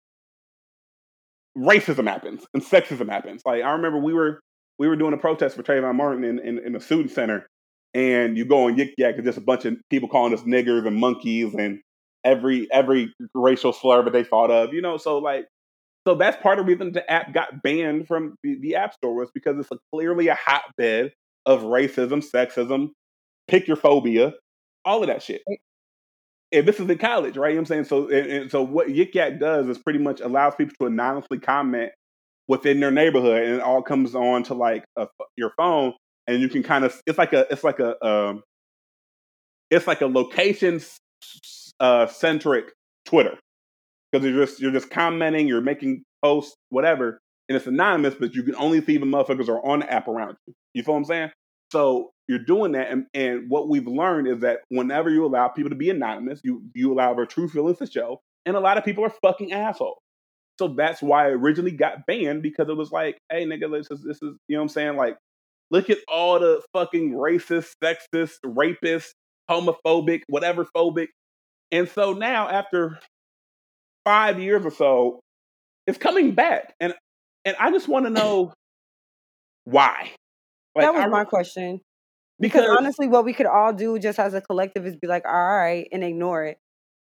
racism 1.57 2.07
happens 2.07 2.45
and 2.55 2.63
sexism 2.63 3.09
happens. 3.09 3.43
Like 3.45 3.63
I 3.63 3.73
remember 3.73 3.99
we 3.99 4.13
were 4.13 4.41
we 4.79 4.89
were 4.89 4.97
doing 4.97 5.13
a 5.13 5.19
protest 5.19 5.57
for 5.57 5.63
Trayvon 5.63 5.97
Martin 5.97 6.25
in, 6.25 6.39
in, 6.39 6.59
in 6.59 6.81
student 6.81 7.11
center, 7.11 7.47
and 7.95 8.37
you 8.37 8.45
go 8.45 8.67
on 8.67 8.77
Yik 8.77 8.93
Yak, 8.97 9.17
and 9.17 9.25
just 9.25 9.39
a 9.39 9.43
bunch 9.43 9.65
of 9.65 9.77
people 9.91 10.09
calling 10.09 10.33
us 10.33 10.43
niggers 10.43 10.87
and 10.87 10.97
monkeys 10.97 11.55
and 11.55 11.81
every 12.25 12.69
every 12.73 13.15
racial 13.35 13.73
slur 13.73 14.05
that 14.05 14.13
they 14.13 14.25
thought 14.25 14.51
of, 14.51 14.73
you 14.73 14.83
know. 14.83 14.97
So 14.97 15.19
like, 15.19 15.47
so 16.07 16.15
that's 16.15 16.41
part 16.43 16.59
of 16.59 16.67
the 16.67 16.73
reason 16.73 16.93
the 16.93 17.11
app 17.11 17.33
got 17.33 17.63
banned 17.63 18.07
from 18.07 18.37
the, 18.43 18.59
the 18.61 18.77
App 18.77 18.95
Store 18.95 19.15
was 19.15 19.31
because 19.35 19.59
it's 19.59 19.71
a, 19.71 19.79
clearly 19.93 20.29
a 20.29 20.35
hotbed 20.35 21.13
of 21.47 21.63
racism, 21.63 22.25
sexism, 22.25 22.91
pick 23.49 23.67
your 23.67 23.77
phobia, 23.77 24.35
all 24.85 25.03
of 25.03 25.09
that 25.09 25.23
shit. 25.23 25.43
And 26.51 26.67
this 26.67 26.81
is 26.81 26.89
in 26.89 26.99
college, 26.99 27.37
right? 27.37 27.51
You 27.51 27.57
know 27.57 27.61
what 27.63 27.71
I'm 27.73 27.85
saying? 27.85 27.85
So, 27.85 28.09
and, 28.09 28.31
and 28.31 28.51
so 28.51 28.63
what 28.63 28.89
Yik 28.89 29.15
Yak 29.15 29.39
does 29.39 29.69
is 29.69 29.79
pretty 29.79 29.99
much 29.99 30.21
allows 30.21 30.55
people 30.55 30.75
to 30.81 30.87
anonymously 30.87 31.41
comment 31.41 31.93
within 32.47 32.81
their 32.81 32.91
neighborhood, 32.91 33.43
and 33.43 33.55
it 33.57 33.61
all 33.61 33.83
comes 33.83 34.15
on 34.15 34.43
to 34.45 34.55
like 34.55 34.85
a, 34.97 35.07
your 35.37 35.53
phone, 35.59 35.93
and 36.27 36.41
you 36.41 36.49
can 36.49 36.63
kind 36.63 36.85
of 36.85 36.99
it's 37.07 37.19
like 37.19 37.35
a 37.35 37.47
it's 37.51 37.65
like 37.65 37.81
a 37.81 38.03
um, 38.07 38.43
it's 39.71 39.87
like 39.87 40.01
a 40.01 40.07
location 40.07 40.81
uh, 41.81 42.07
centric 42.07 42.73
Twitter 43.05 43.39
because 44.11 44.27
you're 44.27 44.45
just 44.45 44.61
you're 44.61 44.73
just 44.73 44.91
commenting, 44.91 45.49
you're 45.49 45.61
making 45.61 46.05
posts, 46.23 46.55
whatever, 46.71 47.21
and 47.49 47.57
it's 47.57 47.67
anonymous, 47.67 48.15
but 48.15 48.35
you 48.35 48.43
can 48.43 48.57
only 48.57 48.85
see 48.85 48.97
the 48.97 49.07
motherfuckers 49.07 49.49
are 49.49 49.65
on 49.65 49.81
the 49.81 49.93
app 49.93 50.09
around 50.09 50.37
you. 50.47 50.55
You 50.75 50.83
feel 50.83 50.95
what 50.95 51.01
I'm 51.01 51.05
saying? 51.05 51.31
So 51.73 52.11
you're 52.29 52.39
doing 52.39 52.73
that, 52.73 52.91
and, 52.91 53.07
and 53.15 53.49
what 53.49 53.69
we've 53.69 53.87
learned 53.87 54.29
is 54.29 54.41
that 54.41 54.61
whenever 54.69 55.11
you 55.11 55.25
allow 55.25 55.49
people 55.49 55.71
to 55.71 55.77
be 55.77 55.91
anonymous, 55.91 56.41
you 56.45 56.63
you 56.75 56.93
allow 56.93 57.15
their 57.15 57.27
true 57.27 57.49
feelings 57.49 57.79
to 57.79 57.87
show, 57.87 58.21
and 58.47 58.57
a 58.57 58.61
lot 58.61 58.79
of 58.79 58.85
people 58.85 59.05
are 59.05 59.13
fucking 59.23 59.53
assholes. 59.53 59.99
So 60.59 60.69
that's 60.69 61.01
why 61.01 61.29
it 61.29 61.35
originally 61.35 61.71
got 61.71 62.05
banned 62.07 62.43
because 62.43 62.69
it 62.69 62.77
was 62.77 62.91
like, 62.91 63.19
hey 63.31 63.45
nigga, 63.45 63.71
this 63.71 63.91
is 63.91 64.05
this 64.05 64.17
is 64.17 64.35
you 64.49 64.57
know 64.57 64.59
what 64.59 64.63
I'm 64.63 64.69
saying? 64.69 64.97
Like, 64.97 65.17
look 65.71 65.89
at 65.91 65.99
all 66.09 66.41
the 66.41 66.63
fucking 66.73 67.13
racist, 67.13 67.73
sexist, 67.83 68.39
rapist, 68.45 69.15
homophobic, 69.51 70.23
whatever 70.29 70.67
phobic. 70.77 71.09
And 71.71 71.89
so 71.89 72.13
now 72.13 72.49
after 72.49 72.99
five 74.05 74.41
years 74.41 74.65
or 74.65 74.71
so, 74.71 75.21
it's 75.87 75.99
coming 75.99 76.35
back. 76.35 76.75
And 76.81 76.95
and 77.45 77.57
I 77.59 77.71
just 77.71 77.89
want 77.89 78.07
to 78.07 78.11
know 78.11 78.53
why. 79.65 80.13
Like, 80.75 80.87
that 80.87 80.95
was 80.95 81.05
I- 81.05 81.09
my 81.09 81.25
question. 81.25 81.81
Because, 82.41 82.63
because 82.63 82.79
honestly, 82.79 83.09
what 83.09 83.25
we 83.25 83.33
could 83.33 83.47
all 83.47 83.73
do 83.73 83.99
just 83.99 84.21
as 84.21 84.33
a 84.33 84.41
collective 84.41 84.87
is 84.87 84.95
be 84.95 85.09
like, 85.09 85.25
all 85.27 85.33
right, 85.33 85.89
and 85.91 86.05
ignore 86.05 86.45
it. 86.45 86.59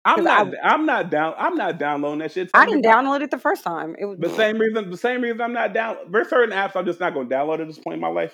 I'm 0.07 0.23
not 0.23 0.55
I, 0.63 0.75
am 0.75 0.87
not 0.87 1.11
down 1.11 1.35
I'm 1.37 1.57
not 1.57 1.79
downloading 1.79 2.21
that 2.21 2.33
shit. 2.33 2.51
I 2.55 2.65
didn't 2.65 2.85
download 2.85 3.23
it 3.23 3.31
the 3.33 3.39
first 3.39 3.65
time. 3.65 3.97
It 3.99 4.05
was 4.05 4.19
The 4.19 4.31
same 4.31 4.57
reason, 4.57 4.89
the 4.89 4.97
same 4.97 5.21
reason 5.21 5.41
I'm 5.41 5.53
not 5.53 5.75
down. 5.75 5.97
There's 6.11 6.29
certain 6.29 6.57
apps 6.57 6.77
I'm 6.77 6.87
just 6.87 7.01
not 7.01 7.13
going 7.13 7.29
to 7.29 7.35
download 7.35 7.61
at 7.61 7.67
this 7.67 7.79
point 7.79 7.95
in 7.95 8.01
my 8.01 8.09
life. 8.09 8.33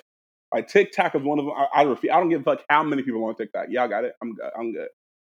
Like 0.53 0.67
TikTok 0.67 1.15
is 1.15 1.23
one 1.23 1.39
of 1.39 1.45
them. 1.45 1.53
I, 1.57 1.81
I 1.81 1.81
refuse. 1.83 2.13
I 2.13 2.19
don't 2.19 2.29
give 2.29 2.41
a 2.41 2.43
fuck 2.43 2.63
how 2.69 2.83
many 2.83 3.01
people 3.01 3.23
are 3.23 3.29
on 3.29 3.35
TikTok. 3.35 3.67
Y'all 3.69 3.87
got 3.87 4.03
it. 4.03 4.13
I'm 4.21 4.35
good. 4.35 4.51
I'm 4.57 4.71
good. 4.71 4.87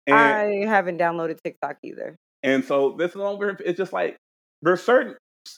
And 0.10 0.66
I 0.66 0.66
haven't 0.68 0.98
downloaded 0.98 1.40
TikTok 1.44 1.78
either. 1.84 2.16
and 2.44 2.64
so 2.66 2.96
this 2.98 3.12
is 3.12 3.18
over. 3.18 3.58
It's 3.66 3.78
just 3.78 3.94
like 3.94 4.18
there's 4.62 4.82
certain 4.84 5.16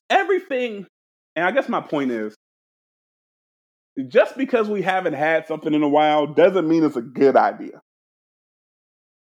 everything. 0.09 0.87
And 1.35 1.45
I 1.45 1.51
guess 1.51 1.69
my 1.69 1.81
point 1.81 2.11
is, 2.11 2.35
just 4.07 4.37
because 4.37 4.67
we 4.69 4.81
haven't 4.81 5.13
had 5.13 5.47
something 5.47 5.73
in 5.73 5.83
a 5.83 5.89
while 5.89 6.27
doesn't 6.27 6.67
mean 6.67 6.83
it's 6.83 6.95
a 6.97 7.01
good 7.01 7.35
idea. 7.35 7.79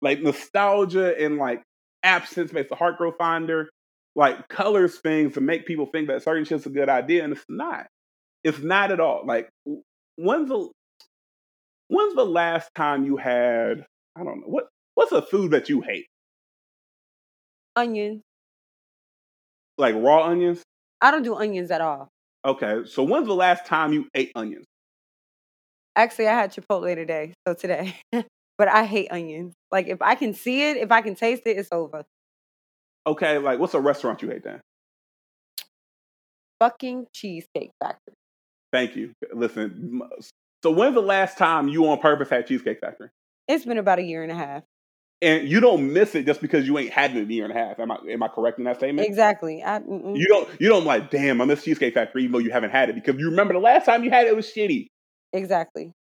Like 0.02 0.22
nostalgia 0.22 1.20
and 1.20 1.38
like 1.38 1.62
absence 2.04 2.52
makes 2.54 2.70
the 2.70 2.76
heart 2.76 2.98
grow 2.98 3.12
fonder. 3.12 3.70
Like 4.16 4.48
colors 4.50 4.98
things 5.00 5.36
to 5.36 5.42
make 5.42 5.66
people 5.66 5.86
think 5.86 6.08
that 6.08 6.24
certain 6.24 6.44
shit's 6.44 6.66
a 6.66 6.70
good 6.70 6.90
idea, 6.90 7.24
and 7.24 7.34
it's 7.34 7.46
not. 7.48 7.88
It's 8.44 8.60
not 8.60 8.92
at 8.92 9.00
all. 9.00 9.24
Like 9.26 9.50
when's 10.18 10.50
the 10.50 10.70
when's 11.88 12.16
the 12.16 12.26
last 12.26 12.70
time 12.76 13.06
you 13.06 13.18
had 13.18 13.86
I 14.18 14.24
don't 14.24 14.42
know 14.42 14.48
what 14.48 14.68
what's 14.96 15.12
a 15.12 15.22
food 15.22 15.52
that 15.52 15.70
you 15.70 15.82
hate? 15.82 16.08
Onions. 17.76 18.22
Like 19.78 19.96
raw 19.96 20.26
onions? 20.26 20.62
I 21.02 21.12
don't 21.12 21.24
do 21.24 21.36
onions 21.36 21.72
at 21.72 21.82
all. 21.82 22.10
Okay, 22.46 22.82
so 22.86 23.04
when's 23.04 23.28
the 23.28 23.34
last 23.34 23.66
time 23.66 23.94
you 23.94 24.08
ate 24.16 24.32
onions? 24.36 24.66
Actually, 25.96 26.28
I 26.28 26.34
had 26.34 26.54
Chipotle 26.54 26.94
today, 26.96 27.34
so 27.48 27.54
today. 27.54 27.96
but 28.58 28.68
I 28.68 28.86
hate 28.86 29.08
onions. 29.12 29.54
Like 29.72 29.88
if 29.88 30.02
I 30.02 30.16
can 30.16 30.34
see 30.34 30.70
it, 30.70 30.78
if 30.78 30.92
I 30.92 31.02
can 31.02 31.16
taste 31.16 31.44
it, 31.46 31.58
it's 31.58 31.70
over. 31.72 32.04
Okay, 33.08 33.38
like 33.38 33.60
what's 33.60 33.74
a 33.74 33.80
restaurant 33.80 34.22
you 34.22 34.30
hate 34.30 34.44
then? 34.44 34.62
Fucking 36.60 37.08
cheesecake 37.14 37.72
factory. 37.82 38.14
Thank 38.72 38.96
you. 38.96 39.12
Listen, 39.34 40.02
so 40.64 40.72
when's 40.72 40.96
the 40.96 41.02
last 41.02 41.38
time 41.38 41.68
you 41.68 41.88
on 41.88 42.00
purpose 42.00 42.30
had 42.30 42.48
Cheesecake 42.48 42.80
Factory? 42.80 43.10
It's 43.48 43.66
been 43.66 43.78
about 43.78 44.00
a 44.00 44.04
year 44.04 44.24
and 44.24 44.32
a 44.32 44.36
half. 44.36 44.64
And 45.24 45.48
you 45.48 45.60
don't 45.60 45.94
miss 45.94 46.16
it 46.16 46.26
just 46.26 46.42
because 46.42 46.66
you 46.66 46.78
ain't 46.80 46.90
had 46.92 47.12
it 47.12 47.18
in 47.18 47.30
a 47.30 47.34
year 47.34 47.44
and 47.46 47.54
a 47.54 47.56
half. 47.56 47.80
Am 47.80 47.92
I 47.92 47.98
am 48.10 48.24
I 48.24 48.28
correct 48.28 48.58
in 48.58 48.66
that 48.66 48.78
statement? 48.78 49.08
Exactly. 49.08 49.62
I. 49.62 49.80
You 49.88 50.26
don't 50.28 50.50
you 50.60 50.68
don't 50.70 50.84
like, 50.86 51.12
damn, 51.12 51.40
I 51.42 51.46
miss 51.46 51.64
Cheesecake 51.64 51.94
Factory 51.94 52.24
even 52.24 52.32
though 52.32 52.40
you 52.40 52.50
haven't 52.52 52.72
had 52.72 52.90
it 52.90 52.96
because 52.96 53.20
you 53.20 53.30
remember 53.30 53.54
the 53.54 53.60
last 53.60 53.86
time 53.86 54.04
you 54.04 54.10
had 54.10 54.26
it, 54.26 54.30
it 54.32 54.36
was 54.36 54.52
shitty. 54.52 54.88
exactly. 55.32 55.94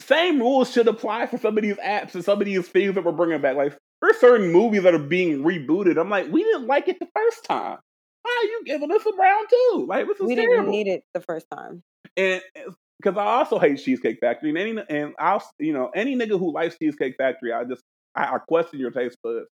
Same 0.00 0.38
rules 0.38 0.70
should 0.70 0.88
apply 0.88 1.26
for 1.26 1.38
some 1.38 1.56
of 1.56 1.62
these 1.62 1.76
apps 1.76 2.14
and 2.14 2.24
some 2.24 2.40
of 2.40 2.44
these 2.46 2.66
things 2.68 2.94
that 2.94 3.04
we're 3.04 3.12
bringing 3.12 3.40
back. 3.40 3.56
Like 3.56 3.76
there's 4.02 4.16
certain 4.18 4.50
movies 4.52 4.82
that 4.82 4.94
are 4.94 4.98
being 4.98 5.42
rebooted. 5.42 5.98
I'm 5.98 6.10
like, 6.10 6.30
we 6.30 6.42
didn't 6.42 6.66
like 6.66 6.88
it 6.88 6.98
the 7.00 7.08
first 7.14 7.44
time. 7.44 7.78
Why 8.22 8.40
are 8.42 8.46
you 8.48 8.62
giving 8.64 8.90
us 8.90 9.02
a 9.06 9.12
round 9.14 9.46
two? 9.50 9.86
Like 9.88 10.06
this 10.06 10.18
is 10.20 10.26
We 10.26 10.34
terrible. 10.34 10.56
didn't 10.56 10.70
need 10.70 10.86
it 10.88 11.04
the 11.14 11.20
first 11.20 11.46
time. 11.50 11.82
and 12.16 12.42
because 13.04 13.18
I 13.18 13.24
also 13.24 13.58
hate 13.58 13.78
Cheesecake 13.78 14.18
Factory, 14.20 14.48
and 14.48 14.58
any 14.58 14.82
and 14.88 15.14
I'll 15.18 15.42
you 15.58 15.72
know 15.72 15.90
any 15.94 16.16
nigga 16.16 16.38
who 16.38 16.52
likes 16.52 16.76
Cheesecake 16.78 17.16
Factory, 17.18 17.52
I 17.52 17.64
just 17.64 17.82
I, 18.14 18.24
I 18.24 18.38
question 18.38 18.80
your 18.80 18.90
taste 18.90 19.18
buds 19.22 19.46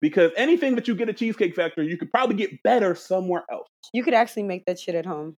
because 0.00 0.32
anything 0.36 0.74
that 0.76 0.88
you 0.88 0.94
get 0.94 1.08
at 1.08 1.16
Cheesecake 1.16 1.54
Factory, 1.54 1.86
you 1.86 1.96
could 1.96 2.10
probably 2.10 2.36
get 2.36 2.62
better 2.62 2.94
somewhere 2.94 3.44
else. 3.50 3.68
You 3.92 4.02
could 4.02 4.14
actually 4.14 4.44
make 4.44 4.64
that 4.66 4.78
shit 4.78 4.94
at 4.94 5.06
home. 5.06 5.36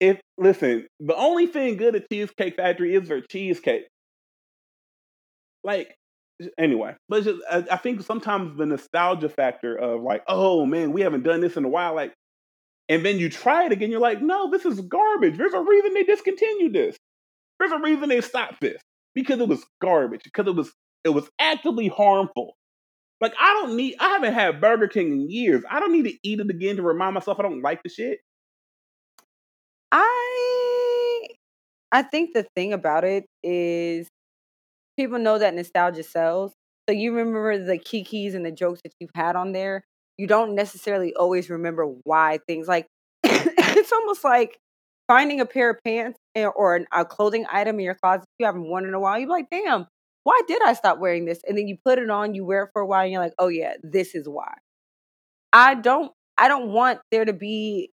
If 0.00 0.20
listen, 0.36 0.86
the 1.00 1.16
only 1.16 1.46
thing 1.46 1.76
good 1.76 1.96
at 1.96 2.08
Cheesecake 2.10 2.56
Factory 2.56 2.94
is 2.94 3.08
their 3.08 3.22
cheesecake. 3.22 3.88
Like 5.64 5.94
anyway, 6.56 6.94
but 7.08 7.24
just, 7.24 7.42
I, 7.50 7.64
I, 7.72 7.76
think 7.76 8.02
sometimes 8.02 8.56
the 8.56 8.66
nostalgia 8.66 9.28
factor 9.28 9.74
of 9.74 10.02
like, 10.02 10.22
oh 10.28 10.64
man, 10.66 10.92
we 10.92 11.00
haven't 11.00 11.24
done 11.24 11.40
this 11.40 11.56
in 11.56 11.64
a 11.64 11.68
while, 11.68 11.96
like, 11.96 12.14
and 12.88 13.04
then 13.04 13.18
you 13.18 13.28
try 13.28 13.66
it 13.66 13.72
again, 13.72 13.90
you're 13.90 14.00
like, 14.00 14.22
no, 14.22 14.50
this 14.50 14.64
is 14.64 14.80
garbage. 14.80 15.36
There's 15.36 15.54
a 15.54 15.60
reason 15.60 15.94
they 15.94 16.04
discontinued 16.04 16.72
this. 16.72 16.96
There's 17.58 17.72
a 17.72 17.78
reason 17.78 18.08
they 18.08 18.20
stopped 18.20 18.60
this 18.60 18.80
because 19.14 19.40
it 19.40 19.48
was 19.48 19.64
garbage. 19.80 20.22
Because 20.24 20.46
it 20.46 20.54
was 20.54 20.72
it 21.04 21.10
was 21.10 21.28
actively 21.38 21.88
harmful. 21.88 22.56
Like 23.20 23.34
I 23.38 23.52
don't 23.54 23.76
need. 23.76 23.96
I 23.98 24.08
haven't 24.08 24.32
had 24.32 24.60
Burger 24.60 24.88
King 24.88 25.12
in 25.12 25.30
years. 25.30 25.64
I 25.68 25.80
don't 25.80 25.92
need 25.92 26.04
to 26.04 26.14
eat 26.22 26.40
it 26.40 26.50
again 26.50 26.76
to 26.76 26.82
remind 26.82 27.14
myself 27.14 27.38
I 27.38 27.42
don't 27.42 27.62
like 27.62 27.82
the 27.82 27.88
shit. 27.88 28.18
I 29.92 31.26
I 31.92 32.02
think 32.02 32.34
the 32.34 32.46
thing 32.54 32.72
about 32.72 33.04
it 33.04 33.26
is 33.42 34.08
people 34.96 35.18
know 35.18 35.38
that 35.38 35.54
nostalgia 35.54 36.02
sells. 36.02 36.52
So 36.88 36.94
you 36.94 37.14
remember 37.14 37.58
the 37.58 37.78
kikis 37.78 38.34
and 38.34 38.46
the 38.46 38.52
jokes 38.52 38.80
that 38.84 38.92
you've 39.00 39.10
had 39.14 39.36
on 39.36 39.52
there. 39.52 39.82
You 40.18 40.26
don't 40.26 40.54
necessarily 40.54 41.14
always 41.14 41.48
remember 41.48 41.86
why 42.04 42.40
things 42.46 42.68
like 42.68 42.86
it's 43.24 43.92
almost 43.92 44.24
like 44.24 44.58
finding 45.06 45.40
a 45.40 45.46
pair 45.46 45.70
of 45.70 45.78
pants 45.84 46.18
eh, 46.34 46.44
or 46.44 46.80
a 46.92 47.04
clothing 47.04 47.46
item 47.50 47.76
in 47.78 47.84
your 47.84 47.94
closet 47.94 48.26
you 48.38 48.46
haven't 48.46 48.68
worn 48.68 48.84
in 48.86 48.94
a 48.94 49.00
while. 49.00 49.18
You're 49.18 49.28
like, 49.28 49.48
damn, 49.50 49.86
why 50.24 50.40
did 50.46 50.62
I 50.62 50.74
stop 50.74 50.98
wearing 50.98 51.24
this? 51.24 51.40
And 51.48 51.56
then 51.56 51.66
you 51.68 51.78
put 51.84 51.98
it 51.98 52.10
on, 52.10 52.34
you 52.34 52.44
wear 52.44 52.64
it 52.64 52.70
for 52.72 52.82
a 52.82 52.86
while, 52.86 53.02
and 53.02 53.12
you're 53.12 53.22
like, 53.22 53.34
oh 53.38 53.48
yeah, 53.48 53.74
this 53.82 54.14
is 54.14 54.28
why. 54.28 54.52
I 55.52 55.74
don't 55.74 56.12
I 56.36 56.48
don't 56.48 56.72
want 56.72 57.00
there 57.10 57.24
to 57.24 57.32
be 57.32 57.90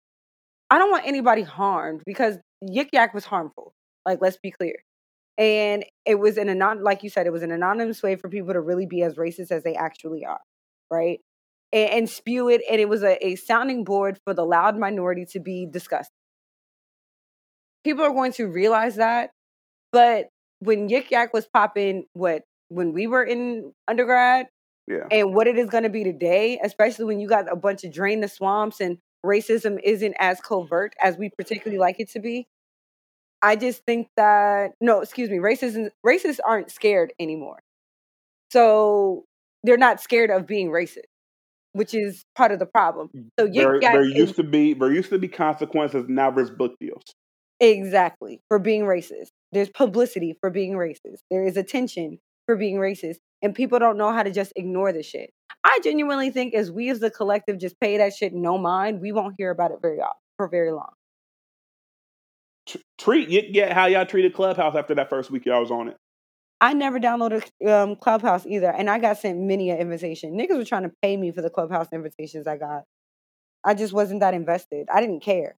I 0.70 0.78
don't 0.78 0.92
want 0.92 1.06
anybody 1.06 1.44
harmed 1.44 2.02
because 2.06 2.38
Yik 2.64 2.90
Yak 2.94 3.14
was 3.14 3.26
harmful. 3.26 3.74
Like, 4.06 4.20
let's 4.22 4.38
be 4.38 4.52
clear. 4.52 4.76
And 5.38 5.86
it 6.06 6.16
was 6.16 6.38
an 6.38 6.50
anon 6.50 6.84
like 6.84 7.04
you 7.04 7.10
said, 7.10 7.28
it 7.28 7.34
was 7.34 7.44
an 7.44 7.52
anonymous 7.52 8.02
way 8.04 8.16
for 8.16 8.30
people 8.30 8.54
to 8.54 8.62
really 8.62 8.86
be 8.86 9.04
as 9.04 9.16
racist 9.16 9.52
as 9.52 9.64
they 9.64 9.76
actually 9.76 10.26
are, 10.26 10.42
right? 10.90 11.20
And, 11.74 11.90
and 11.90 12.10
spew 12.10 12.50
it, 12.50 12.62
and 12.70 12.82
it 12.82 12.90
was 12.90 13.04
a, 13.04 13.26
a 13.26 13.36
sounding 13.36 13.84
board 13.84 14.20
for 14.26 14.34
the 14.34 14.44
loud 14.46 14.78
minority 14.78 15.26
to 15.32 15.40
be 15.40 15.66
discussed. 15.66 16.12
People 17.84 18.04
are 18.04 18.12
going 18.12 18.34
to 18.34 18.48
realize 18.48 18.98
that, 18.98 19.32
but 19.92 20.30
when 20.60 20.90
Yik 20.90 21.10
Yak 21.10 21.34
was 21.34 21.48
popping, 21.48 22.06
what 22.14 22.44
when 22.70 22.94
we 22.94 23.08
were 23.08 23.24
in 23.24 23.74
undergrad, 23.88 24.48
yeah, 24.88 25.08
and 25.10 25.34
what 25.34 25.48
it 25.48 25.58
is 25.58 25.70
going 25.70 25.84
to 25.84 25.90
be 25.90 26.04
today, 26.04 26.60
especially 26.64 27.06
when 27.06 27.20
you 27.20 27.28
got 27.28 27.52
a 27.52 27.56
bunch 27.56 27.84
of 27.84 27.92
drain 27.92 28.22
the 28.22 28.28
swamps 28.28 28.80
and 28.80 28.98
racism 29.26 29.80
isn't 29.84 30.16
as 30.20 30.40
covert 30.42 30.94
as 31.02 31.18
we 31.18 31.30
particularly 31.30 31.80
like 31.80 32.00
it 32.00 32.10
to 32.12 32.20
be. 32.20 32.48
I 33.42 33.56
just 33.56 33.84
think 33.86 34.08
that 34.18 34.72
no, 34.80 35.02
excuse 35.02 35.30
me, 35.30 35.38
racism 35.38 35.90
racists 36.06 36.40
aren't 36.46 36.72
scared 36.72 37.14
anymore. 37.20 37.60
So 38.52 39.26
they're 39.64 39.78
not 39.78 40.02
scared 40.02 40.30
of 40.30 40.46
being 40.46 40.70
racist, 40.70 41.06
which 41.74 41.94
is 41.94 42.26
part 42.36 42.52
of 42.52 42.60
the 42.60 42.66
problem. 42.66 43.10
Mm, 43.16 43.28
so 43.40 43.48
there, 43.48 43.80
there 43.80 44.04
used 44.04 44.36
to 44.38 44.44
be 44.44 44.74
there 44.74 44.92
used 44.92 45.10
to 45.10 45.20
be 45.20 45.28
consequences. 45.28 46.06
Now 46.08 46.32
there's 46.32 46.50
book 46.52 46.74
deals. 46.80 47.04
Exactly 47.60 48.42
for 48.48 48.60
being 48.60 48.84
racist. 48.84 49.30
There's 49.52 49.70
publicity 49.70 50.38
for 50.42 50.50
being 50.50 50.74
racist. 50.74 51.20
There 51.30 51.46
is 51.46 51.58
attention 51.58 52.20
for 52.46 52.56
being 52.56 52.78
racist, 52.78 53.18
and 53.42 53.54
people 53.54 53.80
don't 53.80 53.98
know 53.98 54.12
how 54.12 54.24
to 54.24 54.32
just 54.32 54.54
ignore 54.56 54.92
the 54.92 55.04
shit. 55.04 55.32
I 55.64 55.80
genuinely 55.84 56.32
think 56.32 56.54
as 56.56 56.72
we 56.72 56.90
as 56.90 57.00
the 57.00 57.12
collective 57.12 57.60
just 57.60 57.80
pay 57.80 57.98
that 57.98 58.14
shit 58.14 58.34
no 58.34 58.58
mind, 58.58 59.00
we 59.00 59.12
won't 59.12 59.36
hear 59.38 59.52
about 59.52 59.72
it 59.72 59.78
very 59.82 60.00
often 60.00 60.18
for 60.38 60.48
very 60.48 60.72
long. 60.72 60.92
Treat 62.98 63.30
yeah, 63.30 63.74
how 63.74 63.88
y'all 63.88 64.06
treated 64.06 64.34
Clubhouse 64.34 64.76
after 64.76 64.96
that 64.96 65.10
first 65.10 65.32
week 65.32 65.46
y'all 65.46 65.62
was 65.62 65.72
on 65.72 65.88
it. 65.90 65.98
I 66.62 66.74
never 66.74 67.00
downloaded 67.00 67.50
um, 67.68 67.98
Clubhouse 67.98 68.46
either, 68.48 68.72
and 68.72 68.90
I 68.90 69.00
got 69.00 69.20
sent 69.20 69.40
many 69.40 69.72
an 69.72 69.80
invitation. 69.80 70.34
Niggas 70.38 70.58
were 70.58 70.66
trying 70.66 70.84
to 70.84 70.94
pay 71.02 71.18
me 71.18 71.32
for 71.32 71.42
the 71.42 71.52
Clubhouse 71.52 71.90
invitations 71.94 72.48
I 72.48 72.58
got. 72.58 72.84
I 73.66 73.76
just 73.76 73.94
wasn't 73.94 74.22
that 74.22 74.36
invested. 74.36 74.88
I 74.94 75.02
didn't 75.02 75.22
care. 75.22 75.56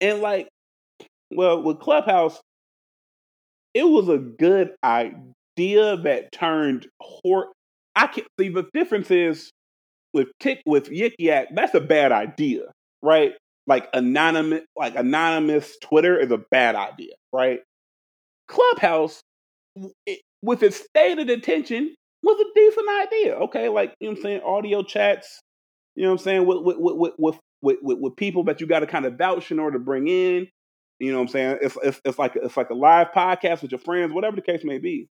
And 0.00 0.20
like, 0.20 0.48
well, 1.32 1.62
with 1.62 1.80
Clubhouse, 1.80 2.40
it 3.74 3.84
was 3.84 4.08
a 4.08 4.18
good 4.18 4.72
idea 4.84 5.96
that 5.98 6.32
turned 6.32 6.86
hor- 7.00 7.52
I 7.96 8.08
can 8.08 8.24
see 8.38 8.50
the 8.50 8.66
difference 8.74 9.10
is 9.10 9.50
with 10.14 10.28
tick 10.40 10.62
with 10.66 10.90
Yik 10.90 11.14
Yak, 11.20 11.48
that's 11.54 11.74
a 11.74 11.80
bad 11.80 12.12
idea, 12.12 12.64
right? 13.02 13.34
Like 13.68 13.88
anonymous, 13.94 14.62
like 14.76 14.96
anonymous 14.96 15.76
Twitter 15.82 16.18
is 16.18 16.32
a 16.32 16.40
bad 16.50 16.76
idea, 16.76 17.14
right? 17.32 17.60
Clubhouse, 18.48 19.22
it, 20.06 20.20
with 20.42 20.62
its 20.62 20.76
stated 20.76 21.30
intention, 21.30 21.94
was 22.22 22.40
a 22.40 22.54
decent 22.54 22.88
idea. 23.02 23.34
Okay, 23.34 23.68
like 23.68 23.94
you 24.00 24.08
know 24.08 24.12
what 24.12 24.18
I'm 24.18 24.22
saying, 24.22 24.40
audio 24.44 24.82
chats, 24.82 25.40
you 25.94 26.04
know 26.04 26.10
what 26.10 26.20
I'm 26.20 26.24
saying, 26.24 26.46
with 26.46 26.58
with 26.62 26.76
with 26.78 27.12
with 27.18 27.38
with, 27.62 27.76
with, 27.82 27.98
with 28.00 28.16
people 28.16 28.44
that 28.44 28.60
you 28.60 28.66
got 28.66 28.80
to 28.80 28.86
kind 28.86 29.06
of 29.06 29.18
vouch 29.18 29.50
in 29.50 29.58
order 29.58 29.78
to 29.78 29.84
bring 29.84 30.08
in. 30.08 30.48
You 30.98 31.12
know 31.12 31.18
what 31.18 31.22
I'm 31.24 31.28
saying? 31.28 31.58
It's, 31.62 31.78
it's 31.82 32.00
it's 32.04 32.18
like 32.18 32.36
it's 32.36 32.56
like 32.56 32.70
a 32.70 32.74
live 32.74 33.08
podcast 33.14 33.62
with 33.62 33.72
your 33.72 33.80
friends, 33.80 34.12
whatever 34.12 34.36
the 34.36 34.42
case 34.42 34.62
may 34.64 34.78
be. 34.78 35.08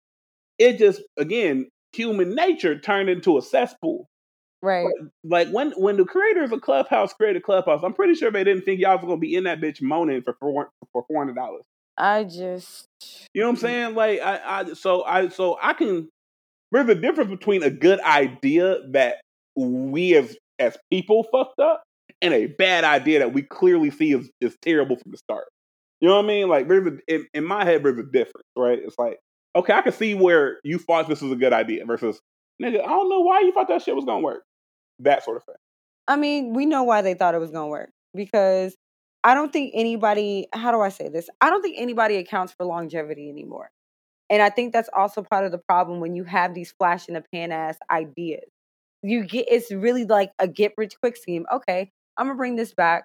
It 0.59 0.79
just 0.79 1.03
again 1.17 1.69
human 1.93 2.35
nature 2.35 2.79
turned 2.79 3.09
into 3.09 3.39
a 3.39 3.43
cesspool. 3.43 4.09
Right. 4.63 4.87
Like, 5.25 5.49
when 5.49 5.73
when 5.73 5.97
the 5.97 6.05
creators 6.05 6.53
of 6.53 6.61
Clubhouse 6.61 7.13
created 7.13 7.43
Clubhouse, 7.43 7.83
I'm 7.83 7.95
pretty 7.95 8.15
sure 8.15 8.31
they 8.31 8.45
didn't 8.45 8.63
think 8.63 8.81
y'all 8.81 8.97
was 8.97 9.05
gonna 9.05 9.17
be 9.19 9.35
in 9.35 9.45
that 9.45 9.61
bitch 9.61 9.83
moaning 9.83 10.23
for 10.23 10.35
four 10.39 10.71
for 10.93 11.05
four 11.09 11.19
hundred 11.19 11.35
dollars. 11.35 11.65
I 11.97 12.25
just 12.25 12.89
You 13.35 13.43
know 13.43 13.49
what 13.49 13.51
I'm 13.51 13.57
mm. 13.57 13.61
saying? 13.61 13.95
Like 13.95 14.21
I, 14.21 14.41
I 14.45 14.73
so 14.75 15.05
I 15.05 15.29
so 15.29 15.59
I 15.61 15.73
can 15.73 16.09
there's 16.71 16.89
a 16.89 16.95
difference 16.95 17.31
between 17.31 17.63
a 17.63 17.71
good 17.71 18.01
idea 18.01 18.79
that 18.93 19.17
we 19.57 20.17
as 20.17 20.37
as 20.59 20.77
people 20.91 21.25
fucked 21.25 21.59
up 21.61 21.83
and 22.21 22.33
a 22.33 22.47
bad 22.47 22.85
idea 22.85 23.19
that 23.19 23.33
we 23.33 23.43
clearly 23.43 23.91
see 23.91 24.13
is, 24.13 24.31
is 24.41 24.57
terrible 24.63 24.97
from 24.97 25.13
the 25.13 25.19
start. 25.19 25.47
You 26.01 26.09
know 26.09 26.17
what 26.17 26.25
I 26.25 26.29
mean? 26.29 26.49
Like 26.49 26.69
there's 26.69 26.87
a 26.87 26.99
in, 27.07 27.27
in 27.35 27.45
my 27.45 27.65
head 27.65 27.85
there's 27.85 27.99
a 27.99 28.11
difference, 28.11 28.49
right? 28.57 28.79
It's 28.83 28.99
like 28.99 29.19
okay, 29.55 29.73
I 29.73 29.83
can 29.83 29.93
see 29.93 30.15
where 30.15 30.59
you 30.65 30.79
thought 30.79 31.09
this 31.09 31.21
was 31.21 31.33
a 31.33 31.37
good 31.37 31.53
idea 31.53 31.85
versus, 31.85 32.21
nigga, 32.61 32.83
I 32.83 32.89
don't 32.89 33.11
know 33.11 33.21
why 33.21 33.41
you 33.41 33.53
thought 33.53 33.69
that 33.69 33.83
shit 33.83 33.95
was 33.95 34.05
gonna 34.05 34.21
work. 34.21 34.43
That 35.01 35.25
sort 35.25 35.37
of 35.37 35.45
thing. 35.45 35.57
I 36.09 36.17
mean, 36.17 36.55
we 36.55 36.67
know 36.67 36.83
why 36.85 37.03
they 37.03 37.15
thought 37.15 37.35
it 37.35 37.41
was 37.41 37.51
gonna 37.51 37.69
work 37.69 37.91
because 38.15 38.75
I 39.25 39.35
don't 39.35 39.53
think 39.53 39.73
anybody, 39.75 40.49
how 40.55 40.73
do 40.73 40.81
I 40.81 40.89
say 40.91 41.09
this? 41.09 41.29
I 41.41 41.51
don't 41.51 41.63
think 41.63 41.77
anybody 41.79 42.17
accounts 42.17 42.53
for 42.55 42.67
longevity 42.67 43.29
anymore. 43.31 43.71
And 44.31 44.43
I 44.43 44.51
think 44.51 44.73
that's 44.73 44.89
also 44.97 45.23
part 45.23 45.45
of 45.45 45.53
the 45.53 45.59
problem 45.59 46.01
when 46.01 46.15
you 46.15 46.25
have 46.25 46.55
these 46.55 46.73
flash 46.79 47.09
in 47.09 47.15
the 47.15 47.25
pan 47.33 47.53
ass 47.53 47.77
ideas. 47.91 48.45
You 49.03 49.25
get 49.25 49.47
it's 49.49 49.71
really 49.71 50.05
like 50.05 50.33
a 50.39 50.49
get 50.49 50.73
rich 50.77 50.95
quick 51.01 51.17
scheme. 51.17 51.47
Okay, 51.53 51.91
I'm 52.17 52.27
gonna 52.27 52.37
bring 52.37 52.57
this 52.57 52.75
back, 52.75 53.05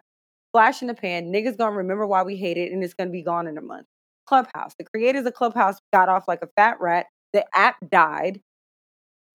flash 0.54 0.82
in 0.82 0.88
the 0.88 0.94
pan, 0.96 1.32
niggas 1.32 1.58
gonna 1.58 1.76
remember 1.76 2.08
why 2.08 2.24
we 2.24 2.38
hate 2.38 2.58
it, 2.58 2.72
and 2.72 2.84
it's 2.84 2.94
gonna 2.96 3.12
be 3.12 3.22
gone 3.24 3.48
in 3.48 3.58
a 3.58 3.62
month. 3.62 3.86
Clubhouse. 4.28 4.74
The 4.80 4.86
creators 4.86 5.26
of 5.26 5.34
Clubhouse 5.34 5.78
got 5.94 6.10
off 6.10 6.28
like 6.28 6.42
a 6.42 6.48
fat 6.56 6.78
rat. 6.80 7.08
The 7.34 7.46
app 7.56 7.76
died. 7.90 8.42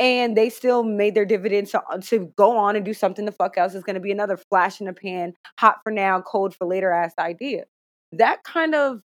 And 0.03 0.37
they 0.37 0.51
still 0.51 0.83
made 0.83 1.15
their 1.15 1.25
dividends 1.25 1.71
to, 1.71 1.81
to 2.01 2.33
go 2.37 2.57
on 2.57 2.75
and 2.75 2.85
do 2.85 2.93
something 2.93 3.25
the 3.25 3.31
fuck 3.31 3.57
else 3.57 3.77
is 3.77 3.85
going 3.85 3.95
to 3.95 4.01
be 4.01 4.11
another 4.11 4.37
flash 4.37 4.81
in 4.81 4.87
the 4.87 4.93
pan, 4.93 5.35
hot 5.61 5.77
for 5.85 5.93
now, 5.93 6.21
cold 6.21 6.57
for 6.57 6.67
later 6.67 6.91
ass 6.91 7.15
idea. 7.21 7.67
That 8.11 8.43
kind 8.43 8.75
of 8.75 9.03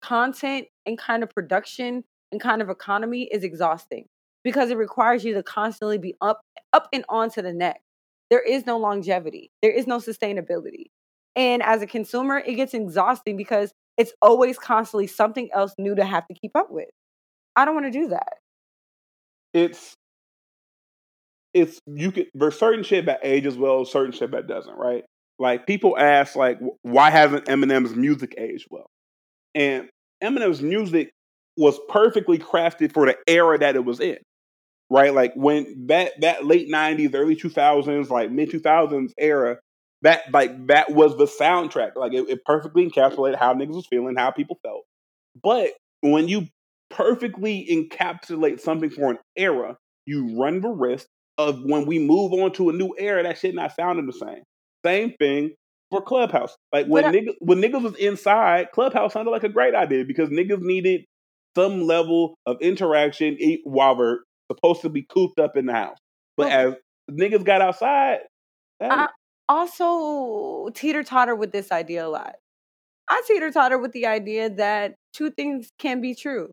content 0.00 0.68
and 0.86 0.96
kind 0.96 1.22
of 1.22 1.28
production 1.28 2.02
and 2.32 2.40
kind 2.40 2.62
of 2.62 2.70
economy 2.70 3.28
is 3.30 3.44
exhausting 3.44 4.06
because 4.42 4.70
it 4.70 4.78
requires 4.78 5.22
you 5.22 5.34
to 5.34 5.42
constantly 5.42 5.98
be 5.98 6.14
up 6.22 6.40
up 6.72 6.88
and 6.94 7.04
on 7.10 7.28
to 7.32 7.42
the 7.42 7.52
next. 7.52 7.82
There 8.30 8.40
is 8.40 8.64
no 8.64 8.78
longevity. 8.78 9.50
There 9.60 9.70
is 9.70 9.86
no 9.86 9.98
sustainability. 9.98 10.86
And 11.36 11.62
as 11.62 11.82
a 11.82 11.86
consumer, 11.86 12.38
it 12.38 12.54
gets 12.54 12.72
exhausting 12.72 13.36
because 13.36 13.74
it's 13.98 14.14
always 14.22 14.58
constantly 14.58 15.08
something 15.08 15.50
else 15.52 15.74
new 15.76 15.94
to 15.94 16.06
have 16.06 16.26
to 16.28 16.34
keep 16.34 16.56
up 16.56 16.68
with. 16.70 16.88
I 17.54 17.66
don't 17.66 17.74
want 17.74 17.92
to 17.92 17.98
do 17.98 18.08
that. 18.08 18.38
It's 19.52 19.94
it's 21.56 21.80
you 21.86 22.12
could 22.12 22.26
there's 22.34 22.58
certain 22.58 22.84
shit 22.84 23.06
that 23.06 23.20
ages 23.22 23.56
well, 23.56 23.84
certain 23.86 24.12
shit 24.12 24.30
that 24.32 24.46
doesn't, 24.46 24.76
right? 24.76 25.04
Like 25.38 25.66
people 25.66 25.96
ask, 25.98 26.36
like, 26.36 26.58
why 26.82 27.10
hasn't 27.10 27.46
Eminem's 27.46 27.94
music 27.94 28.34
aged 28.36 28.66
well? 28.70 28.90
And 29.54 29.88
Eminem's 30.22 30.60
music 30.60 31.10
was 31.56 31.78
perfectly 31.88 32.38
crafted 32.38 32.92
for 32.92 33.06
the 33.06 33.16
era 33.26 33.58
that 33.58 33.74
it 33.74 33.84
was 33.84 34.00
in, 34.00 34.18
right? 34.90 35.14
Like 35.14 35.32
when 35.34 35.86
that 35.88 36.12
that 36.20 36.44
late 36.44 36.70
'90s, 36.70 37.14
early 37.14 37.36
2000s, 37.36 38.10
like 38.10 38.30
mid 38.30 38.50
2000s 38.50 39.12
era 39.18 39.56
that 40.02 40.30
like 40.32 40.66
that 40.66 40.92
was 40.92 41.16
the 41.16 41.26
soundtrack. 41.26 41.96
Like 41.96 42.12
it, 42.12 42.28
it 42.28 42.44
perfectly 42.44 42.88
encapsulated 42.88 43.36
how 43.38 43.54
niggas 43.54 43.74
was 43.76 43.86
feeling, 43.86 44.14
how 44.14 44.30
people 44.30 44.58
felt. 44.62 44.84
But 45.42 45.70
when 46.02 46.28
you 46.28 46.48
perfectly 46.90 47.66
encapsulate 47.70 48.60
something 48.60 48.90
for 48.90 49.10
an 49.10 49.18
era, 49.36 49.78
you 50.04 50.38
run 50.38 50.60
the 50.60 50.68
risk 50.68 51.06
of 51.38 51.60
when 51.64 51.86
we 51.86 51.98
move 51.98 52.32
on 52.32 52.52
to 52.52 52.70
a 52.70 52.72
new 52.72 52.94
era, 52.98 53.22
that 53.22 53.38
shit 53.38 53.54
not 53.54 53.74
sounding 53.74 54.06
the 54.06 54.12
same. 54.12 54.42
Same 54.84 55.14
thing 55.18 55.54
for 55.90 56.00
Clubhouse. 56.02 56.56
Like 56.72 56.86
when 56.86 57.04
uh 57.04 57.12
niggas 57.12 57.34
when 57.40 57.60
niggas 57.60 57.82
was 57.82 57.96
inside, 57.96 58.68
Clubhouse 58.72 59.12
sounded 59.12 59.30
like 59.30 59.44
a 59.44 59.48
great 59.48 59.74
idea 59.74 60.04
because 60.04 60.28
niggas 60.30 60.60
needed 60.60 61.04
some 61.56 61.82
level 61.82 62.34
of 62.46 62.56
interaction 62.60 63.38
while 63.64 63.96
they're 63.96 64.20
supposed 64.50 64.82
to 64.82 64.88
be 64.88 65.02
cooped 65.02 65.38
up 65.38 65.56
in 65.56 65.66
the 65.66 65.72
house. 65.72 65.98
But 66.36 66.48
Well- 66.48 66.68
as 66.68 66.74
niggas 67.14 67.44
got 67.44 67.60
outside, 67.60 68.20
I 68.80 69.08
also 69.48 70.68
teeter 70.74 71.02
totter 71.02 71.34
with 71.34 71.52
this 71.52 71.72
idea 71.72 72.06
a 72.06 72.08
lot. 72.08 72.36
I 73.08 73.22
teeter 73.26 73.50
totter 73.52 73.78
with 73.78 73.92
the 73.92 74.06
idea 74.06 74.50
that 74.50 74.94
two 75.12 75.30
things 75.30 75.70
can 75.78 76.00
be 76.00 76.14
true. 76.14 76.50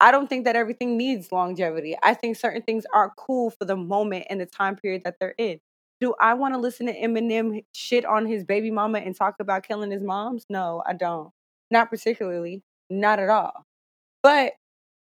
I 0.00 0.10
don't 0.10 0.28
think 0.28 0.44
that 0.44 0.56
everything 0.56 0.96
needs 0.96 1.32
longevity. 1.32 1.96
I 2.02 2.14
think 2.14 2.36
certain 2.36 2.62
things 2.62 2.84
are 2.92 3.12
cool 3.16 3.50
for 3.50 3.64
the 3.64 3.76
moment 3.76 4.26
and 4.28 4.40
the 4.40 4.46
time 4.46 4.76
period 4.76 5.02
that 5.04 5.16
they're 5.18 5.34
in. 5.38 5.58
Do 6.00 6.14
I 6.20 6.34
want 6.34 6.52
to 6.52 6.60
listen 6.60 6.86
to 6.86 6.92
Eminem 6.92 7.64
shit 7.72 8.04
on 8.04 8.26
his 8.26 8.44
baby 8.44 8.70
mama 8.70 8.98
and 8.98 9.16
talk 9.16 9.36
about 9.40 9.66
killing 9.66 9.90
his 9.90 10.02
moms? 10.02 10.44
No, 10.50 10.82
I 10.86 10.92
don't. 10.92 11.30
Not 11.70 11.88
particularly. 11.88 12.62
Not 12.90 13.18
at 13.18 13.30
all. 13.30 13.64
But 14.22 14.52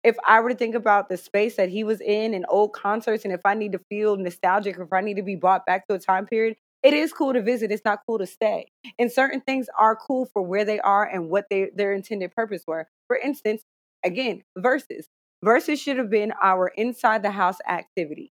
if 0.03 0.17
I 0.27 0.41
were 0.41 0.49
to 0.49 0.55
think 0.55 0.75
about 0.75 1.07
the 1.07 1.15
space 1.15 1.55
that 1.55 1.69
he 1.69 1.83
was 1.83 2.01
in 2.01 2.33
and 2.33 2.45
old 2.49 2.73
concerts, 2.73 3.23
and 3.23 3.33
if 3.33 3.41
I 3.45 3.53
need 3.53 3.71
to 3.71 3.79
feel 3.89 4.17
nostalgic, 4.17 4.77
or 4.77 4.83
if 4.83 4.91
I 4.91 5.01
need 5.01 5.15
to 5.17 5.23
be 5.23 5.35
brought 5.35 5.65
back 5.65 5.87
to 5.87 5.93
a 5.93 5.99
time 5.99 6.25
period, 6.25 6.57
it 6.83 6.93
is 6.93 7.13
cool 7.13 7.31
to 7.33 7.41
visit. 7.41 7.71
It's 7.71 7.85
not 7.85 7.99
cool 8.07 8.17
to 8.17 8.25
stay. 8.25 8.71
And 8.97 9.11
certain 9.11 9.41
things 9.41 9.67
are 9.79 9.95
cool 9.95 10.25
for 10.25 10.41
where 10.41 10.65
they 10.65 10.79
are 10.79 11.05
and 11.05 11.29
what 11.29 11.45
they, 11.49 11.69
their 11.73 11.93
intended 11.93 12.35
purpose 12.35 12.63
were. 12.65 12.87
For 13.07 13.15
instance, 13.15 13.63
again, 14.03 14.43
Verzuz. 14.57 15.05
Verzuz 15.43 15.79
should 15.79 15.97
have 15.97 16.09
been 16.09 16.33
our 16.41 16.67
inside 16.67 17.23
the 17.23 17.31
house 17.31 17.57
activity. 17.67 18.31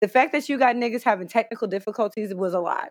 The 0.00 0.08
fact 0.08 0.32
that 0.32 0.48
you 0.48 0.58
got 0.58 0.76
niggas 0.76 1.02
having 1.02 1.28
technical 1.28 1.68
difficulties 1.68 2.34
was 2.34 2.54
a 2.54 2.60
lot. 2.60 2.90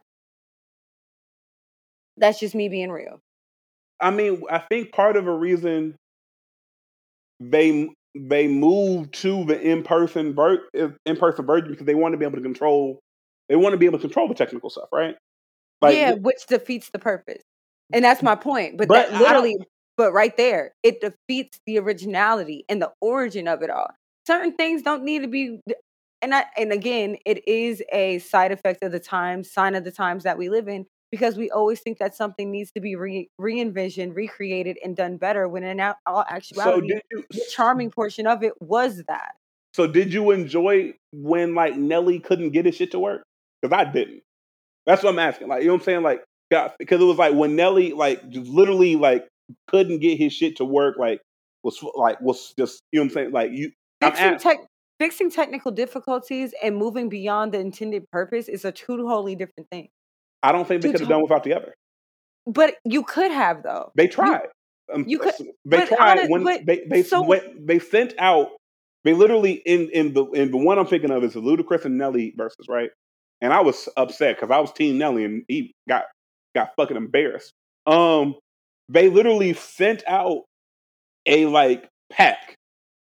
That's 2.18 2.40
just 2.40 2.56
me 2.56 2.70
being 2.70 2.92
real. 2.92 3.22
I 4.00 4.12
mean, 4.12 4.44
I 4.50 4.60
think 4.60 4.92
part 4.94 5.18
of 5.18 5.28
a 5.28 5.34
reason 5.34 5.96
they 7.40 7.90
they 8.16 8.48
moved 8.48 9.14
to 9.14 9.46
the 9.46 9.60
in 9.60 9.84
person 9.84 10.36
in 11.06 11.16
person 11.18 11.46
version 11.46 11.72
because 11.72 11.86
they 11.86 11.96
want 11.96 12.14
to 12.14 12.18
be 12.18 12.26
able 12.26 12.38
to 12.38 12.44
control. 12.44 13.00
They 13.48 13.56
want 13.56 13.74
to 13.74 13.78
be 13.78 13.86
able 13.86 13.98
to 13.98 14.02
control 14.04 14.28
the 14.28 14.36
technical 14.36 14.70
stuff, 14.70 14.90
right? 14.94 15.16
yeah, 15.96 16.14
which 16.14 16.46
defeats 16.48 16.90
the 16.92 17.00
purpose. 17.00 17.42
And 17.92 18.04
that's 18.04 18.22
my 18.22 18.36
point. 18.36 18.78
But, 18.78 18.88
But 18.88 19.10
that 19.10 19.20
literally, 19.20 19.58
but 20.00 20.14
right 20.14 20.38
there, 20.38 20.72
it 20.82 21.02
defeats 21.02 21.60
the 21.66 21.78
originality 21.78 22.64
and 22.70 22.82
the 22.82 22.94
origin 23.02 23.50
of 23.50 23.62
it 23.62 23.70
all. 23.70 23.90
Certain 24.26 24.54
things 24.54 24.82
don't 24.82 25.04
need 25.04 25.24
to 25.24 25.28
be 25.28 25.60
and 26.22 26.34
I, 26.34 26.46
and 26.58 26.72
again, 26.72 27.18
it 27.26 27.46
is 27.46 27.84
a 27.92 28.20
side 28.20 28.54
effect 28.54 28.82
of 28.82 28.94
the 28.94 29.00
times, 29.00 29.52
sign 29.52 29.76
of 29.76 29.84
the 29.84 29.92
times 29.92 30.24
that 30.24 30.38
we 30.38 30.48
live 30.48 30.70
in, 30.70 30.86
because 31.12 31.36
we 31.36 31.52
always 31.52 31.82
think 31.82 31.98
that 31.98 32.16
something 32.16 32.50
needs 32.50 32.72
to 32.72 32.82
be 32.82 32.96
re, 32.96 33.30
re-envisioned, 33.38 34.16
recreated, 34.16 34.78
and 34.84 34.96
done 34.96 35.18
better. 35.18 35.50
When 35.50 35.66
in 35.66 35.82
all 35.82 35.96
so 36.06 36.24
actuality, 36.30 36.88
did 36.88 37.02
you 37.12 37.24
the 37.30 37.46
charming 37.52 37.92
portion 37.92 38.26
of 38.26 38.42
it 38.42 38.54
was 38.62 39.04
that. 39.10 39.34
So 39.74 39.86
did 39.86 40.14
you 40.14 40.32
enjoy 40.32 40.94
when 41.12 41.56
like 41.56 41.76
Nelly 41.76 42.20
couldn't 42.20 42.52
get 42.52 42.66
his 42.66 42.76
shit 42.76 42.92
to 42.92 43.00
work? 43.00 43.24
Because 43.62 43.78
I 43.78 43.90
didn't. 43.90 44.22
That's 44.86 45.04
what 45.04 45.10
I'm 45.10 45.20
asking. 45.20 45.50
Like, 45.50 45.62
you 45.62 45.68
know 45.68 45.74
what 45.74 45.82
I'm 45.82 45.86
saying? 45.86 46.04
Like, 46.04 46.24
because 46.50 47.02
it 47.02 47.06
was 47.06 47.18
like 47.18 47.34
when 47.34 47.58
Nelly 47.58 47.92
like 47.92 48.22
literally 48.32 48.96
like 48.96 49.28
couldn't 49.68 50.00
get 50.00 50.18
his 50.18 50.34
shit 50.34 50.58
to 50.58 50.66
work. 50.66 50.98
Like, 50.98 51.22
was 51.64 51.84
like 51.96 52.20
was 52.22 52.54
just 52.58 52.82
you 52.92 53.00
know 53.00 53.04
what 53.04 53.10
I'm 53.10 53.14
saying? 53.14 53.32
Like 53.32 53.52
you, 53.52 53.72
I'm 54.02 54.12
Fixing, 54.12 54.52
ask- 54.54 54.68
fixing 55.00 55.32
technical 55.32 55.72
difficulties 55.72 56.54
and 56.64 56.76
moving 56.78 57.10
beyond 57.10 57.54
the 57.54 57.60
intended 57.60 58.04
purpose 58.12 58.48
is 58.48 58.66
a 58.66 58.72
two 58.72 58.98
totally 58.98 59.36
different 59.36 59.70
thing. 59.70 59.90
I 60.44 60.52
don't 60.52 60.68
think 60.68 60.82
they 60.82 60.92
could 60.92 61.02
have 61.02 61.10
done 61.10 61.22
without 61.22 61.44
the 61.44 61.54
other. 61.54 61.74
But 62.46 62.76
you 62.86 63.04
could 63.04 63.32
have 63.32 63.64
though. 63.64 63.92
They 63.96 64.08
tried. 64.08 64.48
Um, 64.94 65.06
you 65.08 65.20
could- 65.20 65.34
They 65.66 65.86
tried 65.86 66.12
honest- 66.18 66.32
when 66.32 66.44
but 66.44 66.66
they 66.66 66.84
they 66.90 67.04
so- 67.04 67.22
went, 67.24 67.68
they 67.68 67.80
sent 67.80 68.14
out. 68.18 68.50
They 69.04 69.14
literally 69.14 69.54
in 69.54 69.90
in 69.92 70.14
the 70.14 70.26
in 70.32 70.52
the 70.52 70.58
one 70.58 70.78
I'm 70.80 70.86
thinking 70.88 71.12
of 71.12 71.24
is 71.24 71.34
the 71.34 71.42
Ludacris 71.42 71.86
and 71.86 71.98
Nelly 71.98 72.34
Verzuz 72.38 72.68
right, 72.68 72.90
and 73.42 73.54
I 73.54 73.62
was 73.62 73.88
upset 73.96 74.36
because 74.38 74.50
I 74.52 74.60
was 74.60 74.72
Team 74.74 74.98
Nelly 74.98 75.24
and 75.26 75.44
he 75.48 75.74
got 75.88 76.06
got 76.56 76.72
fucking 76.76 76.98
embarrassed. 76.98 77.52
Um, 77.86 78.36
they 78.90 79.10
literally 79.10 79.54
sent 79.54 80.04
out 80.08 80.44
a 81.26 81.46
like 81.46 81.88
pack 82.12 82.56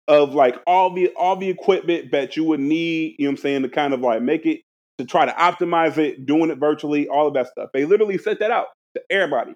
of 0.08 0.34
like 0.34 0.56
all 0.68 0.94
the 0.94 1.10
all 1.16 1.36
the 1.36 1.50
equipment 1.50 2.12
that 2.12 2.38
you 2.38 2.44
would 2.46 2.60
need. 2.60 3.16
You 3.18 3.26
know 3.26 3.32
what 3.32 3.40
I'm 3.40 3.42
saying 3.42 3.62
to 3.64 3.70
kind 3.70 3.94
of 3.94 4.02
like 4.02 4.22
make 4.22 4.46
it 4.46 4.62
to 4.98 5.06
try 5.06 5.26
to 5.26 5.32
optimize 5.32 5.98
it, 5.98 6.26
doing 6.26 6.52
it 6.52 6.60
virtually, 6.60 7.08
all 7.08 7.28
of 7.28 7.34
that 7.34 7.48
stuff. 7.48 7.70
They 7.74 7.86
literally 7.86 8.18
sent 8.18 8.40
that 8.40 8.52
out 8.52 8.68
to 8.96 9.02
everybody. 9.10 9.56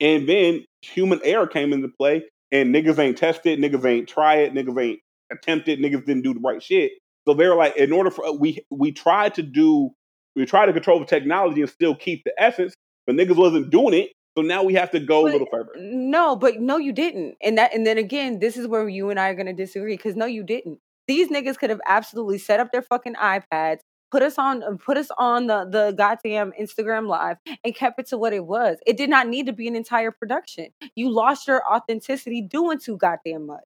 And 0.00 0.28
then 0.28 0.64
human 0.82 1.20
error 1.24 1.46
came 1.46 1.72
into 1.72 1.88
play, 1.88 2.24
and 2.52 2.74
niggas 2.74 2.98
ain't 2.98 3.18
tested, 3.18 3.58
niggas 3.58 3.84
ain't 3.84 4.08
try 4.08 4.36
it, 4.36 4.54
niggas 4.54 4.80
ain't 4.80 5.00
attempted, 5.32 5.80
niggas 5.80 6.04
didn't 6.04 6.22
do 6.22 6.34
the 6.34 6.40
right 6.40 6.62
shit. 6.62 6.92
So 7.26 7.34
they're 7.34 7.54
like, 7.54 7.76
in 7.76 7.92
order 7.92 8.10
for 8.10 8.36
we 8.36 8.64
we 8.70 8.92
tried 8.92 9.34
to 9.34 9.42
do, 9.42 9.90
we 10.36 10.44
tried 10.46 10.66
to 10.66 10.72
control 10.72 11.00
the 11.00 11.06
technology 11.06 11.60
and 11.60 11.70
still 11.70 11.94
keep 11.94 12.22
the 12.24 12.32
essence, 12.38 12.74
but 13.06 13.16
niggas 13.16 13.36
wasn't 13.36 13.70
doing 13.70 13.94
it. 13.94 14.12
So 14.36 14.42
now 14.42 14.64
we 14.64 14.74
have 14.74 14.90
to 14.90 15.00
go 15.00 15.26
a 15.26 15.30
little 15.30 15.46
further. 15.50 15.70
No, 15.76 16.34
but 16.34 16.60
no, 16.60 16.76
you 16.76 16.92
didn't. 16.92 17.36
And 17.40 17.56
that, 17.56 17.72
and 17.72 17.86
then 17.86 17.98
again, 17.98 18.40
this 18.40 18.56
is 18.56 18.66
where 18.66 18.88
you 18.88 19.10
and 19.10 19.20
I 19.20 19.28
are 19.28 19.34
going 19.34 19.46
to 19.46 19.52
disagree 19.52 19.96
because 19.96 20.16
no, 20.16 20.26
you 20.26 20.42
didn't. 20.42 20.80
These 21.06 21.28
niggas 21.28 21.56
could 21.58 21.70
have 21.70 21.80
absolutely 21.86 22.38
set 22.38 22.58
up 22.58 22.72
their 22.72 22.82
fucking 22.82 23.14
iPads, 23.14 23.80
put 24.10 24.22
us 24.22 24.36
on, 24.36 24.62
uh, 24.62 24.72
put 24.84 24.96
us 24.96 25.08
on 25.18 25.46
the 25.46 25.66
the 25.70 25.92
goddamn 25.96 26.52
Instagram 26.60 27.06
live, 27.06 27.36
and 27.62 27.74
kept 27.74 28.00
it 28.00 28.08
to 28.08 28.18
what 28.18 28.32
it 28.32 28.44
was. 28.44 28.78
It 28.86 28.96
did 28.96 29.10
not 29.10 29.28
need 29.28 29.46
to 29.46 29.52
be 29.52 29.68
an 29.68 29.76
entire 29.76 30.10
production. 30.10 30.68
You 30.96 31.10
lost 31.10 31.46
your 31.46 31.62
authenticity 31.70 32.42
doing 32.42 32.78
too 32.78 32.96
goddamn 32.96 33.46
much. 33.46 33.64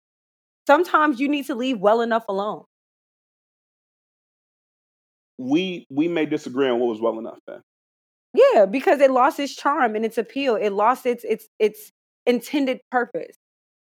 Sometimes 0.66 1.19
you 1.19 1.28
need 1.28 1.47
to 1.47 1.55
leave 1.55 1.78
well 1.78 2.03
enough 2.03 2.24
alone. 2.28 2.65
We 5.39 5.86
we 5.89 6.09
may 6.09 6.27
disagree 6.27 6.69
on 6.69 6.78
what 6.81 6.89
was 6.89 7.01
well 7.01 7.19
enough 7.19 7.39
then. 7.47 7.62
Yeah, 8.35 8.67
because 8.67 9.01
it 9.01 9.11
lost 9.11 9.41
its 9.41 9.55
charm 9.55 9.97
and 9.97 10.05
its 10.05 10.19
appeal. 10.19 10.57
It 10.57 10.71
lost 10.71 11.07
its 11.07 11.25
its 11.25 11.49
its 11.59 11.93
intended 12.27 12.81
purpose. 12.91 13.37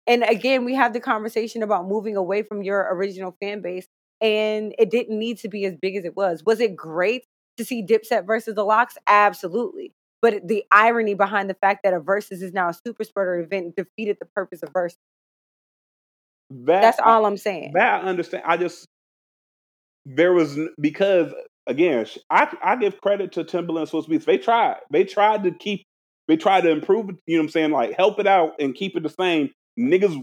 And 0.07 0.23
again, 0.23 0.65
we 0.65 0.75
have 0.75 0.93
the 0.93 0.99
conversation 0.99 1.63
about 1.63 1.87
moving 1.87 2.15
away 2.15 2.43
from 2.43 2.61
your 2.61 2.87
original 2.93 3.35
fan 3.41 3.61
base, 3.61 3.87
and 4.21 4.75
it 4.77 4.91
didn't 4.91 5.17
need 5.17 5.39
to 5.39 5.49
be 5.49 5.65
as 5.65 5.75
big 5.81 5.95
as 5.95 6.05
it 6.05 6.15
was. 6.15 6.43
Was 6.45 6.59
it 6.59 6.75
great 6.75 7.23
to 7.57 7.65
see 7.65 7.83
Dipset 7.83 8.25
versus 8.27 8.55
the 8.55 8.63
LOX? 8.63 8.97
Absolutely. 9.07 9.93
But 10.21 10.47
the 10.47 10.63
irony 10.71 11.15
behind 11.15 11.49
the 11.49 11.55
fact 11.55 11.81
that 11.83 11.93
a 11.93 11.99
Verzuz 11.99 12.41
is 12.41 12.53
now 12.53 12.69
a 12.69 12.73
super 12.73 13.03
spreader 13.03 13.39
event 13.39 13.75
defeated 13.75 14.17
the 14.19 14.25
purpose 14.25 14.61
of 14.61 14.71
Verzuz. 14.73 14.97
That 16.51 16.81
That's 16.81 16.99
all 17.03 17.25
I'm 17.25 17.37
saying. 17.37 17.71
That 17.73 18.03
I 18.03 18.07
understand. 18.07 18.43
I 18.45 18.57
just 18.57 18.85
there 20.05 20.33
was 20.33 20.57
because 20.79 21.33
again, 21.67 22.05
I 22.29 22.55
I 22.63 22.75
give 22.75 23.01
credit 23.01 23.33
to 23.33 23.43
Timbaland 23.43 23.79
and 23.81 23.89
Swizz 23.89 24.07
Beatz. 24.07 24.25
They 24.25 24.37
tried. 24.37 24.77
They 24.91 25.03
tried 25.03 25.43
to 25.43 25.51
keep. 25.51 25.85
They 26.27 26.37
tried 26.37 26.61
to 26.61 26.71
improve. 26.71 27.09
it, 27.09 27.15
You 27.27 27.37
know 27.37 27.41
what 27.41 27.45
I'm 27.45 27.51
saying? 27.51 27.71
Like 27.71 27.95
help 27.95 28.19
it 28.19 28.27
out 28.27 28.53
and 28.59 28.75
keep 28.75 28.95
it 28.95 29.03
the 29.03 29.09
same. 29.09 29.51
Niggas, 29.79 30.15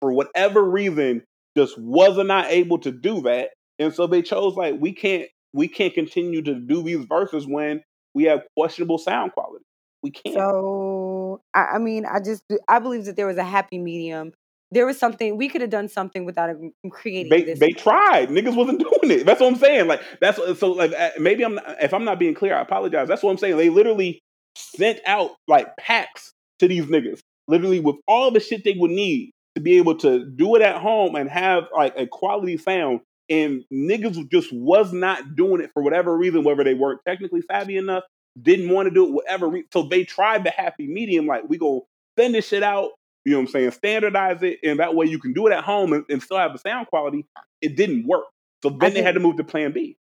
for 0.00 0.12
whatever 0.12 0.62
reason, 0.62 1.22
just 1.56 1.78
wasn't 1.78 2.28
not 2.28 2.46
able 2.50 2.78
to 2.80 2.92
do 2.92 3.22
that, 3.22 3.50
and 3.78 3.94
so 3.94 4.06
they 4.06 4.22
chose 4.22 4.54
like 4.56 4.74
we 4.78 4.92
can't 4.92 5.28
we 5.52 5.68
can't 5.68 5.94
continue 5.94 6.42
to 6.42 6.54
do 6.54 6.82
these 6.82 7.04
Verzuz 7.06 7.46
when 7.46 7.82
we 8.14 8.24
have 8.24 8.40
questionable 8.56 8.98
sound 8.98 9.32
quality. 9.32 9.64
We 10.02 10.10
can't. 10.10 10.34
So 10.34 11.42
I, 11.54 11.74
I 11.74 11.78
mean, 11.78 12.06
I 12.06 12.20
just 12.20 12.42
I 12.68 12.78
believe 12.78 13.04
that 13.04 13.16
there 13.16 13.26
was 13.26 13.36
a 13.36 13.44
happy 13.44 13.78
medium. 13.78 14.32
There 14.72 14.86
was 14.86 14.98
something 14.98 15.36
we 15.36 15.48
could 15.48 15.60
have 15.60 15.70
done 15.70 15.88
something 15.88 16.24
without 16.24 16.50
it 16.50 16.56
creating 16.90 17.30
they 17.30 17.42
this. 17.42 17.58
they 17.58 17.72
tried. 17.72 18.30
Niggas 18.30 18.56
wasn't 18.56 18.78
doing 19.02 19.18
it. 19.18 19.26
That's 19.26 19.40
what 19.40 19.48
I'm 19.48 19.58
saying. 19.58 19.86
Like 19.86 20.00
that's 20.20 20.38
so 20.58 20.72
like 20.72 20.92
uh, 20.92 21.10
maybe 21.18 21.44
I'm 21.44 21.56
not, 21.56 21.76
if 21.82 21.92
I'm 21.92 22.04
not 22.04 22.18
being 22.18 22.34
clear, 22.34 22.56
I 22.56 22.62
apologize. 22.62 23.06
That's 23.06 23.22
what 23.22 23.30
I'm 23.30 23.38
saying. 23.38 23.58
They 23.58 23.68
literally 23.68 24.20
sent 24.56 25.00
out 25.06 25.32
like 25.46 25.76
packs 25.78 26.32
to 26.58 26.68
these 26.68 26.86
niggas, 26.86 27.20
literally 27.48 27.80
with 27.80 27.96
all 28.08 28.30
the 28.30 28.40
shit 28.40 28.64
they 28.64 28.74
would 28.78 28.90
need 28.90 29.30
to 29.54 29.60
be 29.60 29.76
able 29.76 29.98
to 29.98 30.24
do 30.24 30.56
it 30.56 30.62
at 30.62 30.80
home 30.80 31.14
and 31.14 31.28
have 31.28 31.64
like 31.74 31.94
a 31.96 32.06
quality 32.06 32.56
sound. 32.56 33.00
And 33.28 33.64
niggas 33.72 34.30
just 34.30 34.52
was 34.52 34.92
not 34.92 35.36
doing 35.36 35.62
it 35.62 35.70
for 35.72 35.82
whatever 35.82 36.16
reason, 36.16 36.44
whether 36.44 36.64
they 36.64 36.74
weren't 36.74 37.00
technically 37.06 37.42
savvy 37.50 37.76
enough, 37.76 38.04
didn't 38.40 38.70
want 38.70 38.88
to 38.88 38.94
do 38.94 39.06
it, 39.06 39.12
whatever. 39.12 39.48
Re- 39.48 39.64
so 39.72 39.84
they 39.84 40.04
tried 40.04 40.44
the 40.44 40.50
happy 40.50 40.86
medium, 40.86 41.26
like 41.26 41.42
we 41.48 41.58
go 41.58 41.86
send 42.18 42.34
this 42.34 42.48
shit 42.48 42.62
out. 42.62 42.90
You 43.24 43.32
know 43.32 43.38
what 43.38 43.46
I'm 43.48 43.52
saying? 43.52 43.70
Standardize 43.72 44.42
it, 44.42 44.58
and 44.64 44.80
that 44.80 44.94
way 44.94 45.06
you 45.06 45.18
can 45.18 45.32
do 45.32 45.46
it 45.46 45.52
at 45.52 45.64
home 45.64 45.92
and, 45.92 46.04
and 46.08 46.22
still 46.22 46.38
have 46.38 46.52
the 46.52 46.58
sound 46.58 46.88
quality. 46.88 47.24
It 47.60 47.76
didn't 47.76 48.06
work, 48.06 48.24
so 48.62 48.70
then 48.70 48.94
they 48.94 49.02
had 49.02 49.14
to 49.14 49.20
move 49.20 49.36
to 49.36 49.44
Plan 49.44 49.72
B. 49.72 49.96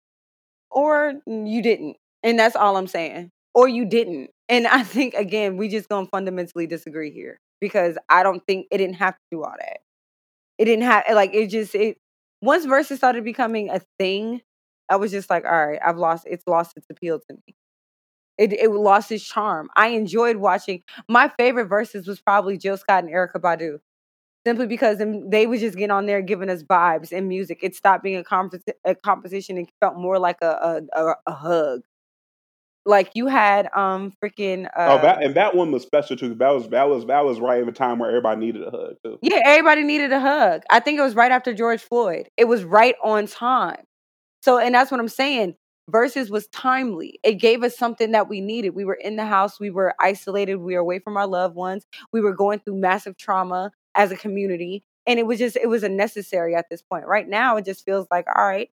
or 0.69 1.13
you 1.27 1.61
didn't. 1.61 1.97
And 2.23 2.37
that's 2.39 2.55
all 2.55 2.77
I'm 2.77 2.87
saying. 2.87 3.31
Or 3.53 3.67
you 3.67 3.85
didn't. 3.85 4.29
And 4.49 4.67
I 4.67 4.83
think 4.83 5.13
again, 5.13 5.57
we 5.57 5.69
just 5.69 5.89
gonna 5.89 6.07
fundamentally 6.07 6.67
disagree 6.67 7.11
here 7.11 7.39
because 7.59 7.97
I 8.09 8.23
don't 8.23 8.41
think 8.47 8.67
it 8.71 8.77
didn't 8.79 8.95
have 8.95 9.15
to 9.15 9.21
do 9.31 9.43
all 9.43 9.53
that. 9.59 9.79
It 10.57 10.65
didn't 10.65 10.85
have 10.85 11.03
eh, 11.07 11.13
like 11.13 11.33
it 11.33 11.47
just 11.47 11.75
it 11.75 11.97
once 12.41 12.65
Verzuz 12.65 12.97
started 12.97 13.23
becoming 13.23 13.69
a 13.69 13.81
thing, 13.99 14.41
I 14.89 14.95
was 14.97 15.11
just 15.11 15.29
like, 15.29 15.45
all 15.45 15.67
right, 15.67 15.79
I've 15.85 15.97
lost 15.97 16.25
it's 16.29 16.47
lost 16.47 16.77
its 16.77 16.87
appeal 16.89 17.19
to 17.19 17.33
me. 17.47 17.55
It 18.37 18.53
it 18.53 18.69
lost 18.71 19.11
its 19.11 19.23
charm. 19.23 19.69
I 19.75 19.89
enjoyed 19.89 20.37
watching 20.37 20.83
my 21.07 21.31
favorite 21.37 21.69
Verzuz 21.69 22.07
was 22.07 22.21
probably 22.21 22.57
Jill 22.57 22.77
Scott 22.77 23.03
and 23.03 23.13
Erykah 23.13 23.41
Badu. 23.41 23.79
simply 24.45 24.67
because 24.67 24.97
they 25.29 25.45
would 25.47 25.59
just 25.59 25.77
get 25.77 25.91
on 25.91 26.05
there 26.07 26.21
giving 26.21 26.49
us 26.49 26.63
vibes 26.63 27.11
and 27.11 27.27
music. 27.27 27.59
It 27.61 27.75
stopped 27.75 28.03
being 28.03 28.17
a, 28.17 28.23
comp- 28.23 28.55
a 28.85 28.95
composition 28.95 29.57
and 29.57 29.69
felt 29.79 29.95
more 29.97 30.19
like 30.19 30.37
a 30.41 30.81
a, 30.95 31.01
a, 31.05 31.15
a 31.27 31.31
hug. 31.33 31.81
Like 32.85 33.11
you 33.13 33.27
had 33.27 33.69
um 33.75 34.13
freaking 34.23 34.65
uh, 34.65 34.97
oh 34.97 35.01
that 35.03 35.23
and 35.23 35.35
that 35.35 35.55
one 35.55 35.71
was 35.71 35.83
special 35.83 36.17
too. 36.17 36.33
That 36.35 36.49
was 36.49 36.67
that 36.69 36.89
was 36.89 37.05
that 37.05 37.23
was 37.23 37.39
right 37.39 37.59
at 37.59 37.67
the 37.67 37.71
time 37.71 37.99
where 37.99 38.09
everybody 38.09 38.39
needed 38.39 38.63
a 38.63 38.71
hug 38.71 38.95
too. 39.03 39.19
Yeah, 39.21 39.41
everybody 39.45 39.83
needed 39.83 40.11
a 40.11 40.19
hug. 40.19 40.63
I 40.71 40.79
think 40.79 40.97
it 40.97 41.03
was 41.03 41.13
right 41.15 41.31
after 41.31 41.53
George 41.53 41.81
Floyd. 41.81 42.29
It 42.37 42.45
was 42.45 42.63
right 42.63 42.95
on 43.03 43.27
time. 43.27 43.83
So 44.41 44.57
and 44.57 44.73
that's 44.73 44.89
what 44.89 44.99
I'm 44.99 45.07
saying. 45.09 45.55
Verzuz 45.91 46.29
was 46.29 46.47
timely. 46.47 47.19
It 47.23 47.35
gave 47.35 47.63
us 47.63 47.77
something 47.77 48.11
that 48.11 48.29
we 48.29 48.41
needed. 48.41 48.71
We 48.71 48.85
were 48.85 48.93
in 48.93 49.15
the 49.15 49.25
house, 49.25 49.59
we 49.59 49.69
were 49.69 49.93
isolated, 49.99 50.55
we 50.55 50.73
were 50.73 50.79
away 50.79 50.99
from 50.99 51.17
our 51.17 51.27
loved 51.27 51.55
ones, 51.55 51.85
we 52.11 52.21
were 52.21 52.33
going 52.33 52.59
through 52.59 52.75
massive 52.75 53.17
trauma 53.17 53.71
as 53.95 54.11
a 54.11 54.17
community. 54.17 54.83
And 55.05 55.19
it 55.19 55.25
was 55.25 55.39
just, 55.39 55.57
it 55.57 55.67
was 55.67 55.83
a 55.83 55.89
necessary 55.89 56.55
at 56.55 56.69
this 56.69 56.81
point. 56.81 57.07
Right 57.07 57.27
now, 57.27 57.57
it 57.57 57.65
just 57.65 57.83
feels 57.83 58.07
like, 58.11 58.25
all 58.35 58.45
right, 58.45 58.69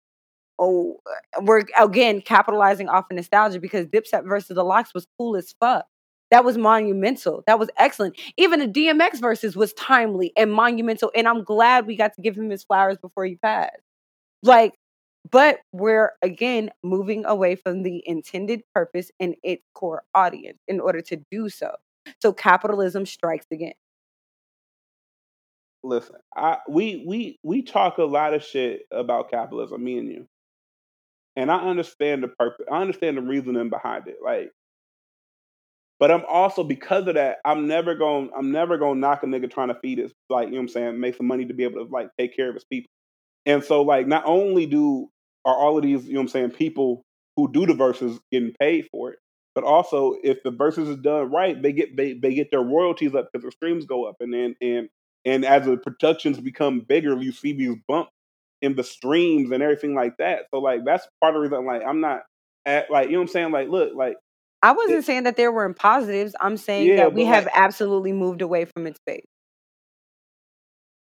oh, 0.58 1.00
uh, 1.06 1.42
we're 1.42 1.64
again 1.78 2.20
capitalizing 2.20 2.88
off 2.88 3.06
of 3.10 3.16
nostalgia 3.16 3.60
because 3.60 3.86
Dipset 3.86 4.26
versus 4.26 4.54
the 4.54 4.64
LOX 4.64 4.94
was 4.94 5.06
cool 5.18 5.36
as 5.36 5.54
fuck. 5.60 5.86
That 6.30 6.44
was 6.44 6.58
monumental. 6.58 7.44
That 7.46 7.58
was 7.58 7.68
excellent. 7.76 8.18
Even 8.36 8.58
the 8.58 8.66
DMX 8.66 9.20
Verzuz 9.20 9.54
was 9.54 9.72
timely 9.74 10.32
and 10.36 10.50
monumental. 10.52 11.12
And 11.14 11.28
I'm 11.28 11.44
glad 11.44 11.86
we 11.86 11.96
got 11.96 12.14
to 12.14 12.22
give 12.22 12.36
him 12.36 12.50
his 12.50 12.64
flowers 12.64 12.96
before 12.98 13.24
he 13.26 13.36
passed. 13.36 13.76
Like, 14.42 14.72
but 15.30 15.60
we're 15.72 16.12
again 16.22 16.70
moving 16.82 17.24
away 17.24 17.56
from 17.56 17.82
the 17.82 18.02
intended 18.06 18.62
purpose 18.74 19.10
and 19.18 19.34
its 19.42 19.62
core 19.74 20.02
audience 20.14 20.58
in 20.68 20.80
order 20.80 21.00
to 21.00 21.22
do 21.30 21.48
so. 21.48 21.74
So 22.20 22.32
capitalism 22.32 23.06
strikes 23.06 23.46
again 23.50 23.74
listen, 25.84 26.16
I 26.34 26.58
we 26.68 27.04
we 27.06 27.38
we 27.42 27.62
talk 27.62 27.98
a 27.98 28.04
lot 28.04 28.34
of 28.34 28.42
shit 28.42 28.82
about 28.90 29.30
capitalism, 29.30 29.84
me 29.84 29.98
and 29.98 30.08
you. 30.08 30.26
And 31.36 31.50
I 31.50 31.58
understand 31.58 32.22
the 32.22 32.28
purpose. 32.28 32.66
I 32.70 32.80
understand 32.80 33.16
the 33.16 33.22
reasoning 33.22 33.68
behind 33.68 34.06
it. 34.08 34.16
Like, 34.24 34.50
but 35.98 36.10
I'm 36.10 36.24
also 36.28 36.64
because 36.64 37.06
of 37.06 37.14
that, 37.14 37.38
I'm 37.44 37.68
never 37.68 37.94
gonna 37.94 38.28
I'm 38.36 38.50
never 38.50 38.78
gonna 38.78 39.00
knock 39.00 39.22
a 39.22 39.26
nigga 39.26 39.50
trying 39.50 39.68
to 39.68 39.78
feed 39.80 39.98
his 39.98 40.12
like, 40.30 40.46
you 40.46 40.52
know 40.52 40.58
what 40.58 40.62
I'm 40.62 40.68
saying, 40.68 41.00
make 41.00 41.16
some 41.16 41.26
money 41.26 41.44
to 41.44 41.54
be 41.54 41.64
able 41.64 41.84
to 41.84 41.92
like 41.92 42.08
take 42.18 42.34
care 42.34 42.48
of 42.48 42.54
his 42.54 42.64
people. 42.64 42.90
And 43.46 43.62
so 43.62 43.82
like 43.82 44.06
not 44.06 44.24
only 44.26 44.66
do 44.66 45.10
are 45.44 45.56
all 45.56 45.76
of 45.76 45.82
these, 45.82 46.04
you 46.06 46.14
know 46.14 46.20
what 46.20 46.24
I'm 46.24 46.28
saying, 46.28 46.50
people 46.50 47.02
who 47.36 47.50
do 47.52 47.66
the 47.66 47.74
Verzuz 47.74 48.18
getting 48.30 48.54
paid 48.58 48.88
for 48.90 49.12
it, 49.12 49.18
but 49.54 49.64
also 49.64 50.16
if 50.22 50.42
the 50.42 50.50
Verzuz 50.50 50.88
is 50.88 50.96
done 50.96 51.30
right, 51.30 51.60
they 51.60 51.72
get 51.72 51.96
they, 51.96 52.14
they 52.14 52.34
get 52.34 52.50
their 52.50 52.62
royalties 52.62 53.14
up 53.14 53.28
because 53.32 53.44
the 53.44 53.52
streams 53.52 53.86
go 53.86 54.04
up 54.04 54.16
and 54.20 54.32
then 54.32 54.54
and 54.60 54.88
and 55.24 55.44
as 55.44 55.64
the 55.66 55.76
productions 55.76 56.38
become 56.38 56.80
bigger, 56.80 57.16
you 57.20 57.32
see 57.32 57.52
these 57.52 57.76
bumps 57.88 58.10
in 58.62 58.76
the 58.76 58.84
streams 58.84 59.50
and 59.50 59.62
everything 59.62 59.94
like 59.94 60.16
that. 60.18 60.46
So 60.52 60.60
like 60.60 60.84
that's 60.84 61.06
part 61.20 61.34
of 61.34 61.42
the 61.42 61.48
reason 61.48 61.66
like 61.66 61.82
I'm 61.86 62.00
not 62.00 62.22
at 62.66 62.90
like 62.90 63.06
you 63.06 63.12
know 63.12 63.20
what 63.20 63.28
I'm 63.28 63.32
saying? 63.32 63.52
Like 63.52 63.68
look, 63.68 63.94
like 63.94 64.16
I 64.62 64.72
wasn't 64.72 65.00
it, 65.00 65.04
saying 65.04 65.24
that 65.24 65.36
there 65.36 65.52
weren't 65.52 65.76
positives. 65.76 66.34
I'm 66.40 66.56
saying 66.56 66.88
yeah, 66.88 66.96
that 66.96 67.12
we 67.12 67.26
have 67.26 67.44
like, 67.44 67.52
absolutely 67.54 68.12
moved 68.12 68.40
away 68.40 68.64
from 68.64 68.86
its 68.86 68.98
base. 69.06 69.24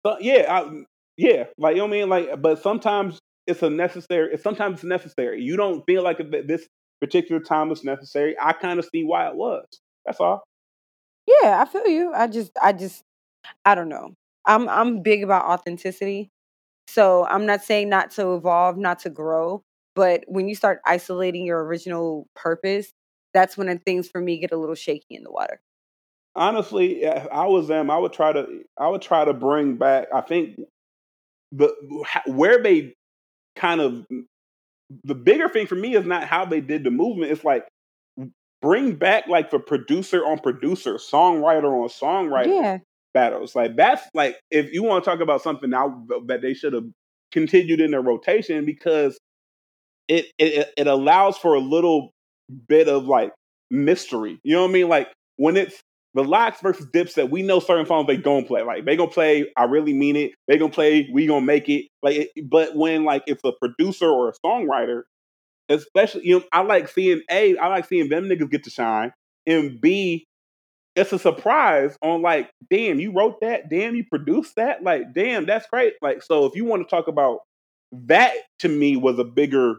So 0.05 0.17
yeah, 0.19 0.45
I, 0.47 0.83
yeah, 1.17 1.45
like 1.57 1.75
you 1.75 1.81
know 1.81 1.87
what 1.87 1.95
I 1.95 1.99
mean. 1.99 2.09
Like, 2.09 2.41
but 2.41 2.61
sometimes 2.61 3.19
it's 3.49 3.63
a 3.63 3.69
necessary. 3.69 4.33
It's 4.33 4.43
sometimes 4.43 4.75
it's 4.75 4.83
necessary. 4.83 5.41
You 5.41 5.57
don't 5.57 5.83
feel 5.85 6.03
like 6.03 6.19
this 6.47 6.67
particular 7.01 7.41
time 7.41 7.69
was 7.69 7.83
necessary. 7.83 8.35
I 8.41 8.53
kind 8.53 8.79
of 8.79 8.85
see 8.93 9.03
why 9.03 9.27
it 9.27 9.35
was. 9.35 9.65
That's 10.05 10.19
all. 10.19 10.43
Yeah, 11.27 11.61
I 11.61 11.65
feel 11.65 11.87
you. 11.87 12.13
I 12.13 12.27
just, 12.27 12.51
I 12.61 12.73
just, 12.73 13.03
I 13.65 13.75
don't 13.75 13.89
know. 13.89 14.15
I'm 14.45 14.67
I'm 14.67 15.01
big 15.03 15.23
about 15.23 15.45
authenticity. 15.45 16.29
So 16.87 17.25
I'm 17.25 17.45
not 17.45 17.63
saying 17.63 17.89
not 17.89 18.11
to 18.11 18.33
evolve, 18.33 18.77
not 18.77 18.99
to 18.99 19.09
grow, 19.09 19.61
but 19.95 20.23
when 20.27 20.47
you 20.47 20.55
start 20.55 20.79
isolating 20.85 21.45
your 21.45 21.63
original 21.63 22.27
purpose, 22.35 22.91
that's 23.33 23.57
when 23.57 23.77
things 23.79 24.07
for 24.07 24.19
me 24.19 24.39
get 24.39 24.51
a 24.51 24.57
little 24.57 24.75
shaky 24.75 25.15
in 25.15 25.23
the 25.23 25.31
water. 25.31 25.61
Honestly, 26.35 27.03
if 27.03 27.27
I 27.31 27.45
was 27.45 27.67
them, 27.67 27.91
I 27.91 27.97
would 27.97 28.13
try 28.13 28.33
to 28.33 28.63
I 28.77 28.87
would 28.87 29.01
try 29.01 29.25
to 29.25 29.33
bring 29.33 29.75
back 29.75 30.07
I 30.13 30.21
think 30.21 30.59
the 31.51 31.73
where 32.25 32.61
they 32.61 32.95
kind 33.59 33.81
of 33.81 34.05
the 35.03 35.15
bigger 35.15 35.49
thing 35.49 35.67
for 35.67 35.75
me 35.75 35.95
is 35.95 36.05
not 36.05 36.23
how 36.23 36.45
they 36.45 36.61
did 36.61 36.83
the 36.83 36.91
movement. 36.91 37.31
It's 37.31 37.43
like 37.43 37.67
bring 38.61 38.95
back 38.95 39.27
like 39.27 39.51
the 39.51 39.59
producer 39.59 40.25
on 40.25 40.39
producer, 40.39 40.95
songwriter 40.95 41.65
on 41.65 41.89
songwriter. 41.89 42.47
Yeah 42.47 42.77
battles. 43.13 43.55
Like 43.55 43.75
that's 43.75 44.07
like 44.13 44.37
if 44.51 44.71
you 44.73 44.83
want 44.83 45.03
to 45.03 45.09
talk 45.09 45.19
about 45.19 45.41
something 45.41 45.69
now 45.69 46.05
that 46.27 46.41
they 46.41 46.53
should 46.53 46.73
have 46.73 46.85
continued 47.31 47.81
in 47.81 47.91
their 47.91 48.01
rotation 48.01 48.65
because 48.65 49.17
it, 50.07 50.27
it 50.37 50.71
it 50.77 50.87
allows 50.87 51.37
for 51.37 51.53
a 51.53 51.59
little 51.59 52.11
bit 52.67 52.87
of 52.87 53.05
like 53.05 53.31
mystery. 53.69 54.39
You 54.43 54.55
know 54.55 54.63
what 54.63 54.69
I 54.69 54.73
mean? 54.73 54.89
Like 54.89 55.09
when 55.37 55.57
it's 55.57 55.79
the 56.15 56.23
LOX 56.23 56.59
versus 56.61 56.87
Dipset, 56.87 57.29
we 57.29 57.41
know 57.41 57.59
certain 57.59 57.85
songs 57.85 58.07
they 58.07 58.17
gonna 58.17 58.45
play. 58.45 58.63
Like 58.63 58.85
they 58.85 58.95
gonna 58.95 59.11
play 59.11 59.51
I 59.55 59.65
really 59.65 59.93
mean 59.93 60.15
it. 60.15 60.31
They 60.47 60.57
gonna 60.57 60.71
play 60.71 61.09
we 61.11 61.27
gonna 61.27 61.45
make 61.45 61.69
it. 61.69 61.85
Like 62.01 62.15
it, 62.35 62.49
but 62.49 62.75
when 62.75 63.03
like 63.03 63.23
it's 63.27 63.43
a 63.43 63.51
producer 63.51 64.07
or 64.07 64.29
a 64.29 64.33
songwriter, 64.45 65.03
especially 65.69 66.27
you 66.27 66.39
know, 66.39 66.45
I 66.51 66.61
like 66.61 66.89
seeing 66.89 67.21
A, 67.29 67.57
I 67.57 67.67
like 67.67 67.85
seeing 67.85 68.09
them 68.09 68.25
niggas 68.25 68.49
get 68.49 68.63
to 68.63 68.69
shine. 68.69 69.11
And 69.45 69.79
B, 69.79 70.25
it's 70.95 71.13
a 71.13 71.19
surprise 71.19 71.97
on 72.01 72.21
like, 72.21 72.51
damn, 72.69 72.99
you 72.99 73.13
wrote 73.13 73.39
that, 73.41 73.69
damn, 73.69 73.95
you 73.95 74.03
produced 74.09 74.55
that, 74.57 74.83
like, 74.83 75.13
damn, 75.13 75.45
that's 75.45 75.67
great. 75.67 75.93
Like, 76.01 76.21
so 76.23 76.45
if 76.45 76.55
you 76.55 76.65
want 76.65 76.87
to 76.87 76.89
talk 76.89 77.07
about 77.07 77.39
that, 77.91 78.33
to 78.59 78.67
me 78.67 78.97
was 78.97 79.17
a 79.19 79.23
bigger 79.23 79.75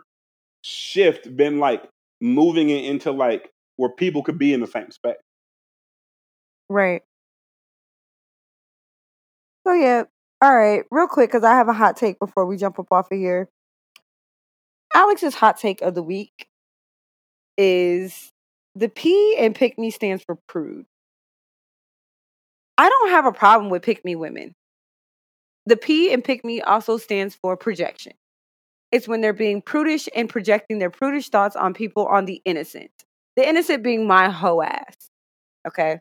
shift 0.62 1.36
than 1.36 1.58
like 1.58 1.88
moving 2.20 2.70
it 2.70 2.84
into 2.84 3.12
like 3.12 3.50
where 3.76 3.90
people 3.90 4.22
could 4.22 4.38
be 4.38 4.52
in 4.52 4.60
the 4.60 4.66
same 4.66 4.90
space. 4.90 5.16
Right. 6.70 7.02
So 9.66 9.74
yeah, 9.74 10.04
all 10.40 10.56
right, 10.56 10.84
real 10.90 11.06
quick 11.06 11.30
because 11.30 11.44
I 11.44 11.54
have 11.54 11.68
a 11.68 11.72
hot 11.72 11.96
take 11.96 12.18
before 12.18 12.46
we 12.46 12.56
jump 12.56 12.78
up 12.78 12.86
off 12.90 13.10
of 13.12 13.18
here. 13.18 13.48
Alex's 14.94 15.34
hot 15.34 15.58
take 15.58 15.82
of 15.82 15.94
the 15.94 16.02
week 16.02 16.48
is 17.58 18.32
the 18.74 18.88
P 18.88 19.36
and 19.38 19.54
pick 19.54 19.78
me 19.78 19.90
stands 19.90 20.22
for 20.24 20.36
prude. 20.48 20.86
I 22.78 22.88
don't 22.88 23.10
have 23.10 23.26
a 23.26 23.32
problem 23.32 23.70
with 23.70 23.82
pick 23.82 24.04
me 24.04 24.16
women. 24.16 24.54
The 25.66 25.76
P 25.76 26.12
in 26.12 26.22
pick 26.22 26.44
me 26.44 26.62
also 26.62 26.96
stands 26.96 27.34
for 27.34 27.56
projection. 27.56 28.12
It's 28.92 29.08
when 29.08 29.20
they're 29.20 29.32
being 29.32 29.62
prudish 29.62 30.08
and 30.14 30.28
projecting 30.28 30.78
their 30.78 30.90
prudish 30.90 31.28
thoughts 31.28 31.56
on 31.56 31.74
people 31.74 32.06
on 32.06 32.24
the 32.24 32.42
innocent. 32.44 32.90
The 33.36 33.48
innocent 33.48 33.82
being 33.82 34.06
my 34.06 34.30
hoe 34.30 34.62
ass. 34.62 35.10
Okay. 35.68 36.00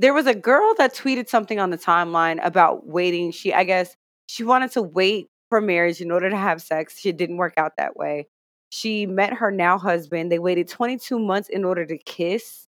There 0.00 0.14
was 0.14 0.26
a 0.26 0.34
girl 0.34 0.74
that 0.78 0.94
tweeted 0.94 1.28
something 1.28 1.60
on 1.60 1.68
the 1.68 1.76
timeline 1.76 2.42
about 2.42 2.86
waiting. 2.86 3.32
She, 3.32 3.52
I 3.52 3.64
guess, 3.64 3.94
she 4.28 4.44
wanted 4.44 4.70
to 4.72 4.80
wait 4.80 5.28
for 5.50 5.60
marriage 5.60 6.00
in 6.00 6.10
order 6.10 6.30
to 6.30 6.36
have 6.38 6.62
sex. 6.62 6.98
She 6.98 7.12
didn't 7.12 7.36
work 7.36 7.52
out 7.58 7.76
that 7.76 7.96
way. 7.96 8.26
She 8.70 9.04
met 9.04 9.34
her 9.34 9.50
now 9.50 9.76
husband. 9.76 10.32
They 10.32 10.38
waited 10.38 10.68
22 10.68 11.18
months 11.18 11.50
in 11.50 11.64
order 11.64 11.84
to 11.84 11.98
kiss, 11.98 12.66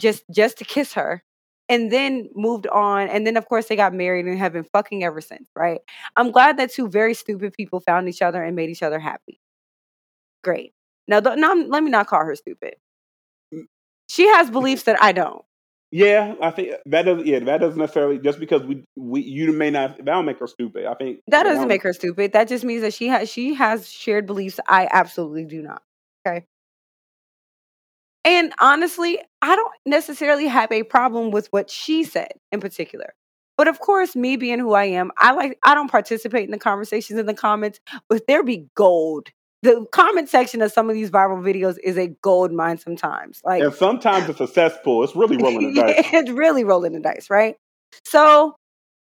just 0.00 0.24
just 0.30 0.56
to 0.58 0.64
kiss 0.64 0.94
her 0.94 1.22
and 1.68 1.92
then 1.92 2.30
moved 2.34 2.66
on. 2.68 3.08
And 3.08 3.26
then, 3.26 3.36
of 3.36 3.46
course, 3.46 3.66
they 3.66 3.76
got 3.76 3.92
married 3.92 4.24
and 4.24 4.38
have 4.38 4.54
been 4.54 4.64
fucking 4.64 5.04
ever 5.04 5.20
since, 5.20 5.50
right? 5.54 5.80
I'm 6.16 6.30
glad 6.30 6.56
that 6.56 6.72
two 6.72 6.88
very 6.88 7.12
stupid 7.12 7.52
people 7.52 7.80
found 7.80 8.08
each 8.08 8.22
other 8.22 8.42
and 8.42 8.56
made 8.56 8.70
each 8.70 8.82
other 8.82 8.98
happy. 8.98 9.40
Great. 10.42 10.72
Now, 11.06 11.20
th- 11.20 11.36
now 11.36 11.54
let 11.54 11.82
me 11.82 11.90
not 11.90 12.06
call 12.06 12.24
her 12.24 12.34
stupid. 12.34 12.76
Mm. 13.52 13.64
She 14.08 14.26
has 14.28 14.50
beliefs 14.50 14.84
that 14.84 15.02
I 15.02 15.12
don't. 15.12 15.44
Yeah, 15.96 16.34
I 16.42 16.50
think 16.50 16.72
that 16.86 17.02
doesn't. 17.02 17.24
Yeah, 17.24 17.38
that 17.38 17.58
doesn't 17.58 17.78
necessarily 17.78 18.18
just 18.18 18.40
because 18.40 18.64
we 18.64 18.82
we 18.96 19.22
you 19.22 19.52
may 19.52 19.70
not 19.70 19.96
that 19.98 20.04
don't 20.04 20.24
make 20.24 20.40
her 20.40 20.48
stupid. 20.48 20.86
I 20.86 20.94
think 20.94 21.20
that 21.28 21.44
doesn't 21.44 21.68
make 21.68 21.84
her 21.84 21.92
stupid. 21.92 22.32
That 22.32 22.48
just 22.48 22.64
means 22.64 22.82
that 22.82 22.92
she 22.92 23.06
has 23.06 23.30
she 23.30 23.54
has 23.54 23.88
shared 23.88 24.26
beliefs 24.26 24.58
I 24.66 24.88
absolutely 24.90 25.44
do 25.44 25.62
not. 25.62 25.82
Okay. 26.26 26.46
And 28.24 28.52
honestly, 28.60 29.20
I 29.40 29.54
don't 29.54 29.72
necessarily 29.86 30.48
have 30.48 30.72
a 30.72 30.82
problem 30.82 31.30
with 31.30 31.46
what 31.52 31.70
she 31.70 32.02
said 32.02 32.32
in 32.50 32.58
particular. 32.58 33.14
But 33.56 33.68
of 33.68 33.78
course, 33.78 34.16
me 34.16 34.34
being 34.34 34.58
who 34.58 34.72
I 34.72 34.86
am, 34.86 35.12
I 35.18 35.30
like 35.30 35.60
I 35.64 35.76
don't 35.76 35.92
participate 35.92 36.42
in 36.42 36.50
the 36.50 36.58
conversations 36.58 37.20
in 37.20 37.26
the 37.26 37.34
comments, 37.34 37.78
but 38.08 38.26
there 38.26 38.42
be 38.42 38.66
gold. 38.74 39.28
The 39.64 39.86
comment 39.92 40.28
section 40.28 40.60
of 40.60 40.72
some 40.72 40.90
of 40.90 40.94
these 40.94 41.10
viral 41.10 41.42
videos 41.42 41.76
is 41.82 41.96
a 41.96 42.08
gold 42.08 42.52
mine 42.52 42.76
sometimes. 42.76 43.40
Like 43.44 43.62
And 43.62 43.72
sometimes 43.72 44.28
it's 44.28 44.40
a 44.40 44.46
cesspool. 44.46 45.02
It's 45.04 45.16
really 45.16 45.36
rolling 45.42 45.72
the 45.72 45.80
dice. 45.80 46.06
it's 46.12 46.30
really 46.30 46.64
rolling 46.64 46.92
the 46.92 47.00
dice, 47.00 47.30
right? 47.30 47.56
So 48.04 48.56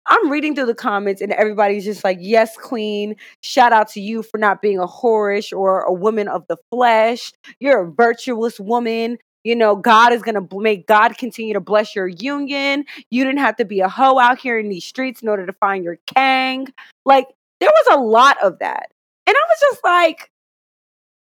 I'm 0.06 0.30
reading 0.30 0.54
through 0.54 0.66
the 0.66 0.74
comments 0.74 1.20
and 1.20 1.32
everybody's 1.32 1.84
just 1.84 2.04
like, 2.04 2.18
yes, 2.20 2.56
queen. 2.56 3.16
Shout 3.42 3.72
out 3.72 3.88
to 3.90 4.00
you 4.00 4.22
for 4.22 4.38
not 4.38 4.62
being 4.62 4.78
a 4.78 4.86
whorish 4.86 5.52
or 5.52 5.80
a 5.80 5.92
woman 5.92 6.28
of 6.28 6.46
the 6.48 6.56
flesh. 6.70 7.32
You're 7.58 7.82
a 7.82 7.90
virtuous 7.90 8.60
woman. 8.60 9.18
you 9.42 9.56
know, 9.56 9.74
God 9.74 10.12
is 10.12 10.22
going 10.22 10.36
to 10.36 10.58
make 10.60 10.86
God 10.86 11.18
continue 11.18 11.54
to 11.54 11.60
bless 11.60 11.96
your 11.96 12.06
union. 12.06 12.84
You 13.10 13.24
didn't 13.24 13.40
have 13.40 13.56
to 13.56 13.64
be 13.64 13.80
a 13.80 13.88
hoe 13.88 14.20
out 14.20 14.38
here 14.38 14.60
in 14.60 14.68
these 14.68 14.84
streets 14.84 15.22
in 15.22 15.28
order 15.28 15.44
to 15.44 15.52
find 15.54 15.82
your 15.82 15.98
kang. 16.06 16.68
Like, 17.04 17.26
there 17.58 17.70
was 17.70 17.96
a 17.98 18.00
lot 18.00 18.36
of 18.40 18.60
that. 18.60 18.92
And 19.26 19.36
I 19.36 19.40
was 19.48 19.58
just 19.60 19.84
like, 19.84 20.30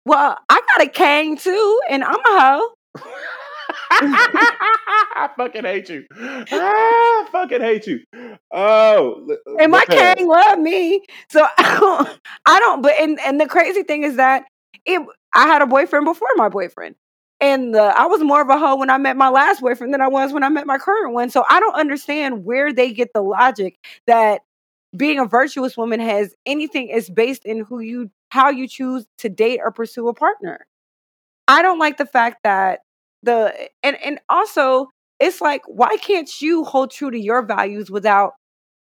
well, 0.04 0.36
I 0.48 0.60
got 0.76 0.86
a 0.86 0.90
cane 0.90 1.36
too, 1.36 1.80
and 1.88 2.04
I'm 2.04 2.14
a 2.14 2.40
hoe. 2.40 2.68
I 3.90 5.30
fucking 5.36 5.64
hate 5.64 5.88
you. 5.88 6.04
I 6.18 7.28
fucking 7.30 7.60
hate 7.60 7.86
you. 7.86 8.00
Oh, 8.52 9.36
and 9.58 9.70
my 9.70 9.84
cane 9.88 10.26
love 10.26 10.58
me, 10.58 11.04
so 11.28 11.46
I 11.58 11.78
don't. 11.78 12.20
I 12.46 12.58
don't. 12.58 12.82
But 12.82 12.94
and 13.00 13.18
and 13.20 13.40
the 13.40 13.46
crazy 13.46 13.82
thing 13.82 14.02
is 14.02 14.16
that 14.16 14.44
it. 14.84 15.00
I 15.34 15.46
had 15.46 15.62
a 15.62 15.66
boyfriend 15.66 16.04
before 16.04 16.28
my 16.36 16.48
boyfriend, 16.48 16.94
and 17.40 17.74
the, 17.74 17.80
I 17.80 18.06
was 18.06 18.22
more 18.22 18.42
of 18.42 18.48
a 18.48 18.58
hoe 18.58 18.76
when 18.76 18.90
I 18.90 18.98
met 18.98 19.16
my 19.16 19.28
last 19.28 19.60
boyfriend 19.60 19.94
than 19.94 20.00
I 20.00 20.08
was 20.08 20.32
when 20.32 20.42
I 20.42 20.48
met 20.48 20.66
my 20.66 20.78
current 20.78 21.14
one. 21.14 21.30
So 21.30 21.44
I 21.48 21.60
don't 21.60 21.74
understand 21.74 22.44
where 22.44 22.72
they 22.72 22.92
get 22.92 23.12
the 23.14 23.22
logic 23.22 23.78
that 24.06 24.42
being 24.96 25.18
a 25.18 25.24
virtuous 25.24 25.76
woman 25.76 26.00
has 26.00 26.34
anything 26.44 26.88
is 26.88 27.08
based 27.08 27.44
in 27.44 27.60
who 27.60 27.80
you 27.80 28.10
how 28.32 28.48
you 28.48 28.66
choose 28.66 29.04
to 29.18 29.28
date 29.28 29.60
or 29.62 29.70
pursue 29.70 30.09
a 30.09 30.14
partner. 30.14 30.66
I 31.48 31.60
don't 31.60 31.78
like 31.78 31.98
the 31.98 32.06
fact 32.06 32.38
that 32.44 32.80
the 33.22 33.52
and 33.82 33.96
and 34.02 34.18
also 34.30 34.88
it's 35.20 35.42
like 35.42 35.60
why 35.66 35.98
can't 35.98 36.40
you 36.40 36.64
hold 36.64 36.90
true 36.90 37.10
to 37.10 37.18
your 37.18 37.44
values 37.44 37.90
without 37.90 38.32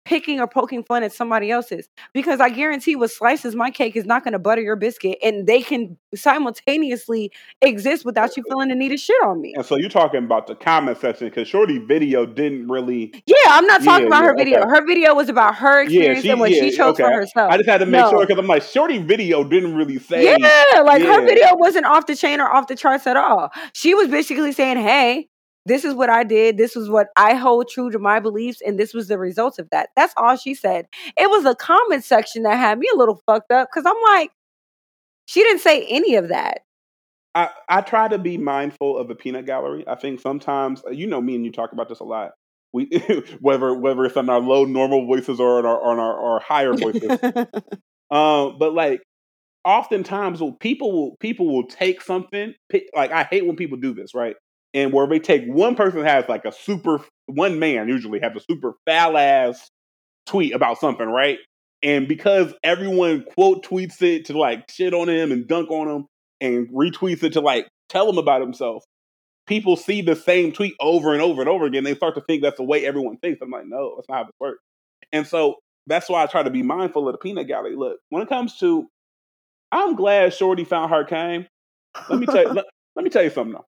picking 0.07 0.41
or 0.41 0.47
poking 0.47 0.85
fun 0.85 1.03
at 1.03 1.12
somebody 1.12 1.51
else's 1.51 1.89
because 2.15 2.41
I 2.41 2.49
guarantee 2.49 2.97
what 2.97 3.11
slices 3.11 3.55
my 3.55 3.70
cake 3.70 3.97
is 3.97 4.07
not 4.07 4.24
going 4.24 4.33
to 4.33 4.39
butter 4.39 4.62
your 4.62 4.77
biscuit 4.77 5.19
and 5.23 5.47
they 5.47 5.61
can 5.61 5.99
simultaneously 6.15 7.33
exist 7.61 8.05
without 8.05 8.37
you 8.37 8.45
feeling 8.49 8.69
the 8.69 8.77
need 8.77 8.91
to 8.91 8.97
shit 8.97 9.20
on 9.24 9.41
me. 9.41 9.53
And 9.57 9.66
so 9.66 9.77
you're 9.77 9.91
talking 9.91 10.24
about 10.24 10.47
the 10.47 10.55
comment 10.55 10.99
section 10.99 11.28
because 11.28 11.49
Shorty 11.49 11.78
video 11.78 12.24
didn't 12.24 12.69
really. 12.69 13.12
Yeah, 13.27 13.37
I'm 13.49 13.66
not 13.66 13.83
talking 13.83 14.05
yeah, 14.05 14.09
about 14.09 14.23
yeah, 14.23 14.28
her 14.28 14.37
video. 14.37 14.61
Okay. 14.61 14.70
Her 14.70 14.87
video 14.87 15.15
was 15.15 15.28
about 15.28 15.57
her 15.57 15.83
experience 15.83 16.19
yeah, 16.19 16.23
she, 16.23 16.31
and 16.31 16.41
what 16.41 16.53
she 16.53 16.70
chose 16.70 16.95
okay. 16.95 17.03
for 17.03 17.11
herself. 17.11 17.51
I 17.51 17.57
just 17.57 17.69
had 17.69 17.78
to 17.78 17.87
make 17.87 18.01
no. 18.01 18.11
sure 18.11 18.27
because 18.27 18.39
I'm 18.39 18.47
like, 18.47 18.62
Shorty 18.62 18.99
video 18.99 19.43
didn't 19.43 19.74
really 19.74 19.99
say. 19.99 20.24
Yeah, 20.24 20.81
like 20.83 21.03
her 21.03 21.27
video 21.27 21.49
wasn't 21.57 21.87
off 21.87 22.07
the 22.07 22.15
chain 22.15 22.41
or 22.41 22.49
off 22.49 22.69
the 22.69 22.77
charts 22.77 23.07
at 23.09 23.16
all. 23.16 23.51
She 23.74 23.95
was 23.95 24.09
basically 24.09 24.53
saying, 24.53 24.77
hey, 24.78 25.28
this 25.66 25.84
is 25.84 25.94
what 25.94 26.09
I 26.09 26.22
did. 26.22 26.56
This 26.56 26.76
was 26.76 26.88
what 26.88 27.09
I 27.16 27.34
hold 27.34 27.68
true 27.68 27.90
to 27.90 27.98
my 27.98 28.20
beliefs, 28.20 28.62
and 28.64 28.78
this 28.78 28.94
was 28.94 29.09
the 29.09 29.18
result 29.18 29.59
of 29.59 29.68
that. 29.70 29.90
That's 29.97 30.14
all 30.16 30.36
she 30.36 30.55
said. 30.55 30.86
It 31.18 31.28
was 31.28 31.43
the 31.43 31.56
comment 31.56 32.05
section 32.05 32.44
that 32.44 32.56
had 32.56 32.78
me 32.78 32.88
a 32.93 32.97
little 32.97 33.20
fucked 33.26 33.51
up 33.51 33.68
because 33.68 33.84
I'm 33.84 34.01
like, 34.16 34.30
she 35.26 35.43
didn't 35.43 35.60
say 35.60 35.84
any 35.88 36.14
of 36.14 36.28
that. 36.28 36.60
I, 37.34 37.51
I 37.68 37.80
try 37.80 38.09
to 38.09 38.16
be 38.16 38.38
mindful 38.38 38.97
of 38.97 39.09
the 39.09 39.16
peanut 39.16 39.44
gallery. 39.44 39.84
I 39.86 39.97
think 39.97 40.20
sometimes, 40.20 40.82
uh, 40.86 40.90
you 40.90 41.06
know, 41.06 41.20
me 41.20 41.34
and 41.34 41.44
you 41.44 41.51
talk 41.52 41.72
about 41.72 41.88
this 41.88 42.01
a 42.01 42.05
lot. 42.05 42.30
We 42.72 42.86
whether 43.40 43.74
whether 43.74 44.05
it's 44.05 44.16
on 44.16 44.30
our 44.30 44.40
low 44.40 44.64
normal 44.64 45.05
voices 45.06 45.40
or 45.40 45.59
on 45.59 45.66
our 45.66 45.82
on 45.82 45.98
our, 45.98 46.18
our 46.18 46.40
higher 46.40 46.74
voices. 46.74 47.10
um, 48.10 48.56
but 48.59 48.72
like 48.72 49.02
oftentimes, 49.64 50.40
people 50.60 50.93
will 50.93 51.16
people 51.18 51.52
will 51.52 51.66
take 51.66 52.01
something. 52.01 52.55
Like 52.94 53.10
I 53.10 53.24
hate 53.24 53.47
when 53.47 53.56
people 53.56 53.78
do 53.78 53.93
this, 53.93 54.14
right? 54.14 54.36
And 54.77 54.93
where 54.93 55.07
they 55.07 55.19
take 55.19 55.47
one 55.47 55.74
person 55.74 56.05
has 56.05 56.28
like 56.28 56.44
a 56.44 56.53
super 56.53 57.01
one 57.24 57.59
man 57.59 57.89
usually 57.89 58.20
has 58.20 58.36
a 58.36 58.40
super 58.40 58.74
foul 58.86 59.16
ass 59.16 59.70
tweet 60.27 60.55
about 60.55 60.78
something, 60.78 61.07
right? 61.07 61.39
And 61.82 62.07
because 62.07 62.53
everyone 62.62 63.24
quote 63.24 63.65
tweets 63.65 64.03
it 64.03 64.27
to 64.27 64.39
like 64.39 64.70
shit 64.70 64.93
on 64.93 65.09
him 65.09 65.32
and 65.32 65.48
dunk 65.48 65.70
on 65.70 65.89
him 65.89 66.07
and 66.43 66.69
retweets 66.69 67.23
it 67.23 67.32
to 67.32 67.40
like 67.40 67.66
tell 67.89 68.09
him 68.09 68.19
about 68.19 68.43
himself, 68.43 68.85
people 69.47 69.77
see 69.77 70.03
the 70.03 70.15
same 70.15 70.53
tweet 70.53 70.74
over 70.78 71.15
and 71.15 71.23
over 71.23 71.40
and 71.40 71.48
over 71.48 71.65
again. 71.65 71.85
They 71.85 71.94
start 71.94 72.15
to 72.16 72.20
think 72.20 72.43
that's 72.43 72.59
the 72.59 72.65
way 72.65 72.85
everyone 72.85 73.16
thinks. 73.16 73.40
I'm 73.40 73.51
like, 73.51 73.66
no, 73.66 73.94
that's 73.97 74.09
not 74.11 74.16
how 74.16 74.23
it 74.24 74.35
works. 74.39 74.62
And 75.11 75.27
so 75.27 75.57
that's 75.86 76.11
why 76.11 76.23
I 76.23 76.27
try 76.27 76.43
to 76.43 76.51
be 76.51 76.62
mindful 76.62 77.09
of 77.09 77.15
the 77.15 77.19
peanut 77.19 77.48
gallery. 77.48 77.77
Look, 77.77 77.98
when 78.11 78.23
it 78.23 78.28
comes 78.28 78.59
to, 78.59 78.86
I'm 79.73 79.97
glad 79.97 80.35
Shorty 80.35 80.65
found 80.65 80.90
her 80.90 81.05
came. 81.05 81.47
Let 82.11 82.19
me 82.19 82.27
tell 82.27 82.43
you, 82.43 82.48
let, 82.53 82.66
let 82.94 83.05
me 83.05 83.11
tell 83.11 83.23
you 83.23 83.31
something 83.31 83.55
though 83.55 83.65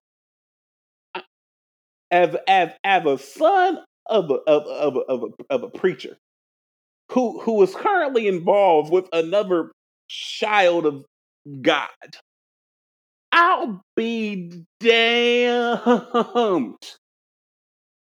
as 2.11 2.35
as 2.47 2.71
as 2.83 3.05
a 3.05 3.17
son 3.17 3.79
of 4.07 4.29
a 4.29 4.35
of, 4.47 4.63
of, 4.67 4.97
of, 5.07 5.23
a, 5.23 5.53
of 5.53 5.63
a 5.63 5.69
preacher 5.69 6.17
who 7.11 7.39
who 7.41 7.61
is 7.63 7.75
currently 7.75 8.27
involved 8.27 8.91
with 8.91 9.07
another 9.13 9.71
child 10.07 10.85
of 10.85 11.05
God. 11.61 11.87
I'll 13.31 13.81
be 13.95 14.63
damned 14.79 16.77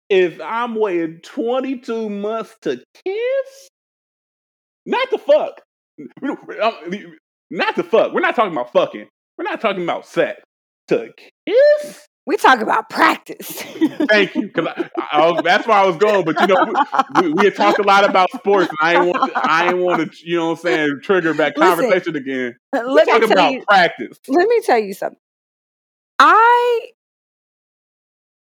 if 0.08 0.40
I'm 0.40 0.74
waiting 0.74 1.20
22 1.22 2.10
months 2.10 2.56
to 2.62 2.82
kiss. 3.04 3.68
Not 4.86 5.10
to 5.10 5.18
fuck. 5.18 5.60
Not 7.50 7.76
to 7.76 7.82
fuck. 7.82 8.12
We're 8.12 8.20
not 8.20 8.34
talking 8.34 8.52
about 8.52 8.72
fucking. 8.72 9.08
We're 9.38 9.44
not 9.44 9.60
talking 9.60 9.82
about 9.82 10.06
sex. 10.06 10.40
To 10.88 11.10
kiss? 11.46 12.03
We 12.26 12.38
talk 12.38 12.60
about 12.60 12.88
practice. 12.88 13.62
Thank 14.08 14.34
you, 14.34 14.46
because 14.48 14.66
that's 15.44 15.66
where 15.66 15.76
I 15.76 15.84
was 15.84 15.96
going. 15.96 16.24
But 16.24 16.40
you 16.40 16.46
know, 16.46 16.72
we, 17.20 17.32
we 17.32 17.44
had 17.44 17.54
talked 17.54 17.78
a 17.78 17.82
lot 17.82 18.08
about 18.08 18.30
sports, 18.32 18.70
and 18.70 18.78
I 18.80 18.94
ain't 18.94 19.06
want, 19.06 19.32
to, 19.32 19.38
I 19.38 19.68
ain't 19.68 19.78
want 19.78 20.10
to, 20.10 20.26
you 20.26 20.38
know, 20.38 20.46
what 20.50 20.58
I'm 20.58 20.62
saying, 20.62 21.00
trigger 21.02 21.34
back 21.34 21.54
conversation 21.54 22.16
again. 22.16 22.56
Uh, 22.72 22.82
let 22.86 23.06
me 23.06 23.12
talk 23.12 23.30
about 23.30 23.52
you, 23.52 23.62
practice. 23.62 24.18
Let 24.26 24.48
me 24.48 24.60
tell 24.64 24.78
you 24.78 24.94
something. 24.94 25.18
I 26.18 26.90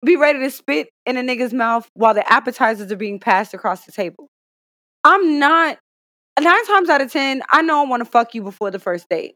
be 0.05 0.15
ready 0.15 0.39
to 0.39 0.51
spit 0.51 0.89
in 1.07 1.17
a 1.17 1.21
nigga's 1.21 1.53
mouth 1.53 1.89
while 1.95 2.13
the 2.13 2.31
appetizers 2.31 2.91
are 2.91 2.97
being 2.97 3.19
passed 3.19 3.55
across 3.55 3.85
the 3.85 3.91
table. 3.91 4.29
I'm 5.03 5.39
not. 5.39 5.79
Nine 6.39 6.65
times 6.65 6.89
out 6.89 7.01
of 7.01 7.11
ten, 7.11 7.41
I 7.49 7.61
know 7.61 7.83
I 7.83 7.87
want 7.87 8.01
to 8.01 8.09
fuck 8.09 8.35
you 8.35 8.43
before 8.43 8.69
the 8.69 8.79
first 8.79 9.09
date. 9.09 9.35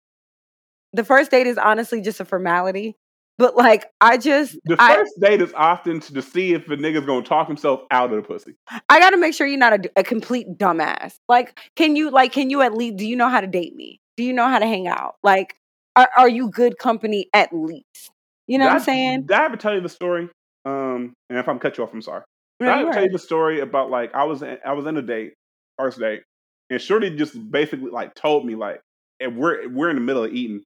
The 0.94 1.04
first 1.04 1.32
date 1.32 1.48
is 1.48 1.58
honestly 1.58 2.02
just 2.02 2.20
a 2.20 2.26
formality. 2.26 2.96
But 3.40 3.56
like, 3.56 3.86
I 4.02 4.18
just 4.18 4.60
the 4.66 4.76
first 4.76 5.14
I, 5.24 5.30
date 5.30 5.42
is 5.42 5.54
often 5.56 6.02
to, 6.02 6.22
see 6.22 6.54
if 6.54 6.68
a 6.68 6.76
nigga's 6.76 7.06
gonna 7.06 7.26
talk 7.26 7.48
himself 7.48 7.80
out 7.90 8.12
of 8.12 8.18
the 8.18 8.28
pussy. 8.28 8.56
I 8.90 9.00
got 9.00 9.12
to 9.12 9.18
make 9.18 9.34
sure 9.34 9.48
you're 9.48 9.58
not 9.58 9.86
a, 9.86 9.92
a, 9.96 10.04
complete 10.04 10.58
dumbass. 10.58 11.14
Like, 11.30 11.58
can 11.78 11.96
you 11.96 12.12
like 12.12 12.34
can 12.34 12.50
you 12.50 12.62
at 12.62 12.74
least 12.74 12.98
do 12.98 13.08
you 13.08 13.16
know 13.16 13.30
how 13.30 13.40
to 13.40 13.48
date 13.48 13.74
me? 13.78 14.02
Do 14.18 14.26
you 14.26 14.34
know 14.34 14.50
how 14.50 14.60
to 14.60 14.68
hang 14.68 14.90
out? 14.90 15.16
Like, 15.24 15.56
are, 15.96 16.10
are 16.18 16.28
you 16.28 16.52
good 16.52 16.78
company 16.78 17.30
at 17.34 17.54
least? 17.54 18.12
You 18.48 18.58
know 18.58 18.66
did 18.66 18.72
what 18.72 18.76
I'm 18.76 18.84
saying? 18.84 19.22
Did 19.28 19.32
I 19.32 19.46
ever 19.46 19.56
tell 19.56 19.74
you 19.74 19.80
the 19.80 19.88
story? 19.88 20.28
Um, 20.66 21.14
and 21.30 21.40
if 21.40 21.48
I'm 21.48 21.60
cut 21.60 21.78
you 21.78 21.86
off, 21.86 21.94
I'm 21.94 22.02
sorry. 22.02 22.24
Did 22.60 22.68
I 22.68 22.82
ever 22.82 22.92
tell 22.92 23.04
you 23.04 23.12
the 23.12 23.20
story 23.20 23.62
about 23.62 23.90
like 23.90 24.14
I 24.14 24.26
was 24.26 24.42
in, 24.42 24.58
I 24.66 24.74
was 24.74 24.86
in 24.86 24.98
a 24.98 25.02
date, 25.02 25.36
first 25.78 25.98
date, 25.98 26.24
and 26.70 26.82
Shorty 26.82 27.16
just 27.16 27.38
basically 27.50 27.90
like 27.90 28.16
told 28.16 28.46
me 28.46 28.56
like, 28.56 28.82
and 29.22 29.38
we're 29.38 29.70
we're 29.70 29.90
in 29.90 29.96
the 29.96 30.02
middle 30.02 30.26
of 30.26 30.34
eating, 30.34 30.62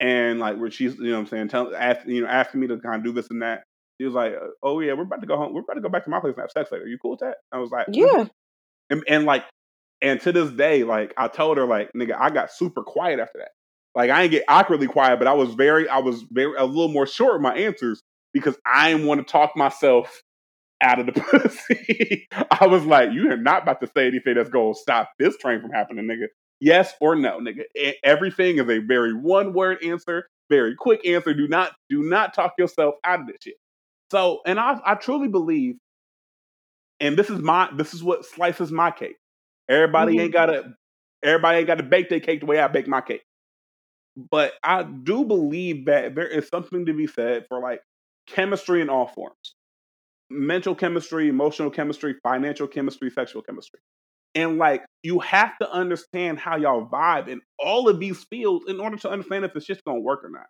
and 0.00 0.38
like 0.38 0.58
where 0.58 0.70
she's 0.70 0.96
you 0.96 1.10
know 1.10 1.14
what 1.14 1.20
I'm 1.20 1.26
saying 1.26 1.48
tell 1.48 1.74
ask, 1.74 2.06
you 2.06 2.22
know 2.22 2.28
asking 2.28 2.60
me 2.60 2.66
to 2.68 2.78
kind 2.78 2.96
of 2.96 3.04
do 3.04 3.12
this 3.12 3.28
and 3.30 3.42
that. 3.42 3.64
She 3.98 4.04
was 4.04 4.14
like, 4.14 4.34
"Oh 4.62 4.80
yeah, 4.80 4.92
we're 4.92 5.04
about 5.04 5.22
to 5.22 5.26
go 5.26 5.36
home. 5.38 5.54
We're 5.54 5.62
about 5.62 5.74
to 5.74 5.80
go 5.80 5.88
back 5.88 6.04
to 6.04 6.10
my 6.10 6.20
place 6.20 6.34
and 6.34 6.42
have 6.42 6.50
sex 6.50 6.70
later. 6.70 6.84
Are 6.84 6.88
you 6.88 6.98
cool 7.00 7.12
with 7.12 7.20
that?" 7.20 7.36
I 7.50 7.58
was 7.58 7.70
like, 7.70 7.86
mm-hmm. 7.86 8.18
"Yeah." 8.18 8.26
And, 8.90 9.02
and 9.08 9.24
like, 9.24 9.44
and 10.02 10.20
to 10.20 10.32
this 10.32 10.50
day, 10.50 10.84
like 10.84 11.14
I 11.16 11.28
told 11.28 11.56
her, 11.56 11.66
like, 11.66 11.90
nigga, 11.96 12.14
I 12.18 12.30
got 12.30 12.52
super 12.52 12.82
quiet 12.82 13.20
after 13.20 13.38
that. 13.38 13.50
Like 13.94 14.10
I 14.10 14.22
didn't 14.22 14.32
get 14.32 14.44
awkwardly 14.48 14.86
quiet, 14.86 15.18
but 15.18 15.26
I 15.26 15.32
was 15.32 15.54
very, 15.54 15.88
I 15.88 15.98
was 15.98 16.22
very 16.30 16.54
a 16.56 16.64
little 16.64 16.92
more 16.92 17.06
short 17.06 17.36
in 17.36 17.42
my 17.42 17.56
answers 17.56 18.02
because 18.34 18.56
I 18.66 18.92
didn't 18.92 19.06
want 19.06 19.26
to 19.26 19.32
talk 19.32 19.56
myself 19.56 20.22
out 20.82 20.98
of 20.98 21.06
the 21.06 21.12
pussy. 21.20 22.28
I 22.50 22.66
was 22.66 22.84
like, 22.84 23.12
you 23.12 23.30
are 23.30 23.36
not 23.38 23.62
about 23.62 23.80
to 23.80 23.90
say 23.96 24.06
anything 24.06 24.34
that's 24.34 24.50
gonna 24.50 24.74
stop 24.74 25.10
this 25.18 25.38
train 25.38 25.62
from 25.62 25.70
happening, 25.70 26.04
nigga. 26.04 26.26
Yes 26.60 26.94
or 27.00 27.16
no, 27.16 27.38
nigga. 27.38 27.64
Everything 28.02 28.58
is 28.58 28.68
a 28.68 28.78
very 28.78 29.14
one 29.14 29.52
word 29.52 29.82
answer, 29.84 30.26
very 30.48 30.74
quick 30.74 31.06
answer. 31.06 31.34
Do 31.34 31.48
not 31.48 31.72
do 31.90 32.02
not 32.02 32.34
talk 32.34 32.54
yourself 32.58 32.94
out 33.04 33.20
of 33.20 33.26
this 33.26 33.36
shit. 33.42 33.56
So, 34.10 34.40
and 34.46 34.58
I 34.58 34.80
I 34.84 34.94
truly 34.94 35.28
believe, 35.28 35.76
and 37.00 37.16
this 37.16 37.28
is 37.28 37.40
my 37.40 37.68
this 37.76 37.92
is 37.92 38.02
what 38.02 38.24
slices 38.24 38.72
my 38.72 38.90
cake. 38.90 39.16
Everybody 39.68 40.12
mm-hmm. 40.12 40.20
ain't 40.22 40.32
gotta 40.32 40.74
everybody 41.22 41.58
ain't 41.58 41.66
gotta 41.66 41.82
bake 41.82 42.08
their 42.08 42.20
cake 42.20 42.40
the 42.40 42.46
way 42.46 42.58
I 42.58 42.68
bake 42.68 42.88
my 42.88 43.02
cake. 43.02 43.22
But 44.30 44.54
I 44.62 44.82
do 44.82 45.24
believe 45.24 45.86
that 45.86 46.14
there 46.14 46.26
is 46.26 46.48
something 46.48 46.86
to 46.86 46.94
be 46.94 47.06
said 47.06 47.44
for 47.48 47.60
like 47.60 47.80
chemistry 48.26 48.80
in 48.80 48.88
all 48.88 49.08
forms. 49.08 49.54
Mental 50.30 50.74
chemistry, 50.74 51.28
emotional 51.28 51.70
chemistry, 51.70 52.14
financial 52.22 52.66
chemistry, 52.66 53.10
sexual 53.10 53.42
chemistry. 53.42 53.80
And 54.36 54.58
like 54.58 54.84
you 55.02 55.18
have 55.20 55.56
to 55.58 55.70
understand 55.70 56.38
how 56.38 56.56
y'all 56.56 56.86
vibe 56.86 57.26
in 57.28 57.40
all 57.58 57.88
of 57.88 57.98
these 57.98 58.22
fields 58.24 58.66
in 58.68 58.78
order 58.78 58.98
to 58.98 59.10
understand 59.10 59.46
if 59.46 59.56
it's 59.56 59.66
just 59.66 59.82
gonna 59.84 60.00
work 60.00 60.22
or 60.22 60.28
not. 60.28 60.46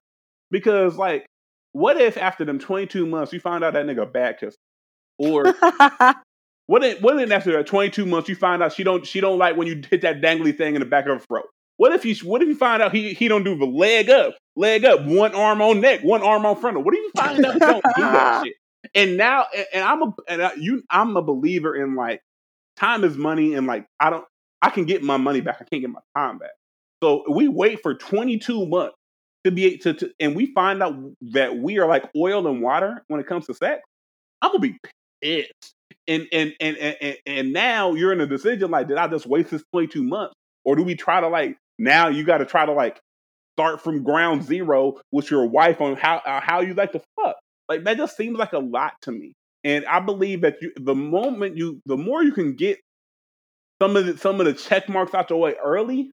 Because 0.51 0.97
like, 0.97 1.25
what 1.73 1.99
if 2.01 2.17
after 2.17 2.45
them 2.45 2.59
22 2.59 3.07
months 3.07 3.33
you 3.33 3.39
find 3.39 3.63
out 3.63 3.75
that 3.75 3.87
nigga 3.87 4.13
bad 4.13 4.39
kiss? 4.41 4.57
Or 5.19 5.45
what 6.67 6.85
if 6.85 7.01
what 7.01 7.21
if 7.21 7.31
after 7.31 7.63
22 7.63 8.05
months 8.07 8.29
you 8.29 8.35
find 8.35 8.61
out 8.61 8.73
she 8.73 8.83
don't 8.83 9.07
she 9.07 9.21
don't 9.21 9.39
like 9.39 9.57
when 9.57 9.69
you 9.69 9.81
hit 9.89 10.03
that 10.03 10.21
dangly 10.21 10.57
thing 10.57 10.75
in 10.75 10.81
the 10.81 10.87
back 10.87 11.07
of 11.07 11.13
her 11.13 11.21
throat? 11.21 11.47
What 11.77 11.93
if 11.93 12.05
you 12.05 12.17
what 12.29 12.43
if 12.43 12.49
you 12.49 12.57
find 12.57 12.83
out 12.83 12.93
he 12.93 13.15
he 13.15 13.29
don't 13.29 13.45
do 13.45 13.57
the 13.57 13.67
leg 13.67 14.11
up, 14.11 14.35
leg 14.57 14.85
up, 14.85 15.05
one 15.05 15.35
arm 15.35 15.63
on 15.63 15.81
neck, 15.81 16.01
one 16.03 16.23
arm 16.23 16.45
on 16.45 16.57
frontal? 16.57 16.83
What 16.83 16.95
if 16.95 17.01
you 17.01 17.11
find 17.17 17.45
out 17.45 17.55
he 17.55 17.61
don't 17.61 17.85
do 17.85 18.03
that 18.03 18.45
shit? 18.45 18.55
And 18.95 19.17
now, 19.17 19.47
and, 19.55 19.67
and 19.75 19.85
I'm 19.85 20.03
a 20.03 20.15
and 20.29 20.43
I, 20.43 20.55
you, 20.55 20.83
I'm 20.91 21.17
a 21.17 21.23
believer 21.23 21.77
in 21.77 21.95
like 21.95 22.21
time 22.77 23.05
is 23.05 23.17
money, 23.17 23.55
and 23.55 23.67
like 23.67 23.87
I 24.01 24.11
don't, 24.11 24.25
I 24.63 24.71
can 24.71 24.85
get 24.85 25.03
my 25.03 25.17
money 25.17 25.41
back, 25.41 25.57
I 25.61 25.65
can't 25.65 25.83
get 25.83 25.91
my 25.91 26.01
time 26.17 26.39
back. 26.39 26.51
So 27.03 27.25
we 27.29 27.49
wait 27.49 27.81
for 27.83 27.95
22 27.95 28.67
months 28.67 28.97
to 29.45 29.51
be 29.51 29.79
to, 29.79 29.95
to 29.95 30.11
and 30.19 30.35
we 30.35 30.53
find 30.55 30.83
out 30.83 30.95
that 31.33 31.57
we 31.57 31.79
are 31.79 31.89
like 31.89 32.09
oil 32.17 32.47
and 32.47 32.63
water 32.63 33.03
when 33.09 33.21
it 33.21 33.27
comes 33.27 33.47
to 33.47 33.55
sex. 33.55 33.83
I'm 34.43 34.53
gonna 34.53 34.61
be 34.61 34.79
pissed. 35.23 35.75
And 36.09 36.27
and 36.33 36.55
and 36.61 36.77
and, 36.77 37.17
and 37.27 37.53
now 37.53 37.95
you're 37.95 38.13
in 38.13 38.21
a 38.21 38.27
decision 38.27 38.71
like, 38.71 38.89
did 38.89 38.97
I 38.97 39.09
just 39.09 39.27
waste 39.27 39.51
this 39.51 39.63
22 39.73 40.03
months, 40.03 40.35
or 40.65 40.77
do 40.77 40.83
we 40.83 40.95
try 40.95 41.21
to 41.21 41.29
like 41.29 41.57
now 41.79 42.09
you 42.09 42.25
got 42.25 42.39
to 42.39 42.47
try 42.47 42.65
to 42.65 42.73
like 42.73 43.01
start 43.57 43.81
from 43.81 44.03
ground 44.03 44.45
zero 44.45 45.01
with 45.13 45.31
your 45.31 45.47
wife 45.47 45.81
on 45.81 45.97
how 45.97 46.17
uh, 46.27 46.41
how 46.41 46.61
you 46.61 46.75
like 46.75 46.93
to 46.93 47.01
fuck. 47.17 47.37
Like 47.69 47.85
that 47.85 47.97
just 47.97 48.17
seems 48.17 48.39
like 48.39 48.53
a 48.53 48.59
lot 48.59 48.95
to 49.03 49.13
me. 49.13 49.33
And 49.67 49.85
I 49.87 49.99
believe 49.99 50.43
that 50.43 50.63
you, 50.63 50.71
the 50.77 50.95
moment 50.95 51.57
you, 51.57 51.83
the 51.87 51.97
more 51.97 52.23
you 52.23 52.31
can 52.31 52.55
get 52.55 52.79
some 53.83 53.97
of 53.97 54.07
the 54.07 54.17
some 54.17 54.39
of 54.41 54.47
the 54.47 54.55
check 54.55 54.89
marks 54.89 55.13
out 55.13 55.27
the 55.27 55.37
way 55.37 55.57
early, 55.63 56.13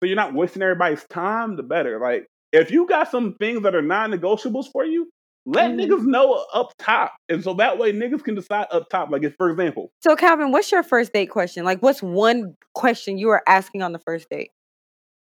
so 0.00 0.06
you're 0.06 0.16
not 0.16 0.32
wasting 0.32 0.62
everybody's 0.62 1.04
time, 1.10 1.56
the 1.56 1.62
better. 1.62 2.00
Like 2.00 2.26
if 2.52 2.70
you 2.70 2.86
got 2.88 3.10
some 3.10 3.34
things 3.34 3.64
that 3.64 3.74
are 3.74 3.82
non-negotiables 3.82 4.72
for 4.72 4.82
you, 4.82 5.10
let 5.44 5.72
mm-hmm. 5.72 5.92
niggas 5.92 6.06
know 6.06 6.42
up 6.54 6.72
top. 6.78 7.12
And 7.28 7.44
so 7.44 7.52
that 7.54 7.76
way 7.76 7.92
niggas 7.92 8.24
can 8.24 8.34
decide 8.34 8.66
up 8.70 8.88
top. 8.88 9.10
Like 9.10 9.24
if 9.24 9.34
for 9.36 9.50
example. 9.50 9.92
So 10.02 10.16
Calvin, 10.16 10.50
what's 10.50 10.72
your 10.72 10.82
first 10.82 11.12
date 11.12 11.28
question? 11.28 11.66
Like 11.66 11.82
what's 11.82 12.02
one 12.02 12.56
question 12.74 13.18
you 13.18 13.28
are 13.28 13.42
asking 13.46 13.82
on 13.82 13.92
the 13.92 13.98
first 13.98 14.30
date? 14.30 14.52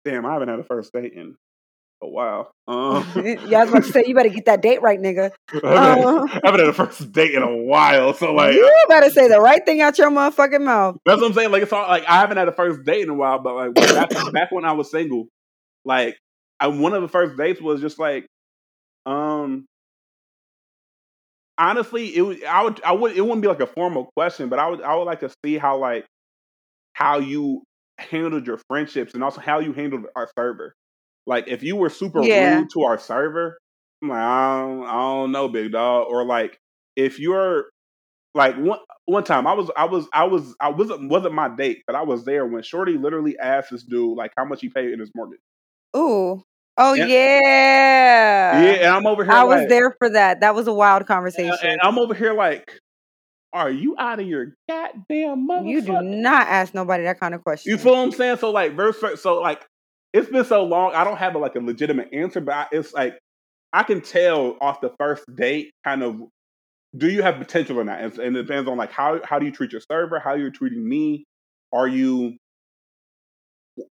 Damn, 0.05 0.27
I 0.27 0.35
haven't 0.35 0.51
had 0.51 0.59
a 0.59 0.65
first 0.65 0.93
date 0.93 1.15
in 1.15 1.37
a 2.03 2.09
while. 2.09 2.51
Um, 2.67 3.07
yeah, 3.17 3.61
I 3.61 3.65
was 3.65 3.71
about 3.71 3.85
to 3.85 3.93
say 3.93 4.05
you 4.07 4.15
better 4.15 4.29
get 4.29 4.47
that 4.47 4.63
date 4.63 4.83
right, 4.83 5.01
nigga. 5.01 5.31
I 5.65 5.97
haven't, 5.97 6.05
uh, 6.05 6.41
had 6.45 6.61
a 6.61 6.73
first 6.73 7.13
date 7.13 7.35
in 7.35 7.43
a 7.43 7.57
while, 7.57 8.15
so 8.15 8.33
like 8.33 8.55
you 8.55 8.85
better 8.89 9.11
say 9.11 9.29
the 9.29 9.41
right 9.41 9.65
thing 9.65 9.81
out 9.81 9.99
your 9.99 10.11
motherfucking 10.11 10.65
mouth. 10.65 10.97
That's 11.05 11.21
what 11.21 11.29
I'm 11.29 11.35
saying. 11.35 11.51
Like 11.51 11.63
it's 11.63 11.73
all 11.73 11.87
like 11.89 12.05
I 12.07 12.21
haven't 12.21 12.37
had 12.37 12.49
a 12.49 12.53
first 12.53 12.85
date 12.85 13.03
in 13.03 13.11
a 13.11 13.15
while, 13.15 13.39
but 13.41 13.55
like 13.55 13.75
back, 13.75 14.33
back 14.33 14.53
when 14.53 14.65
I 14.65 14.73
was 14.73 14.91
single, 14.91 15.29
like 15.85 16.17
I, 16.59 16.69
one 16.69 16.95
of 16.95 17.03
the 17.03 17.09
first 17.09 17.37
dates 17.37 17.61
was 17.61 17.81
just 17.81 17.99
like, 17.99 18.27
um, 19.07 19.67
honestly, 21.59 22.17
it 22.17 22.23
was 22.23 22.39
I 22.49 22.63
would 22.63 22.83
I 22.83 22.93
would 22.93 23.17
it 23.17 23.21
wouldn't 23.21 23.43
be 23.43 23.49
like 23.49 23.61
a 23.61 23.67
formal 23.67 24.11
question, 24.17 24.49
but 24.49 24.59
I 24.59 24.69
would 24.69 24.83
I 24.83 24.97
would 24.97 25.05
like 25.05 25.21
to 25.21 25.31
see 25.45 25.59
how 25.59 25.79
like 25.79 26.07
how 26.93 27.19
you 27.19 27.63
handled 27.99 28.47
your 28.47 28.59
friendships 28.69 29.15
and 29.15 29.23
also 29.23 29.41
how 29.41 29.61
you 29.61 29.73
handled 29.73 30.07
our 30.17 30.29
server. 30.39 30.75
Like 31.31 31.47
if 31.47 31.63
you 31.63 31.77
were 31.77 31.91
super 31.91 32.23
yeah. 32.23 32.57
rude 32.57 32.71
to 32.73 32.83
our 32.83 32.99
server, 32.99 33.57
I'm 34.03 34.09
like, 34.09 34.19
I 34.19 34.61
don't, 34.63 34.85
I 34.85 34.93
don't 34.93 35.31
know, 35.31 35.49
big 35.49 35.71
dog. 35.71 36.09
Or 36.11 36.25
like 36.25 36.59
if 36.97 37.21
you're 37.21 37.67
like 38.35 38.57
one 38.57 38.81
one 39.05 39.23
time 39.23 39.47
I 39.47 39.53
was 39.53 39.71
I 39.77 39.85
was 39.85 40.09
I 40.13 40.25
was 40.25 40.57
I 40.61 40.71
wasn't 40.71 41.09
wasn't 41.09 41.35
my 41.35 41.49
date, 41.49 41.85
but 41.87 41.95
I 41.95 42.03
was 42.03 42.25
there 42.25 42.45
when 42.47 42.65
Shorty 42.65 42.99
literally 42.99 43.39
asked 43.39 43.71
this 43.71 43.85
dude 43.85 44.19
like 44.19 44.33
how 44.37 44.45
much 44.45 44.61
he 44.61 44.71
paid 44.71 44.91
in 44.91 44.99
his 44.99 45.13
mortgage. 45.15 45.39
Ooh. 45.97 46.43
Oh 46.77 46.95
and, 46.95 47.09
yeah. 47.09 48.63
Yeah, 48.63 48.73
and 48.73 48.87
I'm 48.87 49.07
over 49.07 49.23
here. 49.23 49.33
I 49.33 49.45
like, 49.45 49.61
was 49.61 49.69
there 49.69 49.95
for 50.01 50.11
that. 50.11 50.41
That 50.41 50.57
was 50.57 50.67
a 50.67 50.75
wild 50.75 51.07
conversation. 51.07 51.57
And, 51.63 51.73
and 51.73 51.81
I'm 51.81 51.97
over 51.97 52.13
here 52.13 52.35
like, 52.35 52.73
are 53.53 53.71
you 53.71 53.95
out 53.97 54.19
of 54.19 54.27
your 54.27 54.57
goddamn 54.69 55.47
mother? 55.47 55.69
You 55.69 55.81
do 55.81 56.03
not 56.03 56.49
ask 56.49 56.75
nobody 56.75 57.05
that 57.05 57.21
kind 57.21 57.37
of 57.37 57.45
question. 57.45 57.71
You 57.71 57.79
feel 57.79 57.93
what 57.93 58.01
I'm 58.01 58.11
saying? 58.11 58.39
So 58.39 58.51
like 58.51 58.75
verse 58.75 58.97
so 59.23 59.41
like 59.41 59.65
it's 60.13 60.31
been 60.31 60.45
so 60.45 60.65
long. 60.65 60.95
I 60.95 61.05
don't 61.05 61.17
have 61.17 61.35
a, 61.35 61.39
like 61.39 61.55
a 61.55 61.61
legitimate 61.61 62.09
answer, 62.13 62.41
but 62.41 62.55
I, 62.55 62.67
it's 62.73 62.93
like 62.93 63.19
I 63.73 63.83
can 63.83 64.01
tell 64.01 64.57
off 64.61 64.81
the 64.81 64.93
first 64.99 65.25
date 65.35 65.73
kind 65.85 66.03
of 66.03 66.21
do 66.97 67.09
you 67.09 67.23
have 67.23 67.39
potential 67.39 67.79
or 67.79 67.85
not, 67.85 68.01
and, 68.01 68.19
and 68.19 68.37
it 68.37 68.43
depends 68.43 68.69
on 68.69 68.77
like 68.77 68.91
how 68.91 69.21
how 69.25 69.39
do 69.39 69.47
you 69.47 69.53
treat 69.53 69.73
your 69.73 69.81
server, 69.81 70.19
how 70.19 70.35
you're 70.35 70.51
treating 70.51 70.87
me. 70.87 71.25
Are 71.73 71.87
you 71.87 72.37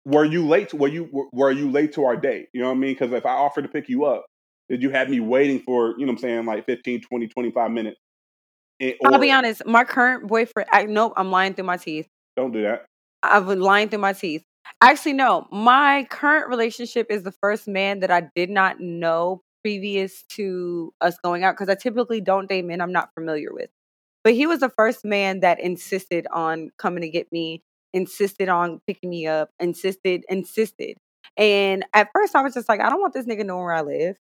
were 0.04 0.24
you 0.24 0.46
late? 0.46 0.70
To, 0.70 0.76
were 0.76 0.88
you 0.88 1.28
were 1.32 1.50
you 1.50 1.70
late 1.70 1.94
to 1.94 2.04
our 2.04 2.16
date? 2.16 2.48
You 2.52 2.60
know 2.60 2.68
what 2.68 2.76
I 2.76 2.78
mean? 2.78 2.92
Because 2.92 3.12
if 3.12 3.24
I 3.24 3.30
offered 3.30 3.62
to 3.62 3.68
pick 3.68 3.88
you 3.88 4.04
up, 4.04 4.26
did 4.68 4.82
you 4.82 4.90
have 4.90 5.08
me 5.08 5.20
waiting 5.20 5.60
for 5.60 5.94
you 5.98 6.04
know 6.04 6.12
what 6.12 6.18
I'm 6.18 6.18
saying 6.18 6.46
like 6.46 6.66
15, 6.66 7.02
20, 7.02 7.28
25 7.28 7.70
minutes? 7.70 7.98
And, 8.80 8.94
or, 9.00 9.14
I'll 9.14 9.20
be 9.20 9.32
honest. 9.32 9.64
My 9.66 9.84
current 9.84 10.26
boyfriend. 10.26 10.68
I, 10.72 10.84
nope. 10.84 11.14
I'm 11.16 11.30
lying 11.30 11.54
through 11.54 11.64
my 11.64 11.76
teeth. 11.76 12.06
Don't 12.36 12.52
do 12.52 12.62
that. 12.62 12.86
I've 13.22 13.46
been 13.46 13.60
lying 13.60 13.88
through 13.88 14.00
my 14.00 14.12
teeth. 14.12 14.42
Actually, 14.82 15.12
no. 15.14 15.46
My 15.50 16.06
current 16.10 16.48
relationship 16.48 17.06
is 17.10 17.22
the 17.22 17.32
first 17.32 17.68
man 17.68 18.00
that 18.00 18.10
I 18.10 18.22
did 18.34 18.50
not 18.50 18.80
know 18.80 19.42
previous 19.62 20.22
to 20.30 20.94
us 21.02 21.18
going 21.22 21.44
out 21.44 21.52
because 21.54 21.68
I 21.68 21.74
typically 21.74 22.20
don't 22.20 22.48
date 22.48 22.64
men 22.64 22.80
I'm 22.80 22.92
not 22.92 23.12
familiar 23.14 23.52
with. 23.52 23.68
But 24.24 24.34
he 24.34 24.46
was 24.46 24.60
the 24.60 24.70
first 24.70 25.04
man 25.04 25.40
that 25.40 25.60
insisted 25.60 26.26
on 26.32 26.70
coming 26.78 27.02
to 27.02 27.08
get 27.10 27.30
me, 27.32 27.62
insisted 27.92 28.48
on 28.48 28.80
picking 28.86 29.10
me 29.10 29.26
up, 29.26 29.50
insisted, 29.60 30.24
insisted. 30.28 30.96
And 31.36 31.84
at 31.94 32.08
first, 32.14 32.34
I 32.36 32.42
was 32.42 32.54
just 32.54 32.68
like, 32.68 32.80
I 32.80 32.90
don't 32.90 33.00
want 33.00 33.14
this 33.14 33.26
nigga 33.26 33.44
knowing 33.44 33.64
where 33.64 33.74
I 33.74 33.82
live. 33.82 34.16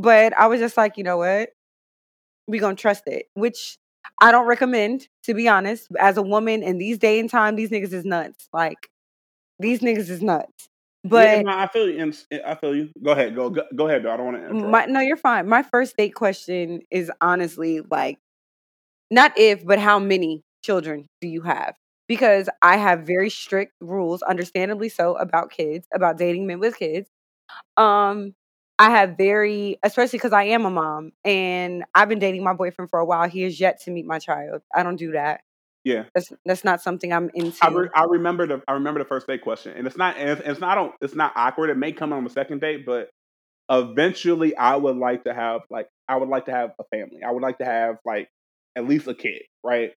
But 0.00 0.32
I 0.38 0.46
was 0.46 0.60
just 0.60 0.76
like, 0.76 0.96
you 0.96 1.04
know 1.04 1.18
what? 1.18 1.50
we 2.46 2.58
to 2.58 2.74
trust 2.74 3.04
it, 3.06 3.26
which 3.34 3.78
I 4.20 4.30
don't 4.30 4.46
recommend, 4.46 5.08
to 5.24 5.34
be 5.34 5.48
honest. 5.48 5.88
As 5.98 6.16
a 6.16 6.22
woman 6.22 6.62
in 6.62 6.78
these 6.78 6.98
day 6.98 7.18
and 7.18 7.28
time, 7.28 7.56
these 7.56 7.70
niggas 7.70 7.92
is 7.92 8.04
nuts. 8.04 8.48
Like, 8.52 8.88
these 9.58 9.80
niggas 9.80 10.10
is 10.10 10.22
nuts. 10.22 10.68
But 11.04 11.28
yeah, 11.28 11.42
no, 11.42 11.52
I 11.56 11.66
feel 11.68 11.88
you. 11.88 12.12
I 12.44 12.54
feel 12.56 12.74
you. 12.74 12.90
Go 13.02 13.12
ahead. 13.12 13.34
Go 13.34 13.50
go, 13.50 13.62
go 13.74 13.88
ahead. 13.88 14.02
Though. 14.02 14.12
I 14.12 14.16
don't 14.16 14.26
want 14.26 14.48
to. 14.48 14.54
My, 14.54 14.86
no, 14.86 15.00
you're 15.00 15.16
fine. 15.16 15.48
My 15.48 15.62
first 15.62 15.96
date 15.96 16.14
question 16.14 16.80
is 16.90 17.12
honestly 17.20 17.80
like, 17.88 18.18
not 19.10 19.32
if, 19.36 19.64
but 19.64 19.78
how 19.78 19.98
many 19.98 20.42
children 20.64 21.06
do 21.20 21.28
you 21.28 21.42
have? 21.42 21.76
Because 22.08 22.48
I 22.62 22.76
have 22.76 23.00
very 23.06 23.30
strict 23.30 23.72
rules, 23.80 24.22
understandably 24.22 24.88
so, 24.88 25.14
about 25.16 25.50
kids, 25.50 25.86
about 25.94 26.18
dating 26.18 26.46
men 26.46 26.58
with 26.58 26.76
kids. 26.76 27.08
Um, 27.76 28.34
I 28.78 28.90
have 28.90 29.16
very, 29.16 29.78
especially 29.82 30.18
because 30.18 30.32
I 30.32 30.44
am 30.44 30.66
a 30.66 30.70
mom 30.70 31.12
and 31.24 31.84
I've 31.94 32.08
been 32.08 32.18
dating 32.18 32.44
my 32.44 32.52
boyfriend 32.52 32.90
for 32.90 32.98
a 32.98 33.06
while. 33.06 33.28
He 33.28 33.42
has 33.42 33.58
yet 33.58 33.80
to 33.82 33.90
meet 33.90 34.06
my 34.06 34.18
child. 34.18 34.62
I 34.74 34.82
don't 34.82 34.96
do 34.96 35.12
that. 35.12 35.40
Yeah, 35.86 36.02
that's 36.16 36.32
that's 36.44 36.64
not 36.64 36.82
something 36.82 37.12
I'm 37.12 37.30
into. 37.32 37.56
I, 37.62 37.68
re- 37.68 37.88
I 37.94 38.02
remember 38.06 38.44
the 38.44 38.60
I 38.66 38.72
remember 38.72 38.98
the 38.98 39.06
first 39.06 39.28
date 39.28 39.42
question, 39.42 39.72
and 39.76 39.86
it's 39.86 39.96
not 39.96 40.16
it's, 40.18 40.42
it's 40.44 40.58
not 40.58 40.94
it's 41.00 41.14
not 41.14 41.30
awkward. 41.36 41.70
It 41.70 41.76
may 41.76 41.92
come 41.92 42.12
on 42.12 42.24
the 42.24 42.30
second 42.30 42.60
date, 42.60 42.84
but 42.84 43.08
eventually, 43.70 44.56
I 44.56 44.74
would 44.74 44.96
like 44.96 45.22
to 45.24 45.32
have 45.32 45.60
like 45.70 45.86
I 46.08 46.16
would 46.16 46.28
like 46.28 46.46
to 46.46 46.50
have 46.50 46.70
a 46.80 46.84
family. 46.90 47.20
I 47.24 47.30
would 47.30 47.42
like 47.44 47.58
to 47.58 47.64
have 47.64 47.98
like 48.04 48.28
at 48.74 48.88
least 48.88 49.06
a 49.06 49.14
kid, 49.14 49.42
right? 49.62 49.92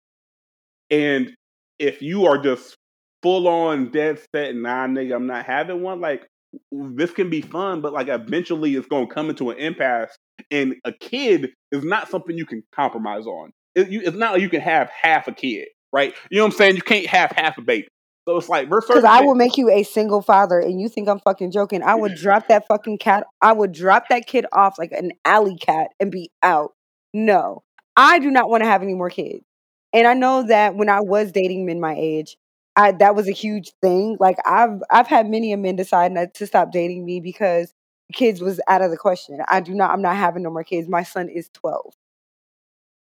And 0.92 1.34
if 1.80 2.02
you 2.02 2.26
are 2.26 2.38
just 2.38 2.76
full 3.24 3.48
on 3.48 3.90
dead 3.90 4.20
set, 4.36 4.58
nah, 4.58 4.88
nigga, 4.88 5.16
I'm 5.16 5.28
not 5.28 5.46
having 5.46 5.82
one. 5.82 6.02
Like 6.02 6.28
this 6.70 7.12
can 7.12 7.30
be 7.30 7.40
fun, 7.40 7.80
but 7.80 7.94
like 7.94 8.10
eventually 8.10 8.76
it's 8.76 8.88
going 8.88 9.08
to 9.08 9.14
come 9.14 9.30
into 9.30 9.52
an 9.52 9.58
impasse. 9.58 10.18
And 10.52 10.76
a 10.84 10.92
kid 10.92 11.52
is 11.72 11.86
not 11.86 12.10
something 12.10 12.38
you 12.38 12.46
can 12.46 12.64
compromise 12.76 13.26
on. 13.26 13.52
It, 13.74 13.90
you, 13.90 14.02
it's 14.04 14.18
not 14.18 14.34
like 14.34 14.42
you 14.42 14.50
can 14.50 14.60
have 14.60 14.90
half 14.90 15.30
a 15.30 15.32
kid 15.32 15.68
right? 15.92 16.14
You 16.30 16.38
know 16.38 16.46
what 16.46 16.54
I'm 16.54 16.58
saying? 16.58 16.76
You 16.76 16.82
can't 16.82 17.06
have 17.08 17.32
half 17.32 17.58
a 17.58 17.62
baby. 17.62 17.88
So 18.28 18.38
it's 18.38 18.50
like 18.50 18.70
because 18.70 19.06
I 19.06 19.22
will 19.22 19.36
make 19.36 19.58
you 19.58 19.70
a 19.70 19.84
single 19.84 20.22
father, 20.22 20.60
and 20.60 20.82
you 20.82 20.90
think 20.90 21.08
I'm 21.08 21.20
fucking 21.20 21.52
joking. 21.52 21.82
I 21.82 21.96
would 21.96 22.16
drop 22.16 22.50
that 22.50 22.68
fucking 22.68 22.98
cat. 22.98 23.26
I 23.42 23.54
would 23.54 23.72
drop 23.72 24.10
that 24.10 24.28
kid 24.28 24.46
off 24.52 24.78
like 24.78 24.92
an 24.92 25.12
alley 25.24 25.56
cat 25.56 25.92
and 25.98 26.12
be 26.12 26.30
out. 26.44 26.74
No, 27.14 27.64
I 27.96 28.20
do 28.20 28.30
not 28.30 28.50
want 28.50 28.64
to 28.64 28.70
have 28.70 28.84
any 28.84 28.96
more 28.96 29.10
kids. 29.10 29.46
And 29.94 30.06
I 30.06 30.14
know 30.14 30.44
that 30.44 30.76
when 30.76 30.90
I 30.90 31.00
was 31.00 31.32
dating 31.32 31.66
men 31.66 31.80
my 31.80 31.96
age, 31.98 32.36
I 32.76 32.92
that 32.94 33.16
was 33.16 33.30
a 33.30 33.34
huge 33.34 33.72
thing. 33.82 34.18
Like 34.20 34.38
I've 34.46 34.82
I've 34.92 35.08
had 35.08 35.30
many 35.30 35.54
a 35.54 35.58
men 35.58 35.78
decide 35.78 36.12
not 36.12 36.34
to 36.34 36.48
stop 36.48 36.74
dating 36.74 37.06
me 37.06 37.22
because 37.22 37.74
kids 38.14 38.42
was 38.42 38.60
out 38.68 38.82
of 38.82 38.92
the 38.92 38.98
question. 38.98 39.40
I 39.48 39.62
do 39.62 39.74
not. 39.74 39.92
I'm 39.92 40.02
not 40.02 40.18
having 40.18 40.44
no 40.44 40.52
more 40.52 40.64
kids. 40.66 40.90
My 40.90 41.04
son 41.04 41.30
is 41.30 41.50
12. 41.54 41.94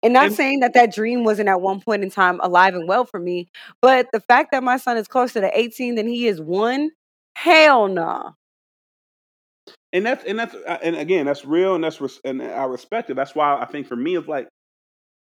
And 0.02 0.14
not 0.14 0.28
and, 0.28 0.36
saying 0.36 0.60
that 0.62 0.74
that 0.76 0.94
dream 0.94 1.24
wasn't 1.24 1.50
at 1.50 1.62
one 1.62 1.82
point 1.82 2.04
in 2.04 2.10
time 2.10 2.40
alive 2.42 2.74
and 2.74 2.88
well 2.88 3.06
for 3.06 3.20
me, 3.20 3.50
but 3.82 4.08
the 4.14 4.22
fact 4.22 4.52
that 4.52 4.64
my 4.64 4.78
son 4.78 4.98
is 4.98 5.08
closer 5.08 5.42
to 5.42 5.60
18 5.60 5.96
than 5.96 6.08
he 6.08 6.28
is 6.28 6.40
one, 6.40 6.92
hell 7.36 7.88
no. 7.88 8.04
Nah. 8.04 8.32
And 9.92 10.06
that's 10.06 10.24
and 10.24 10.38
that's 10.38 10.54
uh, 10.54 10.78
and 10.84 10.96
again 10.96 11.26
that's 11.26 11.46
real 11.46 11.74
and 11.74 11.84
that's 11.84 12.00
res- 12.00 12.22
and 12.24 12.44
I 12.44 12.66
respect 12.66 13.10
it. 13.10 13.16
That's 13.16 13.34
why 13.34 13.60
I 13.60 13.66
think 13.66 13.88
for 13.88 13.96
me 13.96 14.16
it's 14.16 14.28
like 14.28 14.48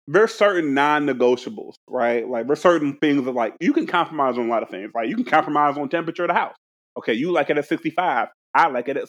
there's 0.06 0.34
certain 0.34 0.74
non-negotiables, 0.74 1.74
right? 1.88 2.28
Like 2.28 2.46
there's 2.46 2.60
certain 2.60 2.96
things 2.98 3.24
that 3.24 3.32
like 3.32 3.54
you 3.60 3.72
can 3.72 3.86
compromise 3.86 4.36
on 4.36 4.46
a 4.46 4.50
lot 4.50 4.62
of 4.62 4.68
things. 4.68 4.90
Like 4.94 5.08
you 5.08 5.16
can 5.16 5.24
compromise 5.24 5.78
on 5.78 5.88
temperature 5.88 6.24
of 6.24 6.28
the 6.28 6.34
house. 6.34 6.56
Okay, 6.98 7.14
you 7.14 7.32
like 7.32 7.48
it 7.48 7.58
at 7.58 7.68
65. 7.68 8.28
I 8.54 8.68
like 8.68 8.88
it 8.88 8.96
at 8.96 9.08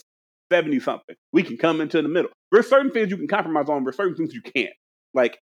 70 0.52 0.80
something. 0.80 1.16
We 1.34 1.44
can 1.44 1.58
come 1.58 1.82
into 1.82 2.02
the 2.02 2.08
middle. 2.08 2.32
There's 2.52 2.70
certain 2.70 2.92
things 2.92 3.10
you 3.10 3.18
can 3.18 3.28
compromise 3.28 3.68
on. 3.68 3.84
There's 3.84 3.98
certain 3.98 4.16
things 4.16 4.34
you 4.34 4.42
can't. 4.42 4.74
Like 5.14 5.40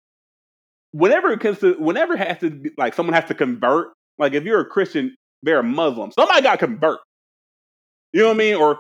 whenever 0.95 1.33
it 1.33 1.41
comes 1.41 1.59
to 1.59 1.75
whenever 1.75 2.15
it 2.15 2.21
has 2.21 2.39
to 2.39 2.51
be, 2.51 2.71
like 2.79 2.95
someone 2.95 3.15
has 3.15 3.25
to 3.27 3.35
convert, 3.35 3.89
like 4.17 4.33
if 4.33 4.45
you're 4.45 4.61
a 4.61 4.65
Christian, 4.65 5.17
they're 5.43 5.59
a 5.59 5.65
Muslim. 5.65 6.13
Somebody 6.13 6.43
got 6.43 6.53
to 6.61 6.67
convert. 6.67 7.01
You 8.13 8.21
know 8.21 8.29
what 8.29 8.35
I 8.35 8.39
mean? 8.39 8.55
Or 8.55 8.79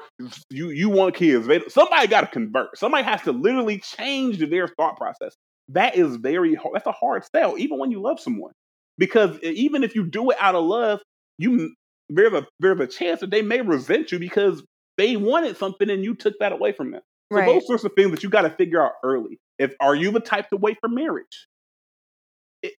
you 0.48 0.70
you 0.70 0.88
want 0.88 1.16
kids. 1.16 1.46
They, 1.48 1.60
somebody 1.68 2.06
got 2.06 2.20
to 2.20 2.26
convert. 2.28 2.78
Somebody 2.78 3.02
has 3.02 3.20
to 3.22 3.32
literally 3.32 3.78
change 3.78 4.38
their 4.38 4.68
thought 4.68 4.96
process. 4.96 5.34
That 5.70 5.96
is 5.96 6.16
very 6.16 6.54
hard. 6.54 6.76
That's 6.76 6.86
a 6.86 6.92
hard 6.92 7.24
sell, 7.34 7.58
even 7.58 7.78
when 7.78 7.90
you 7.90 8.00
love 8.00 8.20
someone, 8.20 8.52
because 8.96 9.36
even 9.42 9.82
if 9.82 9.96
you 9.96 10.06
do 10.06 10.30
it 10.30 10.36
out 10.40 10.54
of 10.54 10.64
love, 10.64 11.00
you 11.36 11.74
there's 12.08 12.32
a 12.32 12.46
there's 12.60 12.78
a 12.78 12.86
chance 12.86 13.20
that 13.20 13.30
they 13.30 13.42
may 13.42 13.60
resent 13.60 14.12
you 14.12 14.20
because 14.20 14.62
they 14.98 15.16
wanted 15.16 15.56
something 15.56 15.90
and 15.90 16.04
you 16.04 16.14
took 16.14 16.34
that 16.38 16.52
away 16.52 16.70
from 16.70 16.92
them. 16.92 17.02
So 17.32 17.38
Right. 17.38 17.46
those 17.46 17.66
sorts 17.66 17.82
of 17.82 17.92
things 17.96 18.12
that 18.12 18.22
you 18.22 18.28
got 18.28 18.42
to 18.42 18.50
figure 18.50 18.80
out 18.80 18.92
early. 19.02 19.40
If 19.58 19.74
are 19.80 19.96
you 19.96 20.12
the 20.12 20.20
type 20.20 20.50
to 20.50 20.56
wait 20.56 20.76
for 20.80 20.88
marriage? 20.88 21.48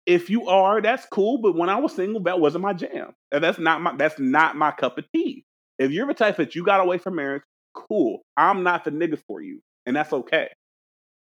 If 0.07 0.31
you 0.31 0.49
are, 0.49 0.81
that's 0.81 1.07
cool. 1.07 1.39
But 1.39 1.57
when 1.57 1.69
I 1.69 1.77
was 1.79 1.95
single, 1.95 2.23
that 2.25 2.41
wasn't 2.41 2.63
my 2.63 2.73
jam. 2.73 3.13
And 3.33 3.43
That's 3.43 3.59
not 3.59 3.81
my 3.83 3.95
that's 3.97 4.19
not 4.19 4.57
my 4.57 4.71
cup 4.71 4.99
of 4.99 5.05
tea. 5.15 5.45
If 5.79 5.91
you're 5.91 6.07
the 6.07 6.15
type 6.15 6.37
that 6.37 6.55
you 6.55 6.65
got 6.65 6.81
away 6.81 6.99
from 6.99 7.17
marriage, 7.17 7.43
cool. 7.75 8.23
I'm 8.37 8.63
not 8.63 8.85
the 8.85 8.91
nigga 8.91 9.19
for 9.27 9.43
you, 9.43 9.61
and 9.87 9.97
that's 9.97 10.13
okay. 10.13 10.49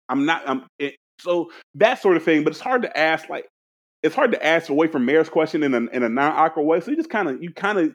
I'm 0.09 0.25
not. 0.25 0.47
I'm 0.47 0.65
it, 0.77 0.95
so 1.19 1.51
that 1.75 2.01
sort 2.01 2.17
of 2.17 2.23
thing. 2.23 2.43
But 2.43 2.51
it's 2.51 2.59
hard 2.59 2.81
to 2.83 2.97
ask 2.97 3.29
like 3.29 3.47
it's 4.03 4.15
hard 4.15 4.31
to 4.31 4.45
ask 4.45 4.69
away 4.69 4.87
from 4.87 5.05
marriage 5.05 5.31
question 5.31 5.63
in 5.63 5.73
a 5.73 5.77
in 5.77 6.03
a 6.03 6.09
non 6.09 6.33
awkward 6.33 6.63
way. 6.63 6.81
So 6.81 6.91
you 6.91 6.97
just 6.97 7.09
kind 7.09 7.29
of 7.29 7.41
you 7.41 7.53
kind 7.53 7.77
of 7.79 7.93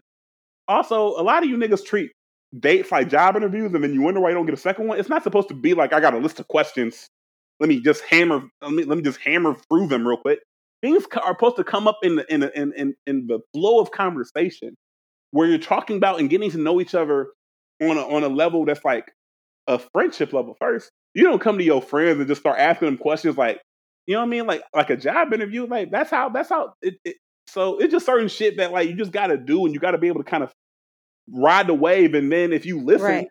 also 0.68 1.08
a 1.08 1.22
lot 1.22 1.42
of 1.42 1.48
you 1.50 1.56
niggas 1.56 1.84
treat 1.84 2.10
dates 2.58 2.90
like 2.90 3.08
job 3.10 3.36
interviews, 3.36 3.72
and 3.74 3.84
then 3.84 3.92
you 3.92 4.02
wonder 4.02 4.20
why 4.20 4.30
you 4.30 4.34
don't 4.34 4.46
get 4.46 4.54
a 4.54 4.58
second 4.58 4.88
one. 4.88 4.98
It's 4.98 5.08
not 5.08 5.22
supposed 5.22 5.48
to 5.48 5.54
be 5.54 5.74
like 5.74 5.92
I 5.92 6.00
got 6.00 6.14
a 6.14 6.18
list 6.18 6.40
of 6.40 6.48
questions. 6.48 7.08
Let 7.60 7.68
me 7.68 7.80
just 7.80 8.02
hammer. 8.02 8.42
Let 8.62 8.72
me 8.72 8.84
let 8.84 8.96
me 8.96 9.02
just 9.02 9.20
hammer 9.20 9.54
through 9.68 9.88
them 9.88 10.06
real 10.06 10.18
quick. 10.18 10.40
Things 10.86 11.04
are 11.22 11.34
supposed 11.34 11.56
to 11.56 11.64
come 11.64 11.88
up 11.88 11.98
in 12.02 12.16
the 12.16 12.32
in 12.32 12.40
the, 12.40 12.60
in, 12.60 12.72
in 12.74 12.94
in 13.06 13.26
the 13.26 13.40
flow 13.52 13.80
of 13.80 13.90
conversation 13.90 14.76
where 15.32 15.48
you're 15.48 15.58
talking 15.58 15.96
about 15.96 16.20
and 16.20 16.30
getting 16.30 16.50
to 16.52 16.58
know 16.58 16.80
each 16.80 16.94
other 16.94 17.28
on 17.82 17.96
a 17.96 18.02
on 18.02 18.22
a 18.22 18.28
level 18.28 18.64
that's 18.64 18.84
like 18.84 19.10
a 19.66 19.78
friendship 19.78 20.32
level 20.32 20.54
first. 20.60 20.90
You 21.14 21.24
don't 21.24 21.40
come 21.40 21.58
to 21.58 21.64
your 21.64 21.82
friends 21.82 22.18
and 22.20 22.28
just 22.28 22.40
start 22.40 22.58
asking 22.58 22.86
them 22.86 22.98
questions 22.98 23.36
like, 23.36 23.60
you 24.06 24.14
know 24.14 24.20
what 24.20 24.26
I 24.26 24.28
mean, 24.28 24.46
like 24.46 24.62
like 24.74 24.90
a 24.90 24.96
job 24.96 25.32
interview. 25.32 25.66
Like 25.66 25.90
that's 25.90 26.10
how 26.10 26.28
that's 26.28 26.50
how 26.50 26.74
it. 26.82 26.94
it 27.04 27.16
so 27.48 27.78
it's 27.78 27.92
just 27.92 28.06
certain 28.06 28.28
shit 28.28 28.58
that 28.58 28.70
like 28.72 28.88
you 28.88 28.94
just 28.96 29.12
got 29.12 29.28
to 29.28 29.36
do, 29.36 29.64
and 29.64 29.74
you 29.74 29.80
got 29.80 29.92
to 29.92 29.98
be 29.98 30.08
able 30.08 30.22
to 30.22 30.30
kind 30.30 30.42
of 30.44 30.52
ride 31.32 31.66
the 31.66 31.74
wave. 31.74 32.14
And 32.14 32.30
then 32.30 32.52
if 32.52 32.64
you 32.66 32.80
listen, 32.80 33.06
Right. 33.06 33.28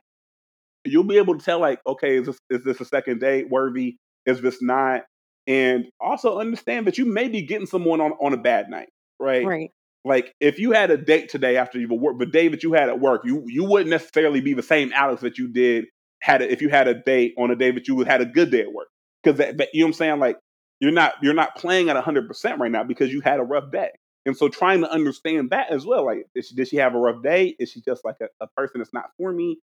you'll 0.84 1.03
be 1.03 1.18
able 1.18 1.38
to 1.38 1.44
tell 1.45 1.60
like, 1.60 1.80
okay, 1.88 2.18
is 2.18 2.26
this 2.26 2.38
is 2.49 2.64
this 2.64 2.82
a 2.82 2.86
second 2.86 3.19
date 3.22 3.49
worthy? 3.49 3.95
Is 4.26 4.41
this 4.41 4.61
not? 4.61 5.03
And 5.47 5.85
also 5.99 6.39
understand 6.39 6.88
that 6.88 6.97
you 6.97 7.05
may 7.05 7.27
be 7.27 7.43
getting 7.43 7.67
someone 7.67 8.01
on 8.01 8.13
on 8.13 8.34
a 8.34 8.38
bad 8.38 8.69
night, 8.69 8.89
right? 9.19 9.45
Right. 9.45 9.72
Like 10.03 10.34
if 10.39 10.59
you 10.59 10.72
had 10.72 10.91
a 10.91 10.97
date 10.97 11.30
today 11.30 11.57
after 11.57 11.80
you 11.80 11.88
work, 11.89 12.19
the 12.19 12.26
day 12.26 12.47
that 12.47 12.63
you 12.63 12.73
had 12.73 12.89
at 12.89 12.99
work, 12.99 13.22
you 13.26 13.43
you 13.47 13.63
wouldn't 13.63 13.89
necessarily 13.89 14.41
be 14.41 14.53
the 14.53 14.63
same 14.63 14.91
Alex 14.93 15.22
that 15.22 15.38
you 15.38 15.47
did 15.47 15.85
had 16.22 16.41
a, 16.41 16.51
if 16.51 16.61
you 16.61 16.69
had 16.69 16.88
a 16.88 16.93
date 16.93 17.34
on 17.38 17.51
a 17.51 17.55
day 17.55 17.72
that 17.72 17.88
you 17.88 17.99
had 18.01 18.22
a 18.22 18.26
good 18.26 18.51
day 18.51 18.61
at 18.61 18.72
work. 18.73 18.88
Because 19.23 19.38
that, 19.39 19.57
that- 19.57 19.69
you 19.73 19.81
know 19.81 19.88
what 19.88 19.89
I'm 19.89 19.93
saying, 19.93 20.19
like 20.19 20.38
you're 20.80 20.91
not 20.91 21.13
you're 21.22 21.34
not 21.34 21.55
playing 21.55 21.89
at 21.89 21.95
100 21.95 22.27
percent 22.27 22.59
right 22.59 22.72
now 22.72 22.84
because 22.84 23.11
you 23.11 23.22
had 23.22 23.39
a 23.39 23.43
rough 23.43 23.72
day. 23.72 23.89
And 24.27 24.35
so 24.35 24.47
trying 24.49 24.81
to 24.81 24.91
understand 24.91 25.51
that 25.51 25.72
as 25.72 25.85
well, 25.85 26.05
like 26.05 26.26
did 26.34 26.45
she, 26.45 26.55
did 26.55 26.67
she 26.67 26.77
have 26.77 26.95
a 26.95 26.99
rough 26.99 27.22
day? 27.23 27.55
Is 27.59 27.72
she 27.72 27.81
just 27.81 28.03
like 28.03 28.17
a, 28.22 28.27
a 28.43 28.47
person 28.55 28.80
that's 28.80 28.93
not 28.93 29.09
for 29.17 29.31
me? 29.31 29.59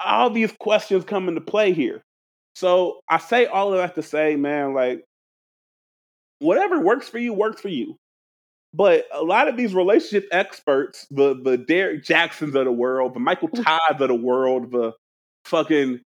All 0.00 0.30
these 0.30 0.52
questions 0.52 1.04
come 1.04 1.28
into 1.28 1.40
play 1.40 1.72
here. 1.72 2.02
So 2.54 3.00
I 3.08 3.18
say 3.18 3.46
all 3.46 3.72
of 3.72 3.78
that 3.78 3.94
to 3.96 4.02
say, 4.02 4.36
man, 4.36 4.74
like 4.74 5.04
whatever 6.38 6.80
works 6.80 7.08
for 7.08 7.18
you 7.18 7.32
works 7.32 7.60
for 7.60 7.68
you. 7.68 7.96
But 8.74 9.06
a 9.12 9.22
lot 9.22 9.48
of 9.48 9.56
these 9.56 9.74
relationship 9.74 10.28
experts, 10.32 11.06
the 11.10 11.34
the 11.34 11.58
Derrick 11.58 12.04
Jaxns 12.04 12.54
of 12.54 12.64
the 12.64 12.72
world, 12.72 13.14
the 13.14 13.20
Michael 13.20 13.48
Todds 13.48 14.00
of 14.00 14.08
the 14.08 14.14
world, 14.14 14.70
the 14.70 14.92
fucking 15.44 16.00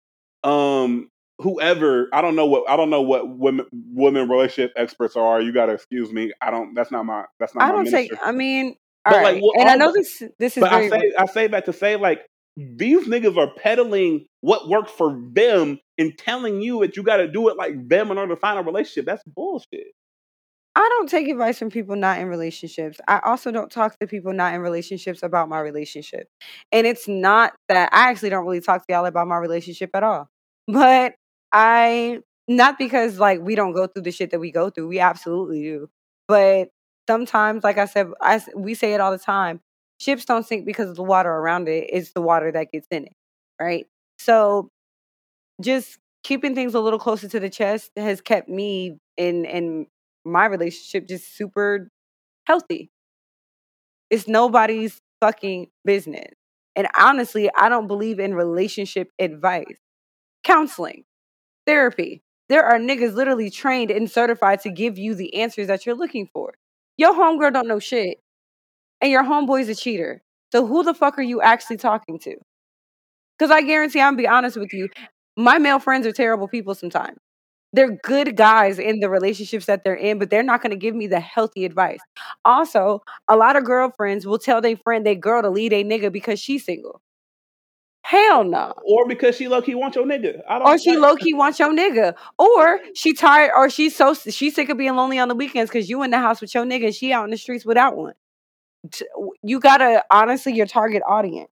um 0.45 1.09
whoever, 1.39 2.09
I 2.13 2.23
don't 2.23 2.37
know 2.37 2.47
what 2.47 2.71
I 2.71 2.77
don't 2.77 2.91
know 2.91 3.03
what 3.03 3.29
women 3.29 3.67
women 3.73 4.29
relationship 4.29 4.73
experts 4.77 5.17
are. 5.17 5.41
You 5.41 5.53
gotta 5.53 5.73
excuse 5.73 6.13
me. 6.13 6.33
I 6.41 6.51
don't 6.51 6.75
that's 6.75 6.93
not 6.93 7.05
my 7.05 7.25
that's 7.41 7.55
not 7.55 7.65
I 7.65 7.73
don't 7.73 7.85
minister. 7.85 8.15
take. 8.15 8.25
I 8.25 8.31
mean, 8.31 8.77
all 9.05 9.13
like, 9.13 9.25
right. 9.25 9.43
what- 9.43 9.59
and 9.61 9.69
I 9.69 9.75
know 9.75 9.93
this. 9.93 10.23
This 10.39 10.57
is 10.57 10.61
But 10.61 10.73
I 10.73 10.89
say 10.89 11.13
I 11.19 11.27
say 11.27 11.47
that 11.49 11.65
to 11.65 11.73
say 11.73 11.97
like 11.97 12.25
these 12.57 13.07
niggas 13.07 13.37
are 13.37 13.53
peddling 13.55 14.27
what 14.41 14.69
worked 14.69 14.91
for 14.91 15.19
them 15.33 15.79
and 15.99 16.17
telling 16.19 16.61
you 16.61 16.81
that 16.81 16.97
you 16.97 17.03
got 17.03 17.17
to 17.17 17.29
do 17.29 17.49
it 17.49 17.57
like 17.57 17.89
them 17.89 18.11
in 18.11 18.19
order 18.19 18.35
to 18.35 18.41
find 18.41 18.59
a 18.59 18.63
relationship. 18.63 19.07
That's 19.07 19.23
bullshit. 19.25 19.87
I 20.75 20.89
don't 20.89 21.09
take 21.09 21.29
advice 21.29 21.59
from 21.59 21.71
people 21.71 21.97
not 21.97 22.19
in 22.19 22.29
relationships. 22.29 22.99
I 23.07 23.21
also 23.25 23.51
don't 23.51 23.71
talk 23.71 23.99
to 23.99 24.07
people 24.07 24.33
not 24.33 24.55
in 24.55 24.63
relationships 24.63 25.23
about 25.23 25.49
my 25.49 25.61
relationship. 25.61 26.29
And 26.71 26.87
it's 26.87 27.07
not 27.07 27.53
that 27.69 27.91
I 27.93 28.11
actually 28.11 28.31
don't 28.31 28.47
really 28.47 28.63
talk 28.63 28.87
to 28.87 28.93
y'all 28.93 29.05
about 29.05 29.29
my 29.29 29.37
relationship 29.37 29.91
at 29.95 30.03
all. 30.03 30.31
But 30.67 31.15
I 31.53 32.21
not 32.49 32.79
because 32.79 33.19
like 33.19 33.41
we 33.41 33.55
don't 33.55 33.73
go 33.73 33.87
through 33.87 34.03
the 34.03 34.13
shit 34.13 34.31
that 34.31 34.41
we 34.41 34.51
go 34.51 34.71
through. 34.71 34.89
We 34.89 34.99
absolutely 34.99 35.63
do. 35.63 35.89
But 36.27 36.69
sometimes, 37.07 37.65
like 37.65 37.79
I 37.79 37.85
said, 37.85 38.09
I 38.21 38.41
we 38.57 38.75
say 38.75 38.95
it 38.95 39.01
all 39.01 39.13
the 39.13 39.19
time. 39.19 39.61
Ships 40.03 40.25
don't 40.25 40.45
sink 40.45 40.67
because 40.67 40.91
of 40.91 40.97
the 40.97 41.03
water 41.05 41.31
around 41.31 41.69
it. 41.69 41.89
It's 41.93 42.11
the 42.11 42.21
water 42.21 42.51
that 42.51 42.73
gets 42.73 42.89
in 42.91 43.05
it, 43.05 43.13
right? 43.61 43.87
So 44.19 44.69
just 45.61 45.99
keeping 46.25 46.57
things 46.57 46.75
a 46.75 46.81
little 46.81 46.99
closer 46.99 47.29
to 47.29 47.39
the 47.39 47.49
chest 47.49 47.93
has 47.97 48.21
kept 48.21 48.49
me 48.49 48.99
in 49.17 49.45
in 49.45 49.87
my 50.25 50.47
relationship 50.47 51.07
just 51.07 51.37
super 51.37 51.89
healthy. 52.47 52.91
It's 54.11 54.27
nobody's 54.27 55.01
fucking 55.21 55.69
business. 55.85 56.33
And 56.75 56.89
honestly, 56.99 57.49
I 57.57 57.69
don't 57.69 57.87
believe 57.87 58.19
in 58.19 58.35
relationship 58.35 59.11
advice. 59.21 59.79
Counseling, 60.43 61.05
therapy. 61.65 62.23
There 62.49 62.65
are 62.65 62.79
niggas 62.79 63.15
literally 63.15 63.51
trained 63.51 63.93
and 63.93 64.11
certified 64.11 64.63
to 64.63 64.71
give 64.71 64.99
you 64.99 65.15
the 65.15 65.37
answers 65.37 65.69
that 65.69 65.87
you're 65.87 65.95
looking 65.95 66.29
for. 66.33 66.55
Your 66.97 67.15
homegirl 67.15 67.53
don't 67.53 67.69
know 67.69 67.79
shit. 67.79 68.19
And 69.03 69.11
your 69.11 69.25
homeboy's 69.25 69.69
a 69.69 69.75
cheater. 69.75 70.23
So 70.53 70.67
who 70.67 70.85
the 70.85 70.95
fuck 70.95 71.19
are 71.19 71.23
you 71.23 71.43
actually 71.43 71.77
talking 71.77 72.19
to? 72.21 72.37
Because 73.39 73.51
I 73.51 73.63
guarantee 73.63 74.01
I'm 74.01 74.13
gonna 74.13 74.23
be 74.23 74.29
honest 74.29 74.57
with 74.57 74.73
you, 74.73 74.89
my 75.37 75.59
male 75.59 75.81
friends 75.81 76.07
are 76.07 76.13
terrible 76.13 76.47
people 76.47 76.75
sometimes. 76.75 77.19
They're 77.73 77.97
good 78.05 78.37
guys 78.37 78.79
in 78.79 79.01
the 79.01 79.09
relationships 79.09 79.67
that 79.67 79.83
they're 79.83 79.95
in, 79.95 80.19
but 80.19 80.31
they're 80.31 80.43
not 80.43 80.63
gonna 80.63 80.77
give 80.77 80.95
me 80.95 81.07
the 81.07 81.21
healthy 81.21 81.65
advice. 81.65 82.01
Also, 82.45 83.03
a 83.29 83.37
lot 83.37 83.57
of 83.57 83.65
girlfriends 83.65 84.27
will 84.27 84.39
tell 84.39 84.61
their 84.61 84.77
friend 84.77 85.05
they 85.05 85.17
girl 85.17 85.43
to 85.43 85.51
lead 85.51 85.73
a 85.73 85.83
nigga 85.83 86.13
because 86.13 86.39
she's 86.39 86.65
single. 86.65 87.01
Hell 88.03 88.45
no. 88.45 88.75
Or 88.85 89.09
because 89.09 89.37
she 89.37 89.49
low 89.49 89.63
key 89.63 89.75
wants 89.75 89.97
your 89.97 90.05
nigga. 90.05 90.43
I 90.49 90.59
don't 90.59 90.69
Or 90.69 90.77
she 90.77 90.97
low 90.97 91.17
key 91.17 91.35
wants 91.35 91.59
your 91.59 91.73
nigga. 91.73 92.15
Or 92.39 92.81
she 92.95 93.15
tired 93.15 93.53
or 93.57 93.71
she's 93.71 93.97
so 93.97 94.13
she's 94.13 94.55
sick 94.55 94.69
of 94.69 94.77
being 94.77 94.97
lonely 94.97 95.19
on 95.19 95.29
the 95.29 95.35
weekends 95.35 95.71
because 95.71 95.89
you 95.89 96.03
in 96.03 96.11
the 96.11 96.19
house 96.19 96.41
with 96.41 96.55
your 96.55 96.65
nigga 96.65 96.87
and 96.87 96.95
she 96.95 97.13
out 97.13 97.25
in 97.25 97.31
the 97.31 97.39
streets 97.39 97.65
without 97.65 97.97
one. 97.97 98.15
T- 98.91 99.07
You 99.43 99.61
gotta 99.61 100.05
honestly 100.11 100.53
your 100.55 100.67
target 100.67 101.03
audience. 101.07 101.51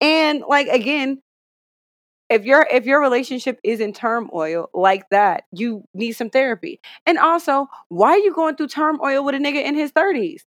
And 0.00 0.42
like 0.48 0.68
again, 0.68 1.22
if 2.28 2.44
your 2.44 2.66
if 2.70 2.84
your 2.86 3.00
relationship 3.00 3.58
is 3.62 3.80
in 3.80 3.92
turmoil 3.92 4.68
like 4.74 5.08
that, 5.10 5.44
you 5.52 5.84
need 5.94 6.12
some 6.12 6.30
therapy. 6.30 6.80
And 7.06 7.18
also, 7.18 7.68
why 7.88 8.10
are 8.10 8.18
you 8.18 8.32
going 8.34 8.56
through 8.56 8.68
turmoil 8.68 9.24
with 9.24 9.34
a 9.34 9.38
nigga 9.38 9.64
in 9.64 9.74
his 9.74 9.92
30s? 9.92 10.42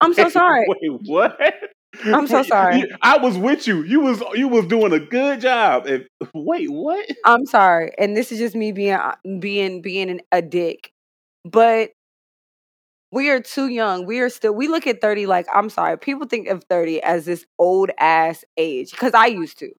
I'm 0.00 0.14
so 0.14 0.28
sorry. 0.30 0.66
Wait, 0.66 0.90
what? 1.06 1.38
I'm 2.12 2.26
so 2.26 2.42
sorry. 2.42 2.84
I 3.02 3.18
was 3.18 3.36
with 3.36 3.66
you. 3.66 3.82
You 3.82 4.00
was 4.00 4.22
you 4.34 4.48
was 4.48 4.66
doing 4.66 4.92
a 4.92 5.00
good 5.00 5.40
job. 5.40 5.86
And, 5.86 6.06
wait, 6.34 6.70
what? 6.70 7.06
I'm 7.24 7.46
sorry, 7.46 7.92
and 7.98 8.16
this 8.16 8.32
is 8.32 8.38
just 8.38 8.54
me 8.54 8.72
being 8.72 8.94
uh, 8.94 9.16
being 9.38 9.82
being 9.82 10.10
an, 10.10 10.20
a 10.32 10.42
dick, 10.42 10.92
but 11.44 11.90
we 13.12 13.30
are 13.30 13.40
too 13.40 13.68
young. 13.68 14.06
We 14.06 14.20
are 14.20 14.30
still. 14.30 14.54
We 14.54 14.68
look 14.68 14.86
at 14.86 15.00
thirty 15.00 15.26
like 15.26 15.46
I'm 15.52 15.70
sorry. 15.70 15.98
People 15.98 16.26
think 16.26 16.48
of 16.48 16.64
thirty 16.64 17.00
as 17.02 17.26
this 17.26 17.46
old 17.58 17.90
ass 17.98 18.44
age 18.56 18.90
because 18.90 19.14
I 19.14 19.26
used 19.26 19.58
to, 19.60 19.70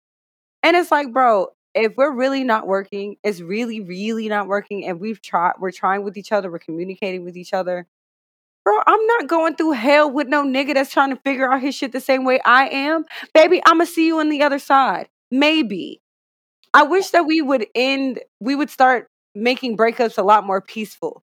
and 0.62 0.76
it's 0.76 0.90
like, 0.90 1.12
bro, 1.12 1.48
if 1.74 1.94
we're 1.96 2.14
really 2.14 2.44
not 2.44 2.66
working, 2.66 3.16
it's 3.24 3.40
really 3.40 3.80
really 3.80 4.28
not 4.28 4.46
working, 4.46 4.86
and 4.86 5.00
we've 5.00 5.20
tried. 5.20 5.54
We're 5.58 5.72
trying 5.72 6.04
with 6.04 6.16
each 6.16 6.30
other. 6.30 6.50
We're 6.50 6.58
communicating 6.58 7.24
with 7.24 7.36
each 7.36 7.52
other. 7.52 7.86
Bro, 8.64 8.78
I'm 8.86 9.06
not 9.06 9.26
going 9.26 9.56
through 9.56 9.72
hell 9.72 10.10
with 10.10 10.28
no 10.28 10.44
nigga 10.44 10.74
that's 10.74 10.92
trying 10.92 11.10
to 11.10 11.20
figure 11.22 11.50
out 11.50 11.60
his 11.60 11.74
shit 11.74 11.90
the 11.90 12.00
same 12.00 12.24
way 12.24 12.38
I 12.44 12.68
am. 12.68 13.04
Baby, 13.34 13.60
I'm 13.66 13.78
going 13.78 13.86
to 13.88 13.92
see 13.92 14.06
you 14.06 14.20
on 14.20 14.28
the 14.28 14.42
other 14.42 14.60
side. 14.60 15.08
Maybe. 15.32 16.00
I 16.72 16.84
wish 16.84 17.10
that 17.10 17.26
we 17.26 17.42
would 17.42 17.66
end, 17.74 18.20
we 18.40 18.54
would 18.54 18.70
start 18.70 19.08
making 19.34 19.76
breakups 19.76 20.16
a 20.16 20.22
lot 20.22 20.46
more 20.46 20.60
peaceful. 20.60 21.24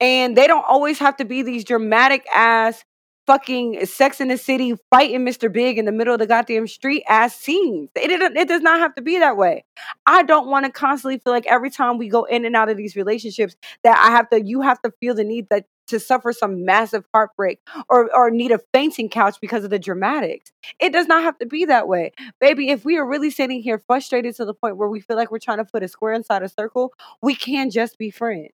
And 0.00 0.36
they 0.36 0.46
don't 0.46 0.64
always 0.68 0.98
have 0.98 1.16
to 1.16 1.24
be 1.24 1.42
these 1.42 1.64
dramatic 1.64 2.26
ass 2.34 2.84
fucking 3.26 3.84
Sex 3.86 4.20
in 4.20 4.28
the 4.28 4.38
City 4.38 4.74
fighting 4.90 5.26
Mr. 5.26 5.52
Big 5.52 5.78
in 5.78 5.84
the 5.84 5.92
middle 5.92 6.14
of 6.14 6.20
the 6.20 6.26
goddamn 6.26 6.66
street 6.66 7.02
ass 7.08 7.34
scenes. 7.34 7.90
It, 7.96 8.10
it, 8.10 8.36
it 8.36 8.48
does 8.48 8.62
not 8.62 8.78
have 8.78 8.94
to 8.94 9.02
be 9.02 9.18
that 9.18 9.36
way. 9.36 9.64
I 10.06 10.22
don't 10.22 10.48
want 10.48 10.64
to 10.64 10.72
constantly 10.72 11.18
feel 11.18 11.32
like 11.32 11.46
every 11.46 11.70
time 11.70 11.98
we 11.98 12.08
go 12.08 12.24
in 12.24 12.44
and 12.44 12.54
out 12.54 12.68
of 12.68 12.76
these 12.76 12.96
relationships 12.96 13.56
that 13.82 13.98
I 13.98 14.12
have 14.12 14.30
to, 14.30 14.44
you 14.44 14.60
have 14.60 14.80
to 14.82 14.92
feel 15.00 15.14
the 15.14 15.24
need 15.24 15.48
that 15.50 15.64
to 15.88 16.00
suffer 16.00 16.32
some 16.32 16.64
massive 16.64 17.04
heartbreak 17.14 17.60
or 17.88 18.12
or 18.12 18.28
need 18.28 18.50
a 18.50 18.58
fainting 18.74 19.08
couch 19.08 19.36
because 19.40 19.62
of 19.62 19.70
the 19.70 19.78
dramatics. 19.78 20.50
It 20.80 20.92
does 20.92 21.06
not 21.06 21.22
have 21.22 21.38
to 21.38 21.46
be 21.46 21.64
that 21.66 21.86
way. 21.86 22.12
Baby, 22.40 22.70
if 22.70 22.84
we 22.84 22.96
are 22.98 23.06
really 23.06 23.30
sitting 23.30 23.62
here 23.62 23.80
frustrated 23.86 24.34
to 24.36 24.44
the 24.44 24.54
point 24.54 24.76
where 24.76 24.88
we 24.88 25.00
feel 25.00 25.16
like 25.16 25.30
we're 25.30 25.38
trying 25.38 25.58
to 25.58 25.64
put 25.64 25.84
a 25.84 25.88
square 25.88 26.12
inside 26.12 26.42
a 26.42 26.48
circle, 26.48 26.92
we 27.22 27.36
can 27.36 27.70
just 27.70 27.98
be 27.98 28.10
friends. 28.10 28.50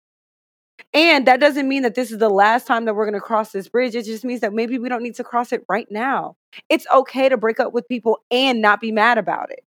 And 0.95 1.27
that 1.27 1.41
doesn't 1.41 1.69
mean 1.69 1.83
that 1.83 1.95
this 1.95 2.11
is 2.11 2.19
the 2.19 2.29
last 2.29 2.67
time 2.67 2.85
that 2.85 2.95
we're 2.95 3.07
going 3.07 3.15
to 3.15 3.21
cross 3.21 3.53
this 3.53 3.69
bridge. 3.69 3.95
It 3.95 4.05
just 4.05 4.25
means 4.25 4.41
that 4.41 4.53
maybe 4.53 4.79
we 4.79 4.89
don't 4.89 5.03
need 5.03 5.15
to 5.17 5.25
cross 5.25 5.53
it 5.53 5.65
right 5.69 5.87
now. 5.91 6.37
It's 6.69 6.87
okay 6.95 7.29
to 7.29 7.37
break 7.37 7.61
up 7.61 7.73
with 7.73 7.89
people 7.89 8.19
and 8.31 8.61
not 8.61 8.81
be 8.81 8.93
mad 8.93 9.19
about 9.19 9.51
it. 9.51 9.65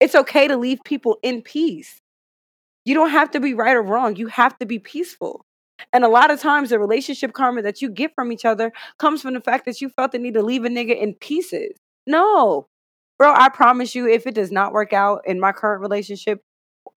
It's 0.00 0.14
okay 0.14 0.48
to 0.48 0.56
leave 0.56 0.78
people 0.84 1.18
in 1.22 1.42
peace. 1.42 2.00
You 2.84 2.94
don't 2.94 3.10
have 3.10 3.30
to 3.32 3.40
be 3.40 3.54
right 3.54 3.76
or 3.76 3.82
wrong. 3.82 4.16
You 4.16 4.28
have 4.28 4.58
to 4.58 4.66
be 4.66 4.78
peaceful. 4.78 5.44
And 5.92 6.04
a 6.04 6.08
lot 6.08 6.30
of 6.30 6.40
times, 6.40 6.70
the 6.70 6.78
relationship 6.78 7.32
karma 7.32 7.62
that 7.62 7.80
you 7.80 7.90
get 7.90 8.14
from 8.14 8.32
each 8.32 8.44
other 8.44 8.72
comes 8.98 9.22
from 9.22 9.34
the 9.34 9.40
fact 9.40 9.64
that 9.66 9.80
you 9.80 9.88
felt 9.90 10.12
the 10.12 10.18
need 10.18 10.34
to 10.34 10.42
leave 10.42 10.64
a 10.64 10.68
nigga 10.68 11.00
in 11.00 11.14
pieces. 11.14 11.72
No, 12.06 12.66
bro, 13.18 13.32
I 13.32 13.48
promise 13.48 13.94
you, 13.94 14.08
if 14.08 14.26
it 14.26 14.34
does 14.34 14.50
not 14.50 14.72
work 14.72 14.92
out 14.92 15.22
in 15.26 15.38
my 15.38 15.52
current 15.52 15.80
relationship, 15.80 16.42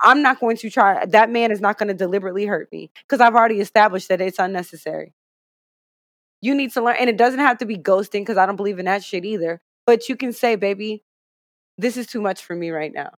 I'm 0.02 0.22
not 0.22 0.40
going 0.40 0.58
to 0.58 0.70
try. 0.70 1.06
That 1.06 1.30
man 1.30 1.52
is 1.52 1.62
not 1.62 1.78
going 1.78 1.88
to 1.88 1.94
deliberately 1.94 2.46
hurt 2.46 2.72
me 2.72 2.92
because 3.04 3.22
I've 3.22 3.36
already 3.36 3.60
established 3.60 4.10
that 4.10 4.22
it's 4.22 4.40
unnecessary. 4.40 5.14
You 6.42 6.56
need 6.56 6.72
to 6.74 6.82
learn, 6.82 6.96
and 7.00 7.10
it 7.10 7.18
doesn't 7.18 7.40
have 7.40 7.60
to 7.60 7.66
be 7.66 7.78
ghosting 7.78 8.22
because 8.22 8.38
I 8.38 8.46
don't 8.46 8.56
believe 8.56 8.80
in 8.80 8.86
that 8.86 9.04
shit 9.04 9.26
either. 9.26 9.62
But 9.86 10.10
you 10.10 10.16
can 10.16 10.34
say, 10.34 10.56
baby, 10.56 11.04
this 11.78 11.98
is 11.98 12.08
too 12.08 12.22
much 12.22 12.44
for 12.44 12.56
me 12.56 12.72
right 12.72 12.92
now. 12.94 13.12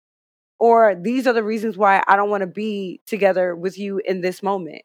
Or 0.59 0.95
these 0.95 1.27
are 1.27 1.33
the 1.33 1.43
reasons 1.43 1.77
why 1.77 2.03
I 2.07 2.17
don't 2.17 2.31
want 2.31 2.43
to 2.43 2.47
be 2.47 3.01
together 3.07 3.55
with 3.55 3.79
you 3.79 4.01
in 4.05 4.21
this 4.21 4.43
moment. 4.43 4.83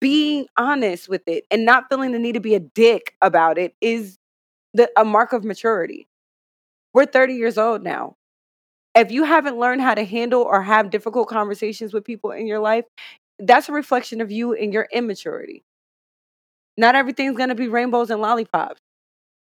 Being 0.00 0.46
honest 0.56 1.08
with 1.08 1.22
it 1.26 1.44
and 1.50 1.64
not 1.64 1.84
feeling 1.88 2.12
the 2.12 2.18
need 2.18 2.32
to 2.32 2.40
be 2.40 2.54
a 2.54 2.60
dick 2.60 3.14
about 3.20 3.58
it 3.58 3.74
is 3.80 4.18
the, 4.74 4.90
a 4.96 5.04
mark 5.04 5.32
of 5.32 5.44
maturity. 5.44 6.08
We're 6.92 7.06
30 7.06 7.34
years 7.34 7.58
old 7.58 7.82
now 7.82 8.16
if 8.94 9.10
you 9.10 9.24
haven't 9.24 9.58
learned 9.58 9.80
how 9.80 9.94
to 9.94 10.04
handle 10.04 10.42
or 10.42 10.62
have 10.62 10.90
difficult 10.90 11.28
conversations 11.28 11.92
with 11.92 12.04
people 12.04 12.30
in 12.30 12.46
your 12.46 12.60
life, 12.60 12.84
that's 13.38 13.68
a 13.68 13.72
reflection 13.72 14.20
of 14.20 14.30
you 14.30 14.52
and 14.54 14.72
your 14.72 14.88
immaturity. 14.92 15.62
Not 16.76 16.94
everything's 16.94 17.36
going 17.36 17.48
to 17.48 17.54
be 17.54 17.68
rainbows 17.68 18.10
and 18.10 18.20
lollipops. 18.20 18.80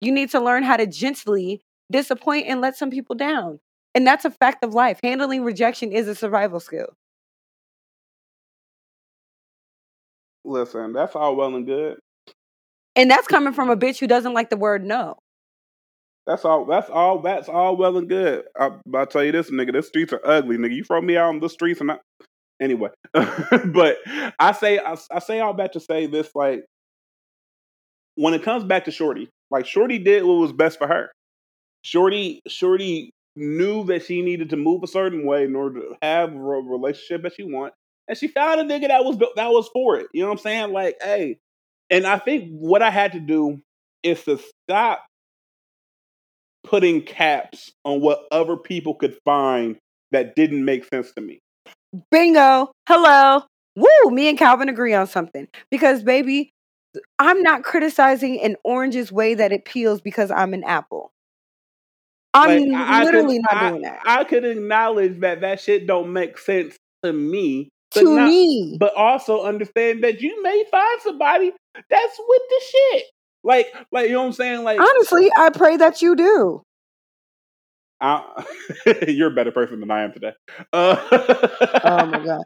You 0.01 0.13
need 0.13 0.31
to 0.31 0.41
learn 0.41 0.63
how 0.63 0.77
to 0.77 0.87
gently 0.87 1.61
disappoint 1.91 2.47
and 2.47 2.61
let 2.61 2.77
some 2.77 2.91
people 2.91 3.17
down. 3.17 3.59
And 3.95 4.07
that's 4.07 4.25
a 4.25 4.31
fact 4.31 4.63
of 4.65 4.75
life. 4.75 5.01
Handling 5.03 5.43
rejection 5.43 5.93
is 5.93 6.07
a 6.07 6.15
survival 6.15 6.61
skill. 6.61 6.95
Listen, 10.45 10.93
that's 10.93 11.17
all 11.17 11.37
well 11.37 11.55
and 11.55 11.67
good. 11.67 11.99
And 12.95 13.11
that's 13.11 13.27
coming 13.27 13.53
from 13.53 13.71
a 13.71 13.77
bitch 13.77 13.99
who 13.99 14.07
doesn't 14.07 14.35
like 14.35 14.51
the 14.51 14.57
word 14.57 14.85
no. 14.85 15.19
That's 16.29 16.45
all. 16.45 16.67
That's 16.67 16.91
all. 16.91 17.23
That's 17.23 17.49
all 17.49 17.75
well 17.79 17.97
and 17.97 18.07
good. 18.07 18.45
I, 18.55 18.73
will 18.85 19.07
tell 19.07 19.25
you 19.25 19.33
this, 19.33 19.51
nigga. 19.51 19.73
The 19.73 19.83
streets 19.83 20.13
are 20.13 20.21
ugly, 20.23 20.59
nigga. 20.59 20.75
You 20.75 20.85
throw 20.85 21.01
me 21.01 21.17
out 21.17 21.31
on 21.31 21.41
the 21.41 21.49
streets, 21.49 21.81
and 21.81 21.93
I, 21.93 21.97
anyway. 22.61 22.91
but 23.13 23.97
I 24.39 24.53
say, 24.53 24.79
I, 24.79 24.95
I 25.11 25.21
say 25.21 25.41
all 25.41 25.55
back 25.55 25.73
to 25.73 25.81
say 25.81 26.07
this. 26.07 26.29
Like, 26.35 26.67
when 28.17 28.35
it 28.35 28.43
comes 28.43 28.63
back 28.63 28.85
to 28.85 28.91
Shorty, 28.91 29.31
like 29.51 29.65
Shorty 29.65 29.99
did 29.99 30.23
what 30.23 30.35
was 30.35 30.53
best 30.53 30.77
for 30.77 30.87
her. 30.87 31.11
Shorty, 31.81 32.43
Shorty 32.47 33.11
knew 33.35 33.85
that 33.85 34.05
she 34.05 34.21
needed 34.21 34.51
to 34.51 34.59
move 34.59 34.83
a 34.83 34.87
certain 34.87 35.25
way 35.25 35.45
in 35.45 35.57
order 35.57 35.81
to 35.81 35.97
have 36.03 36.35
a 36.35 36.39
relationship 36.39 37.23
that 37.23 37.37
she 37.37 37.45
want, 37.45 37.73
and 38.07 38.19
she 38.19 38.29
found 38.29 38.61
a 38.61 38.65
nigga 38.65 38.89
that 38.89 39.03
was 39.03 39.17
that 39.17 39.49
was 39.49 39.71
for 39.73 39.97
it. 39.97 40.09
You 40.13 40.25
know 40.25 40.29
what 40.29 40.41
I'm 40.41 40.43
saying? 40.43 40.73
Like, 40.75 40.97
hey, 41.01 41.39
and 41.89 42.07
I 42.07 42.19
think 42.19 42.51
what 42.51 42.83
I 42.83 42.91
had 42.91 43.13
to 43.13 43.21
do 43.21 43.63
is 44.03 44.23
to 44.25 44.39
stop 44.67 45.08
putting 46.69 47.03
caps 47.03 47.73
on 47.85 48.01
what 48.01 48.27
other 48.31 48.57
people 48.57 48.95
could 48.95 49.17
find 49.25 49.77
that 50.13 50.37
didn't 50.37 50.65
make 50.65 50.85
sense 50.85 51.13
to 51.13 51.21
me. 51.21 51.41
Bingo. 52.11 52.73
Hello. 52.87 53.43
Woo, 53.77 54.11
me 54.11 54.29
and 54.29 54.37
Calvin 54.37 54.69
agree 54.69 54.93
on 54.93 55.07
something. 55.07 55.49
Because 55.71 56.03
baby, 56.03 56.51
I'm 57.19 57.43
not 57.43 57.63
criticizing 57.63 58.41
an 58.41 58.57
orange's 58.65 59.11
way 59.11 59.35
that 59.35 59.53
it 59.53 59.65
peels 59.65 60.01
because 60.01 60.31
I'm 60.31 60.53
an 60.53 60.65
apple. 60.65 61.11
I'm 62.35 62.69
like, 62.69 63.05
literally 63.05 63.37
could, 63.37 63.43
not 63.51 63.63
I, 63.63 63.71
doing 63.71 63.83
that. 63.83 64.01
I 64.05 64.25
could 64.25 64.45
acknowledge 64.45 65.21
that 65.21 65.41
that 65.41 65.61
shit 65.61 65.87
don't 65.87 66.13
make 66.13 66.37
sense 66.39 66.77
to 67.03 67.13
me. 67.13 67.71
To 67.93 68.17
not, 68.17 68.29
me. 68.29 68.77
But 68.79 68.95
also 68.95 69.43
understand 69.43 70.05
that 70.05 70.21
you 70.21 70.43
may 70.43 70.65
find 70.71 71.01
somebody 71.01 71.53
that's 71.75 72.21
with 72.29 72.43
the 72.51 72.61
shit. 72.71 73.05
Like, 73.49 73.75
like 73.91 74.09
you 74.09 74.13
know 74.13 74.21
what 74.21 74.27
I'm 74.27 74.33
saying? 74.35 74.63
Like, 74.63 74.79
honestly, 74.79 75.31
I 75.35 75.49
pray 75.49 75.79
that 75.79 76.03
you 76.03 76.15
do. 76.15 76.63
I, 77.99 78.45
you're 79.09 79.33
a 79.33 79.35
better 79.35 79.51
person 79.51 79.81
than 79.81 79.91
I 79.91 80.03
am 80.03 80.13
today. 80.13 80.33
Uh, 80.71 80.97
oh 81.85 82.07
my 82.07 82.25
god! 82.25 82.43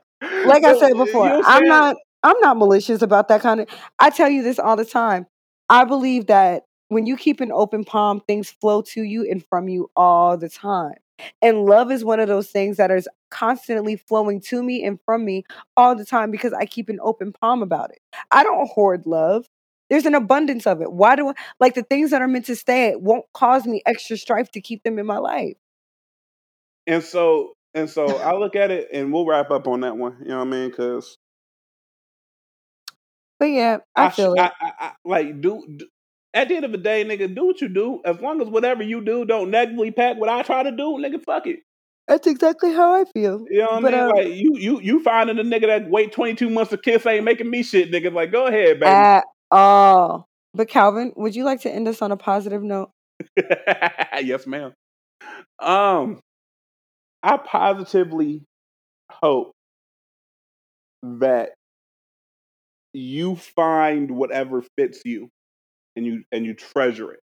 Like 0.47 0.65
I 0.65 0.79
said 0.79 0.93
before, 0.97 1.27
you 1.27 1.33
know 1.33 1.43
I'm 1.45 1.65
not. 1.65 1.97
I'm 2.23 2.39
not 2.39 2.57
malicious 2.57 3.03
about 3.03 3.27
that 3.29 3.41
kind 3.41 3.61
of. 3.61 3.69
I 3.99 4.11
tell 4.11 4.29
you 4.29 4.45
this 4.45 4.61
all 4.61 4.77
the 4.77 4.85
time. 4.85 5.27
I 5.69 5.85
believe 5.85 6.29
that 6.29 6.63
when 6.87 7.07
you 7.07 7.17
keep 7.17 7.41
an 7.41 7.51
open 7.51 7.83
palm, 7.83 8.21
things 8.21 8.51
flow 8.51 8.83
to 8.83 9.03
you 9.03 9.29
and 9.29 9.45
from 9.45 9.69
you 9.69 9.91
all 9.97 10.37
the 10.37 10.49
time. 10.49 10.95
And 11.41 11.65
love 11.65 11.91
is 11.91 12.05
one 12.05 12.21
of 12.21 12.29
those 12.29 12.49
things 12.49 12.77
that 12.77 12.93
is 12.93 13.09
constantly 13.33 13.97
flowing 13.97 14.41
to 14.43 14.63
me 14.63 14.85
and 14.85 15.01
from 15.05 15.25
me 15.25 15.45
all 15.77 15.97
the 15.97 16.05
time 16.05 16.31
because 16.31 16.53
I 16.53 16.65
keep 16.65 16.89
an 16.89 17.01
open 17.03 17.33
palm 17.33 17.61
about 17.63 17.91
it. 17.91 17.99
I 18.31 18.45
don't 18.45 18.69
hoard 18.69 19.05
love. 19.07 19.47
There's 19.93 20.07
an 20.07 20.15
abundance 20.15 20.67
of 20.67 20.81
it. 20.81 20.91
Why 20.91 21.17
do 21.17 21.29
I 21.29 21.35
like 21.61 21.75
the 21.75 21.83
things 21.83 22.13
that 22.13 22.23
are 22.23 22.27
meant 22.27 22.47
to 22.47 22.57
stay 22.57 22.97
won't 22.97 23.27
cause 23.35 23.67
me 23.67 23.83
extra 23.85 24.17
strife 24.17 24.51
to 24.53 24.61
keep 24.63 24.83
them 24.85 24.99
in 24.99 25.05
my 25.05 25.19
life? 25.19 25.59
And 26.87 27.03
so 27.03 27.53
and 27.75 27.91
so 27.91 28.07
I 28.07 28.35
look 28.39 28.57
at 28.57 28.71
it 28.71 28.89
and 28.91 29.13
we'll 29.13 29.27
wrap 29.27 29.51
up 29.51 29.69
on 29.69 29.81
that 29.81 29.99
one. 29.99 30.17
You 30.23 30.29
know 30.29 30.39
what 30.39 30.47
I 30.47 30.51
mean? 30.51 30.71
Because 30.71 31.19
But 33.39 33.51
yeah, 33.51 33.81
I, 33.95 34.07
I 34.07 34.09
feel 34.09 34.33
it. 34.33 34.41
I, 34.41 34.51
I, 34.81 34.93
like 35.05 35.43
do, 35.43 35.63
do 35.77 35.87
at 36.33 36.49
the 36.49 36.57
end 36.57 36.65
of 36.65 36.73
the 36.73 36.79
day, 36.79 37.05
nigga, 37.05 37.35
do 37.35 37.45
what 37.45 37.61
you 37.61 37.69
do. 37.69 38.01
As 38.07 38.19
long 38.19 38.41
as 38.41 38.49
whatever 38.49 38.83
you 38.83 39.05
do 39.05 39.27
don't 39.27 39.51
negatively 39.51 39.91
pack 39.91 40.17
what 40.17 40.31
I 40.31 40.43
try 40.43 40.63
to 40.63 40.71
do, 40.71 40.97
nigga, 40.99 41.23
fuck 41.23 41.47
it. 41.47 41.59
That's 42.09 42.27
exactly 42.27 42.73
how 42.73 42.95
I 42.95 43.05
feel. 43.13 43.45
You 43.51 43.59
know 43.59 43.73
what 43.73 43.83
but, 43.83 43.93
I 43.95 43.99
mean? 43.99 44.07
Um, 44.07 44.17
like 44.17 44.27
you, 44.29 44.57
you, 44.57 44.81
you 44.81 45.03
finding 45.03 45.39
a 45.39 45.43
nigga 45.43 45.67
that 45.67 45.91
wait 45.91 46.13
twenty 46.13 46.35
two 46.35 46.49
months 46.49 46.71
to 46.71 46.79
kiss 46.79 47.05
ain't 47.05 47.27
making 47.27 47.51
me 47.51 47.63
shit, 47.63 47.93
nigga. 47.93 48.11
Like, 48.11 48.33
go 48.33 48.47
ahead, 48.47 48.81
baby. 48.81 48.91
At 48.91 49.25
Oh, 49.53 50.25
but 50.55 50.69
Calvin, 50.69 51.13
would 51.17 51.37
you 51.37 51.45
like 51.45 51.63
to 51.63 51.71
end 51.71 51.89
us 51.89 52.03
on 52.03 52.13
a 52.13 52.19
positive 52.19 52.63
note? 52.65 52.91
yes, 54.23 54.47
ma'am. 54.47 54.73
Um, 55.61 56.21
I 57.23 57.37
positively 57.39 58.43
hope 59.11 59.53
that 61.05 61.51
you 62.95 63.37
find 63.37 64.11
whatever 64.11 64.65
fits 64.79 65.03
you 65.05 65.29
and 65.97 66.07
you 66.07 66.25
and 66.33 66.47
you 66.47 66.55
treasure 66.55 67.13
it. 67.13 67.21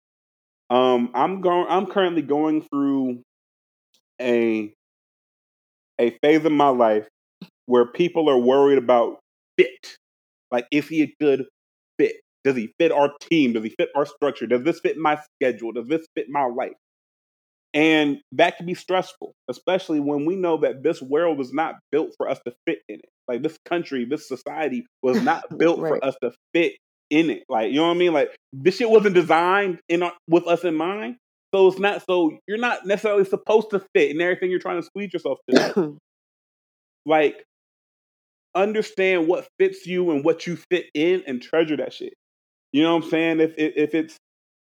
Um, 0.69 1.11
I'm 1.15 1.41
going. 1.41 1.67
I'm 1.69 1.87
currently 1.87 2.23
going 2.23 2.63
through 2.63 3.21
a 4.21 4.73
a 5.99 6.11
phase 6.23 6.45
in 6.45 6.53
my 6.53 6.69
life 6.69 7.07
where 7.67 7.85
people 7.85 8.29
are 8.29 8.39
worried 8.39 8.79
about 8.79 9.19
fit. 9.57 9.97
Like, 10.51 10.67
is 10.71 10.87
he 10.87 11.03
a 11.03 11.15
good? 11.21 11.45
Does 12.47 12.55
he 12.55 12.73
fit 12.79 12.93
our 12.93 13.11
team? 13.19 13.51
Does 13.51 13.63
he 13.65 13.75
fit 13.77 13.89
our 13.93 14.05
structure? 14.05 14.47
Does 14.47 14.63
this 14.63 14.79
fit 14.79 14.95
my 14.97 15.19
schedule? 15.35 15.73
Does 15.73 15.87
this 15.87 16.07
fit 16.15 16.27
my 16.29 16.45
life? 16.45 16.77
And 17.73 18.19
that 18.31 18.55
can 18.55 18.65
be 18.65 18.73
stressful, 18.73 19.33
especially 19.49 19.99
when 19.99 20.23
we 20.23 20.37
know 20.37 20.55
that 20.61 20.81
this 20.81 21.01
world 21.01 21.37
was 21.37 21.51
not 21.51 21.75
built 21.91 22.11
for 22.15 22.29
us 22.29 22.39
to 22.45 22.53
fit 22.65 22.79
in 22.87 22.99
it. 22.99 23.09
Like 23.27 23.43
this 23.43 23.57
country, 23.65 24.05
this 24.05 24.29
society 24.29 24.85
was 25.03 25.21
not 25.21 25.43
built 25.57 25.79
right. 25.79 25.89
for 25.89 26.05
us 26.05 26.15
to 26.23 26.31
fit 26.53 26.75
in 27.09 27.29
it. 27.31 27.43
Like, 27.49 27.71
you 27.71 27.81
know 27.81 27.87
what 27.87 27.95
I 27.95 27.99
mean? 27.99 28.13
Like 28.13 28.29
this 28.53 28.77
shit 28.77 28.89
wasn't 28.89 29.15
designed 29.15 29.79
in 29.89 30.03
our, 30.03 30.13
with 30.29 30.47
us 30.47 30.63
in 30.63 30.75
mind. 30.75 31.17
So 31.53 31.67
it's 31.67 31.79
not 31.79 32.01
so 32.09 32.37
you're 32.47 32.57
not 32.57 32.85
necessarily 32.85 33.25
supposed 33.25 33.71
to 33.71 33.83
fit 33.93 34.11
in 34.11 34.21
everything 34.21 34.51
you're 34.51 34.59
trying 34.61 34.79
to 34.79 34.85
squeeze 34.85 35.11
yourself 35.11 35.39
to. 35.51 35.97
like 37.05 37.43
understand 38.55 39.27
what 39.27 39.49
fits 39.59 39.85
you 39.85 40.11
and 40.11 40.23
what 40.23 40.47
you 40.47 40.55
fit 40.55 40.85
in 40.93 41.23
and 41.27 41.41
treasure 41.41 41.75
that 41.75 41.91
shit. 41.91 42.13
You 42.71 42.83
know 42.83 42.95
what 42.95 43.05
I'm 43.05 43.09
saying? 43.09 43.39
If 43.39 43.53
if, 43.57 43.95
it's 43.95 44.17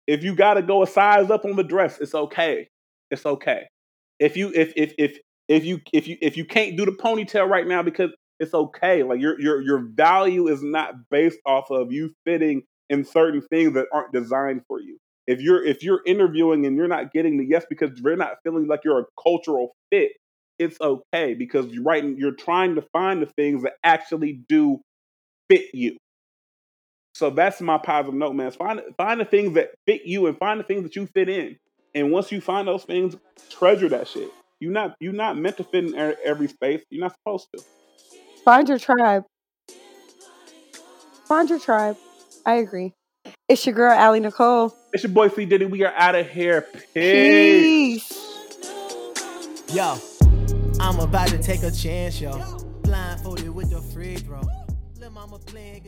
if 0.07 0.23
you 0.23 0.35
got 0.35 0.55
to 0.55 0.63
go 0.63 0.83
a 0.83 0.87
size 0.87 1.31
up 1.31 1.45
on 1.45 1.57
the 1.57 1.65
dress, 1.65 1.99
it's 2.01 2.15
okay. 2.15 2.69
It's 3.11 3.27
okay. 3.27 3.67
If 4.19 4.37
you 4.37 4.53
if 4.55 4.73
if 4.77 4.95
if 4.99 5.19
if 5.49 5.65
you 5.65 5.81
if 5.93 6.09
you 6.09 6.17
if 6.21 6.37
you 6.37 6.45
can't 6.45 6.77
do 6.77 6.85
the 6.85 6.93
ponytail 6.93 7.49
right 7.49 7.67
now 7.67 7.83
because 7.83 8.11
it's 8.41 8.55
okay. 8.55 9.03
Like 9.03 9.21
your 9.21 9.41
your 9.41 9.61
your 9.63 9.79
value 9.95 10.49
is 10.49 10.63
not 10.63 10.95
based 11.11 11.39
off 11.47 11.71
of 11.71 11.93
you 11.93 12.13
fitting 12.25 12.63
in 12.89 13.05
certain 13.05 13.43
things 13.43 13.75
that 13.75 13.87
aren't 13.93 14.13
designed 14.13 14.63
for 14.69 14.81
you. 14.81 14.99
If 15.27 15.41
you're 15.41 15.65
if 15.65 15.83
you're 15.83 16.03
interviewing 16.07 16.67
and 16.67 16.77
you're 16.77 16.89
not 16.89 17.13
getting 17.13 17.37
the 17.39 17.45
yes 17.45 17.67
because 17.69 17.91
you're 18.01 18.17
not 18.17 18.37
feeling 18.45 18.69
like 18.69 18.81
you're 18.85 19.01
a 19.01 19.07
cultural 19.23 19.75
fit, 19.91 20.13
it's 20.59 20.81
okay 20.81 21.35
because 21.35 21.67
you're 21.67 21.83
right. 21.83 22.05
You're 22.17 22.33
trying 22.35 22.77
to 22.77 22.83
find 22.93 23.21
the 23.23 23.27
things 23.27 23.63
that 23.65 23.75
actually 23.85 24.41
do 24.49 24.79
fit 25.51 25.67
you. 25.75 25.97
So 27.17 27.31
that's 27.31 27.63
my 27.63 27.79
positive 27.79 28.13
note, 28.13 28.35
man. 28.35 28.51
Find 28.51 28.83
find 28.99 29.19
the 29.19 29.25
things 29.25 29.55
that 29.55 29.71
fit 29.87 30.03
you 30.05 30.27
and 30.27 30.37
find 30.37 30.61
the 30.61 30.65
things 30.65 30.83
that 30.83 30.97
you 30.97 31.07
fit 31.07 31.31
in. 31.31 31.57
And 31.95 32.13
once 32.13 32.31
you 32.31 32.43
find 32.43 32.69
those 32.69 32.85
things, 32.85 33.17
treasure 33.49 33.89
that 33.89 34.07
shit. 34.07 34.31
You're 34.61 34.73
not 34.73 34.97
you're 35.01 35.15
not 35.15 35.39
meant 35.39 35.57
to 35.57 35.65
fit 35.65 35.85
in 35.85 35.99
er, 35.99 36.15
every 36.23 36.47
space. 36.47 36.83
You're 36.91 37.01
not 37.01 37.15
supposed 37.15 37.49
to. 37.57 37.65
Find 38.45 38.69
your 38.69 38.79
tribe. 38.79 39.25
Find 41.25 41.49
your 41.49 41.59
tribe. 41.59 41.97
I 42.45 42.57
agree. 42.57 42.93
It's 43.49 43.65
your 43.65 43.75
girl, 43.75 43.93
Allie 43.93 44.21
Nicole. 44.21 44.77
It's 44.93 45.03
your 45.03 45.13
boy, 45.13 45.29
C. 45.29 45.47
Diddy. 45.47 45.65
We 45.65 45.85
are 45.85 45.95
out 45.95 46.17
of 46.17 46.29
here. 46.29 46.67
Peace. 46.93 48.13
Peace. 48.13 48.37
Yo, 49.75 49.97
I'm 50.81 51.01
about 51.01 51.29
to 51.29 51.39
take 51.39 51.63
a 51.63 51.71
chance, 51.71 52.21
yo. 52.21 52.59
Blindfolded 52.83 53.49
with 53.49 53.71
the 53.71 53.81
free 53.81 54.17
throw. 54.17 54.43
Lil' 55.01 55.11
mama 55.11 55.39
playing 55.39 55.85